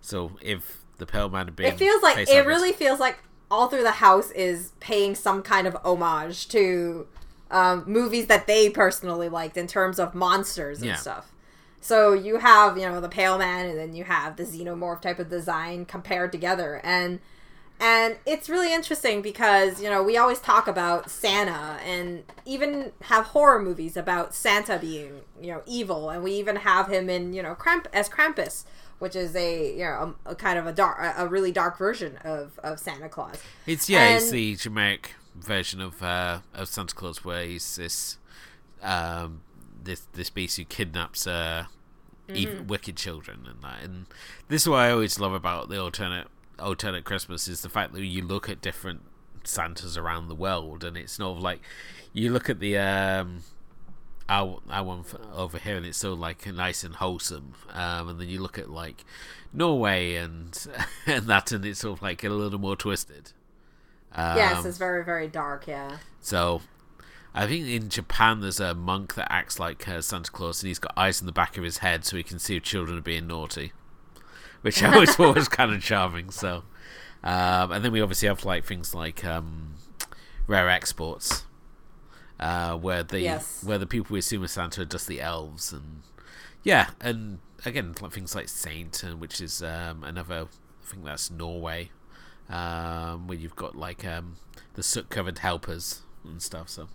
So 0.00 0.32
if 0.40 0.84
the 0.98 1.06
Pale 1.06 1.30
Man 1.30 1.52
being. 1.54 1.72
It 1.72 1.78
feels 1.78 2.02
like 2.02 2.28
it 2.28 2.46
really 2.46 2.72
feels 2.72 3.00
like 3.00 3.18
all 3.50 3.68
through 3.68 3.82
the 3.82 3.92
house 3.92 4.30
is 4.32 4.72
paying 4.80 5.14
some 5.14 5.42
kind 5.42 5.66
of 5.66 5.76
homage 5.84 6.48
to 6.48 7.06
um, 7.50 7.84
movies 7.86 8.26
that 8.26 8.46
they 8.46 8.70
personally 8.70 9.28
liked 9.28 9.56
in 9.56 9.66
terms 9.66 9.98
of 9.98 10.14
monsters 10.14 10.78
and 10.78 10.88
yeah. 10.88 10.96
stuff. 10.96 11.32
So 11.80 12.12
you 12.14 12.38
have 12.38 12.78
you 12.78 12.88
know 12.88 13.00
the 13.00 13.08
Pale 13.08 13.38
Man, 13.38 13.66
and 13.66 13.78
then 13.78 13.94
you 13.94 14.04
have 14.04 14.36
the 14.36 14.44
xenomorph 14.44 15.02
type 15.02 15.18
of 15.18 15.28
design 15.28 15.84
compared 15.84 16.32
together, 16.32 16.80
and 16.82 17.20
and 17.80 18.16
it's 18.24 18.48
really 18.48 18.72
interesting 18.72 19.22
because 19.22 19.82
you 19.82 19.90
know 19.90 20.02
we 20.02 20.16
always 20.16 20.38
talk 20.38 20.66
about 20.66 21.10
Santa, 21.10 21.78
and 21.84 22.24
even 22.44 22.92
have 23.02 23.26
horror 23.26 23.60
movies 23.60 23.96
about 23.96 24.34
Santa 24.34 24.78
being 24.78 25.20
you 25.40 25.52
know 25.52 25.62
evil, 25.66 26.10
and 26.10 26.22
we 26.22 26.32
even 26.32 26.56
have 26.56 26.88
him 26.88 27.10
in 27.10 27.32
you 27.32 27.42
know 27.42 27.54
Kramp- 27.54 27.88
as 27.92 28.08
Krampus 28.08 28.64
which 28.98 29.16
is 29.16 29.34
a 29.36 29.72
you 29.72 29.84
know 29.84 30.14
a, 30.24 30.30
a 30.30 30.34
kind 30.34 30.58
of 30.58 30.66
a 30.66 30.72
dark 30.72 30.98
a 31.18 31.28
really 31.28 31.52
dark 31.52 31.76
version 31.76 32.16
of 32.24 32.58
of 32.62 32.78
Santa 32.78 33.08
Claus. 33.08 33.36
It's 33.66 33.88
yeah, 33.88 34.04
and, 34.04 34.16
it's 34.16 34.30
the 34.30 34.56
generic 34.56 35.14
version 35.34 35.80
of 35.80 36.02
uh, 36.02 36.40
of 36.54 36.68
Santa 36.68 36.94
Claus 36.94 37.24
where 37.24 37.44
he's 37.44 37.76
this 37.76 38.18
um 38.82 39.40
this 39.82 40.06
this 40.12 40.30
beast 40.30 40.56
who 40.56 40.64
kidnaps 40.64 41.26
uh 41.26 41.66
mm-hmm. 42.28 42.36
evil, 42.36 42.64
wicked 42.64 42.96
children 42.96 43.46
and 43.46 43.62
that 43.62 43.82
and 43.82 44.06
this 44.48 44.62
is 44.62 44.68
what 44.68 44.80
I 44.80 44.90
always 44.90 45.18
love 45.18 45.32
about 45.32 45.68
the 45.68 45.80
alternate 45.80 46.28
alternate 46.58 47.04
Christmas 47.04 47.48
is 47.48 47.62
the 47.62 47.68
fact 47.68 47.92
that 47.92 48.04
you 48.04 48.22
look 48.22 48.48
at 48.48 48.60
different 48.60 49.02
Santas 49.44 49.96
around 49.96 50.28
the 50.28 50.34
world 50.34 50.82
and 50.84 50.96
it's 50.96 51.12
sort 51.12 51.36
of 51.36 51.42
like 51.42 51.60
you 52.12 52.32
look 52.32 52.48
at 52.48 52.60
the 52.60 52.78
um 52.78 53.42
our, 54.28 54.60
our 54.70 54.84
one 54.84 55.04
over 55.34 55.58
here, 55.58 55.76
and 55.76 55.86
it's 55.86 55.98
so 55.98 56.14
like 56.14 56.46
nice 56.46 56.84
and 56.84 56.96
wholesome. 56.96 57.54
Um, 57.72 58.08
and 58.08 58.20
then 58.20 58.28
you 58.28 58.40
look 58.40 58.58
at 58.58 58.70
like 58.70 59.04
Norway 59.52 60.14
and 60.14 60.66
and 61.06 61.26
that, 61.26 61.52
and 61.52 61.64
it's 61.64 61.80
sort 61.80 61.98
of 61.98 62.02
like 62.02 62.24
a 62.24 62.28
little 62.28 62.58
more 62.58 62.76
twisted. 62.76 63.32
Um, 64.12 64.36
yes, 64.36 64.64
it's 64.64 64.78
very 64.78 65.04
very 65.04 65.28
dark. 65.28 65.66
Yeah. 65.66 65.98
So, 66.20 66.62
I 67.34 67.46
think 67.46 67.66
in 67.66 67.88
Japan 67.88 68.40
there's 68.40 68.60
a 68.60 68.74
monk 68.74 69.14
that 69.14 69.30
acts 69.30 69.58
like 69.58 69.86
uh, 69.88 70.00
Santa 70.00 70.30
Claus, 70.30 70.62
and 70.62 70.68
he's 70.68 70.78
got 70.78 70.92
eyes 70.96 71.20
in 71.20 71.26
the 71.26 71.32
back 71.32 71.56
of 71.58 71.64
his 71.64 71.78
head, 71.78 72.04
so 72.04 72.16
he 72.16 72.22
can 72.22 72.38
see 72.38 72.56
if 72.56 72.62
children 72.62 72.98
are 72.98 73.02
being 73.02 73.26
naughty, 73.26 73.72
which 74.64 74.82
I 74.82 74.92
always 74.92 75.14
thought 75.14 75.36
was 75.36 75.48
kind 75.48 75.72
of 75.72 75.82
charming. 75.82 76.30
So. 76.30 76.64
Um, 77.22 77.72
and 77.72 77.82
then 77.82 77.90
we 77.90 78.02
obviously 78.02 78.28
have 78.28 78.44
like 78.44 78.64
things 78.66 78.94
like 78.94 79.24
um, 79.24 79.76
rare 80.46 80.68
exports, 80.68 81.44
uh, 82.38 82.76
where 82.76 83.02
the 83.02 83.20
Yes. 83.20 83.64
where 83.64 83.78
the 83.78 83.86
people 83.86 84.12
we 84.12 84.18
assume 84.18 84.44
are 84.44 84.46
Santa 84.48 84.82
are 84.82 84.84
just 84.84 85.06
the 85.08 85.22
elves, 85.22 85.72
and 85.72 86.02
yeah, 86.62 86.90
and 87.00 87.38
again 87.64 87.94
like 88.02 88.12
things 88.12 88.34
like 88.34 88.50
Saint, 88.50 89.02
and 89.02 89.22
which 89.22 89.40
is 89.40 89.62
um, 89.62 90.04
another. 90.04 90.48
I 90.82 90.86
think 90.86 91.06
that's 91.06 91.30
Norway, 91.30 91.92
um, 92.50 93.26
where 93.26 93.38
you've 93.38 93.56
got 93.56 93.74
like 93.74 94.04
um, 94.04 94.36
the 94.74 94.82
soot 94.82 95.08
covered 95.08 95.38
helpers 95.38 96.02
and 96.24 96.42
stuff. 96.42 96.68
So, 96.68 96.88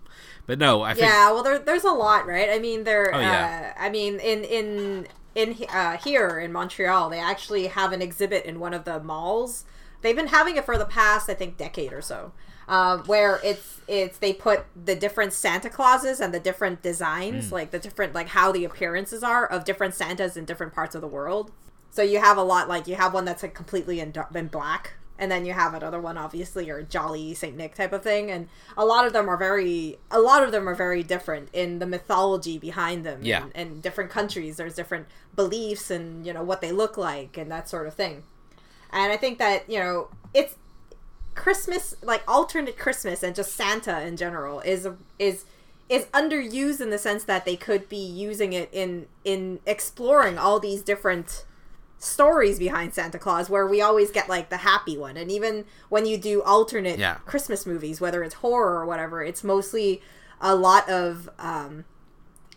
but 0.46 0.60
no, 0.60 0.82
I 0.82 0.94
think 0.94 1.08
Yeah, 1.08 1.32
well, 1.32 1.42
there, 1.42 1.58
there's 1.58 1.82
a 1.82 1.90
lot, 1.92 2.24
right? 2.24 2.50
I 2.50 2.60
mean, 2.60 2.84
there. 2.84 3.12
Oh, 3.12 3.18
yeah. 3.18 3.74
Uh, 3.76 3.82
I 3.82 3.90
mean, 3.90 4.20
in 4.20 4.44
in 4.44 5.08
in 5.34 5.56
uh, 5.72 5.96
here 5.98 6.38
in 6.38 6.52
Montreal, 6.52 7.10
they 7.10 7.20
actually 7.20 7.68
have 7.68 7.92
an 7.92 8.02
exhibit 8.02 8.44
in 8.44 8.58
one 8.60 8.74
of 8.74 8.84
the 8.84 9.00
malls. 9.00 9.64
They've 10.02 10.16
been 10.16 10.28
having 10.28 10.56
it 10.56 10.64
for 10.64 10.78
the 10.78 10.86
past, 10.86 11.28
I 11.28 11.34
think, 11.34 11.56
decade 11.56 11.92
or 11.92 12.00
so, 12.02 12.32
um, 12.68 13.00
where 13.04 13.40
it's 13.44 13.80
it's 13.86 14.18
they 14.18 14.32
put 14.32 14.64
the 14.74 14.94
different 14.96 15.32
Santa 15.32 15.68
Clauses 15.68 16.20
and 16.20 16.32
the 16.32 16.40
different 16.40 16.82
designs, 16.82 17.48
Hmm. 17.48 17.54
like 17.54 17.70
the 17.70 17.78
different 17.78 18.14
like 18.14 18.28
how 18.28 18.50
the 18.52 18.64
appearances 18.64 19.22
are 19.22 19.46
of 19.46 19.64
different 19.64 19.94
Santas 19.94 20.36
in 20.36 20.44
different 20.44 20.72
parts 20.74 20.94
of 20.94 21.00
the 21.00 21.08
world. 21.08 21.52
So 21.90 22.02
you 22.02 22.20
have 22.20 22.36
a 22.36 22.42
lot 22.42 22.68
like 22.68 22.86
you 22.86 22.94
have 22.96 23.12
one 23.12 23.24
that's 23.24 23.42
like 23.42 23.54
completely 23.54 24.00
in, 24.00 24.14
in 24.34 24.46
black, 24.46 24.94
and 25.20 25.30
then 25.30 25.44
you 25.44 25.52
have 25.52 25.74
another 25.74 26.00
one, 26.00 26.16
obviously, 26.16 26.66
your 26.66 26.82
jolly 26.82 27.34
Saint 27.34 27.54
Nick 27.54 27.74
type 27.74 27.92
of 27.92 28.02
thing, 28.02 28.30
and 28.30 28.48
a 28.76 28.86
lot 28.86 29.06
of 29.06 29.12
them 29.12 29.28
are 29.28 29.36
very, 29.36 29.98
a 30.10 30.18
lot 30.18 30.42
of 30.42 30.50
them 30.50 30.66
are 30.66 30.74
very 30.74 31.02
different 31.02 31.50
in 31.52 31.78
the 31.78 31.86
mythology 31.86 32.58
behind 32.58 33.04
them. 33.04 33.20
Yeah. 33.22 33.42
and, 33.42 33.52
and 33.54 33.82
different 33.82 34.10
countries, 34.10 34.56
there's 34.56 34.74
different 34.74 35.06
beliefs 35.36 35.90
and 35.90 36.26
you 36.26 36.32
know 36.32 36.42
what 36.42 36.60
they 36.60 36.72
look 36.72 36.96
like 36.96 37.36
and 37.36 37.50
that 37.52 37.68
sort 37.68 37.86
of 37.86 37.94
thing. 37.94 38.24
And 38.92 39.12
I 39.12 39.16
think 39.16 39.38
that 39.38 39.68
you 39.68 39.78
know 39.78 40.08
it's 40.32 40.56
Christmas, 41.34 41.94
like 42.02 42.22
alternate 42.26 42.78
Christmas 42.78 43.22
and 43.22 43.34
just 43.34 43.52
Santa 43.54 44.00
in 44.00 44.16
general, 44.16 44.60
is 44.60 44.88
is 45.18 45.44
is 45.90 46.06
underused 46.06 46.80
in 46.80 46.88
the 46.88 46.98
sense 46.98 47.24
that 47.24 47.44
they 47.44 47.56
could 47.56 47.90
be 47.90 47.96
using 47.96 48.54
it 48.54 48.70
in 48.72 49.06
in 49.24 49.60
exploring 49.66 50.38
all 50.38 50.58
these 50.58 50.82
different 50.82 51.44
stories 52.02 52.58
behind 52.58 52.94
Santa 52.94 53.18
Claus 53.18 53.50
where 53.50 53.66
we 53.66 53.82
always 53.82 54.10
get 54.10 54.26
like 54.28 54.48
the 54.48 54.56
happy 54.56 54.96
one 54.98 55.18
and 55.18 55.30
even 55.30 55.66
when 55.90 56.06
you 56.06 56.16
do 56.16 56.42
alternate 56.42 56.98
Yeah. 56.98 57.16
Christmas 57.26 57.66
movies 57.66 58.00
whether 58.00 58.24
it's 58.24 58.36
horror 58.36 58.80
or 58.80 58.86
whatever 58.86 59.22
it's 59.22 59.44
mostly 59.44 60.00
a 60.40 60.54
lot 60.56 60.88
of 60.88 61.28
um, 61.38 61.84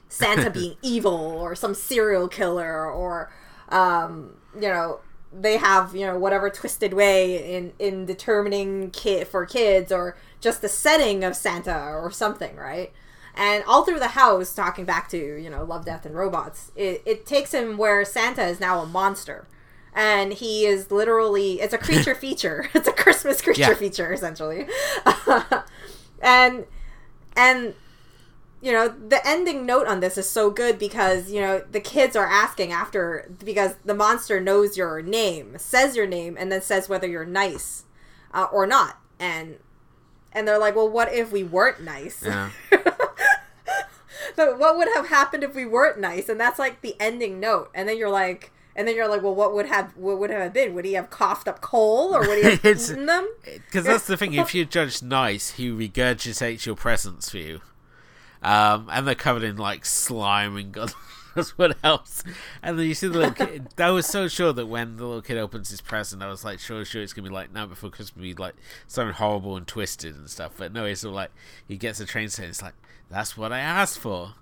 Santa 0.07 0.49
being 0.59 0.77
evil 0.81 1.13
or 1.13 1.55
some 1.55 1.73
serial 1.75 2.29
killer 2.29 2.89
or 2.89 3.33
um, 3.69 4.37
you 4.55 4.69
know 4.69 5.01
they 5.37 5.57
have 5.57 5.93
you 5.95 6.05
know 6.05 6.17
whatever 6.17 6.49
twisted 6.49 6.93
way 6.93 7.53
in 7.55 7.73
in 7.79 8.05
determining 8.05 8.91
kid 8.91 9.27
for 9.27 9.45
kids 9.45 9.91
or 9.91 10.15
just 10.39 10.61
the 10.61 10.69
setting 10.69 11.23
of 11.23 11.35
Santa 11.35 11.75
or 11.95 12.11
something 12.11 12.55
right 12.55 12.93
and 13.35 13.63
all 13.65 13.83
through 13.83 13.99
the 13.99 14.09
house 14.09 14.53
talking 14.53 14.85
back 14.85 15.09
to 15.09 15.17
you 15.17 15.49
know 15.49 15.63
love 15.63 15.85
death 15.85 16.05
and 16.05 16.15
robots 16.15 16.71
it, 16.75 17.01
it 17.05 17.25
takes 17.25 17.53
him 17.53 17.77
where 17.77 18.03
Santa 18.05 18.43
is 18.45 18.59
now 18.59 18.81
a 18.81 18.85
monster. 18.85 19.47
And 19.95 20.33
he 20.33 20.65
is 20.65 20.89
literally 20.89 21.61
it's 21.61 21.73
a 21.73 21.77
creature 21.77 22.15
feature. 22.25 22.67
It's 22.73 22.87
a 22.87 22.91
Christmas 22.93 23.41
creature 23.43 23.61
Yeah. 23.61 23.73
feature 23.75 24.11
essentially. 24.11 24.67
And 26.21 26.65
and 27.35 27.73
you 28.61 28.71
know 28.71 28.87
the 28.87 29.19
ending 29.27 29.65
note 29.65 29.87
on 29.87 29.99
this 29.99 30.17
is 30.17 30.29
so 30.29 30.49
good 30.49 30.79
because 30.79 31.29
you 31.29 31.41
know 31.41 31.61
the 31.69 31.81
kids 31.81 32.15
are 32.15 32.25
asking 32.25 32.71
after 32.71 33.29
because 33.43 33.75
the 33.83 33.93
monster 33.93 34.39
knows 34.39 34.77
your 34.77 35.01
name 35.01 35.55
says 35.57 35.95
your 35.95 36.07
name 36.07 36.37
and 36.39 36.51
then 36.51 36.61
says 36.61 36.87
whether 36.87 37.07
you're 37.07 37.25
nice 37.25 37.83
uh, 38.33 38.47
or 38.51 38.65
not. 38.65 38.99
And 39.19 39.57
and 40.31 40.47
they're 40.47 40.57
like 40.59 40.75
well 40.75 40.89
what 40.89 41.13
if 41.13 41.31
we 41.31 41.43
weren't 41.43 41.83
nice? 41.83 42.23
Yeah. 42.25 42.49
so 44.35 44.55
what 44.55 44.77
would 44.77 44.87
have 44.95 45.07
happened 45.07 45.43
if 45.43 45.55
we 45.55 45.65
weren't 45.65 45.99
nice 45.99 46.29
and 46.29 46.39
that's 46.39 46.59
like 46.59 46.81
the 46.81 46.95
ending 46.99 47.39
note 47.39 47.69
and 47.73 47.87
then 47.87 47.97
you're 47.97 48.09
like 48.09 48.51
and 48.75 48.87
then 48.87 48.95
you're 48.95 49.07
like 49.07 49.21
well 49.21 49.35
what 49.35 49.53
would 49.53 49.67
have 49.67 49.95
what 49.95 50.17
would 50.17 50.29
have 50.29 50.53
been 50.53 50.73
would 50.73 50.85
he 50.85 50.93
have 50.93 51.09
coughed 51.09 51.47
up 51.47 51.61
coal 51.61 52.15
or 52.15 52.21
would 52.21 52.37
he 52.37 52.43
have 52.43 52.65
eaten 52.65 53.05
them 53.05 53.27
Because 53.43 53.85
that's 53.85 54.07
the 54.07 54.17
thing. 54.17 54.33
If 54.33 54.55
you 54.55 54.65
judge 54.65 55.01
nice, 55.01 55.51
he 55.51 55.69
regurgitates 55.69 56.65
your 56.65 56.75
presents 56.75 57.29
for 57.29 57.37
you, 57.37 57.61
um, 58.41 58.89
and 58.91 59.07
they're 59.07 59.15
covered 59.15 59.43
in 59.43 59.57
like 59.57 59.85
slime 59.85 60.57
and 60.57 60.71
God 60.71 60.93
knows 61.35 61.51
what 61.57 61.77
else. 61.83 62.23
And 62.61 62.77
then 62.77 62.87
you 62.87 62.93
see 62.93 63.07
the 63.07 63.19
little 63.19 63.33
kid. 63.33 63.67
I 63.77 63.91
was 63.91 64.05
so 64.05 64.27
sure 64.27 64.53
that 64.53 64.65
when 64.67 64.97
the 64.97 65.05
little 65.05 65.21
kid 65.21 65.37
opens 65.37 65.69
his 65.69 65.81
present, 65.81 66.21
I 66.21 66.27
was 66.27 66.43
like, 66.43 66.59
sure, 66.59 66.83
sure, 66.85 67.01
it's 67.01 67.13
gonna 67.13 67.27
be 67.27 67.33
like 67.33 67.53
now 67.53 67.65
Before 67.65 67.89
Christmas, 67.89 68.21
be 68.21 68.33
like 68.33 68.55
something 68.87 69.13
horrible 69.13 69.57
and 69.57 69.67
twisted 69.67 70.15
and 70.15 70.29
stuff. 70.29 70.53
But 70.57 70.73
no, 70.73 70.85
it's 70.85 71.03
all 71.03 71.13
like 71.13 71.31
he 71.67 71.77
gets 71.77 71.99
a 71.99 72.05
train 72.05 72.29
set. 72.29 72.45
It's 72.49 72.61
like 72.61 72.75
that's 73.13 73.37
what 73.37 73.51
I 73.53 73.59
asked 73.59 73.99
for, 73.99 74.33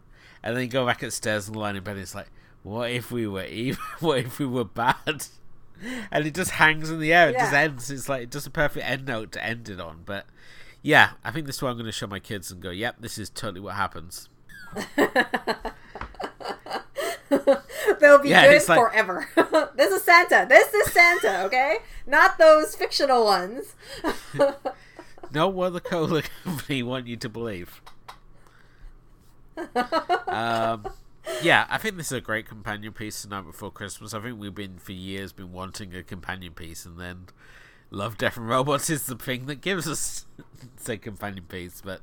and 0.42 0.56
then 0.56 0.64
you 0.64 0.70
go 0.70 0.86
back 0.86 1.04
upstairs 1.04 1.48
and 1.48 1.56
lie 1.56 1.72
in 1.72 1.84
bed. 1.84 1.98
It's 1.98 2.16
like, 2.16 2.30
what 2.64 2.90
if 2.92 3.12
we 3.12 3.28
were 3.28 3.46
evil? 3.46 3.84
What 4.00 4.20
if 4.20 4.40
we 4.40 4.46
were 4.46 4.64
bad? 4.66 5.26
and 6.12 6.26
it 6.26 6.34
just 6.36 6.52
hangs 6.52 6.90
in 6.90 7.00
the 7.00 7.14
air. 7.14 7.30
It 7.30 7.38
just 7.38 7.54
ends. 7.54 7.90
It's 7.92 8.08
like 8.10 8.30
just 8.32 8.48
a 8.48 8.52
perfect 8.52 8.86
end 8.86 9.06
note 9.06 9.32
to 9.34 9.44
end 9.44 9.68
it 9.70 9.80
on. 9.80 10.04
But 10.06 10.26
yeah, 10.82 11.12
I 11.24 11.32
think 11.32 11.46
this 11.48 11.58
is 11.58 11.62
what 11.62 11.70
I'm 11.70 11.76
going 11.76 11.86
to 11.88 11.92
show 11.92 12.08
my 12.08 12.20
kids 12.20 12.52
and 12.52 12.62
go, 12.62 12.70
"Yep, 12.70 12.98
this 13.00 13.18
is 13.18 13.30
totally 13.30 13.62
what 13.62 13.76
happens." 13.76 14.30
They'll 18.00 18.20
be 18.20 18.30
Yeah, 18.30 18.52
good 18.52 18.68
like- 18.70 18.80
forever. 18.80 19.28
this 19.76 19.92
is 19.92 20.04
Santa. 20.04 20.46
This 20.50 20.74
is 20.74 20.92
Santa, 20.92 21.44
okay? 21.46 21.78
Not 22.08 22.38
those 22.38 22.76
fictional 22.76 23.24
ones. 23.26 23.76
No 25.34 25.62
other 25.62 25.80
cola 25.80 26.24
company 26.44 26.84
want 26.84 27.08
you 27.08 27.16
to 27.18 27.30
believe. 27.30 27.82
Um, 30.28 30.88
yeah, 31.42 31.66
I 31.70 31.78
think 31.78 31.98
this 31.98 32.08
is 32.08 32.18
a 32.18 32.22
great 32.22 32.48
companion 32.48 32.94
piece 32.94 33.22
to 33.22 33.30
Night 33.30 33.46
Before 33.46 33.72
Christmas. 33.72 34.14
I 34.14 34.20
think 34.20 34.40
we've 34.40 34.54
been 34.54 34.78
for 34.78 34.92
years 34.92 35.32
been 35.32 35.52
wanting 35.52 35.96
a 35.96 36.04
companion 36.04 36.54
piece, 36.54 36.86
and 36.86 37.00
then 37.00 37.28
Love, 37.90 38.18
Death, 38.18 38.38
and 38.38 38.48
Robots 38.48 38.90
is 38.90 39.06
the 39.06 39.16
thing 39.16 39.46
that 39.48 39.62
gives 39.62 39.88
us 39.88 40.26
the 40.86 40.98
companion 40.98 41.46
piece. 41.46 41.82
But 41.82 42.02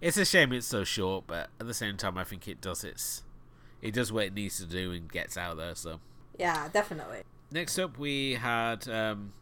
it's 0.00 0.16
a 0.16 0.24
shame 0.24 0.52
it's 0.52 0.66
so 0.66 0.84
short. 0.84 1.24
But 1.26 1.50
at 1.60 1.66
the 1.66 1.74
same 1.74 1.96
time, 1.96 2.18
I 2.18 2.24
think 2.24 2.46
it 2.48 2.60
does 2.60 2.84
its 2.84 3.22
it 3.82 3.94
does 3.94 4.12
what 4.12 4.26
it 4.26 4.34
needs 4.34 4.58
to 4.58 4.66
do 4.66 4.92
and 4.92 5.10
gets 5.10 5.36
out 5.36 5.56
there. 5.56 5.74
So 5.74 6.00
yeah, 6.38 6.68
definitely. 6.72 7.22
next 7.50 7.78
up, 7.78 7.98
we 7.98 8.34
had 8.34 8.88
um, 8.88 9.32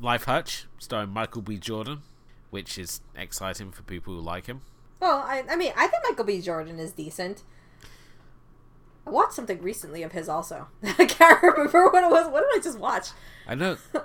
Life 0.00 0.24
Hutch, 0.24 0.66
starring 0.78 1.10
Michael 1.10 1.42
B. 1.42 1.56
Jordan, 1.56 2.02
which 2.50 2.78
is 2.78 3.00
exciting 3.16 3.70
for 3.72 3.82
people 3.82 4.14
who 4.14 4.20
like 4.20 4.46
him. 4.46 4.62
Well, 5.00 5.18
I, 5.18 5.44
I 5.48 5.56
mean, 5.56 5.72
I 5.76 5.86
think 5.86 6.02
Michael 6.08 6.24
B. 6.24 6.40
Jordan 6.40 6.78
is 6.78 6.92
decent. 6.92 7.42
I 9.06 9.10
watched 9.10 9.32
something 9.34 9.62
recently 9.62 10.02
of 10.02 10.12
his 10.12 10.28
also. 10.28 10.68
I 10.82 11.04
can't 11.06 11.42
remember 11.42 11.88
what 11.90 12.04
it 12.04 12.10
was. 12.10 12.30
What 12.30 12.44
did 12.50 12.58
I 12.60 12.62
just 12.62 12.78
watch? 12.78 13.08
I 13.46 13.54
know. 13.54 13.76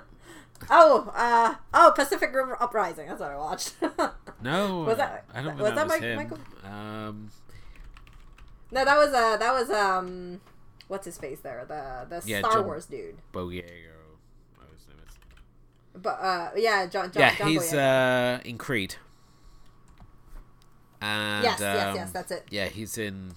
Oh, 0.70 1.12
uh, 1.14 1.56
oh, 1.74 1.92
Pacific 1.94 2.32
Rim 2.32 2.54
Uprising. 2.58 3.06
That's 3.08 3.20
what 3.20 3.30
I 3.32 3.36
watched. 3.36 3.74
No, 4.40 4.80
Was 4.84 4.96
that- 4.96 5.24
I 5.34 5.42
don't 5.42 5.58
was 5.58 5.66
that, 5.66 5.74
that 5.74 5.86
was 5.88 6.00
Mi- 6.00 6.06
him. 6.06 6.16
Michael- 6.16 6.38
Um, 6.64 7.30
no, 8.70 8.84
that 8.84 8.96
was 8.96 9.12
uh, 9.12 9.36
that 9.36 9.52
was 9.52 9.68
um, 9.68 10.40
what's 10.88 11.04
his 11.04 11.18
face 11.18 11.40
there? 11.40 11.64
The 11.68 12.06
the 12.20 12.22
Yeah, 12.26 12.38
Star 12.38 12.52
John- 12.52 12.64
Wars 12.64 12.86
dude. 12.86 13.16
Boyega. 13.32 13.64
what 14.56 14.68
his 14.72 14.86
name. 14.88 14.96
But 15.96 16.18
uh, 16.20 16.50
yeah, 16.56 16.86
John. 16.86 17.10
John 17.12 17.20
Yeah, 17.22 17.34
John 17.36 17.48
he's 17.48 17.72
Boyega. 17.72 18.38
uh, 18.38 18.42
in 18.44 18.56
Creed. 18.56 18.94
And, 21.00 21.44
yes, 21.44 21.60
yes, 21.60 21.86
um, 21.88 21.94
yes. 21.96 22.12
That's 22.12 22.30
it. 22.30 22.46
Yeah, 22.50 22.66
he's 22.66 22.96
in. 22.98 23.32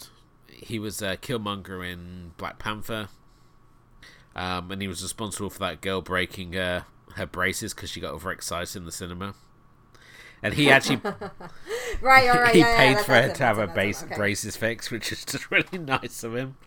He 0.47 0.80
was 0.80 1.01
uh, 1.01 1.16
Killmonger 1.18 1.86
in 1.89 2.32
Black 2.38 2.60
Panther. 2.60 3.10
Um, 4.36 4.72
and 4.72 4.82
he 4.82 4.88
was 4.88 5.01
responsible 5.01 5.49
for 5.49 5.60
that 5.60 5.82
girl 5.82 6.01
breaking 6.01 6.55
uh, 6.55 6.84
her 7.16 7.26
braces 7.26 7.74
because 7.74 7.89
she 7.89 7.99
got 7.99 8.14
overexcited 8.14 8.76
in 8.76 8.86
the 8.86 8.91
cinema. 8.91 9.34
And 10.43 10.53
he 10.53 10.70
actually 10.70 10.97
Right, 12.01 12.30
all 12.30 12.39
right. 12.39 12.53
he 12.53 12.60
yeah, 12.60 12.72
yeah, 12.72 12.78
paid 12.78 12.89
that's- 12.97 13.05
for 13.05 13.14
her 13.14 13.34
to 13.34 13.43
have 13.43 13.58
her 13.58 13.66
that's 13.66 13.72
it, 13.72 13.76
that's 13.76 13.76
base, 13.76 14.03
okay. 14.03 14.16
braces 14.16 14.55
fixed, 14.55 14.91
which 14.91 15.12
is 15.12 15.26
just 15.26 15.49
really 15.49 15.78
nice 15.80 16.24
of 16.24 16.36
him. 16.36 16.58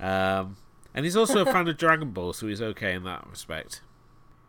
Um, 0.00 0.56
and 0.94 1.04
he's 1.04 1.16
also 1.16 1.42
a 1.42 1.44
fan 1.44 1.68
of 1.68 1.76
Dragon 1.76 2.10
Ball, 2.12 2.32
so 2.32 2.46
he's 2.46 2.62
okay 2.62 2.94
in 2.94 3.04
that 3.04 3.26
respect. 3.28 3.82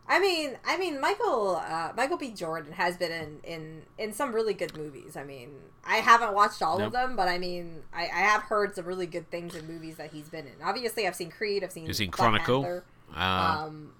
I 0.07 0.19
mean, 0.19 0.57
I 0.65 0.77
mean, 0.77 0.99
Michael 0.99 1.55
uh, 1.55 1.93
Michael 1.95 2.17
B. 2.17 2.31
Jordan 2.31 2.73
has 2.73 2.97
been 2.97 3.11
in, 3.11 3.39
in 3.43 3.81
in 3.97 4.13
some 4.13 4.33
really 4.33 4.53
good 4.53 4.75
movies. 4.75 5.15
I 5.15 5.23
mean, 5.23 5.51
I 5.85 5.97
haven't 5.97 6.33
watched 6.33 6.61
all 6.61 6.81
of 6.81 6.91
them, 6.91 7.15
but 7.15 7.27
I 7.27 7.37
mean, 7.37 7.83
I, 7.93 8.03
I 8.03 8.19
have 8.19 8.43
heard 8.43 8.75
some 8.75 8.85
really 8.85 9.05
good 9.05 9.29
things 9.31 9.55
in 9.55 9.67
movies 9.67 9.95
that 9.97 10.11
he's 10.11 10.27
been 10.29 10.47
in. 10.47 10.53
Obviously, 10.63 11.07
I've 11.07 11.15
seen 11.15 11.31
Creed. 11.31 11.63
I've 11.63 11.71
seen. 11.71 11.85
Black 12.11 12.43
Chronicle. 12.45 12.81
Uh, 13.15 13.19
Um, 13.67 13.93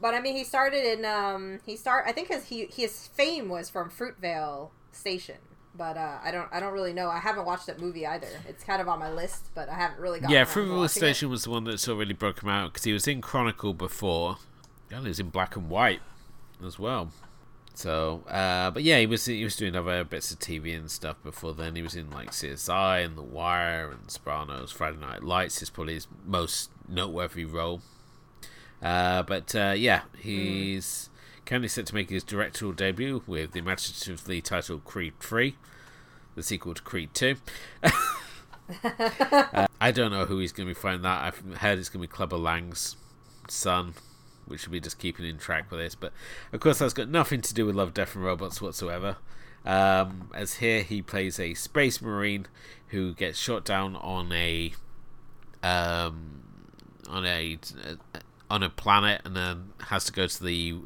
but 0.00 0.14
I 0.14 0.20
mean, 0.20 0.36
he 0.36 0.44
started 0.44 0.84
in 0.84 1.04
um, 1.04 1.58
he 1.66 1.76
start. 1.76 2.04
I 2.06 2.12
think 2.12 2.28
his 2.28 2.44
he 2.44 2.66
his 2.66 3.08
fame 3.08 3.48
was 3.48 3.68
from 3.70 3.90
Fruitvale 3.90 4.70
Station. 4.92 5.36
But 5.74 5.96
uh, 5.98 6.18
I 6.22 6.30
don't 6.30 6.48
I 6.52 6.60
don't 6.60 6.72
really 6.72 6.92
know. 6.94 7.08
I 7.08 7.18
haven't 7.18 7.44
watched 7.44 7.66
that 7.66 7.80
movie 7.80 8.06
either. 8.06 8.28
It's 8.48 8.64
kind 8.64 8.80
of 8.80 8.88
on 8.88 8.98
my 8.98 9.12
list, 9.12 9.50
but 9.54 9.68
I 9.68 9.74
haven't 9.74 10.00
really 10.00 10.20
got. 10.20 10.30
yeah, 10.30 10.44
Fruitvale 10.44 10.88
Station 10.88 11.28
was 11.28 11.44
the 11.44 11.50
one 11.50 11.64
that 11.64 11.78
sort 11.78 11.94
of 11.94 11.98
really 11.98 12.14
broke 12.14 12.42
him 12.42 12.48
out 12.48 12.72
because 12.72 12.84
he 12.84 12.92
was 12.92 13.06
in 13.08 13.20
Chronicle 13.20 13.74
before. 13.74 14.36
Yeah, 14.90 15.00
he 15.00 15.08
was 15.08 15.20
in 15.20 15.30
Black 15.30 15.56
and 15.56 15.68
White. 15.68 16.00
as 16.64 16.78
well. 16.78 17.10
So, 17.74 18.22
uh, 18.28 18.70
but 18.70 18.84
yeah, 18.84 19.00
he 19.00 19.06
was 19.06 19.26
he 19.26 19.44
was 19.44 19.54
doing 19.54 19.76
other 19.76 20.02
bits 20.02 20.30
of 20.30 20.38
TV 20.38 20.74
and 20.74 20.90
stuff 20.90 21.22
before 21.22 21.52
then. 21.52 21.76
He 21.76 21.82
was 21.82 21.94
in 21.94 22.10
like 22.10 22.30
CSI 22.30 23.04
and 23.04 23.18
The 23.18 23.22
Wire 23.22 23.90
and 23.90 24.10
Sopranos, 24.10 24.72
Friday 24.72 24.98
Night 24.98 25.22
Lights 25.22 25.60
is 25.60 25.68
probably 25.68 25.94
his 25.94 26.08
most 26.24 26.70
noteworthy 26.88 27.44
role. 27.44 27.82
Uh, 28.82 29.22
but 29.22 29.54
uh, 29.54 29.74
yeah, 29.76 30.02
he's 30.18 31.10
mm. 31.42 31.46
currently 31.46 31.68
set 31.68 31.84
to 31.86 31.94
make 31.94 32.08
his 32.08 32.24
directorial 32.24 32.74
debut 32.74 33.22
with 33.26 33.52
the 33.52 33.58
imaginatively 33.58 34.40
titled 34.40 34.84
Creed 34.84 35.14
3, 35.20 35.54
the 36.34 36.42
sequel 36.42 36.74
to 36.74 36.82
Creed 36.82 37.10
2. 37.12 37.36
uh, 37.82 39.66
I 39.80 39.90
don't 39.90 40.12
know 40.12 40.24
who 40.24 40.38
he's 40.38 40.52
going 40.52 40.68
to 40.68 40.74
be 40.74 40.80
fighting 40.80 41.02
that. 41.02 41.22
I've 41.22 41.58
heard 41.58 41.78
it's 41.78 41.88
going 41.88 42.02
to 42.02 42.08
be 42.08 42.12
Clubber 42.12 42.38
Lang's 42.38 42.96
son, 43.48 43.94
which 44.46 44.60
should 44.60 44.72
be 44.72 44.80
just 44.80 44.98
keeping 44.98 45.26
in 45.26 45.38
track 45.38 45.70
with 45.70 45.80
this. 45.80 45.94
But 45.94 46.12
of 46.52 46.60
course, 46.60 46.78
that's 46.78 46.94
got 46.94 47.08
nothing 47.08 47.40
to 47.42 47.54
do 47.54 47.66
with 47.66 47.76
Love, 47.76 47.94
Death, 47.94 48.14
and 48.14 48.24
Robots 48.24 48.60
whatsoever. 48.60 49.16
Um, 49.64 50.30
as 50.34 50.54
here, 50.54 50.82
he 50.82 51.02
plays 51.02 51.40
a 51.40 51.54
space 51.54 52.00
marine 52.00 52.46
who 52.88 53.14
gets 53.14 53.38
shot 53.38 53.64
down 53.64 53.96
on 53.96 54.32
a 54.32 54.72
um, 55.62 56.42
on 57.08 57.26
a, 57.26 57.58
a 57.84 58.20
on 58.48 58.62
a 58.62 58.70
planet 58.70 59.22
and 59.24 59.36
then 59.36 59.72
has 59.86 60.04
to 60.04 60.12
go 60.12 60.26
to 60.26 60.42
the 60.42 60.76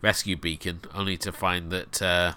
rescue 0.00 0.36
beacon, 0.36 0.80
only 0.94 1.16
to 1.16 1.32
find 1.32 1.70
that 1.72 2.00
uh, 2.00 2.34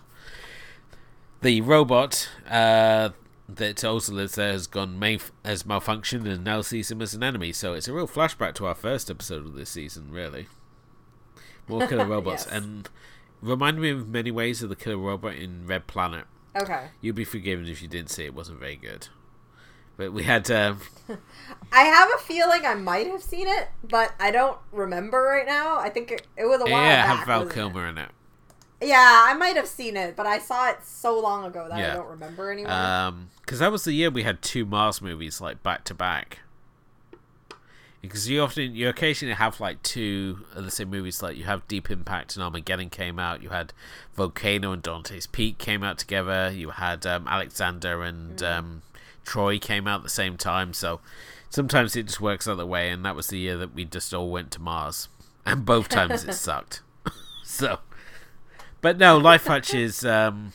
the 1.41 1.61
robot 1.61 2.29
uh, 2.49 3.09
that 3.47 3.83
also 3.83 4.13
lives 4.13 4.35
there 4.35 4.51
has 4.51 4.67
gone 4.67 4.99
has 5.45 5.63
malfunctioned 5.63 6.25
and 6.27 6.43
now 6.43 6.61
sees 6.61 6.89
him 6.89 7.01
as 7.01 7.13
an 7.13 7.23
enemy. 7.23 7.51
So 7.51 7.73
it's 7.73 7.87
a 7.87 7.93
real 7.93 8.07
flashback 8.07 8.55
to 8.55 8.65
our 8.65 8.75
first 8.75 9.09
episode 9.09 9.45
of 9.45 9.53
this 9.53 9.69
season, 9.69 10.11
really. 10.11 10.47
More 11.67 11.87
killer 11.87 12.05
robots 12.07 12.45
yes. 12.47 12.55
and 12.55 12.89
remind 13.41 13.79
me 13.79 13.89
in 13.89 14.11
many 14.11 14.31
ways 14.31 14.61
of 14.63 14.69
the 14.69 14.75
killer 14.75 14.97
robot 14.97 15.35
in 15.35 15.65
Red 15.65 15.87
Planet. 15.87 16.25
Okay. 16.55 16.87
You'd 16.99 17.15
be 17.15 17.23
forgiven 17.23 17.67
if 17.67 17.81
you 17.81 17.87
didn't 17.87 18.09
see 18.09 18.23
it. 18.23 18.27
it 18.27 18.33
wasn't 18.33 18.59
very 18.59 18.75
good. 18.75 19.07
But 19.97 20.13
we 20.13 20.23
had. 20.23 20.49
Um, 20.49 20.79
I 21.71 21.83
have 21.83 22.09
a 22.15 22.17
feeling 22.23 22.65
I 22.65 22.75
might 22.75 23.07
have 23.07 23.21
seen 23.21 23.47
it, 23.47 23.69
but 23.83 24.13
I 24.19 24.31
don't 24.31 24.57
remember 24.71 25.21
right 25.21 25.45
now. 25.45 25.79
I 25.79 25.89
think 25.89 26.11
it, 26.11 26.27
it 26.37 26.45
was 26.45 26.61
a 26.61 26.63
while 26.63 26.71
yeah, 26.71 27.05
back. 27.05 27.09
Yeah, 27.09 27.15
have 27.17 27.27
Val 27.27 27.45
Kilmer 27.45 27.87
in 27.87 27.97
it. 27.97 28.09
Yeah, 28.81 29.25
I 29.27 29.35
might 29.35 29.55
have 29.57 29.67
seen 29.67 29.95
it, 29.95 30.15
but 30.15 30.25
I 30.25 30.39
saw 30.39 30.69
it 30.69 30.83
so 30.83 31.19
long 31.19 31.45
ago 31.45 31.67
that 31.69 31.77
yeah. 31.77 31.91
I 31.91 31.95
don't 31.97 32.09
remember 32.09 32.51
anymore. 32.51 32.73
Um, 32.73 33.29
because 33.41 33.59
that 33.59 33.71
was 33.71 33.83
the 33.83 33.93
year 33.93 34.09
we 34.09 34.23
had 34.23 34.41
two 34.41 34.65
Mars 34.65 35.01
movies 35.01 35.39
like 35.39 35.61
back 35.61 35.83
to 35.85 35.93
back 35.93 36.39
because 38.01 38.29
you 38.29 38.41
often 38.41 38.75
you 38.75 38.89
occasionally 38.89 39.35
have 39.35 39.59
like 39.59 39.81
two 39.83 40.45
of 40.55 40.65
the 40.65 40.71
same 40.71 40.89
movies. 40.89 41.21
Like 41.21 41.37
you 41.37 41.43
have 41.43 41.67
deep 41.67 41.91
impact 41.91 42.35
and 42.35 42.43
armageddon 42.43 42.89
came 42.89 43.19
out. 43.19 43.43
You 43.43 43.49
had 43.49 43.73
volcano 44.15 44.71
and 44.71 44.81
dante's 44.81 45.27
peak 45.27 45.57
came 45.57 45.83
out 45.83 45.97
together. 45.97 46.51
You 46.51 46.71
had 46.71 47.05
um, 47.05 47.27
alexander 47.27 48.01
and 48.03 48.37
mm. 48.37 48.57
um, 48.57 48.81
troy 49.23 49.59
came 49.59 49.87
out 49.87 49.97
at 49.97 50.03
the 50.03 50.09
same 50.09 50.37
time. 50.37 50.73
So 50.73 50.99
sometimes 51.49 51.95
it 51.95 52.07
just 52.07 52.21
works 52.21 52.47
out 52.47 52.57
the 52.57 52.65
way. 52.65 52.89
And 52.89 53.05
that 53.05 53.15
was 53.15 53.27
the 53.27 53.37
year 53.37 53.57
that 53.57 53.75
we 53.75 53.85
just 53.85 54.13
all 54.13 54.31
went 54.31 54.51
to 54.51 54.61
mars. 54.61 55.07
And 55.43 55.65
both 55.65 55.89
times 55.89 56.23
it 56.23 56.33
sucked. 56.33 56.81
So 57.43 57.79
but 58.81 58.97
no 58.97 59.17
life 59.17 59.45
hutch 59.45 59.73
is 59.73 60.03
um, 60.03 60.53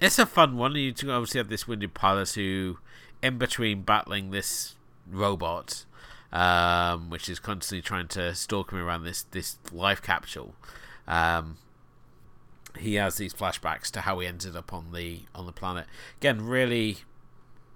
it's 0.00 0.18
a 0.18 0.26
fun 0.26 0.56
one. 0.56 0.74
You 0.74 0.92
obviously 1.08 1.38
have 1.38 1.48
this 1.48 1.66
wounded 1.66 1.94
pilot 1.94 2.30
who 2.30 2.78
in 3.22 3.38
between 3.38 3.82
battling 3.82 4.30
this 4.30 4.74
robot 5.10 5.84
um, 6.32 7.10
which 7.10 7.28
is 7.28 7.38
constantly 7.38 7.82
trying 7.82 8.08
to 8.08 8.34
stalk 8.34 8.72
him 8.72 8.78
around 8.78 9.04
this 9.04 9.22
this 9.22 9.58
life 9.72 10.02
capsule. 10.02 10.54
Um, 11.06 11.58
he 12.78 12.94
has 12.94 13.16
these 13.16 13.32
flashbacks 13.32 13.90
to 13.92 14.02
how 14.02 14.18
he 14.18 14.26
ended 14.26 14.56
up 14.56 14.72
on 14.72 14.92
the 14.92 15.20
on 15.34 15.46
the 15.46 15.52
planet. 15.52 15.86
Again, 16.18 16.46
really 16.46 16.98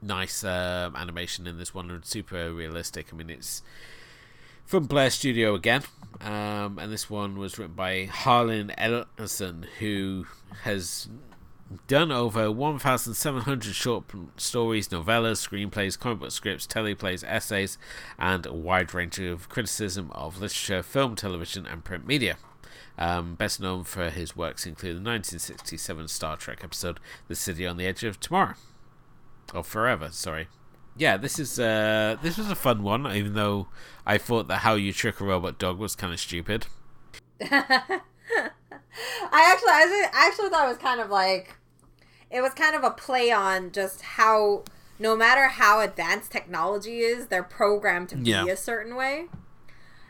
nice 0.02 0.44
uh, 0.44 0.90
animation 0.94 1.46
in 1.46 1.58
this 1.58 1.74
one 1.74 1.90
and 1.90 2.04
super 2.04 2.52
realistic. 2.52 3.08
I 3.12 3.16
mean, 3.16 3.30
it's 3.30 3.62
from 4.64 4.86
Blur 4.86 5.10
Studio 5.10 5.54
again, 5.54 5.82
um, 6.20 6.78
and 6.78 6.92
this 6.92 7.10
one 7.10 7.38
was 7.38 7.58
written 7.58 7.74
by 7.74 8.04
Harlan 8.04 8.72
Ellison, 8.78 9.66
who 9.78 10.26
has 10.62 11.08
done 11.86 12.10
over 12.10 12.50
1,700 12.50 13.74
short 13.74 14.04
stories, 14.36 14.88
novellas, 14.88 15.46
screenplays, 15.46 15.98
comic 15.98 16.20
book 16.20 16.30
scripts, 16.30 16.66
teleplays, 16.66 17.24
essays, 17.26 17.78
and 18.18 18.46
a 18.46 18.52
wide 18.52 18.92
range 18.92 19.18
of 19.18 19.48
criticism 19.48 20.10
of 20.12 20.40
literature, 20.40 20.82
film, 20.82 21.14
television, 21.14 21.66
and 21.66 21.84
print 21.84 22.06
media. 22.06 22.36
Um, 22.98 23.34
best 23.34 23.60
known 23.60 23.84
for 23.84 24.10
his 24.10 24.36
works 24.36 24.66
include 24.66 24.96
the 24.96 25.08
1967 25.08 26.08
Star 26.08 26.36
Trek 26.36 26.60
episode 26.62 27.00
"The 27.28 27.34
City 27.34 27.66
on 27.66 27.76
the 27.76 27.86
Edge 27.86 28.04
of 28.04 28.20
Tomorrow," 28.20 28.54
or 29.54 29.64
Forever. 29.64 30.10
Sorry. 30.10 30.48
Yeah, 30.96 31.16
this 31.16 31.38
is 31.38 31.58
uh, 31.58 32.16
this 32.22 32.36
was 32.36 32.50
a 32.50 32.54
fun 32.54 32.82
one, 32.82 33.06
even 33.06 33.34
though 33.34 33.68
I 34.04 34.18
thought 34.18 34.48
that 34.48 34.58
how 34.58 34.74
you 34.74 34.92
trick 34.92 35.20
a 35.20 35.24
robot 35.24 35.58
dog 35.58 35.78
was 35.78 35.96
kind 35.96 36.12
of 36.12 36.20
stupid. 36.20 36.66
I 37.40 38.02
actually, 39.32 39.70
I 39.70 40.10
actually 40.12 40.50
thought 40.50 40.66
it 40.66 40.68
was 40.68 40.78
kind 40.78 41.00
of 41.00 41.08
like 41.10 41.56
it 42.30 42.40
was 42.40 42.52
kind 42.54 42.76
of 42.76 42.84
a 42.84 42.90
play 42.90 43.30
on 43.30 43.72
just 43.72 44.02
how 44.02 44.64
no 44.98 45.16
matter 45.16 45.48
how 45.48 45.80
advanced 45.80 46.30
technology 46.30 46.98
is, 46.98 47.28
they're 47.28 47.42
programmed 47.42 48.10
to 48.10 48.16
be 48.16 48.32
a 48.32 48.56
certain 48.56 48.94
way. 48.94 49.26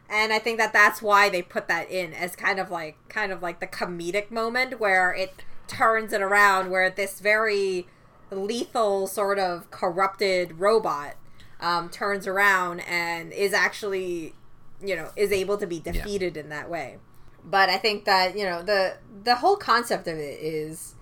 And 0.09 0.33
I 0.33 0.41
think 0.41 0.59
that 0.59 0.73
that's 0.73 1.01
why 1.01 1.29
they 1.29 1.43
put 1.43 1.69
that 1.69 1.89
in 1.89 2.13
as 2.13 2.35
kind 2.35 2.59
of 2.59 2.71
like 2.71 2.97
kind 3.09 3.31
of 3.31 3.41
like 3.41 3.61
the 3.61 3.69
comedic 3.69 4.31
moment 4.31 4.81
where 4.81 5.15
it 5.15 5.45
turns 5.69 6.13
it 6.13 6.21
around 6.21 6.71
where 6.71 6.91
this 6.91 7.21
very 7.21 7.87
lethal 8.33 9.07
sort 9.07 9.39
of 9.39 9.71
corrupted 9.71 10.59
robot 10.59 11.15
um, 11.61 11.89
turns 11.89 12.27
around 12.27 12.81
and 12.81 13.33
is 13.33 13.53
actually 13.53 14.35
you 14.83 14.97
know 14.97 15.11
is 15.15 15.31
able 15.31 15.57
to 15.57 15.67
be 15.67 15.79
defeated 15.79 16.35
yeah. 16.35 16.43
in 16.43 16.49
that 16.49 16.69
way 16.69 16.97
but 17.45 17.69
i 17.69 17.77
think 17.77 18.05
that 18.05 18.37
you 18.37 18.45
know 18.45 18.63
the 18.63 18.97
the 19.25 19.37
whole 19.37 19.57
concept 19.57 20.09
of 20.09 20.17
it 20.17 20.41
is 20.41 20.95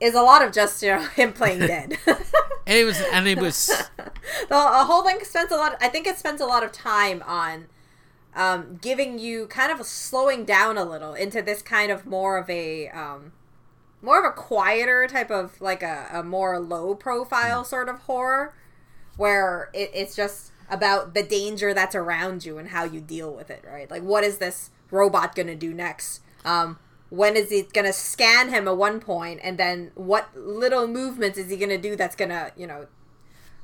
is 0.00 0.14
a 0.14 0.22
lot 0.22 0.42
of 0.42 0.52
just 0.52 0.82
you 0.82 0.88
know 0.90 1.00
him 1.16 1.32
playing 1.32 1.58
dead. 1.66 1.98
and 2.06 2.78
it 2.78 2.84
was, 2.84 3.00
and 3.12 3.28
it 3.28 3.38
was 3.38 3.66
the 4.48 4.56
whole 4.58 5.02
thing 5.02 5.18
spends 5.22 5.52
a 5.52 5.56
lot. 5.56 5.76
I 5.80 5.88
think 5.88 6.06
it 6.06 6.18
spends 6.18 6.40
a 6.40 6.46
lot 6.46 6.62
of 6.62 6.72
time 6.72 7.22
on 7.26 7.66
um, 8.34 8.78
giving 8.80 9.18
you 9.18 9.46
kind 9.46 9.72
of 9.72 9.84
slowing 9.86 10.44
down 10.44 10.78
a 10.78 10.84
little 10.84 11.14
into 11.14 11.42
this 11.42 11.62
kind 11.62 11.90
of 11.90 12.06
more 12.06 12.38
of 12.38 12.48
a 12.48 12.88
um, 12.88 13.32
more 14.02 14.18
of 14.18 14.24
a 14.24 14.34
quieter 14.34 15.06
type 15.06 15.30
of 15.30 15.60
like 15.60 15.82
a, 15.82 16.08
a 16.12 16.22
more 16.22 16.58
low 16.58 16.94
profile 16.94 17.62
mm. 17.62 17.66
sort 17.66 17.88
of 17.88 18.00
horror 18.00 18.54
where 19.16 19.68
it, 19.74 19.90
it's 19.92 20.16
just 20.16 20.52
about 20.70 21.14
the 21.14 21.22
danger 21.22 21.74
that's 21.74 21.94
around 21.94 22.44
you 22.44 22.56
and 22.56 22.68
how 22.68 22.84
you 22.84 23.00
deal 23.00 23.34
with 23.34 23.50
it 23.50 23.62
right 23.66 23.90
like 23.90 24.02
what 24.02 24.22
is 24.22 24.38
this 24.38 24.70
robot 24.90 25.34
gonna 25.34 25.56
do 25.56 25.74
next 25.74 26.20
um, 26.44 26.78
when 27.10 27.36
is 27.36 27.50
he 27.50 27.62
going 27.62 27.84
to 27.84 27.92
scan 27.92 28.48
him 28.48 28.66
at 28.66 28.76
one 28.76 29.00
point 29.00 29.40
and 29.42 29.58
then 29.58 29.90
what 29.94 30.34
little 30.36 30.86
movements 30.86 31.36
is 31.36 31.50
he 31.50 31.56
going 31.56 31.68
to 31.68 31.78
do 31.78 31.96
that's 31.96 32.16
going 32.16 32.28
to 32.30 32.52
you 32.56 32.66
know 32.66 32.86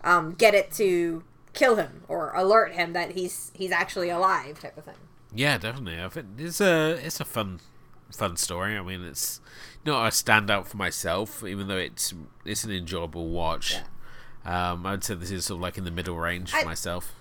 um, 0.05 0.34
get 0.34 0.55
it 0.55 0.70
to 0.72 1.24
kill 1.53 1.76
him 1.76 2.03
or 2.09 2.32
alert 2.34 2.72
him 2.74 2.92
that 2.92 3.12
he's 3.12 3.51
he's 3.55 3.72
actually 3.72 4.11
alive 4.11 4.61
type 4.61 4.76
of 4.76 4.84
thing? 4.84 4.94
Yeah 5.34 5.59
definitely. 5.59 6.03
I 6.03 6.09
think 6.09 6.26
it's 6.38 6.61
a 6.61 6.92
it's 7.05 7.20
a 7.20 7.24
fun 7.24 7.61
fun 8.12 8.36
story. 8.36 8.76
I 8.76 8.82
mean 8.82 9.03
it's 9.03 9.40
not 9.84 10.07
a 10.07 10.11
standout 10.11 10.66
for 10.66 10.76
myself 10.76 11.44
even 11.44 11.68
though 11.68 11.78
it's 11.78 12.12
it's 12.44 12.64
an 12.64 12.72
enjoyable 12.72 13.28
watch. 13.30 13.74
Yeah. 14.44 14.70
um 14.72 14.86
i'd 14.86 15.03
say 15.03 15.14
this 15.14 15.30
is 15.30 15.47
sort 15.47 15.59
of 15.59 15.62
like 15.62 15.78
in 15.78 15.84
the 15.84 15.90
middle 15.90 16.16
range 16.16 16.51
for 16.51 16.59
I, 16.59 16.64
myself. 16.64 17.14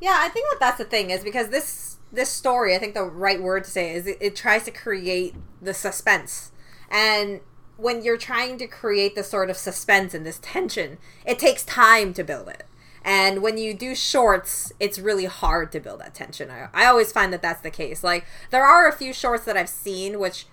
Yeah 0.00 0.18
i 0.20 0.28
think 0.28 0.48
that 0.50 0.60
that's 0.60 0.78
the 0.78 0.84
thing 0.84 1.10
is 1.10 1.22
because 1.22 1.48
this 1.48 1.98
this 2.12 2.30
story, 2.30 2.74
I 2.74 2.78
think 2.78 2.94
the 2.94 3.04
right 3.04 3.42
word 3.42 3.64
to 3.64 3.70
say 3.70 3.92
is 3.94 4.06
it, 4.06 4.18
it 4.20 4.36
tries 4.36 4.64
to 4.64 4.70
create 4.70 5.34
the 5.60 5.74
suspense. 5.74 6.52
And 6.90 7.40
when 7.76 8.02
you're 8.02 8.18
trying 8.18 8.58
to 8.58 8.66
create 8.66 9.14
this 9.14 9.30
sort 9.30 9.50
of 9.50 9.56
suspense 9.56 10.12
and 10.14 10.26
this 10.26 10.38
tension, 10.42 10.98
it 11.24 11.38
takes 11.38 11.64
time 11.64 12.12
to 12.14 12.22
build 12.22 12.48
it. 12.48 12.64
And 13.04 13.42
when 13.42 13.58
you 13.58 13.74
do 13.74 13.94
shorts, 13.94 14.72
it's 14.78 14.98
really 14.98 15.24
hard 15.24 15.72
to 15.72 15.80
build 15.80 16.00
that 16.00 16.14
tension. 16.14 16.50
I, 16.50 16.68
I 16.72 16.86
always 16.86 17.10
find 17.10 17.32
that 17.32 17.42
that's 17.42 17.62
the 17.62 17.70
case. 17.70 18.04
Like, 18.04 18.24
there 18.50 18.64
are 18.64 18.86
a 18.86 18.92
few 18.92 19.12
shorts 19.12 19.44
that 19.44 19.56
I've 19.56 19.68
seen 19.68 20.20
which 20.20 20.46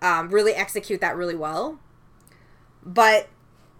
um, 0.00 0.28
really 0.28 0.52
execute 0.52 1.00
that 1.00 1.16
really 1.16 1.34
well. 1.34 1.80
But 2.84 3.28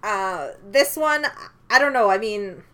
uh, 0.03 0.49
this 0.69 0.97
one, 0.97 1.27
I 1.71 1.79
don't 1.79 1.93
know. 1.93 2.11
I 2.11 2.19
mean, 2.19 2.65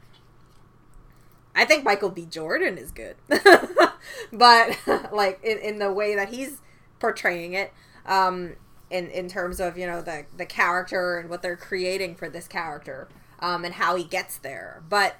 I 1.54 1.64
think 1.64 1.84
Michael 1.84 2.10
B. 2.10 2.26
Jordan 2.26 2.78
is 2.78 2.90
good, 2.90 3.16
but 4.32 4.78
like 5.12 5.40
in, 5.42 5.58
in 5.58 5.78
the 5.78 5.92
way 5.92 6.14
that 6.14 6.30
he's 6.30 6.60
portraying 6.98 7.52
it, 7.52 7.72
um, 8.06 8.54
in 8.90 9.08
in 9.10 9.28
terms 9.28 9.60
of 9.60 9.78
you 9.78 9.86
know 9.86 10.02
the 10.02 10.24
the 10.36 10.46
character 10.46 11.18
and 11.18 11.30
what 11.30 11.42
they're 11.42 11.56
creating 11.56 12.16
for 12.16 12.28
this 12.28 12.48
character, 12.48 13.08
um, 13.40 13.64
and 13.64 13.74
how 13.74 13.96
he 13.96 14.04
gets 14.04 14.38
there. 14.38 14.82
But, 14.88 15.16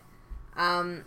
um, 0.56 1.04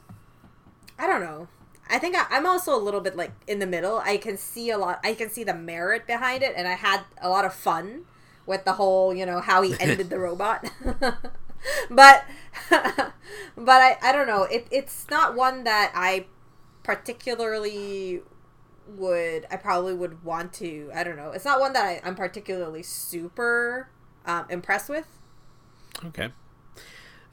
I 0.98 1.08
don't 1.08 1.22
know. 1.22 1.48
I 1.90 2.00
think 2.00 2.16
I, 2.16 2.26
I'm 2.30 2.46
also 2.46 2.76
a 2.76 2.82
little 2.82 3.02
bit 3.02 3.16
like 3.16 3.32
in 3.48 3.60
the 3.60 3.68
middle. 3.68 3.98
I 4.00 4.18
can 4.18 4.38
see 4.38 4.70
a 4.70 4.78
lot. 4.78 5.00
I 5.04 5.14
can 5.14 5.30
see 5.30 5.44
the 5.44 5.54
merit 5.54 6.08
behind 6.08 6.44
it, 6.44 6.54
and 6.56 6.68
I 6.68 6.74
had 6.74 7.02
a 7.22 7.30
lot 7.30 7.46
of 7.46 7.54
fun 7.54 8.06
with 8.46 8.64
the 8.66 8.74
whole, 8.74 9.14
you 9.14 9.26
know, 9.26 9.42
how 9.42 9.62
he 9.62 9.76
ended 9.80 10.10
the 10.10 10.20
robot. 10.20 10.70
but 11.90 12.26
but 12.70 13.82
I, 13.82 13.98
I 14.02 14.12
don't 14.12 14.28
know. 14.28 14.44
It, 14.44 14.68
it's 14.72 15.08
not 15.10 15.36
one 15.36 15.64
that 15.64 15.92
I 15.96 16.26
particularly 16.84 18.22
would 18.88 19.46
I 19.52 19.58
probably 19.58 19.94
would 19.94 20.24
want 20.24 20.54
to 20.54 20.90
I 20.94 21.04
don't 21.04 21.18
know. 21.18 21.32
It's 21.32 21.46
not 21.46 21.60
one 21.60 21.74
that 21.74 21.86
I, 21.86 22.02
I'm 22.04 22.16
particularly 22.16 22.84
super 22.84 23.90
um, 24.26 24.46
impressed 24.50 24.90
with. 24.90 25.08
Okay. 26.06 26.30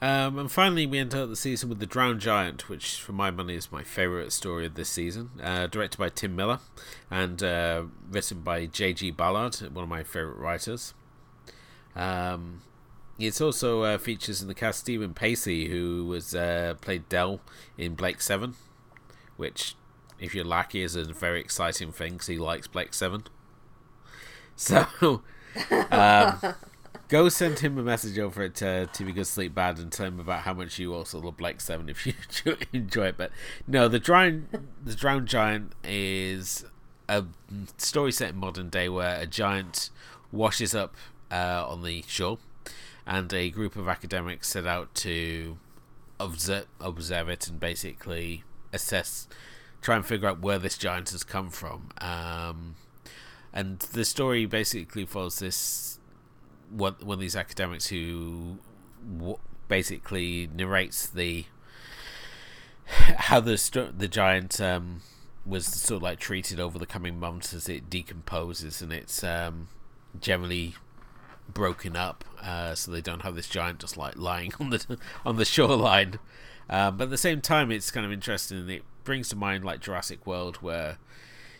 Um, 0.05 0.39
and 0.39 0.53
finally, 0.53 0.87
we 0.87 0.99
enter 0.99 1.25
the 1.25 1.37
season 1.37 1.71
with 1.71 1.79
The 1.79 1.87
Drowned 1.87 2.21
Giant, 2.21 2.69
which, 2.69 3.01
for 3.01 3.13
my 3.13 3.31
money, 3.31 3.55
is 3.55 3.73
my 3.73 3.83
favourite 3.83 4.33
story 4.33 4.67
of 4.67 4.75
this 4.75 4.91
season. 4.91 5.31
Uh, 5.43 5.67
directed 5.67 5.97
by 5.97 6.11
Tim 6.11 6.37
Miller 6.37 6.59
and 7.11 7.43
uh, 7.43 7.85
written 8.11 8.41
by 8.41 8.67
J.G. 8.67 9.13
Ballard, 9.13 9.55
one 9.73 9.85
of 9.85 9.89
my 9.89 10.03
favourite 10.03 10.39
writers. 10.39 10.93
Um, 11.97 12.61
it 13.19 13.41
also 13.41 13.83
uh, 13.83 13.99
features 13.99 14.43
in 14.43 14.49
the 14.49 14.55
cast 14.55 14.81
Steven 14.81 15.15
Pacey, 15.15 15.69
who 15.69 16.07
was 16.07 16.35
uh, 16.35 16.75
played 16.81 17.09
Del 17.09 17.41
in 17.79 17.95
Blake 17.95 18.21
Seven, 18.21 18.55
which, 19.37 19.77
if 20.19 20.35
you're 20.35 20.45
lucky, 20.45 20.83
is 20.83 20.97
a 20.97 21.05
very 21.05 21.41
exciting 21.41 21.93
thing 21.93 22.15
because 22.15 22.27
he 22.27 22.39
likes 22.39 22.67
Blake 22.67 22.95
Seven. 22.95 23.25
So, 24.57 24.87
um, 25.91 26.39
go 27.09 27.29
send 27.29 27.59
him 27.59 27.77
a 27.77 27.83
message 27.83 28.19
over 28.21 28.45
at 28.45 28.63
uh, 28.63 28.87
TV 28.87 29.13
Good 29.13 29.27
Sleep 29.27 29.53
Bad 29.53 29.79
and 29.79 29.91
tell 29.91 30.07
him 30.07 30.21
about 30.21 30.43
how 30.43 30.55
much 30.55 30.79
you 30.79 30.95
also 30.95 31.21
love 31.21 31.37
Blake 31.37 31.61
Seven 31.61 31.89
if 31.89 32.07
you 32.45 32.57
enjoy 32.73 33.07
it. 33.07 33.17
But 33.17 33.33
no, 33.67 33.89
the 33.89 33.99
drowned 33.99 34.47
the 34.85 34.95
drowned 34.95 35.27
giant 35.27 35.73
is 35.83 36.65
a 37.09 37.25
story 37.77 38.13
set 38.13 38.31
in 38.31 38.37
modern 38.37 38.69
day 38.69 38.89
where 38.89 39.21
a 39.21 39.27
giant 39.27 39.91
washes 40.33 40.75
up 40.75 40.95
uh, 41.31 41.65
on 41.69 41.83
the 41.83 42.05
shore, 42.07 42.39
and 43.07 43.33
a 43.33 43.51
group 43.51 43.77
of 43.77 43.89
academics 43.89 44.49
set 44.49 44.67
out 44.67 44.95
to 44.95 45.59
observe 46.19 46.67
observe 46.81 47.29
it 47.29 47.49
and 47.49 47.61
basically 47.61 48.45
assess, 48.73 49.29
try 49.83 49.97
and 49.97 50.07
figure 50.07 50.29
out 50.29 50.41
where 50.41 50.59
this 50.59 50.79
giant 50.79 51.11
has 51.11 51.25
come 51.25 51.51
from. 51.51 51.91
Um, 51.99 52.77
and 53.53 53.79
the 53.79 54.05
story 54.05 54.47
basically 54.47 55.05
follows 55.05 55.39
this 55.39 55.99
one 56.71 56.95
one 57.01 57.15
of 57.15 57.21
these 57.21 57.37
academics 57.37 57.89
who 57.89 58.59
w- 59.17 59.39
basically 59.69 60.49
narrates 60.53 61.07
the 61.07 61.45
how 62.87 63.41
the 63.41 63.93
the 63.97 64.09
giant 64.09 64.61
um, 64.61 65.03
was 65.47 65.67
sort 65.67 65.97
of 65.99 66.03
like 66.03 66.19
treated 66.19 66.59
over 66.59 66.79
the 66.79 66.87
coming 66.87 67.19
months 67.19 67.53
as 67.55 67.69
it 67.69 67.89
decomposes 67.89 68.83
and 68.83 68.93
it's 68.93 69.23
um, 69.23 69.69
generally 70.21 70.75
broken 71.49 71.97
up, 71.97 72.25
uh, 72.43 72.75
so 72.75 72.91
they 72.91 73.01
don't 73.01 73.23
have 73.23 73.35
this 73.35 73.49
giant 73.49 73.81
just 73.81 73.97
like 73.97 74.17
lying 74.17 74.53
on 74.61 74.71
the 74.71 74.99
on 75.25 75.37
the 75.37 75.45
shoreline. 75.45 76.19
Um, 76.69 76.97
but 76.97 77.05
at 77.05 77.11
the 77.11 77.19
same 77.19 77.41
time, 77.41 77.71
it's 77.71 77.91
kind 77.91 78.07
of 78.07 78.13
interesting. 78.13 78.69
It 78.69 78.83
brings 79.05 79.29
to 79.31 79.37
mind 79.37 79.65
like 79.65 79.81
Jurassic 79.81 80.27
World, 80.27 80.57
where 80.57 80.99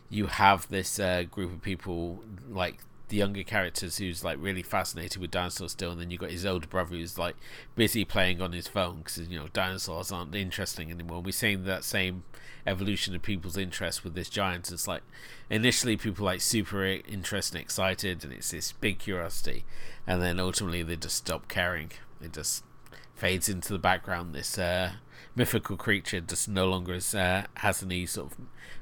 you 0.09 0.27
have 0.27 0.69
this 0.69 0.99
uh, 0.99 1.25
group 1.25 1.53
of 1.53 1.63
people 1.63 2.23
like 2.49 2.79
the 3.09 3.17
younger 3.17 3.43
characters 3.43 3.99
who's 3.99 4.25
like 4.25 4.39
really 4.41 4.63
fascinated 4.63 5.21
with 5.21 5.31
dinosaurs 5.31 5.73
still, 5.73 5.93
and 5.93 6.01
then 6.01 6.11
you've 6.11 6.21
got 6.21 6.31
his 6.31 6.47
older 6.47 6.67
brother 6.67 6.97
who's 6.97 7.19
like 7.19 7.37
busy 7.75 8.05
playing 8.05 8.41
on 8.41 8.53
his 8.53 8.67
phone 8.67 8.99
because 8.99 9.19
you 9.19 9.39
know 9.39 9.49
dinosaurs 9.53 10.11
aren't 10.11 10.35
interesting 10.35 10.91
anymore. 10.91 11.21
We're 11.21 11.33
seeing 11.33 11.65
that 11.65 11.85
same 11.85 12.25
evolution 12.67 13.15
of 13.15 13.23
people's 13.23 13.57
interest 13.59 14.05
with 14.05 14.15
this 14.15 14.31
giant. 14.31 14.73
It's 14.73 14.89
like 14.89 15.03
initially 15.51 15.97
people 15.97 16.25
like 16.25 16.41
super 16.41 16.85
interested 16.85 17.57
and 17.57 17.63
excited, 17.63 18.25
and 18.25 18.33
it's 18.33 18.51
this 18.51 18.73
big 18.73 18.99
curiosity, 18.99 19.65
and 20.07 20.23
then 20.23 20.41
ultimately 20.41 20.83
they 20.83 20.97
just 20.97 21.17
stop 21.17 21.49
caring. 21.49 21.93
It 22.21 22.33
just 22.33 22.65
fades 23.15 23.49
into 23.49 23.73
the 23.73 23.79
background. 23.79 24.35
This 24.35 24.59
uh, 24.59 24.93
mythical 25.35 25.77
creature 25.77 26.21
just 26.21 26.49
no 26.49 26.69
longer 26.69 26.95
is, 26.95 27.15
uh, 27.15 27.47
has 27.55 27.83
any 27.83 28.07
sort 28.07 28.33
of 28.33 28.39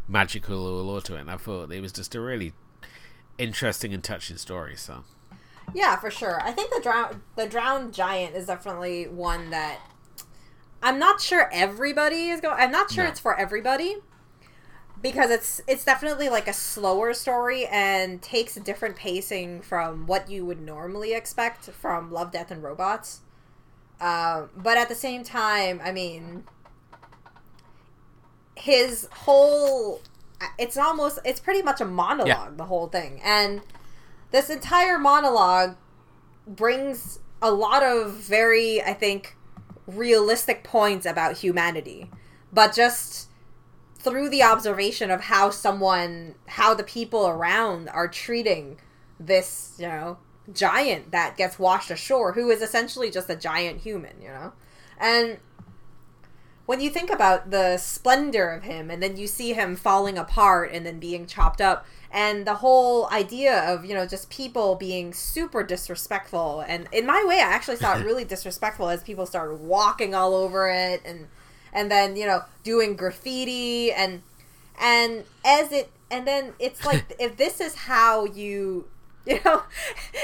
magical 0.09 0.81
allure 0.81 1.01
to 1.03 1.17
it. 1.17 1.21
And 1.21 1.31
I 1.31 1.37
thought 1.37 1.73
it 1.73 1.81
was 1.81 1.93
just 1.93 2.15
a 2.15 2.21
really 2.21 2.53
interesting 3.39 3.93
and 3.93 4.03
touching 4.03 4.37
story. 4.37 4.77
So. 4.77 5.05
Yeah, 5.75 5.97
for 5.97 6.11
sure. 6.11 6.41
I 6.43 6.53
think 6.53 6.73
the 6.75 6.81
drown 6.81 7.23
the 7.37 7.47
drowned 7.47 7.95
giant 7.95 8.35
is 8.35 8.47
definitely 8.47 9.07
one 9.09 9.51
that 9.51 9.81
I'm 10.83 10.99
not 10.99 11.21
sure 11.21 11.49
everybody 11.53 12.29
is 12.29 12.41
going. 12.41 12.57
I'm 12.59 12.73
not 12.73 12.91
sure 12.91 13.05
no. 13.05 13.11
it's 13.11 13.21
for 13.21 13.39
everybody 13.39 13.97
because 15.03 15.31
it's 15.31 15.61
it's 15.67 15.85
definitely 15.85 16.29
like 16.29 16.49
a 16.49 16.53
slower 16.53 17.13
story 17.13 17.67
and 17.67 18.23
takes 18.23 18.57
a 18.57 18.61
different 18.61 18.97
pacing 18.97 19.61
from 19.61 20.07
what 20.07 20.31
you 20.31 20.47
would 20.47 20.61
normally 20.61 21.13
expect 21.13 21.65
from 21.67 22.11
Love, 22.11 22.31
Death, 22.31 22.51
and 22.51 22.63
Robots. 22.63 23.21
Uh, 24.01 24.47
but 24.57 24.79
at 24.79 24.89
the 24.89 24.95
same 24.95 25.23
time, 25.23 25.81
I 25.85 25.93
mean, 25.93 26.45
his 28.57 29.09
whole 29.13 30.01
it's 30.59 30.77
almost 30.77 31.19
it's 31.25 31.41
pretty 31.41 31.63
much 31.63 31.81
a 31.81 31.85
monologue 31.85 32.27
yeah. 32.27 32.49
the 32.57 32.65
whole 32.65 32.89
thing 32.89 33.21
and 33.23 33.61
this 34.33 34.51
entire 34.51 34.99
monologue 34.99 35.77
brings 36.49 37.21
a 37.41 37.49
lot 37.49 37.85
of 37.85 38.15
very 38.15 38.83
i 38.83 38.93
think 38.93 39.37
realistic 39.87 40.65
points 40.65 41.07
about 41.07 41.39
humanity, 41.39 42.11
but 42.53 42.75
just 42.75 43.29
through 44.03 44.29
the 44.29 44.43
observation 44.43 45.11
of 45.11 45.23
how 45.23 45.51
someone, 45.51 46.35
how 46.47 46.75
the 46.75 46.83
people 46.83 47.27
around 47.27 47.89
are 47.89 48.09
treating 48.09 48.79
this, 49.21 49.75
you 49.79 49.87
know, 49.87 50.19
giant 50.53 51.13
that 51.13 51.37
gets 51.37 51.59
washed 51.59 51.91
ashore, 51.91 52.33
who 52.33 52.51
is 52.51 52.63
essentially 52.63 53.11
just 53.11 53.31
a 53.31 53.37
giant 53.37 53.81
human, 53.81 54.21
you 54.21 54.29
know? 54.29 54.53
And 54.99 55.39
when 56.67 56.81
you 56.81 56.91
think 56.91 57.11
about 57.11 57.51
the 57.51 57.77
splendor 57.77 58.51
of 58.51 58.63
him 58.63 58.91
and 58.91 59.03
then 59.03 59.17
you 59.17 59.27
see 59.27 59.53
him 59.53 59.77
falling 59.77 60.17
apart 60.17 60.71
and 60.73 60.87
then 60.87 60.99
being 60.99 61.27
chopped 61.27 61.61
up 61.61 61.87
and 62.11 62.47
the 62.47 62.57
whole 62.57 63.09
idea 63.11 63.61
of 63.73 63.85
you 63.85 63.95
know 63.95 64.07
just 64.07 64.31
people 64.31 64.75
being 64.77 65.13
super 65.13 65.63
disrespectful 65.63 66.65
and 66.69 66.89
in 66.93 67.05
my 67.05 67.25
way 67.27 67.37
i 67.37 67.41
actually 67.41 67.77
saw 67.77 67.99
it 67.99 68.05
really 68.05 68.25
disrespectful 68.25 68.89
as 68.89 69.03
people 69.03 69.27
started 69.27 69.57
walking 69.57 70.15
all 70.15 70.35
over 70.35 70.71
it 70.71 71.03
and 71.05 71.27
and 71.73 71.91
then 71.91 72.17
you 72.17 72.27
know 72.27 72.43
doing 72.63 72.97
graffiti 72.97 73.93
and 73.93 74.23
and 74.81 75.25
as 75.45 75.73
it 75.73 75.91
and 76.11 76.27
then 76.27 76.53
it's 76.59 76.85
like 76.87 77.17
if 77.19 77.37
this 77.37 77.61
is 77.61 77.75
how 77.75 78.25
you 78.25 78.87
you 79.27 79.39
know 79.45 79.63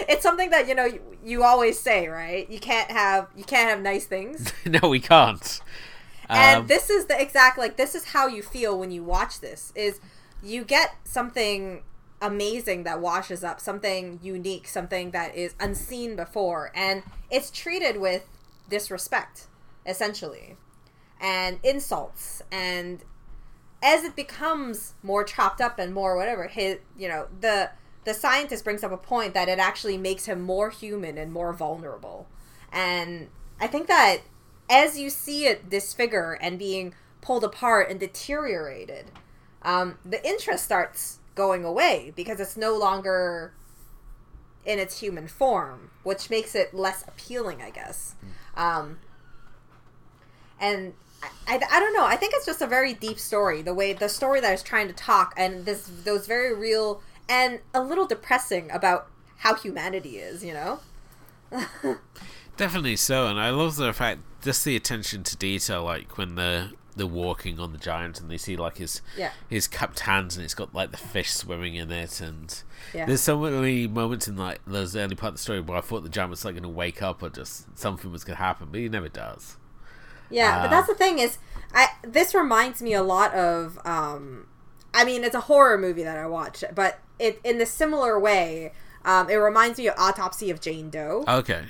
it's 0.09 0.23
something 0.23 0.51
that 0.51 0.67
you 0.67 0.75
know 0.75 0.85
you, 0.85 1.01
you 1.25 1.45
always 1.45 1.79
say 1.79 2.09
right? 2.09 2.49
You 2.51 2.59
can't 2.59 2.91
have 2.91 3.29
you 3.37 3.45
can't 3.45 3.71
have 3.71 3.81
nice 3.81 4.07
things. 4.07 4.53
No 4.67 4.89
we 4.89 5.01
can't. 5.01 5.61
And 6.29 6.61
um, 6.61 6.67
this 6.67 6.91
is 6.91 7.07
the 7.07 7.21
exact 7.21 7.59
like 7.59 7.77
this 7.77 7.95
is 7.95 8.07
how 8.07 8.27
you 8.27 8.43
feel 8.43 8.79
when 8.79 8.91
you 8.91 9.03
watch 9.03 9.41
this 9.41 9.73
is 9.75 10.01
you 10.43 10.65
get 10.65 10.97
something 11.05 11.83
amazing 12.21 12.83
that 12.83 13.01
washes 13.01 13.45
up 13.45 13.61
something 13.61 14.19
unique 14.23 14.67
something 14.67 15.13
that 15.13 15.37
is 15.37 15.55
unseen 15.61 16.17
before 16.17 16.73
and 16.75 17.05
it's 17.31 17.49
treated 17.51 17.99
with 17.99 18.27
disrespect 18.69 19.47
essentially 19.87 20.57
and 21.21 21.59
insults. 21.63 22.43
And 22.51 23.05
as 23.83 24.05
it 24.05 24.17
becomes 24.17 24.95
more 25.03 25.25
chopped 25.25 25.61
up 25.61 25.79
and 25.79 25.95
more 25.95 26.17
whatever 26.17 26.49
his 26.49 26.79
you 26.97 27.09
know 27.09 27.29
the 27.41 27.71
the 28.05 28.13
scientist 28.15 28.65
brings 28.65 28.83
up 28.83 28.91
a 28.91 28.97
point 28.97 29.35
that 29.35 29.49
it 29.49 29.59
actually 29.59 29.97
makes 29.97 30.25
him 30.27 30.41
more 30.41 30.71
human 30.71 31.17
and 31.19 31.33
more 31.33 31.53
vulnerable. 31.53 32.27
And 32.73 33.29
i 33.61 33.67
think 33.67 33.87
that 33.87 34.19
as 34.71 34.99
you 34.99 35.11
see 35.11 35.47
it 35.47 35.71
disfigure 35.71 36.39
and 36.41 36.59
being 36.59 36.95
pulled 37.21 37.45
apart 37.45 37.91
and 37.91 37.99
deteriorated 37.99 39.11
um, 39.63 39.99
the 40.05 40.25
interest 40.27 40.65
starts 40.65 41.19
going 41.35 41.65
away 41.65 42.13
because 42.15 42.41
it's 42.41 42.57
no 42.57 42.77
longer 42.77 43.53
in 44.65 44.79
its 44.79 45.01
human 45.01 45.27
form, 45.27 45.91
which 46.03 46.31
makes 46.31 46.55
it 46.55 46.75
less 46.75 47.05
appealing, 47.09 47.63
I 47.63 47.71
guess. 47.71 48.15
Um, 48.57 48.99
and 50.61 50.95
I, 51.23 51.29
I, 51.47 51.61
I, 51.73 51.81
don't 51.81 51.93
know. 51.95 52.05
I 52.05 52.17
think 52.17 52.35
it's 52.37 52.47
just 52.47 52.63
a 52.63 52.67
very 52.67 52.95
deep 52.95 53.19
story. 53.19 53.63
The 53.63 53.75
way 53.75 53.93
the 53.93 54.09
story 54.09 54.41
that 54.41 54.49
I 54.49 54.53
was 54.53 54.63
trying 54.63 54.89
to 54.89 54.95
talk, 54.95 55.35
and 55.37 55.65
this 55.65 55.91
those 56.05 56.27
very 56.27 56.55
real 56.55 57.03
and 57.29 57.61
a 57.75 57.83
little 57.83 58.07
depressing 58.07 58.71
about 58.71 59.09
how 59.39 59.55
humanity 59.55 60.19
is. 60.19 60.45
You 60.45 60.55
know. 60.55 60.81
Definitely 62.57 62.97
so, 62.97 63.27
and 63.29 63.41
I 63.41 63.51
love 63.51 63.77
the 63.77 63.93
fact 63.93 64.21
just 64.43 64.65
the 64.65 64.77
attention 64.77 65.23
to 65.25 65.37
detail, 65.37 65.85
like 65.85 66.19
when 66.19 66.35
the 66.35 66.73
the 66.99 67.07
walking 67.07 67.59
on 67.59 67.73
the 67.73 67.79
giant 67.79 68.21
and 68.21 68.29
they 68.31 68.37
see 68.37 68.57
like 68.57 68.77
his 68.77 69.01
yeah. 69.17 69.31
his 69.49 69.67
cupped 69.67 70.01
hands 70.01 70.37
and 70.37 70.45
it's 70.45 70.55
got 70.55 70.75
like 70.75 70.91
the 70.91 70.97
fish 70.97 71.31
swimming 71.31 71.77
in 71.77 71.91
it 71.91 72.21
and 72.21 72.63
yeah. 72.93 73.07
there's 73.07 73.21
so 73.21 73.39
many 73.39 73.87
moments 73.87 74.29
in 74.29 74.37
like 74.37 74.61
those 74.67 74.95
early 74.97 75.15
part 75.15 75.31
of 75.31 75.35
the 75.37 75.41
story 75.41 75.61
where 75.61 75.79
I 75.79 75.81
thought 75.81 76.03
the 76.03 76.09
giant 76.09 76.31
was 76.31 76.45
like 76.45 76.55
going 76.55 76.65
to 76.65 76.69
wake 76.69 77.01
up 77.01 77.23
or 77.23 77.31
just 77.31 77.79
something 77.79 78.11
was 78.11 78.25
going 78.25 78.37
to 78.37 78.43
happen 78.43 78.69
but 78.71 78.81
he 78.81 78.89
never 78.89 79.09
does. 79.09 79.57
Yeah, 80.31 80.57
um, 80.57 80.63
but 80.63 80.71
that's 80.71 80.87
the 80.89 80.95
thing 80.95 81.19
is 81.19 81.39
I 81.75 81.89
this 82.03 82.35
reminds 82.35 82.83
me 82.83 82.95
a 82.95 83.03
lot 83.03 83.35
of 83.35 83.79
um 83.85 84.47
I 84.95 85.05
mean 85.05 85.25
it's 85.25 85.35
a 85.35 85.41
horror 85.43 85.79
movie 85.79 86.03
that 86.03 86.17
I 86.17 86.27
watched, 86.27 86.65
but 86.75 86.99
it 87.19 87.41
in 87.45 87.59
the 87.59 87.67
similar 87.67 88.19
way, 88.19 88.73
um, 89.05 89.29
it 89.31 89.37
reminds 89.37 89.79
me 89.79 89.89
of 89.89 89.95
Autopsy 89.99 90.51
of 90.51 90.61
Jane 90.61 90.91
Doe. 90.91 91.25
Okay. 91.27 91.65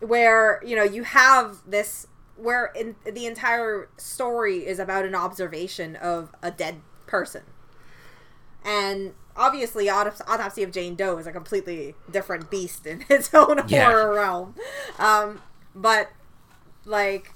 Where, 0.00 0.62
you 0.64 0.76
know, 0.76 0.82
you 0.82 1.02
have 1.04 1.58
this 1.66 2.06
where 2.36 2.66
in 2.74 2.96
the 3.04 3.26
entire 3.26 3.88
story 3.98 4.66
is 4.66 4.78
about 4.78 5.04
an 5.04 5.14
observation 5.14 5.96
of 5.96 6.34
a 6.42 6.50
dead 6.50 6.80
person. 7.06 7.42
And 8.64 9.14
obviously 9.36 9.88
Autopsy 9.90 10.62
of 10.62 10.70
Jane 10.72 10.94
Doe 10.94 11.18
is 11.18 11.26
a 11.26 11.32
completely 11.32 11.94
different 12.10 12.50
beast 12.50 12.86
in 12.86 13.04
its 13.10 13.32
own 13.34 13.62
Yeah. 13.68 13.84
horror 13.90 14.14
realm. 14.14 14.54
Um, 14.98 15.42
but 15.74 16.10
like 16.84 17.32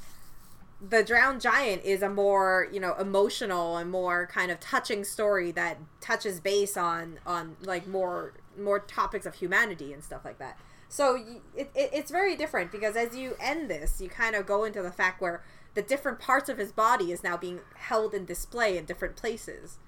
the 0.89 1.03
drowned 1.03 1.41
giant 1.41 1.83
is 1.85 2.03
a 2.03 2.09
more 2.09 2.69
you 2.73 2.81
know 2.81 2.95
emotional 2.95 3.77
and 3.77 3.91
more 3.91 4.27
kind 4.27 4.51
of 4.51 4.61
touching 4.61 5.05
story 5.05 5.51
that 5.53 5.79
touches 6.01 6.41
base 6.41 6.77
on 6.77 7.19
on 7.27 7.57
like 7.63 7.87
more 7.87 8.35
more 8.59 8.79
topics 8.81 9.27
of 9.27 9.35
humanity 9.35 9.93
and 9.93 10.03
stuff 10.03 10.25
like 10.25 10.39
that. 10.39 10.59
So 10.89 11.17
it, 11.57 11.71
it, 11.75 11.91
it's 11.93 12.11
very 12.11 12.37
different 12.37 12.71
because 12.71 12.97
as 12.97 13.17
you 13.17 13.37
end 13.41 13.71
this 13.71 14.01
you 14.01 14.09
kind 14.09 14.35
of 14.35 14.47
go 14.47 14.65
into 14.65 14.83
the 14.83 14.93
fact 14.93 15.21
where 15.21 15.43
the 15.75 15.83
different 15.83 16.21
parts 16.21 16.49
of 16.49 16.59
his 16.59 16.71
body 16.71 17.11
is 17.11 17.25
now 17.25 17.37
being 17.37 17.61
held 17.77 18.15
in 18.15 18.25
display 18.25 18.77
in 18.77 18.85
different 18.85 19.17
places. 19.17 19.79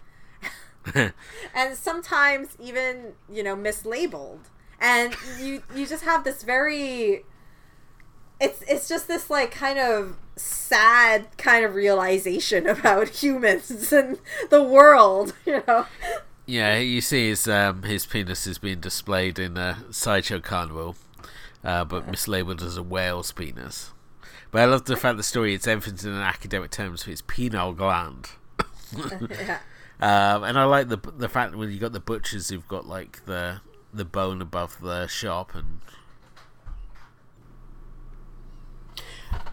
And 1.52 1.76
sometimes 1.76 2.56
even 2.60 3.14
you 3.30 3.42
know 3.42 3.56
mislabeled. 3.56 4.44
And 4.80 5.16
you 5.40 5.62
you 5.74 5.86
just 5.86 6.04
have 6.04 6.24
this 6.24 6.42
very 6.42 7.24
it's 8.40 8.62
it's 8.68 8.88
just 8.88 9.08
this 9.08 9.28
like 9.30 9.50
kind 9.50 9.78
of 9.78 10.16
sad 10.36 11.26
kind 11.38 11.64
of 11.64 11.74
realization 11.74 12.66
about 12.68 13.08
humans 13.08 13.92
and 13.92 14.18
the 14.50 14.62
world 14.62 15.34
you 15.46 15.62
know 15.66 15.86
Yeah, 16.46 16.78
you 16.78 17.00
see 17.00 17.28
his 17.28 17.48
um, 17.48 17.82
his 17.82 18.06
penis 18.06 18.46
is 18.46 18.58
being 18.58 18.80
displayed 18.80 19.38
in 19.38 19.56
a 19.56 19.78
sideshow 19.90 20.40
carnival, 20.40 20.94
uh, 21.64 21.84
but 21.84 22.06
mislabeled 22.06 22.62
as 22.62 22.76
a 22.76 22.82
whale's 22.82 23.32
penis. 23.32 23.92
But 24.50 24.62
I 24.62 24.64
love 24.66 24.84
the 24.84 24.96
fact 24.96 25.16
the 25.16 25.22
story 25.24 25.54
it's 25.54 25.66
emphasized 25.66 26.06
in 26.06 26.14
academic 26.14 26.70
terms 26.70 27.02
for 27.02 27.10
its 27.10 27.22
penile 27.22 27.76
gland. 27.76 28.28
yeah 29.30 29.58
Um, 29.98 30.44
and 30.44 30.58
I 30.58 30.64
like 30.64 30.88
the 30.88 30.98
the 31.16 31.28
fact 31.28 31.52
that 31.52 31.58
when 31.58 31.70
you 31.70 31.78
got 31.78 31.92
the 31.92 32.00
butchers 32.00 32.48
who've 32.50 32.68
got 32.68 32.86
like 32.86 33.24
the 33.24 33.60
the 33.92 34.04
bone 34.04 34.42
above 34.42 34.80
the 34.80 35.06
shop 35.06 35.54
and 35.54 35.80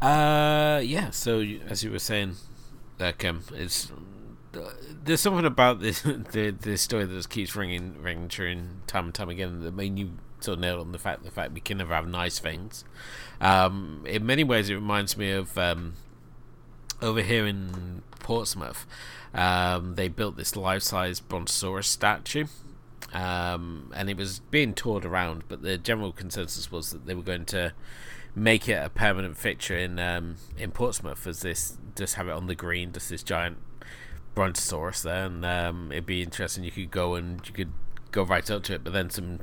uh 0.02 0.82
yeah 0.84 1.10
so 1.10 1.40
as 1.68 1.84
you 1.84 1.92
were 1.92 2.00
saying 2.00 2.36
like 3.00 3.24
um 3.26 3.42
it's 3.54 3.92
there's 5.04 5.22
something 5.22 5.46
about 5.46 5.80
this 5.80 6.02
the 6.02 6.56
this 6.60 6.82
story 6.82 7.06
that 7.06 7.14
just 7.14 7.30
keeps 7.30 7.56
ringing 7.56 8.02
ringing 8.02 8.28
true 8.28 8.56
time 8.88 9.06
and 9.06 9.14
time 9.14 9.30
again 9.30 9.62
that 9.62 9.74
made 9.74 9.98
you 9.98 10.12
sort 10.40 10.56
of 10.56 10.62
nail 10.62 10.80
on 10.80 10.92
the 10.92 11.00
fact 11.00 11.24
the 11.24 11.32
fact 11.32 11.54
we 11.54 11.62
can 11.62 11.78
never 11.78 11.94
have 11.94 12.08
nice 12.08 12.38
things 12.40 12.84
um 13.40 14.04
in 14.06 14.26
many 14.26 14.44
ways 14.44 14.70
it 14.70 14.76
reminds 14.76 15.18
me 15.18 15.32
of 15.32 15.58
um 15.58 15.94
over 17.04 17.22
here 17.22 17.46
in 17.46 18.02
Portsmouth, 18.20 18.88
um, 19.34 19.96
they 19.96 20.08
built 20.08 20.38
this 20.38 20.56
life-size 20.56 21.20
brontosaurus 21.20 21.88
statue, 21.88 22.46
um, 23.14 23.92
and 23.96 24.10
it 24.10 24.18
was 24.18 24.40
being 24.40 24.74
toured 24.74 25.06
around. 25.06 25.44
But 25.48 25.62
the 25.62 25.78
general 25.78 26.12
consensus 26.12 26.72
was 26.72 26.92
that 26.92 27.06
they 27.06 27.14
were 27.14 27.22
going 27.22 27.46
to 27.46 27.74
make 28.36 28.68
it 28.68 28.84
a 28.84 28.90
permanent 28.90 29.38
fixture 29.38 29.78
in 29.78 30.00
um, 30.00 30.36
in 30.58 30.72
Portsmouth, 30.72 31.28
as 31.28 31.42
this 31.42 31.78
just 31.96 32.16
have 32.16 32.28
it 32.28 32.32
on 32.32 32.48
the 32.48 32.56
green, 32.56 32.92
just 32.92 33.10
this 33.10 33.24
giant 33.24 33.58
brontosaurus 34.36 35.02
there, 35.04 35.26
and 35.26 35.46
um, 35.46 35.92
it'd 35.92 36.06
be 36.06 36.22
interesting. 36.22 36.64
You 36.64 36.72
could 36.72 36.92
go 36.92 37.16
and 37.16 37.46
you 37.48 37.54
could 37.54 37.72
go 38.12 38.24
right 38.24 38.50
up 38.50 38.64
to 38.64 38.76
it, 38.76 38.84
but 38.84 38.94
then 38.94 39.10
some 39.10 39.40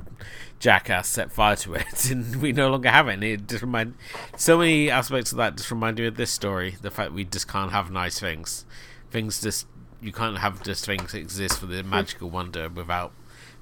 jackass 0.59 1.07
set 1.07 1.31
fire 1.31 1.55
to 1.57 1.75
it, 1.75 2.05
and 2.11 2.37
we 2.37 2.51
no 2.51 2.69
longer 2.69 2.89
have 2.89 3.07
it. 3.07 3.13
And 3.13 3.23
it 3.23 3.47
just 3.47 3.61
remind 3.61 3.95
so 4.35 4.57
many 4.57 4.89
aspects 4.89 5.31
of 5.31 5.37
that 5.37 5.57
just 5.57 5.71
remind 5.71 5.97
me 5.97 6.07
of 6.07 6.15
this 6.15 6.31
story. 6.31 6.75
The 6.81 6.91
fact 6.91 7.11
we 7.11 7.23
just 7.23 7.47
can't 7.47 7.71
have 7.71 7.91
nice 7.91 8.19
things, 8.19 8.65
things 9.09 9.41
just 9.41 9.67
you 10.01 10.11
can't 10.11 10.39
have 10.39 10.63
just 10.63 10.85
things 10.85 11.13
exist 11.13 11.59
for 11.59 11.67
the 11.67 11.83
magical 11.83 12.29
wonder 12.29 12.67
without 12.69 13.11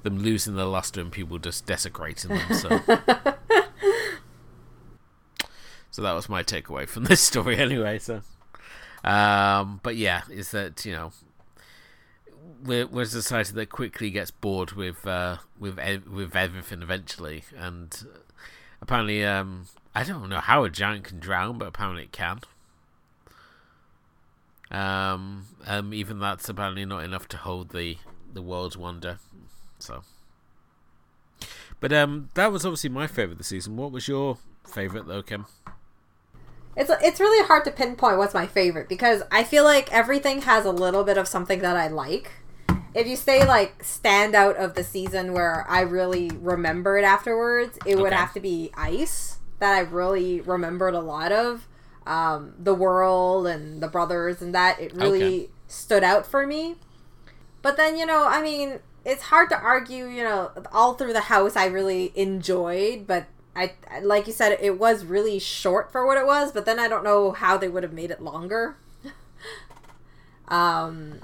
them 0.04 0.20
losing 0.20 0.56
their 0.56 0.66
luster 0.66 1.02
and 1.02 1.12
people 1.12 1.38
just 1.38 1.66
desecrating 1.66 2.32
them. 2.32 2.54
So. 2.54 2.80
So 6.00 6.04
that 6.04 6.14
was 6.14 6.30
my 6.30 6.44
takeaway 6.44 6.88
from 6.88 7.04
this 7.12 7.20
story, 7.20 7.58
anyway. 7.58 8.00
So, 8.00 8.22
um, 9.04 9.82
but 9.84 9.98
yeah, 9.98 10.22
is 10.30 10.52
that 10.52 10.86
you 10.86 10.94
know 10.94 11.12
we're, 12.64 12.88
we're 12.88 13.02
a 13.02 13.06
society 13.06 13.52
that 13.52 13.70
quickly 13.70 14.10
gets 14.10 14.32
bored 14.32 14.72
with 14.72 15.06
uh, 15.06 15.40
with 15.60 15.78
with 16.08 16.38
everything 16.38 16.82
eventually, 16.82 17.44
and 17.54 18.08
apparently, 18.82 19.26
um, 19.26 19.66
I 19.94 20.06
don't 20.06 20.30
know 20.30 20.40
how 20.40 20.64
a 20.64 20.70
giant 20.70 21.04
can 21.04 21.20
drown, 21.20 21.58
but 21.58 21.68
apparently 21.68 22.04
it 22.04 22.14
can. 22.14 22.40
Um, 24.72 25.48
um, 25.68 25.94
even 25.94 26.20
that's 26.20 26.48
apparently 26.48 26.86
not 26.86 27.04
enough 27.04 27.28
to 27.28 27.36
hold 27.36 27.72
the 27.72 27.98
the 28.34 28.42
world's 28.42 28.78
wonder. 28.78 29.20
So, 29.80 30.04
but 31.82 31.92
um, 31.92 32.30
that 32.36 32.54
was 32.54 32.66
obviously 32.66 32.90
my 32.90 33.06
favorite 33.06 33.38
this 33.38 33.48
season. 33.48 33.76
What 33.76 33.92
was 33.92 34.08
your 34.08 34.38
favorite 34.66 35.06
though, 35.06 35.24
Kim? 35.24 35.46
It's 36.80 36.90
it's 37.04 37.20
really 37.20 37.46
hard 37.46 37.66
to 37.66 37.72
pinpoint 37.72 38.18
what's 38.18 38.34
my 38.34 38.48
favorite 38.48 38.88
because 38.90 39.22
I 39.32 39.44
feel 39.44 39.66
like 39.66 39.92
everything 39.94 40.42
has 40.44 40.66
a 40.66 40.72
little 40.72 41.04
bit 41.04 41.18
of 41.18 41.28
something 41.28 41.60
that 41.60 41.76
I 41.76 41.88
like. 41.90 42.32
If 42.96 43.06
you 43.06 43.16
say 43.18 43.46
like 43.46 43.84
standout 43.84 44.56
of 44.56 44.74
the 44.74 44.84
season 44.84 45.34
where 45.34 45.66
I 45.70 45.82
really 45.82 46.30
remember 46.40 46.98
it 46.98 47.04
afterwards, 47.04 47.78
it 47.86 47.98
would 47.98 48.08
Okay. 48.08 48.16
have 48.16 48.34
to 48.34 48.40
be 48.40 48.72
Ice 48.76 49.38
that 49.60 49.74
I 49.74 49.82
really 49.82 50.42
remembered 50.42 50.94
a 50.96 51.02
lot 51.02 51.32
of. 51.32 51.68
Um, 52.08 52.54
the 52.58 52.74
world 52.74 53.46
and 53.46 53.84
the 53.84 53.88
brothers 53.88 54.42
and 54.42 54.56
that 54.56 54.80
it 54.80 54.94
really 54.96 55.42
Okay. 55.42 55.50
stood 55.68 56.04
out 56.04 56.26
for 56.26 56.48
me. 56.48 56.76
But 57.62 57.78
then 57.78 57.98
you 57.98 58.06
know, 58.06 58.26
I 58.28 58.42
mean, 58.42 58.80
it's 59.06 59.24
hard 59.24 59.50
to 59.50 59.60
argue. 59.60 60.08
You 60.08 60.24
know, 60.24 60.52
all 60.72 60.94
through 60.94 61.14
the 61.14 61.22
house, 61.22 61.56
I 61.56 61.66
really 61.66 62.12
enjoyed, 62.16 63.06
but 63.06 63.28
I 63.60 64.00
like 64.00 64.28
you 64.28 64.34
said, 64.34 64.58
it 64.62 64.80
was 64.80 65.06
really 65.06 65.40
short 65.40 65.92
for 65.92 66.06
what 66.06 66.18
it 66.18 66.26
was. 66.26 66.52
But 66.52 66.66
then 66.66 66.80
I 66.80 66.88
don't 66.88 67.04
know 67.04 67.32
how 67.32 67.58
they 67.58 67.68
would 67.68 67.84
have 67.84 67.94
made 67.94 68.12
it 68.12 68.22
longer. 68.22 68.78
um, 70.48 71.20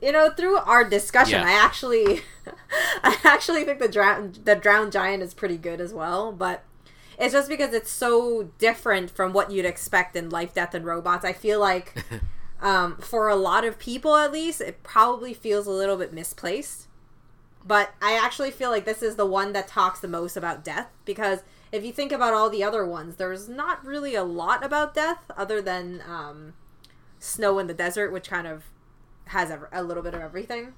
you 0.00 0.12
know, 0.12 0.30
through 0.30 0.58
our 0.58 0.88
discussion, 0.88 1.40
Yeah. 1.40 1.48
I 1.48 1.52
actually, 1.52 2.22
I 3.02 3.16
actually 3.24 3.64
think 3.64 3.80
the 3.80 3.88
drown 3.88 4.34
the 4.44 4.54
drowned 4.54 4.92
giant 4.92 5.22
is 5.22 5.34
pretty 5.34 5.56
good 5.56 5.80
as 5.80 5.92
well, 5.92 6.32
but. 6.32 6.64
It's 7.20 7.32
just 7.32 7.48
because 7.48 7.74
it's 7.74 7.90
so 7.90 8.52
different 8.58 9.10
from 9.10 9.32
what 9.32 9.50
you'd 9.50 9.64
expect 9.64 10.14
in 10.14 10.30
Love, 10.30 10.54
Death, 10.54 10.72
and 10.72 10.86
Robots. 10.86 11.24
I 11.24 11.32
feel 11.32 11.58
like 11.58 11.92
um, 12.60 12.96
for 12.98 13.28
a 13.28 13.34
lot 13.36 13.64
of 13.64 13.78
people 13.78 14.14
at 14.14 14.32
least 14.32 14.60
it 14.60 14.82
probably 14.84 15.34
feels 15.34 15.66
a 15.66 15.72
little 15.72 15.96
bit 15.96 16.12
misplaced 16.12 16.87
but 17.68 17.94
i 18.02 18.14
actually 18.14 18.50
feel 18.50 18.70
like 18.70 18.84
this 18.84 19.02
is 19.02 19.14
the 19.14 19.26
one 19.26 19.52
that 19.52 19.68
talks 19.68 20.00
the 20.00 20.08
most 20.08 20.36
about 20.36 20.64
death 20.64 20.88
because 21.04 21.40
if 21.70 21.84
you 21.84 21.92
think 21.92 22.10
about 22.10 22.34
all 22.34 22.50
the 22.50 22.64
other 22.64 22.84
ones 22.84 23.16
there's 23.16 23.48
not 23.48 23.84
really 23.84 24.16
a 24.16 24.24
lot 24.24 24.64
about 24.64 24.94
death 24.94 25.30
other 25.36 25.62
than 25.62 26.02
um, 26.08 26.54
snow 27.20 27.58
in 27.58 27.66
the 27.66 27.74
desert 27.74 28.12
which 28.12 28.28
kind 28.28 28.46
of 28.46 28.64
has 29.28 29.52
a 29.72 29.82
little 29.82 30.02
bit 30.02 30.14
of 30.14 30.20
everything. 30.20 30.72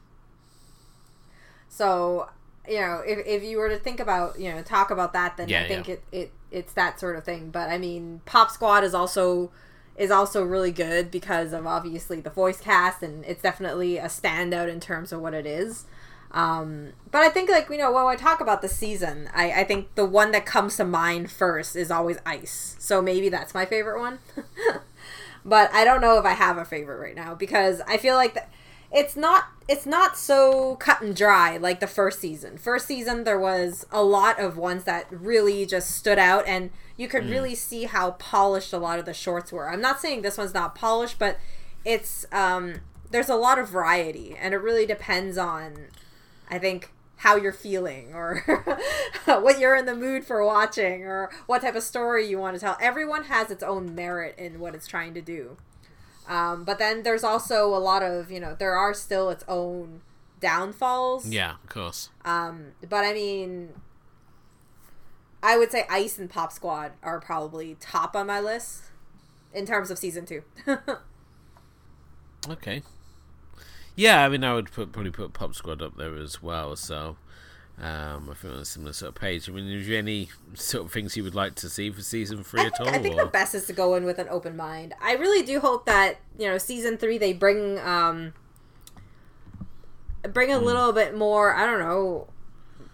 So 1.68 2.28
you 2.68 2.80
know 2.80 3.02
if, 3.06 3.26
if 3.26 3.42
you 3.42 3.58
were 3.58 3.68
to 3.68 3.78
think 3.78 4.00
about 4.00 4.38
you 4.38 4.52
know 4.52 4.62
talk 4.62 4.90
about 4.90 5.12
that 5.14 5.36
then 5.36 5.48
Yeah, 5.48 5.62
i 5.62 5.68
think 5.68 5.88
yeah. 5.88 5.94
it, 5.94 6.02
it 6.12 6.32
it's 6.50 6.72
that 6.74 7.00
sort 7.00 7.16
of 7.16 7.24
thing. 7.24 7.50
But 7.50 7.70
i 7.70 7.78
mean 7.78 8.20
pop 8.26 8.50
squad 8.50 8.84
is 8.84 8.94
also 8.94 9.50
is 9.96 10.10
also 10.10 10.42
really 10.42 10.72
good 10.72 11.10
because 11.10 11.52
of 11.52 11.66
obviously 11.66 12.20
the 12.20 12.30
voice 12.30 12.60
cast 12.60 13.02
and 13.02 13.24
it's 13.24 13.42
definitely 13.42 13.98
a 13.98 14.06
standout 14.06 14.68
in 14.68 14.80
terms 14.80 15.12
of 15.12 15.20
what 15.20 15.34
it 15.34 15.46
is 15.46 15.84
um, 16.32 16.92
but 17.10 17.22
i 17.22 17.28
think 17.28 17.50
like 17.50 17.68
you 17.68 17.78
know 17.78 17.90
when 17.92 18.06
i 18.06 18.16
talk 18.16 18.40
about 18.40 18.62
the 18.62 18.68
season 18.68 19.28
I, 19.34 19.60
I 19.60 19.64
think 19.64 19.94
the 19.94 20.04
one 20.04 20.30
that 20.32 20.46
comes 20.46 20.76
to 20.76 20.84
mind 20.84 21.30
first 21.30 21.76
is 21.76 21.90
always 21.90 22.18
ice 22.24 22.76
so 22.78 23.02
maybe 23.02 23.28
that's 23.28 23.54
my 23.54 23.66
favorite 23.66 24.00
one 24.00 24.18
but 25.44 25.72
i 25.72 25.84
don't 25.84 26.00
know 26.00 26.18
if 26.18 26.24
i 26.24 26.32
have 26.32 26.56
a 26.56 26.64
favorite 26.64 27.00
right 27.00 27.16
now 27.16 27.34
because 27.34 27.80
i 27.86 27.96
feel 27.96 28.14
like 28.14 28.36
it's 28.92 29.16
not 29.16 29.44
it's 29.68 29.86
not 29.86 30.18
so 30.18 30.74
cut 30.76 31.00
and 31.00 31.14
dry 31.14 31.56
like 31.56 31.78
the 31.78 31.86
first 31.86 32.18
season. 32.18 32.58
First 32.58 32.86
season 32.86 33.24
there 33.24 33.38
was 33.38 33.86
a 33.92 34.02
lot 34.02 34.40
of 34.40 34.56
ones 34.56 34.84
that 34.84 35.06
really 35.10 35.64
just 35.64 35.92
stood 35.92 36.18
out 36.18 36.46
and 36.46 36.70
you 36.96 37.06
could 37.06 37.30
really 37.30 37.54
see 37.54 37.84
how 37.84 38.12
polished 38.12 38.72
a 38.72 38.78
lot 38.78 38.98
of 38.98 39.04
the 39.04 39.14
shorts 39.14 39.52
were. 39.52 39.70
I'm 39.70 39.80
not 39.80 40.00
saying 40.00 40.22
this 40.22 40.36
one's 40.36 40.54
not 40.54 40.74
polished, 40.74 41.18
but 41.18 41.38
it's 41.84 42.26
um 42.32 42.80
there's 43.10 43.28
a 43.28 43.36
lot 43.36 43.58
of 43.58 43.68
variety 43.68 44.36
and 44.36 44.54
it 44.54 44.58
really 44.58 44.86
depends 44.86 45.38
on 45.38 45.88
I 46.50 46.58
think 46.58 46.90
how 47.16 47.36
you're 47.36 47.52
feeling 47.52 48.14
or 48.14 48.42
what 49.26 49.58
you're 49.58 49.76
in 49.76 49.84
the 49.84 49.94
mood 49.94 50.24
for 50.24 50.44
watching 50.44 51.04
or 51.04 51.30
what 51.46 51.60
type 51.60 51.74
of 51.74 51.82
story 51.82 52.26
you 52.26 52.38
want 52.38 52.54
to 52.56 52.60
tell. 52.60 52.76
Everyone 52.80 53.24
has 53.24 53.50
its 53.50 53.62
own 53.62 53.94
merit 53.94 54.34
in 54.38 54.58
what 54.58 54.74
it's 54.74 54.86
trying 54.86 55.14
to 55.14 55.20
do. 55.20 55.58
Um, 56.26 56.64
but 56.64 56.78
then 56.78 57.02
there's 57.02 57.24
also 57.24 57.66
a 57.66 57.78
lot 57.78 58.02
of, 58.02 58.30
you 58.30 58.40
know, 58.40 58.56
there 58.58 58.74
are 58.74 58.94
still 58.94 59.28
its 59.30 59.44
own 59.48 60.00
downfalls. 60.40 61.28
Yeah, 61.28 61.56
of 61.62 61.68
course. 61.68 62.08
Um, 62.24 62.72
but 62.88 63.04
I 63.04 63.12
mean, 63.12 63.74
I 65.42 65.58
would 65.58 65.70
say 65.70 65.84
Ice 65.90 66.18
and 66.18 66.30
Pop 66.30 66.52
Squad 66.52 66.92
are 67.02 67.20
probably 67.20 67.76
top 67.80 68.16
on 68.16 68.26
my 68.26 68.40
list 68.40 68.84
in 69.52 69.66
terms 69.66 69.90
of 69.90 69.98
season 69.98 70.24
two. 70.24 70.42
okay. 72.48 72.82
Yeah, 74.00 74.24
I 74.24 74.28
mean, 74.30 74.42
I 74.44 74.54
would 74.54 74.72
put, 74.72 74.92
probably 74.92 75.10
put 75.10 75.34
Pop 75.34 75.54
Squad 75.54 75.82
up 75.82 75.96
there 75.96 76.16
as 76.16 76.42
well. 76.42 76.74
So, 76.74 77.16
um, 77.78 78.30
I 78.30 78.34
think 78.34 78.54
on 78.54 78.60
a 78.60 78.64
similar 78.64 78.94
sort 78.94 79.10
of 79.10 79.14
page. 79.16 79.48
I 79.48 79.52
mean, 79.52 79.66
is 79.70 79.86
there 79.86 79.98
any 79.98 80.30
sort 80.54 80.86
of 80.86 80.92
things 80.92 81.16
you 81.18 81.22
would 81.24 81.34
like 81.34 81.54
to 81.56 81.68
see 81.68 81.90
for 81.90 82.00
season 82.00 82.42
three 82.42 82.62
I 82.62 82.66
at 82.66 82.76
think, 82.78 82.88
all? 82.88 82.94
I 82.94 82.98
think 82.98 83.16
or? 83.16 83.24
the 83.26 83.30
best 83.30 83.54
is 83.54 83.66
to 83.66 83.72
go 83.74 83.94
in 83.96 84.04
with 84.04 84.18
an 84.18 84.26
open 84.30 84.56
mind. 84.56 84.94
I 85.02 85.12
really 85.16 85.44
do 85.44 85.60
hope 85.60 85.84
that 85.86 86.16
you 86.38 86.46
know 86.48 86.56
season 86.58 86.96
three 86.96 87.18
they 87.18 87.32
bring 87.34 87.78
um 87.80 88.32
bring 90.32 90.50
a 90.52 90.58
Hmm. 90.58 90.64
little 90.64 90.92
bit 90.92 91.16
more. 91.16 91.54
I 91.54 91.66
don't 91.66 91.80
know, 91.80 92.28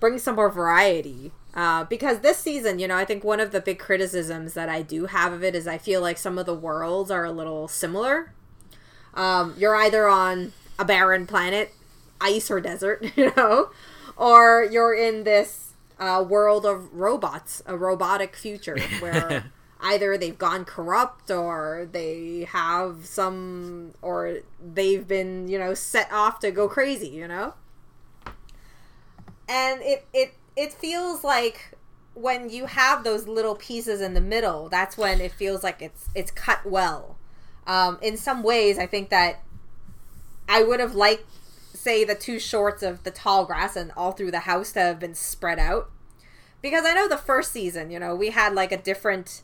bring 0.00 0.18
some 0.18 0.34
more 0.36 0.50
variety. 0.50 1.32
Uh, 1.54 1.84
because 1.84 2.20
this 2.20 2.36
season, 2.36 2.78
you 2.78 2.86
know, 2.86 2.96
I 2.96 3.04
think 3.06 3.24
one 3.24 3.40
of 3.40 3.50
the 3.50 3.60
big 3.62 3.78
criticisms 3.78 4.52
that 4.54 4.68
I 4.68 4.82
do 4.82 5.06
have 5.06 5.32
of 5.32 5.42
it 5.42 5.54
is 5.54 5.66
I 5.66 5.78
feel 5.78 6.02
like 6.02 6.18
some 6.18 6.36
of 6.36 6.44
the 6.46 6.54
worlds 6.54 7.10
are 7.10 7.24
a 7.24 7.30
little 7.32 7.66
similar. 7.66 8.32
Um, 9.14 9.54
you're 9.56 9.74
either 9.74 10.06
on 10.06 10.52
a 10.78 10.84
barren 10.84 11.26
planet, 11.26 11.72
ice 12.20 12.50
or 12.50 12.60
desert, 12.60 13.04
you 13.16 13.32
know, 13.36 13.70
or 14.16 14.66
you're 14.70 14.94
in 14.94 15.24
this 15.24 15.72
uh, 15.98 16.24
world 16.26 16.66
of 16.66 16.92
robots, 16.92 17.62
a 17.66 17.76
robotic 17.76 18.36
future 18.36 18.78
where 19.00 19.50
either 19.80 20.16
they've 20.16 20.38
gone 20.38 20.64
corrupt 20.64 21.30
or 21.30 21.88
they 21.92 22.46
have 22.50 23.04
some, 23.04 23.92
or 24.02 24.38
they've 24.60 25.06
been, 25.06 25.48
you 25.48 25.58
know, 25.58 25.74
set 25.74 26.10
off 26.12 26.40
to 26.40 26.50
go 26.50 26.68
crazy, 26.68 27.08
you 27.08 27.28
know? 27.28 27.54
And 29.48 29.80
it, 29.82 30.06
it, 30.12 30.34
it 30.56 30.72
feels 30.72 31.22
like 31.22 31.76
when 32.16 32.48
you 32.48 32.64
have 32.66 33.04
those 33.04 33.28
little 33.28 33.54
pieces 33.54 34.00
in 34.00 34.14
the 34.14 34.20
middle, 34.20 34.68
that's 34.70 34.96
when 34.96 35.20
it 35.20 35.30
feels 35.30 35.62
like 35.62 35.82
it's 35.82 36.08
it's 36.14 36.30
cut 36.30 36.64
well. 36.64 37.18
Um, 37.66 37.98
in 38.00 38.16
some 38.16 38.42
ways, 38.42 38.78
I 38.78 38.86
think 38.86 39.10
that 39.10 39.42
I 40.48 40.62
would 40.62 40.80
have 40.80 40.94
liked, 40.94 41.24
say, 41.74 42.04
the 42.04 42.14
two 42.14 42.38
shorts 42.38 42.82
of 42.82 43.02
the 43.04 43.10
tall 43.10 43.44
grass 43.44 43.76
and 43.76 43.92
all 43.96 44.12
through 44.12 44.30
the 44.30 44.40
house 44.40 44.72
to 44.72 44.80
have 44.80 44.98
been 45.00 45.14
spread 45.14 45.58
out, 45.58 45.90
because 46.62 46.84
I 46.84 46.94
know 46.94 47.08
the 47.08 47.16
first 47.18 47.52
season, 47.52 47.90
you 47.90 47.98
know, 47.98 48.14
we 48.14 48.30
had 48.30 48.54
like 48.54 48.72
a 48.72 48.76
different 48.76 49.42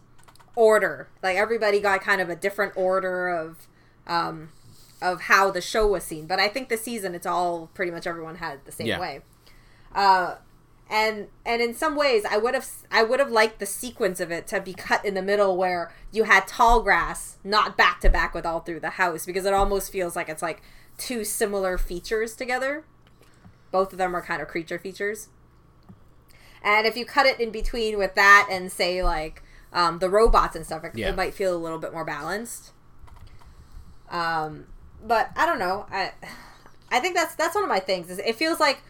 order, 0.55 1.09
like 1.23 1.37
everybody 1.37 1.81
got 1.81 2.01
kind 2.03 2.21
of 2.21 2.29
a 2.29 2.37
different 2.37 2.73
order 2.77 3.29
of 3.29 3.67
um, 4.07 4.51
of 5.01 5.23
how 5.23 5.51
the 5.51 5.61
show 5.61 5.87
was 5.87 6.05
seen. 6.05 6.27
But 6.27 6.39
I 6.39 6.49
think 6.49 6.69
this 6.69 6.83
season, 6.83 7.15
it's 7.15 7.27
all 7.27 7.71
pretty 7.75 7.91
much 7.91 8.07
everyone 8.07 8.37
had 8.37 8.55
it 8.55 8.65
the 8.65 8.73
same 8.73 8.87
Yeah. 8.87 9.01
way. 9.01 9.21
Uh, 9.95 10.37
and 10.91 11.29
and 11.47 11.63
in 11.63 11.73
some 11.73 11.97
ways 11.97 12.25
i 12.29 12.37
would 12.37 12.53
have 12.55 12.69
i 12.91 13.03
would 13.03 13.19
have 13.21 13.31
liked 13.31 13.59
the 13.61 13.65
sequence 13.67 14.21
of 14.21 14.31
it 14.31 14.47
to 14.47 14.61
be 14.61 14.75
cut 14.75 15.03
in 15.05 15.15
the 15.15 15.23
middle 15.23 15.57
where 15.57 15.91
you 16.11 16.25
had 16.25 16.47
tall 16.47 16.83
grass 16.83 17.39
not 17.45 17.77
back 17.79 18.01
to 18.01 18.11
back 18.11 18.35
with 18.35 18.45
all 18.45 18.61
through 18.61 18.81
the 18.81 18.91
house 18.91 19.25
because 19.25 19.47
it 19.47 19.55
almost 19.55 19.91
feels 19.91 20.15
like 20.17 20.29
it's 20.29 20.43
like 20.43 20.61
two 20.99 21.25
similar 21.25 21.79
features 21.79 22.35
together. 22.37 22.85
Both 23.71 23.93
of 23.93 23.99
them 23.99 24.15
are 24.15 24.23
kind 24.23 24.43
of 24.43 24.49
creature 24.49 24.79
features. 24.79 25.29
And 26.63 26.87
if 26.87 26.97
you 26.97 27.05
cut 27.05 27.27
it 27.27 27.41
in 27.41 27.51
between 27.51 27.99
with 27.99 28.15
that 28.15 28.49
and 28.51 28.71
say 28.71 29.03
like 29.03 29.43
um, 29.73 29.99
the 29.99 30.09
robots 30.11 30.55
and 30.55 30.65
stuff 30.65 30.85
it, 30.85 30.93
Yeah. 30.97 31.09
it 31.11 31.17
might 31.17 31.35
feel 31.35 31.57
a 31.57 31.59
little 31.59 31.79
bit 31.79 31.93
more 31.93 32.05
balanced. 32.05 32.73
Um, 34.11 34.67
but 35.05 35.31
i 35.37 35.47
don't 35.47 35.59
know. 35.59 35.87
I 35.91 36.13
i 36.91 37.01
think 37.01 37.17
that's 37.17 37.35
that's 37.35 37.55
one 37.55 37.65
of 37.65 37.71
my 37.71 37.81
things 37.81 38.11
is 38.11 38.19
it 38.19 38.37
feels 38.37 38.61
like 38.61 38.83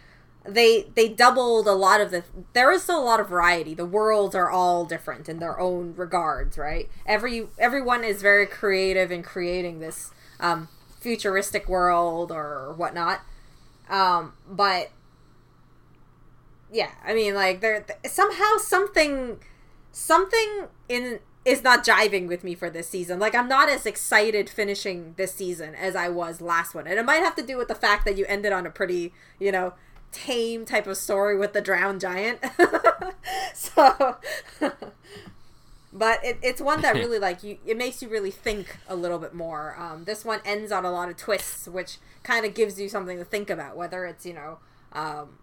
they 0.44 0.88
they 0.96 1.08
doubled 1.08 1.68
a 1.68 1.72
lot 1.72 2.00
of 2.00 2.10
the 2.10 2.24
there 2.52 2.72
is 2.72 2.82
still 2.82 2.98
a 3.00 3.04
lot 3.04 3.20
of 3.20 3.28
variety. 3.28 3.74
The 3.74 3.86
worlds 3.86 4.34
are 4.34 4.50
all 4.50 4.84
different 4.84 5.28
in 5.28 5.38
their 5.38 5.58
own 5.60 5.94
regards 5.96 6.58
right? 6.58 6.90
Every 7.06 7.46
everyone 7.58 8.02
is 8.04 8.20
very 8.20 8.46
creative 8.46 9.10
in 9.12 9.22
creating 9.22 9.78
this 9.78 10.10
um, 10.40 10.68
futuristic 11.02 11.68
world 11.68 12.32
or 12.32 12.74
whatnot. 12.76 13.20
Um, 13.90 14.34
but 14.48 14.90
yeah 16.72 16.88
i 17.04 17.12
mean 17.12 17.34
like 17.34 17.60
there 17.60 17.84
somehow 18.06 18.56
something 18.56 19.38
something 19.90 20.68
in 20.88 21.18
is 21.44 21.62
not 21.62 21.84
jiving 21.84 22.28
with 22.28 22.44
me 22.44 22.54
for 22.54 22.70
this 22.70 22.88
season. 22.88 23.18
Like 23.18 23.34
i'm 23.34 23.48
not 23.48 23.68
as 23.68 23.84
excited 23.84 24.48
finishing 24.48 25.14
this 25.16 25.34
season 25.34 25.74
as 25.74 25.96
i 25.96 26.08
was 26.08 26.40
last 26.40 26.74
one. 26.74 26.86
And 26.86 26.98
it 26.98 27.04
might 27.04 27.16
have 27.22 27.34
to 27.36 27.42
do 27.42 27.56
with 27.58 27.68
the 27.68 27.74
fact 27.74 28.04
that 28.04 28.16
you 28.16 28.24
ended 28.26 28.52
on 28.52 28.64
a 28.64 28.70
pretty 28.70 29.12
you 29.38 29.52
know 29.52 29.74
tame 30.12 30.64
type 30.64 30.86
of 30.86 30.96
story 30.96 31.36
with 31.36 31.52
the 31.52 31.60
drowned 31.60 32.00
giant. 32.00 32.38
So 33.54 34.16
but 35.92 36.24
it, 36.24 36.38
it's 36.42 36.60
one 36.60 36.80
that 36.82 36.94
really 36.96 37.18
like 37.18 37.42
you 37.42 37.58
it 37.66 37.76
makes 37.76 38.02
you 38.02 38.08
really 38.08 38.30
think 38.30 38.78
a 38.88 38.96
little 38.96 39.18
bit 39.18 39.34
more. 39.34 39.76
Um, 39.78 40.04
this 40.04 40.24
one 40.24 40.40
ends 40.44 40.72
on 40.72 40.84
a 40.84 40.90
lot 40.90 41.08
of 41.08 41.16
twists 41.16 41.68
which 41.68 41.98
kind 42.22 42.46
of 42.46 42.54
gives 42.54 42.80
you 42.80 42.88
something 42.88 43.18
to 43.18 43.24
think 43.24 43.50
about 43.50 43.76
whether 43.76 44.04
it's 44.04 44.24
you 44.24 44.34
know 44.34 44.58
um, 44.92 45.38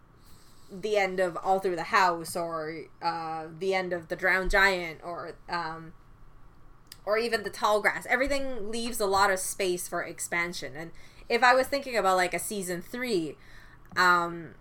the 0.71 0.97
end 0.97 1.19
of 1.19 1.37
all 1.37 1.59
through 1.59 1.75
the 1.75 1.83
house 1.83 2.35
or 2.35 2.83
uh, 3.01 3.45
the 3.57 3.73
end 3.73 3.93
of 3.93 4.07
the 4.07 4.15
drowned 4.15 4.51
giant 4.51 4.99
or 5.03 5.35
um, 5.49 5.93
or 7.05 7.17
even 7.17 7.43
the 7.43 7.49
tall 7.49 7.81
grass. 7.81 8.05
Everything 8.09 8.71
leaves 8.71 8.99
a 8.99 9.05
lot 9.05 9.31
of 9.31 9.39
space 9.39 9.87
for 9.87 10.03
expansion. 10.03 10.73
And 10.75 10.91
if 11.29 11.43
i 11.43 11.53
was 11.53 11.67
thinking 11.67 11.95
about 11.95 12.17
like 12.17 12.33
a 12.33 12.39
season 12.39 12.81
three 12.81 13.37
um, 13.95 14.55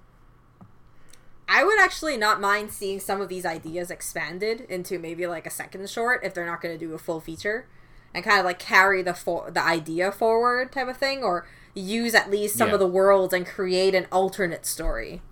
I 1.48 1.64
would 1.64 1.80
actually 1.80 2.16
not 2.18 2.40
mind 2.40 2.70
seeing 2.72 3.00
some 3.00 3.20
of 3.20 3.28
these 3.28 3.46
ideas 3.46 3.90
expanded 3.90 4.62
into 4.68 4.98
maybe 4.98 5.26
like 5.26 5.46
a 5.46 5.50
second 5.50 5.88
short 5.88 6.22
if 6.22 6.34
they're 6.34 6.44
not 6.46 6.60
going 6.60 6.78
to 6.78 6.86
do 6.86 6.92
a 6.94 6.98
full 6.98 7.20
feature, 7.20 7.66
and 8.14 8.22
kind 8.24 8.38
of 8.38 8.44
like 8.44 8.58
carry 8.58 9.02
the 9.02 9.14
for- 9.14 9.50
the 9.50 9.62
idea 9.64 10.12
forward 10.12 10.72
type 10.72 10.88
of 10.88 10.96
thing, 10.98 11.22
or 11.24 11.46
use 11.74 12.14
at 12.14 12.30
least 12.30 12.56
some 12.56 12.68
Yeah. 12.68 12.74
of 12.74 12.80
the 12.80 12.86
worlds 12.86 13.32
and 13.32 13.46
create 13.46 13.94
an 13.94 14.06
alternate 14.12 14.66
story. 14.66 15.22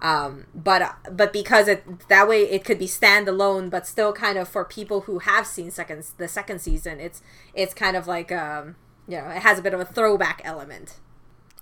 Um, 0.00 0.46
but 0.54 0.96
but 1.10 1.32
because 1.32 1.68
it 1.68 2.08
that 2.08 2.28
way 2.28 2.42
it 2.42 2.64
could 2.64 2.78
be 2.78 2.86
standalone, 2.86 3.70
but 3.70 3.86
still 3.86 4.12
kind 4.12 4.36
of 4.38 4.48
for 4.48 4.64
people 4.64 5.02
who 5.02 5.20
have 5.20 5.46
seen 5.46 5.70
second 5.70 6.04
the 6.18 6.28
second 6.28 6.60
season, 6.60 7.00
it's 7.00 7.22
it's 7.54 7.74
kind 7.74 7.96
of 7.96 8.06
like 8.06 8.30
um, 8.32 8.76
you 9.08 9.16
know 9.18 9.28
it 9.28 9.42
has 9.42 9.58
a 9.58 9.62
bit 9.62 9.72
of 9.74 9.80
a 9.80 9.84
throwback 9.84 10.40
element. 10.44 10.94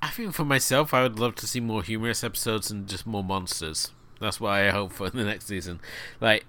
I 0.03 0.09
think 0.09 0.35
for 0.35 0.45
myself, 0.45 0.93
I 0.93 1.03
would 1.05 1.20
love 1.20 1.37
to 1.37 1.47
see 1.47 1.61
more 1.61 1.83
humorous 1.85 2.24
episodes 2.24 2.73
and 2.73 2.89
just 2.89 3.07
more 3.07 3.23
monsters. 3.23 3.93
That's 4.20 4.41
what 4.41 4.51
I 4.51 4.70
hope 4.70 4.93
for 4.93 5.07
in 5.07 5.12
the 5.16 5.24
next 5.24 5.47
season. 5.47 5.81
Like, 6.20 6.45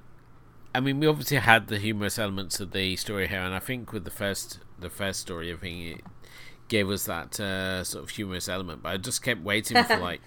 I 0.74 0.80
mean, 0.80 1.00
we 1.00 1.06
obviously 1.06 1.38
had 1.38 1.68
the 1.68 1.78
humorous 1.78 2.18
elements 2.18 2.60
of 2.60 2.72
the 2.72 2.96
story 2.96 3.28
here, 3.28 3.42
and 3.42 3.54
I 3.54 3.60
think 3.60 3.94
with 3.94 4.06
the 4.06 4.12
first 4.12 4.60
the 4.80 4.90
first 4.90 5.20
story, 5.20 5.54
I 5.54 5.56
think 5.56 6.00
it 6.00 6.02
gave 6.68 6.90
us 6.90 7.06
that 7.06 7.40
uh, 7.40 7.84
sort 7.84 8.04
of 8.04 8.10
humorous 8.10 8.50
element. 8.50 8.82
But 8.82 8.90
I 8.90 8.98
just 8.98 9.22
kept 9.22 9.42
waiting 9.42 9.84
for 9.84 9.98
like 10.00 10.22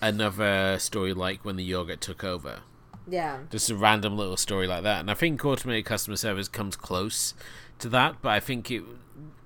another 0.00 0.78
story, 0.78 1.12
like 1.12 1.44
when 1.44 1.56
the 1.56 1.64
yogurt 1.64 2.00
took 2.00 2.24
over. 2.24 2.60
Yeah. 3.06 3.38
Just 3.50 3.70
a 3.70 3.76
random 3.76 4.16
little 4.16 4.36
story 4.38 4.66
like 4.66 4.84
that, 4.84 5.00
and 5.00 5.10
I 5.10 5.14
think 5.14 5.44
automated 5.44 5.84
customer 5.84 6.16
service 6.16 6.48
comes 6.48 6.76
close 6.76 7.34
to 7.78 7.90
that. 7.90 8.22
But 8.22 8.30
I 8.30 8.40
think 8.40 8.70
it 8.70 8.84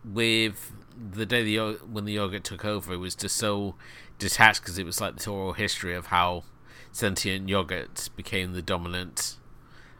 with 0.04 0.72
the 1.12 1.26
day 1.26 1.42
the 1.42 1.78
when 1.90 2.04
the 2.04 2.12
yogurt 2.14 2.44
took 2.44 2.64
over, 2.64 2.94
it 2.94 2.98
was 2.98 3.14
just 3.14 3.36
so 3.36 3.74
detached 4.18 4.60
because 4.62 4.78
it 4.78 4.84
was 4.86 5.00
like 5.00 5.16
the 5.16 5.30
oral 5.30 5.52
history 5.54 5.94
of 5.94 6.06
how 6.06 6.44
sentient 6.92 7.48
yogurt 7.48 8.10
became 8.16 8.52
the 8.52 8.62
dominant 8.62 9.36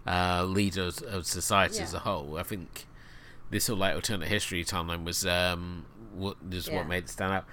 uh, 0.06 0.44
leader 0.44 0.90
of- 1.08 1.26
society 1.26 1.80
as 1.80 1.94
a 1.94 2.00
whole. 2.00 2.36
I 2.36 2.42
think 2.42 2.86
this 3.50 3.64
sort 3.64 3.74
of 3.76 3.80
like 3.80 3.94
alternate 3.94 4.28
history 4.28 4.64
timeline 4.64 5.04
was 5.04 5.24
um 5.26 5.84
what 6.14 6.36
is 6.50 6.68
Yeah. 6.68 6.76
what 6.76 6.88
made 6.88 7.04
it 7.04 7.08
stand 7.10 7.32
out. 7.32 7.44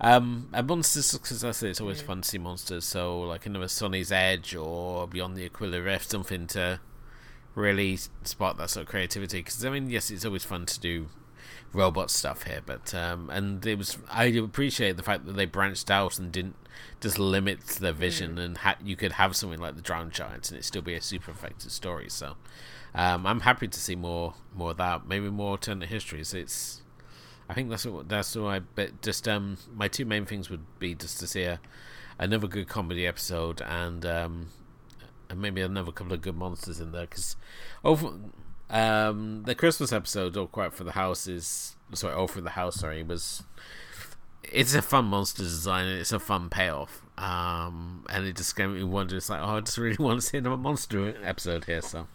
Um, 0.00 0.48
and 0.52 0.66
monsters, 0.66 1.12
because 1.12 1.44
I 1.44 1.52
say 1.52 1.70
it's 1.70 1.80
always 1.80 2.02
Mm. 2.02 2.06
fun 2.06 2.20
to 2.22 2.28
see 2.28 2.38
monsters. 2.38 2.84
So 2.84 3.20
like 3.22 3.46
another 3.46 3.68
Sonny's 3.68 4.10
Edge 4.12 4.54
or 4.54 5.06
Beyond 5.08 5.36
the 5.36 5.44
Aquila 5.46 5.80
Rift, 5.80 6.10
something 6.10 6.46
to 6.48 6.80
really 7.54 7.98
spark 8.24 8.56
that 8.58 8.70
sort 8.70 8.82
of 8.84 8.88
creativity. 8.90 9.38
Because 9.38 9.64
I 9.64 9.70
mean, 9.70 9.88
yes, 9.90 10.10
it's 10.10 10.24
always 10.24 10.44
fun 10.44 10.66
to 10.66 10.80
do 10.80 11.08
robot 11.74 12.10
stuff 12.10 12.44
here, 12.44 12.60
but 12.64 12.94
um, 12.94 13.30
and 13.30 13.64
it 13.66 13.76
was 13.76 13.98
I 14.10 14.24
appreciate 14.26 14.96
the 14.96 15.02
fact 15.02 15.26
that 15.26 15.32
they 15.32 15.46
branched 15.46 15.90
out 15.90 16.18
and 16.18 16.30
didn't 16.32 16.56
just 17.00 17.18
limit 17.18 17.60
their 17.66 17.92
vision, 17.92 18.38
and 18.38 18.58
ha- 18.58 18.76
you 18.82 18.96
could 18.96 19.12
have 19.12 19.36
something 19.36 19.58
like 19.58 19.76
the 19.76 19.82
Drowned 19.82 20.12
Giants 20.12 20.50
and 20.50 20.58
it 20.58 20.64
still 20.64 20.82
be 20.82 20.94
a 20.94 21.00
super 21.00 21.30
effective 21.30 21.72
story. 21.72 22.08
So 22.08 22.36
um, 22.94 23.26
I'm 23.26 23.40
happy 23.40 23.68
to 23.68 23.80
see 23.80 23.96
more 23.96 24.34
more 24.54 24.70
of 24.70 24.76
that. 24.78 25.06
Maybe 25.06 25.28
more 25.30 25.50
alternate 25.50 25.88
histories. 25.88 26.32
It's 26.32 26.82
I 27.48 27.54
think 27.54 27.70
that's 27.70 27.84
what 27.84 28.08
that's 28.08 28.34
what 28.36 28.48
I 28.48 28.60
but 28.60 29.02
just 29.02 29.28
um 29.28 29.58
my 29.74 29.88
two 29.88 30.04
main 30.04 30.24
things 30.24 30.48
would 30.48 30.64
be 30.78 30.94
just 30.94 31.18
to 31.20 31.26
see 31.26 31.42
a 31.42 31.60
another 32.18 32.46
good 32.46 32.68
comedy 32.68 33.06
episode, 33.06 33.60
and 33.62 34.06
um, 34.06 34.48
and 35.28 35.40
maybe 35.40 35.60
another 35.60 35.92
couple 35.92 36.12
of 36.12 36.22
good 36.22 36.36
monsters 36.36 36.80
in 36.80 36.92
there 36.92 37.06
because 37.06 37.36
over 37.84 38.12
um, 38.74 39.44
the 39.44 39.54
Christmas 39.54 39.92
episode, 39.92 40.36
"All 40.36 40.46
Quiet 40.46 40.74
for 40.74 40.84
the 40.84 40.92
House" 40.92 41.26
is 41.26 41.76
sorry, 41.94 42.14
"All 42.14 42.28
for 42.28 42.40
the 42.40 42.50
House." 42.50 42.80
Sorry, 42.80 43.02
was 43.02 43.44
it's 44.42 44.74
a 44.74 44.82
fun 44.82 45.06
monster 45.06 45.42
design 45.42 45.86
it's 45.86 46.12
a 46.12 46.18
fun 46.18 46.50
payoff. 46.50 47.02
Um, 47.16 48.04
and 48.10 48.26
it 48.26 48.36
just 48.36 48.56
gave 48.56 48.70
me 48.70 48.82
wonder. 48.82 49.16
It's 49.16 49.30
like, 49.30 49.40
oh, 49.40 49.56
I 49.56 49.60
just 49.60 49.78
really 49.78 49.96
want 50.00 50.20
to 50.20 50.26
see 50.26 50.38
another 50.38 50.56
monster 50.56 51.14
episode 51.22 51.64
here. 51.64 51.80
So 51.80 52.08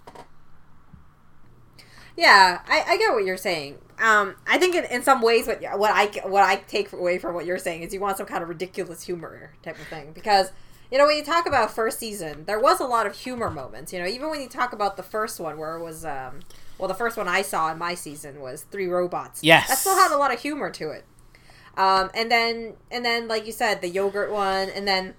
yeah, 2.17 2.59
I, 2.67 2.83
I 2.85 2.97
get 2.97 3.13
what 3.13 3.23
you're 3.23 3.37
saying. 3.37 3.77
Um, 3.97 4.35
I 4.45 4.57
think 4.57 4.75
in, 4.75 4.83
in 4.85 5.03
some 5.03 5.21
ways, 5.21 5.47
what 5.47 5.61
what 5.79 5.91
I 5.91 6.07
what 6.27 6.43
I 6.43 6.57
take 6.57 6.91
away 6.91 7.17
from 7.17 7.33
what 7.33 7.45
you're 7.45 7.57
saying 7.57 7.83
is 7.83 7.93
you 7.93 8.01
want 8.01 8.17
some 8.17 8.25
kind 8.25 8.43
of 8.43 8.49
ridiculous 8.49 9.03
humor 9.03 9.53
type 9.63 9.79
of 9.79 9.87
thing 9.87 10.11
because 10.11 10.51
you 10.91 10.97
know 10.97 11.05
when 11.07 11.17
you 11.17 11.23
talk 11.23 11.45
about 11.45 11.71
first 11.73 11.99
season, 11.99 12.45
there 12.45 12.59
was 12.59 12.79
a 12.79 12.85
lot 12.85 13.05
of 13.05 13.15
humor 13.15 13.49
moments. 13.49 13.93
You 13.93 13.99
know, 13.99 14.07
even 14.07 14.29
when 14.29 14.41
you 14.41 14.49
talk 14.49 14.73
about 14.73 14.97
the 14.97 15.03
first 15.03 15.39
one 15.39 15.57
where 15.57 15.75
it 15.77 15.83
was 15.83 16.03
um, 16.05 16.39
well, 16.77 16.87
the 16.87 16.93
first 16.95 17.17
one 17.17 17.27
I 17.27 17.41
saw 17.41 17.71
in 17.71 17.77
my 17.77 17.93
season 17.95 18.39
was 18.39 18.63
three 18.63 18.87
robots. 18.87 19.43
Yes, 19.43 19.67
that 19.67 19.77
still 19.77 19.95
had 19.95 20.11
a 20.11 20.17
lot 20.17 20.33
of 20.33 20.41
humor 20.41 20.69
to 20.71 20.89
it. 20.91 21.05
Um, 21.77 22.09
and 22.13 22.31
then 22.31 22.73
and 22.91 23.05
then 23.05 23.27
like 23.27 23.45
you 23.45 23.51
said, 23.51 23.81
the 23.81 23.87
yogurt 23.89 24.31
one, 24.31 24.69
and 24.69 24.87
then 24.87 25.13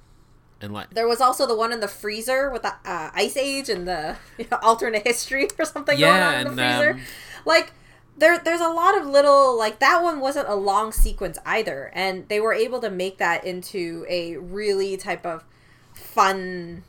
and 0.61 0.73
like 0.73 0.91
there 0.91 1.09
was 1.09 1.21
also 1.21 1.47
the 1.47 1.55
one 1.57 1.73
in 1.73 1.81
the 1.81 1.89
freezer 1.89 2.51
with 2.51 2.63
the 2.63 2.75
uh, 2.85 3.11
ice 3.15 3.37
age 3.37 3.69
and 3.69 3.87
the 3.89 4.17
you 4.39 4.47
know, 4.51 4.59
alternate 4.63 5.07
history 5.07 5.49
or 5.59 5.65
something 5.65 5.99
Yeah, 5.99 6.07
going 6.09 6.23
on 6.23 6.35
in 6.47 6.57
the 6.57 6.63
and, 6.63 6.79
freezer. 6.79 6.93
um, 6.95 7.01
like 7.47 7.73
there, 8.19 8.39
there's 8.39 8.61
a 8.61 8.69
lot 8.69 8.99
of 9.01 9.07
little 9.07 9.57
like 9.57 9.79
that 9.79 10.03
one 10.03 10.21
wasn't 10.21 10.49
a 10.49 10.55
long 10.55 10.93
sequence 10.93 11.39
either, 11.47 11.91
and 11.95 12.29
they 12.29 12.41
were 12.41 12.53
able 12.53 12.81
to 12.81 12.91
make 12.91 13.17
that 13.19 13.45
into 13.45 14.05
a 14.09 14.37
really 14.37 14.97
type 14.99 15.25
of 15.25 15.45
fun, 16.11 16.83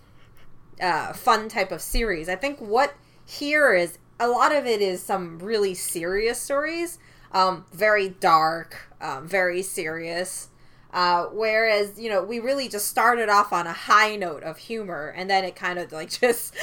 uh, 0.81 1.13
fun 1.13 1.49
type 1.49 1.71
of 1.71 1.81
series. 1.81 2.27
I 2.27 2.35
think 2.35 2.59
what 2.59 2.93
here 3.25 3.73
is 3.73 3.97
a 4.19 4.27
lot 4.27 4.53
of 4.53 4.65
it 4.65 4.81
is 4.81 5.01
some 5.01 5.39
really 5.39 5.73
serious 5.73 6.39
stories, 6.39 6.99
um, 7.31 7.65
very 7.71 8.09
dark, 8.09 8.89
um, 8.99 9.27
very 9.27 9.61
serious. 9.61 10.49
Uh, 10.93 11.27
whereas 11.27 11.97
you 11.97 12.09
know 12.09 12.21
we 12.21 12.37
really 12.37 12.67
just 12.67 12.85
started 12.85 13.29
off 13.29 13.53
on 13.53 13.65
a 13.65 13.71
high 13.71 14.17
note 14.17 14.43
of 14.43 14.57
humor, 14.57 15.13
and 15.15 15.29
then 15.29 15.45
it 15.45 15.55
kind 15.55 15.79
of 15.79 15.91
like 15.93 16.09
just 16.19 16.53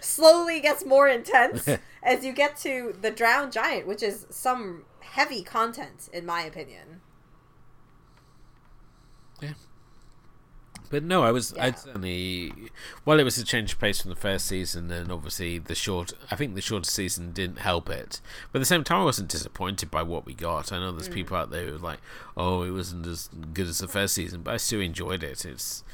slowly 0.00 0.60
gets 0.60 0.84
more 0.84 1.08
intense 1.08 1.68
as 2.02 2.24
you 2.24 2.32
get 2.32 2.56
to 2.56 2.96
the 3.00 3.12
drowned 3.12 3.52
giant, 3.52 3.86
which 3.86 4.02
is 4.02 4.26
some 4.30 4.84
heavy 5.00 5.42
content 5.42 6.08
in 6.12 6.26
my 6.26 6.42
opinion. 6.42 7.00
But 10.90 11.02
no, 11.02 11.22
I 11.22 11.30
was. 11.30 11.52
Yeah. 11.56 11.64
I'd 11.64 11.78
certainly. 11.78 12.52
Well, 13.04 13.18
it 13.18 13.24
was 13.24 13.38
a 13.38 13.44
change 13.44 13.72
of 13.72 13.80
pace 13.80 14.02
from 14.02 14.10
the 14.10 14.16
first 14.16 14.46
season, 14.46 14.90
and 14.90 15.10
obviously 15.10 15.58
the 15.58 15.74
short. 15.74 16.12
I 16.30 16.36
think 16.36 16.54
the 16.54 16.60
shorter 16.60 16.88
season 16.88 17.32
didn't 17.32 17.58
help 17.58 17.88
it. 17.88 18.20
But 18.52 18.58
at 18.58 18.62
the 18.62 18.66
same 18.66 18.84
time, 18.84 19.00
I 19.00 19.04
wasn't 19.04 19.30
disappointed 19.30 19.90
by 19.90 20.02
what 20.02 20.26
we 20.26 20.34
got. 20.34 20.72
I 20.72 20.78
know 20.78 20.92
there's 20.92 21.08
mm. 21.08 21.14
people 21.14 21.36
out 21.36 21.50
there 21.50 21.66
who 21.66 21.76
are 21.76 21.78
like, 21.78 22.00
"Oh, 22.36 22.62
it 22.62 22.70
wasn't 22.70 23.06
as 23.06 23.28
good 23.52 23.66
as 23.66 23.78
the 23.78 23.88
first 23.88 24.14
season," 24.14 24.42
but 24.42 24.54
I 24.54 24.56
still 24.58 24.80
enjoyed 24.80 25.22
it. 25.22 25.44
It's. 25.44 25.84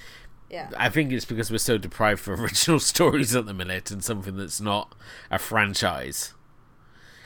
Yeah. 0.51 0.71
I 0.77 0.89
think 0.89 1.13
it's 1.13 1.25
because 1.25 1.53
we're 1.53 1.59
so 1.59 1.79
deprived 1.79 2.21
for 2.21 2.35
original 2.43 2.81
stories 2.81 3.37
at 3.37 3.47
the 3.47 3.55
minute, 3.55 3.91
and 3.91 4.03
something 4.03 4.37
that's 4.37 4.61
not 4.61 4.95
a 5.31 5.39
franchise. 5.39 6.35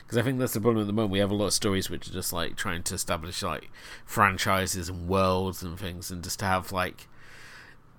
Because 0.05 0.19
I 0.19 0.21
think 0.21 0.37
that's 0.37 0.53
the 0.53 0.61
problem 0.61 0.81
at 0.81 0.87
the 0.87 0.93
moment. 0.93 1.11
We 1.11 1.19
have 1.19 1.31
a 1.31 1.35
lot 1.35 1.47
of 1.47 1.53
stories 1.53 1.89
which 1.89 2.07
are 2.07 2.13
just 2.13 2.31
like 2.31 2.55
trying 2.55 2.83
to 2.83 2.93
establish 2.93 3.41
like 3.41 3.71
franchises 4.05 4.87
and 4.87 5.07
worlds 5.07 5.63
and 5.63 5.79
things, 5.79 6.11
and 6.11 6.23
just 6.23 6.39
to 6.39 6.45
have 6.45 6.71
like 6.71 7.07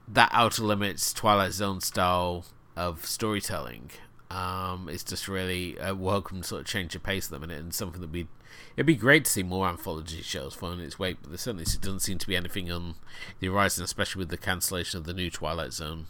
that 0.09 0.31
Outer 0.33 0.63
Limits 0.63 1.13
Twilight 1.13 1.53
Zone 1.53 1.81
style 1.81 2.45
of 2.77 3.05
storytelling 3.07 3.91
um, 4.31 4.89
is 4.89 5.03
just 5.03 5.29
really 5.29 5.77
a 5.79 5.95
welcome 5.95 6.43
sort 6.43 6.63
of 6.63 6.67
change 6.67 6.95
of 6.95 7.03
pace 7.03 7.27
at 7.27 7.31
the 7.33 7.39
minute, 7.39 7.61
and 7.61 7.75
something 7.75 8.01
that 8.01 8.11
we 8.11 8.29
it'd 8.77 8.87
be 8.87 8.95
great 8.95 9.25
to 9.25 9.31
see 9.31 9.43
more 9.43 9.69
anthology 9.69 10.23
shows 10.23 10.55
following 10.55 10.81
its 10.81 10.99
way. 10.99 11.15
But 11.15 11.31
there 11.31 11.39
certainly 11.39 11.65
doesn't 11.65 12.01
seem 12.01 12.19
to 12.19 12.27
be 12.27 12.37
anything 12.37 12.71
on 12.71 12.95
the 13.41 13.49
horizon, 13.49 13.85
especially 13.85 14.21
with 14.21 14.31
the 14.31 14.37
cancellation 14.37 14.99
of 14.99 15.05
the 15.05 15.15
new 15.15 15.31
Twilight 15.31 15.73
Zone. 15.73 16.07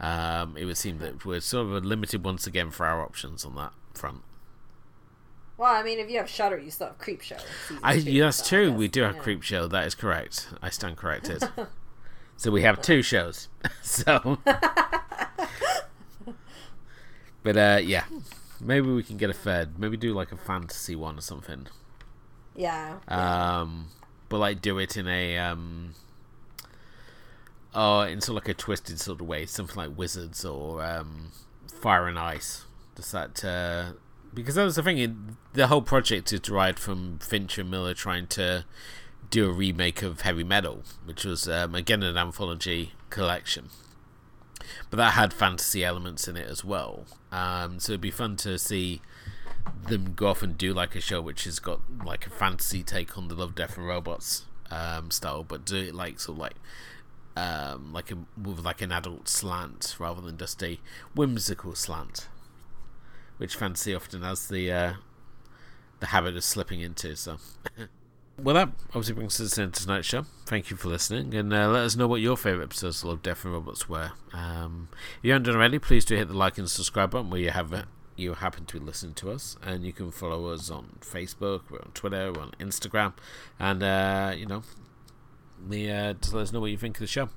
Um, 0.00 0.56
it 0.56 0.64
would 0.64 0.76
seem 0.76 0.98
that 0.98 1.24
we're 1.24 1.40
sort 1.40 1.68
of 1.68 1.84
limited 1.84 2.24
once 2.24 2.46
again 2.46 2.70
for 2.70 2.84
our 2.84 3.00
options 3.00 3.44
on 3.44 3.54
that 3.56 3.72
front. 3.94 4.22
Well, 5.56 5.72
I 5.72 5.84
mean, 5.84 6.00
if 6.00 6.10
you 6.10 6.18
have 6.18 6.28
Shudder, 6.28 6.58
you 6.58 6.70
still 6.72 6.88
have 6.88 6.98
Creepshow. 6.98 7.40
I, 7.80 8.00
two, 8.00 8.10
yeah, 8.10 8.24
that's 8.24 8.38
so 8.38 8.44
true. 8.44 8.72
We 8.72 8.88
do 8.88 9.02
have 9.02 9.16
yeah. 9.16 9.22
Creepshow. 9.22 9.70
That 9.70 9.86
is 9.86 9.94
correct. 9.94 10.48
I 10.60 10.70
stand 10.70 10.96
corrected. 10.96 11.48
so 12.36 12.50
we 12.50 12.62
have 12.62 12.80
two 12.80 13.02
shows. 13.02 13.48
so, 13.82 14.38
but 17.42 17.56
uh, 17.56 17.80
yeah, 17.82 18.04
maybe 18.60 18.90
we 18.90 19.02
can 19.02 19.16
get 19.16 19.30
a 19.30 19.34
third. 19.34 19.78
Maybe 19.78 19.96
do 19.96 20.14
like 20.14 20.32
a 20.32 20.36
fantasy 20.36 20.96
one 20.96 21.18
or 21.18 21.22
something. 21.22 21.66
Yeah. 22.54 22.98
Um, 23.08 23.88
but 24.28 24.38
like 24.38 24.62
do 24.62 24.78
it 24.78 24.96
in 24.96 25.08
a 25.08 25.38
um, 25.38 25.94
oh, 27.74 28.00
in 28.00 28.20
sort 28.20 28.38
of 28.38 28.44
like 28.44 28.48
a 28.48 28.54
twisted 28.54 29.00
sort 29.00 29.20
of 29.20 29.26
way, 29.26 29.46
something 29.46 29.76
like 29.76 29.96
Wizards 29.96 30.44
or 30.44 30.84
um, 30.84 31.32
Fire 31.80 32.06
and 32.06 32.18
Ice. 32.18 32.64
Just 32.96 33.12
that 33.12 33.44
uh, 33.44 33.92
because 34.32 34.54
that 34.54 34.64
was 34.64 34.76
the 34.76 34.82
thing. 34.82 34.98
It, 34.98 35.10
the 35.52 35.66
whole 35.66 35.82
project 35.82 36.32
is 36.32 36.40
derived 36.40 36.78
from 36.78 37.18
Fincher 37.18 37.62
and 37.62 37.70
Miller 37.70 37.94
trying 37.94 38.26
to 38.28 38.64
do 39.34 39.50
a 39.50 39.52
remake 39.52 40.00
of 40.00 40.20
Heavy 40.20 40.44
Metal, 40.44 40.84
which 41.06 41.24
was 41.24 41.48
um, 41.48 41.74
again 41.74 42.04
an 42.04 42.16
anthology 42.16 42.92
collection. 43.10 43.68
But 44.90 44.98
that 44.98 45.14
had 45.14 45.32
fantasy 45.34 45.84
elements 45.84 46.28
in 46.28 46.36
it 46.36 46.48
as 46.48 46.64
well. 46.64 47.06
Um, 47.32 47.80
so 47.80 47.92
it'd 47.92 48.00
be 48.00 48.12
fun 48.12 48.36
to 48.36 48.56
see 48.60 49.02
them 49.88 50.14
go 50.14 50.28
off 50.28 50.44
and 50.44 50.56
do 50.56 50.72
like 50.72 50.94
a 50.94 51.00
show 51.00 51.20
which 51.20 51.44
has 51.44 51.58
got 51.58 51.80
like 52.04 52.28
a 52.28 52.30
fantasy 52.30 52.84
take 52.84 53.18
on 53.18 53.26
the 53.26 53.34
Love, 53.34 53.56
Death 53.56 53.76
and 53.76 53.88
Robots 53.88 54.44
um, 54.70 55.10
style, 55.10 55.42
but 55.42 55.66
do 55.66 55.78
it 55.78 55.96
like 55.96 56.20
sort 56.20 56.36
of 56.36 56.40
like 56.40 56.54
um, 57.36 57.92
like 57.92 58.12
a, 58.12 58.18
with 58.40 58.60
like 58.60 58.82
an 58.82 58.92
adult 58.92 59.28
slant 59.28 59.96
rather 59.98 60.20
than 60.20 60.38
just 60.38 60.62
a 60.62 60.78
whimsical 61.12 61.74
slant, 61.74 62.28
which 63.38 63.56
fantasy 63.56 63.96
often 63.96 64.22
has 64.22 64.46
the 64.46 64.70
uh, 64.70 64.92
the 65.98 66.06
habit 66.06 66.36
of 66.36 66.44
slipping 66.44 66.80
into. 66.80 67.16
So. 67.16 67.38
Well, 68.36 68.56
that 68.56 68.70
obviously 68.88 69.14
brings 69.14 69.40
us 69.40 69.50
to 69.50 69.56
the 69.56 69.62
end 69.62 69.76
of 69.76 69.82
tonight's 69.82 70.08
show. 70.08 70.26
Thank 70.44 70.68
you 70.68 70.76
for 70.76 70.88
listening, 70.88 71.34
and 71.34 71.52
uh, 71.52 71.68
let 71.68 71.84
us 71.84 71.94
know 71.94 72.08
what 72.08 72.20
your 72.20 72.36
favourite 72.36 72.64
episodes 72.64 73.04
of 73.04 73.22
Death 73.22 73.44
and 73.44 73.54
Robots 73.54 73.88
were. 73.88 74.10
Um, 74.32 74.88
if 75.18 75.18
you 75.22 75.32
haven't 75.32 75.44
done 75.44 75.54
already, 75.54 75.78
please 75.78 76.04
do 76.04 76.16
hit 76.16 76.28
the 76.28 76.34
like 76.34 76.58
and 76.58 76.68
subscribe 76.68 77.12
button 77.12 77.30
where 77.30 77.40
you 77.40 77.50
have 77.50 77.72
it. 77.72 77.84
You 78.16 78.34
happen 78.34 78.66
to 78.66 78.80
be 78.80 78.84
listening 78.84 79.14
to 79.14 79.30
us, 79.30 79.56
and 79.62 79.84
you 79.84 79.92
can 79.92 80.10
follow 80.10 80.48
us 80.48 80.68
on 80.68 80.98
Facebook, 81.00 81.62
we're 81.70 81.78
on 81.78 81.92
Twitter, 81.94 82.32
we're 82.32 82.42
on 82.42 82.52
Instagram, 82.58 83.14
and 83.60 83.82
uh, 83.84 84.34
you 84.36 84.46
know, 84.46 84.64
uh, 85.70 86.12
just 86.14 86.34
let 86.34 86.42
us 86.42 86.52
know 86.52 86.60
what 86.60 86.72
you 86.72 86.76
think 86.76 86.96
of 86.96 87.00
the 87.00 87.06
show. 87.06 87.28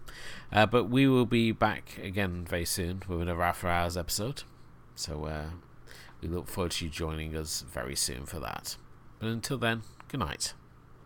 Uh, 0.51 0.65
but 0.65 0.85
we 0.85 1.07
will 1.07 1.27
be 1.27 1.51
back 1.51 1.99
again 2.01 2.43
very 2.43 2.65
soon 2.65 3.03
with 3.07 3.21
another 3.21 3.43
After 3.43 3.67
Hours 3.67 3.95
episode. 3.95 4.43
So 4.95 5.25
uh, 5.25 5.49
we 6.21 6.27
look 6.27 6.47
forward 6.47 6.71
to 6.73 6.85
you 6.85 6.91
joining 6.91 7.35
us 7.35 7.63
very 7.71 7.95
soon 7.95 8.25
for 8.25 8.39
that. 8.39 8.77
But 9.19 9.29
until 9.29 9.59
then, 9.59 9.83
good 10.09 10.21
night. 10.21 10.53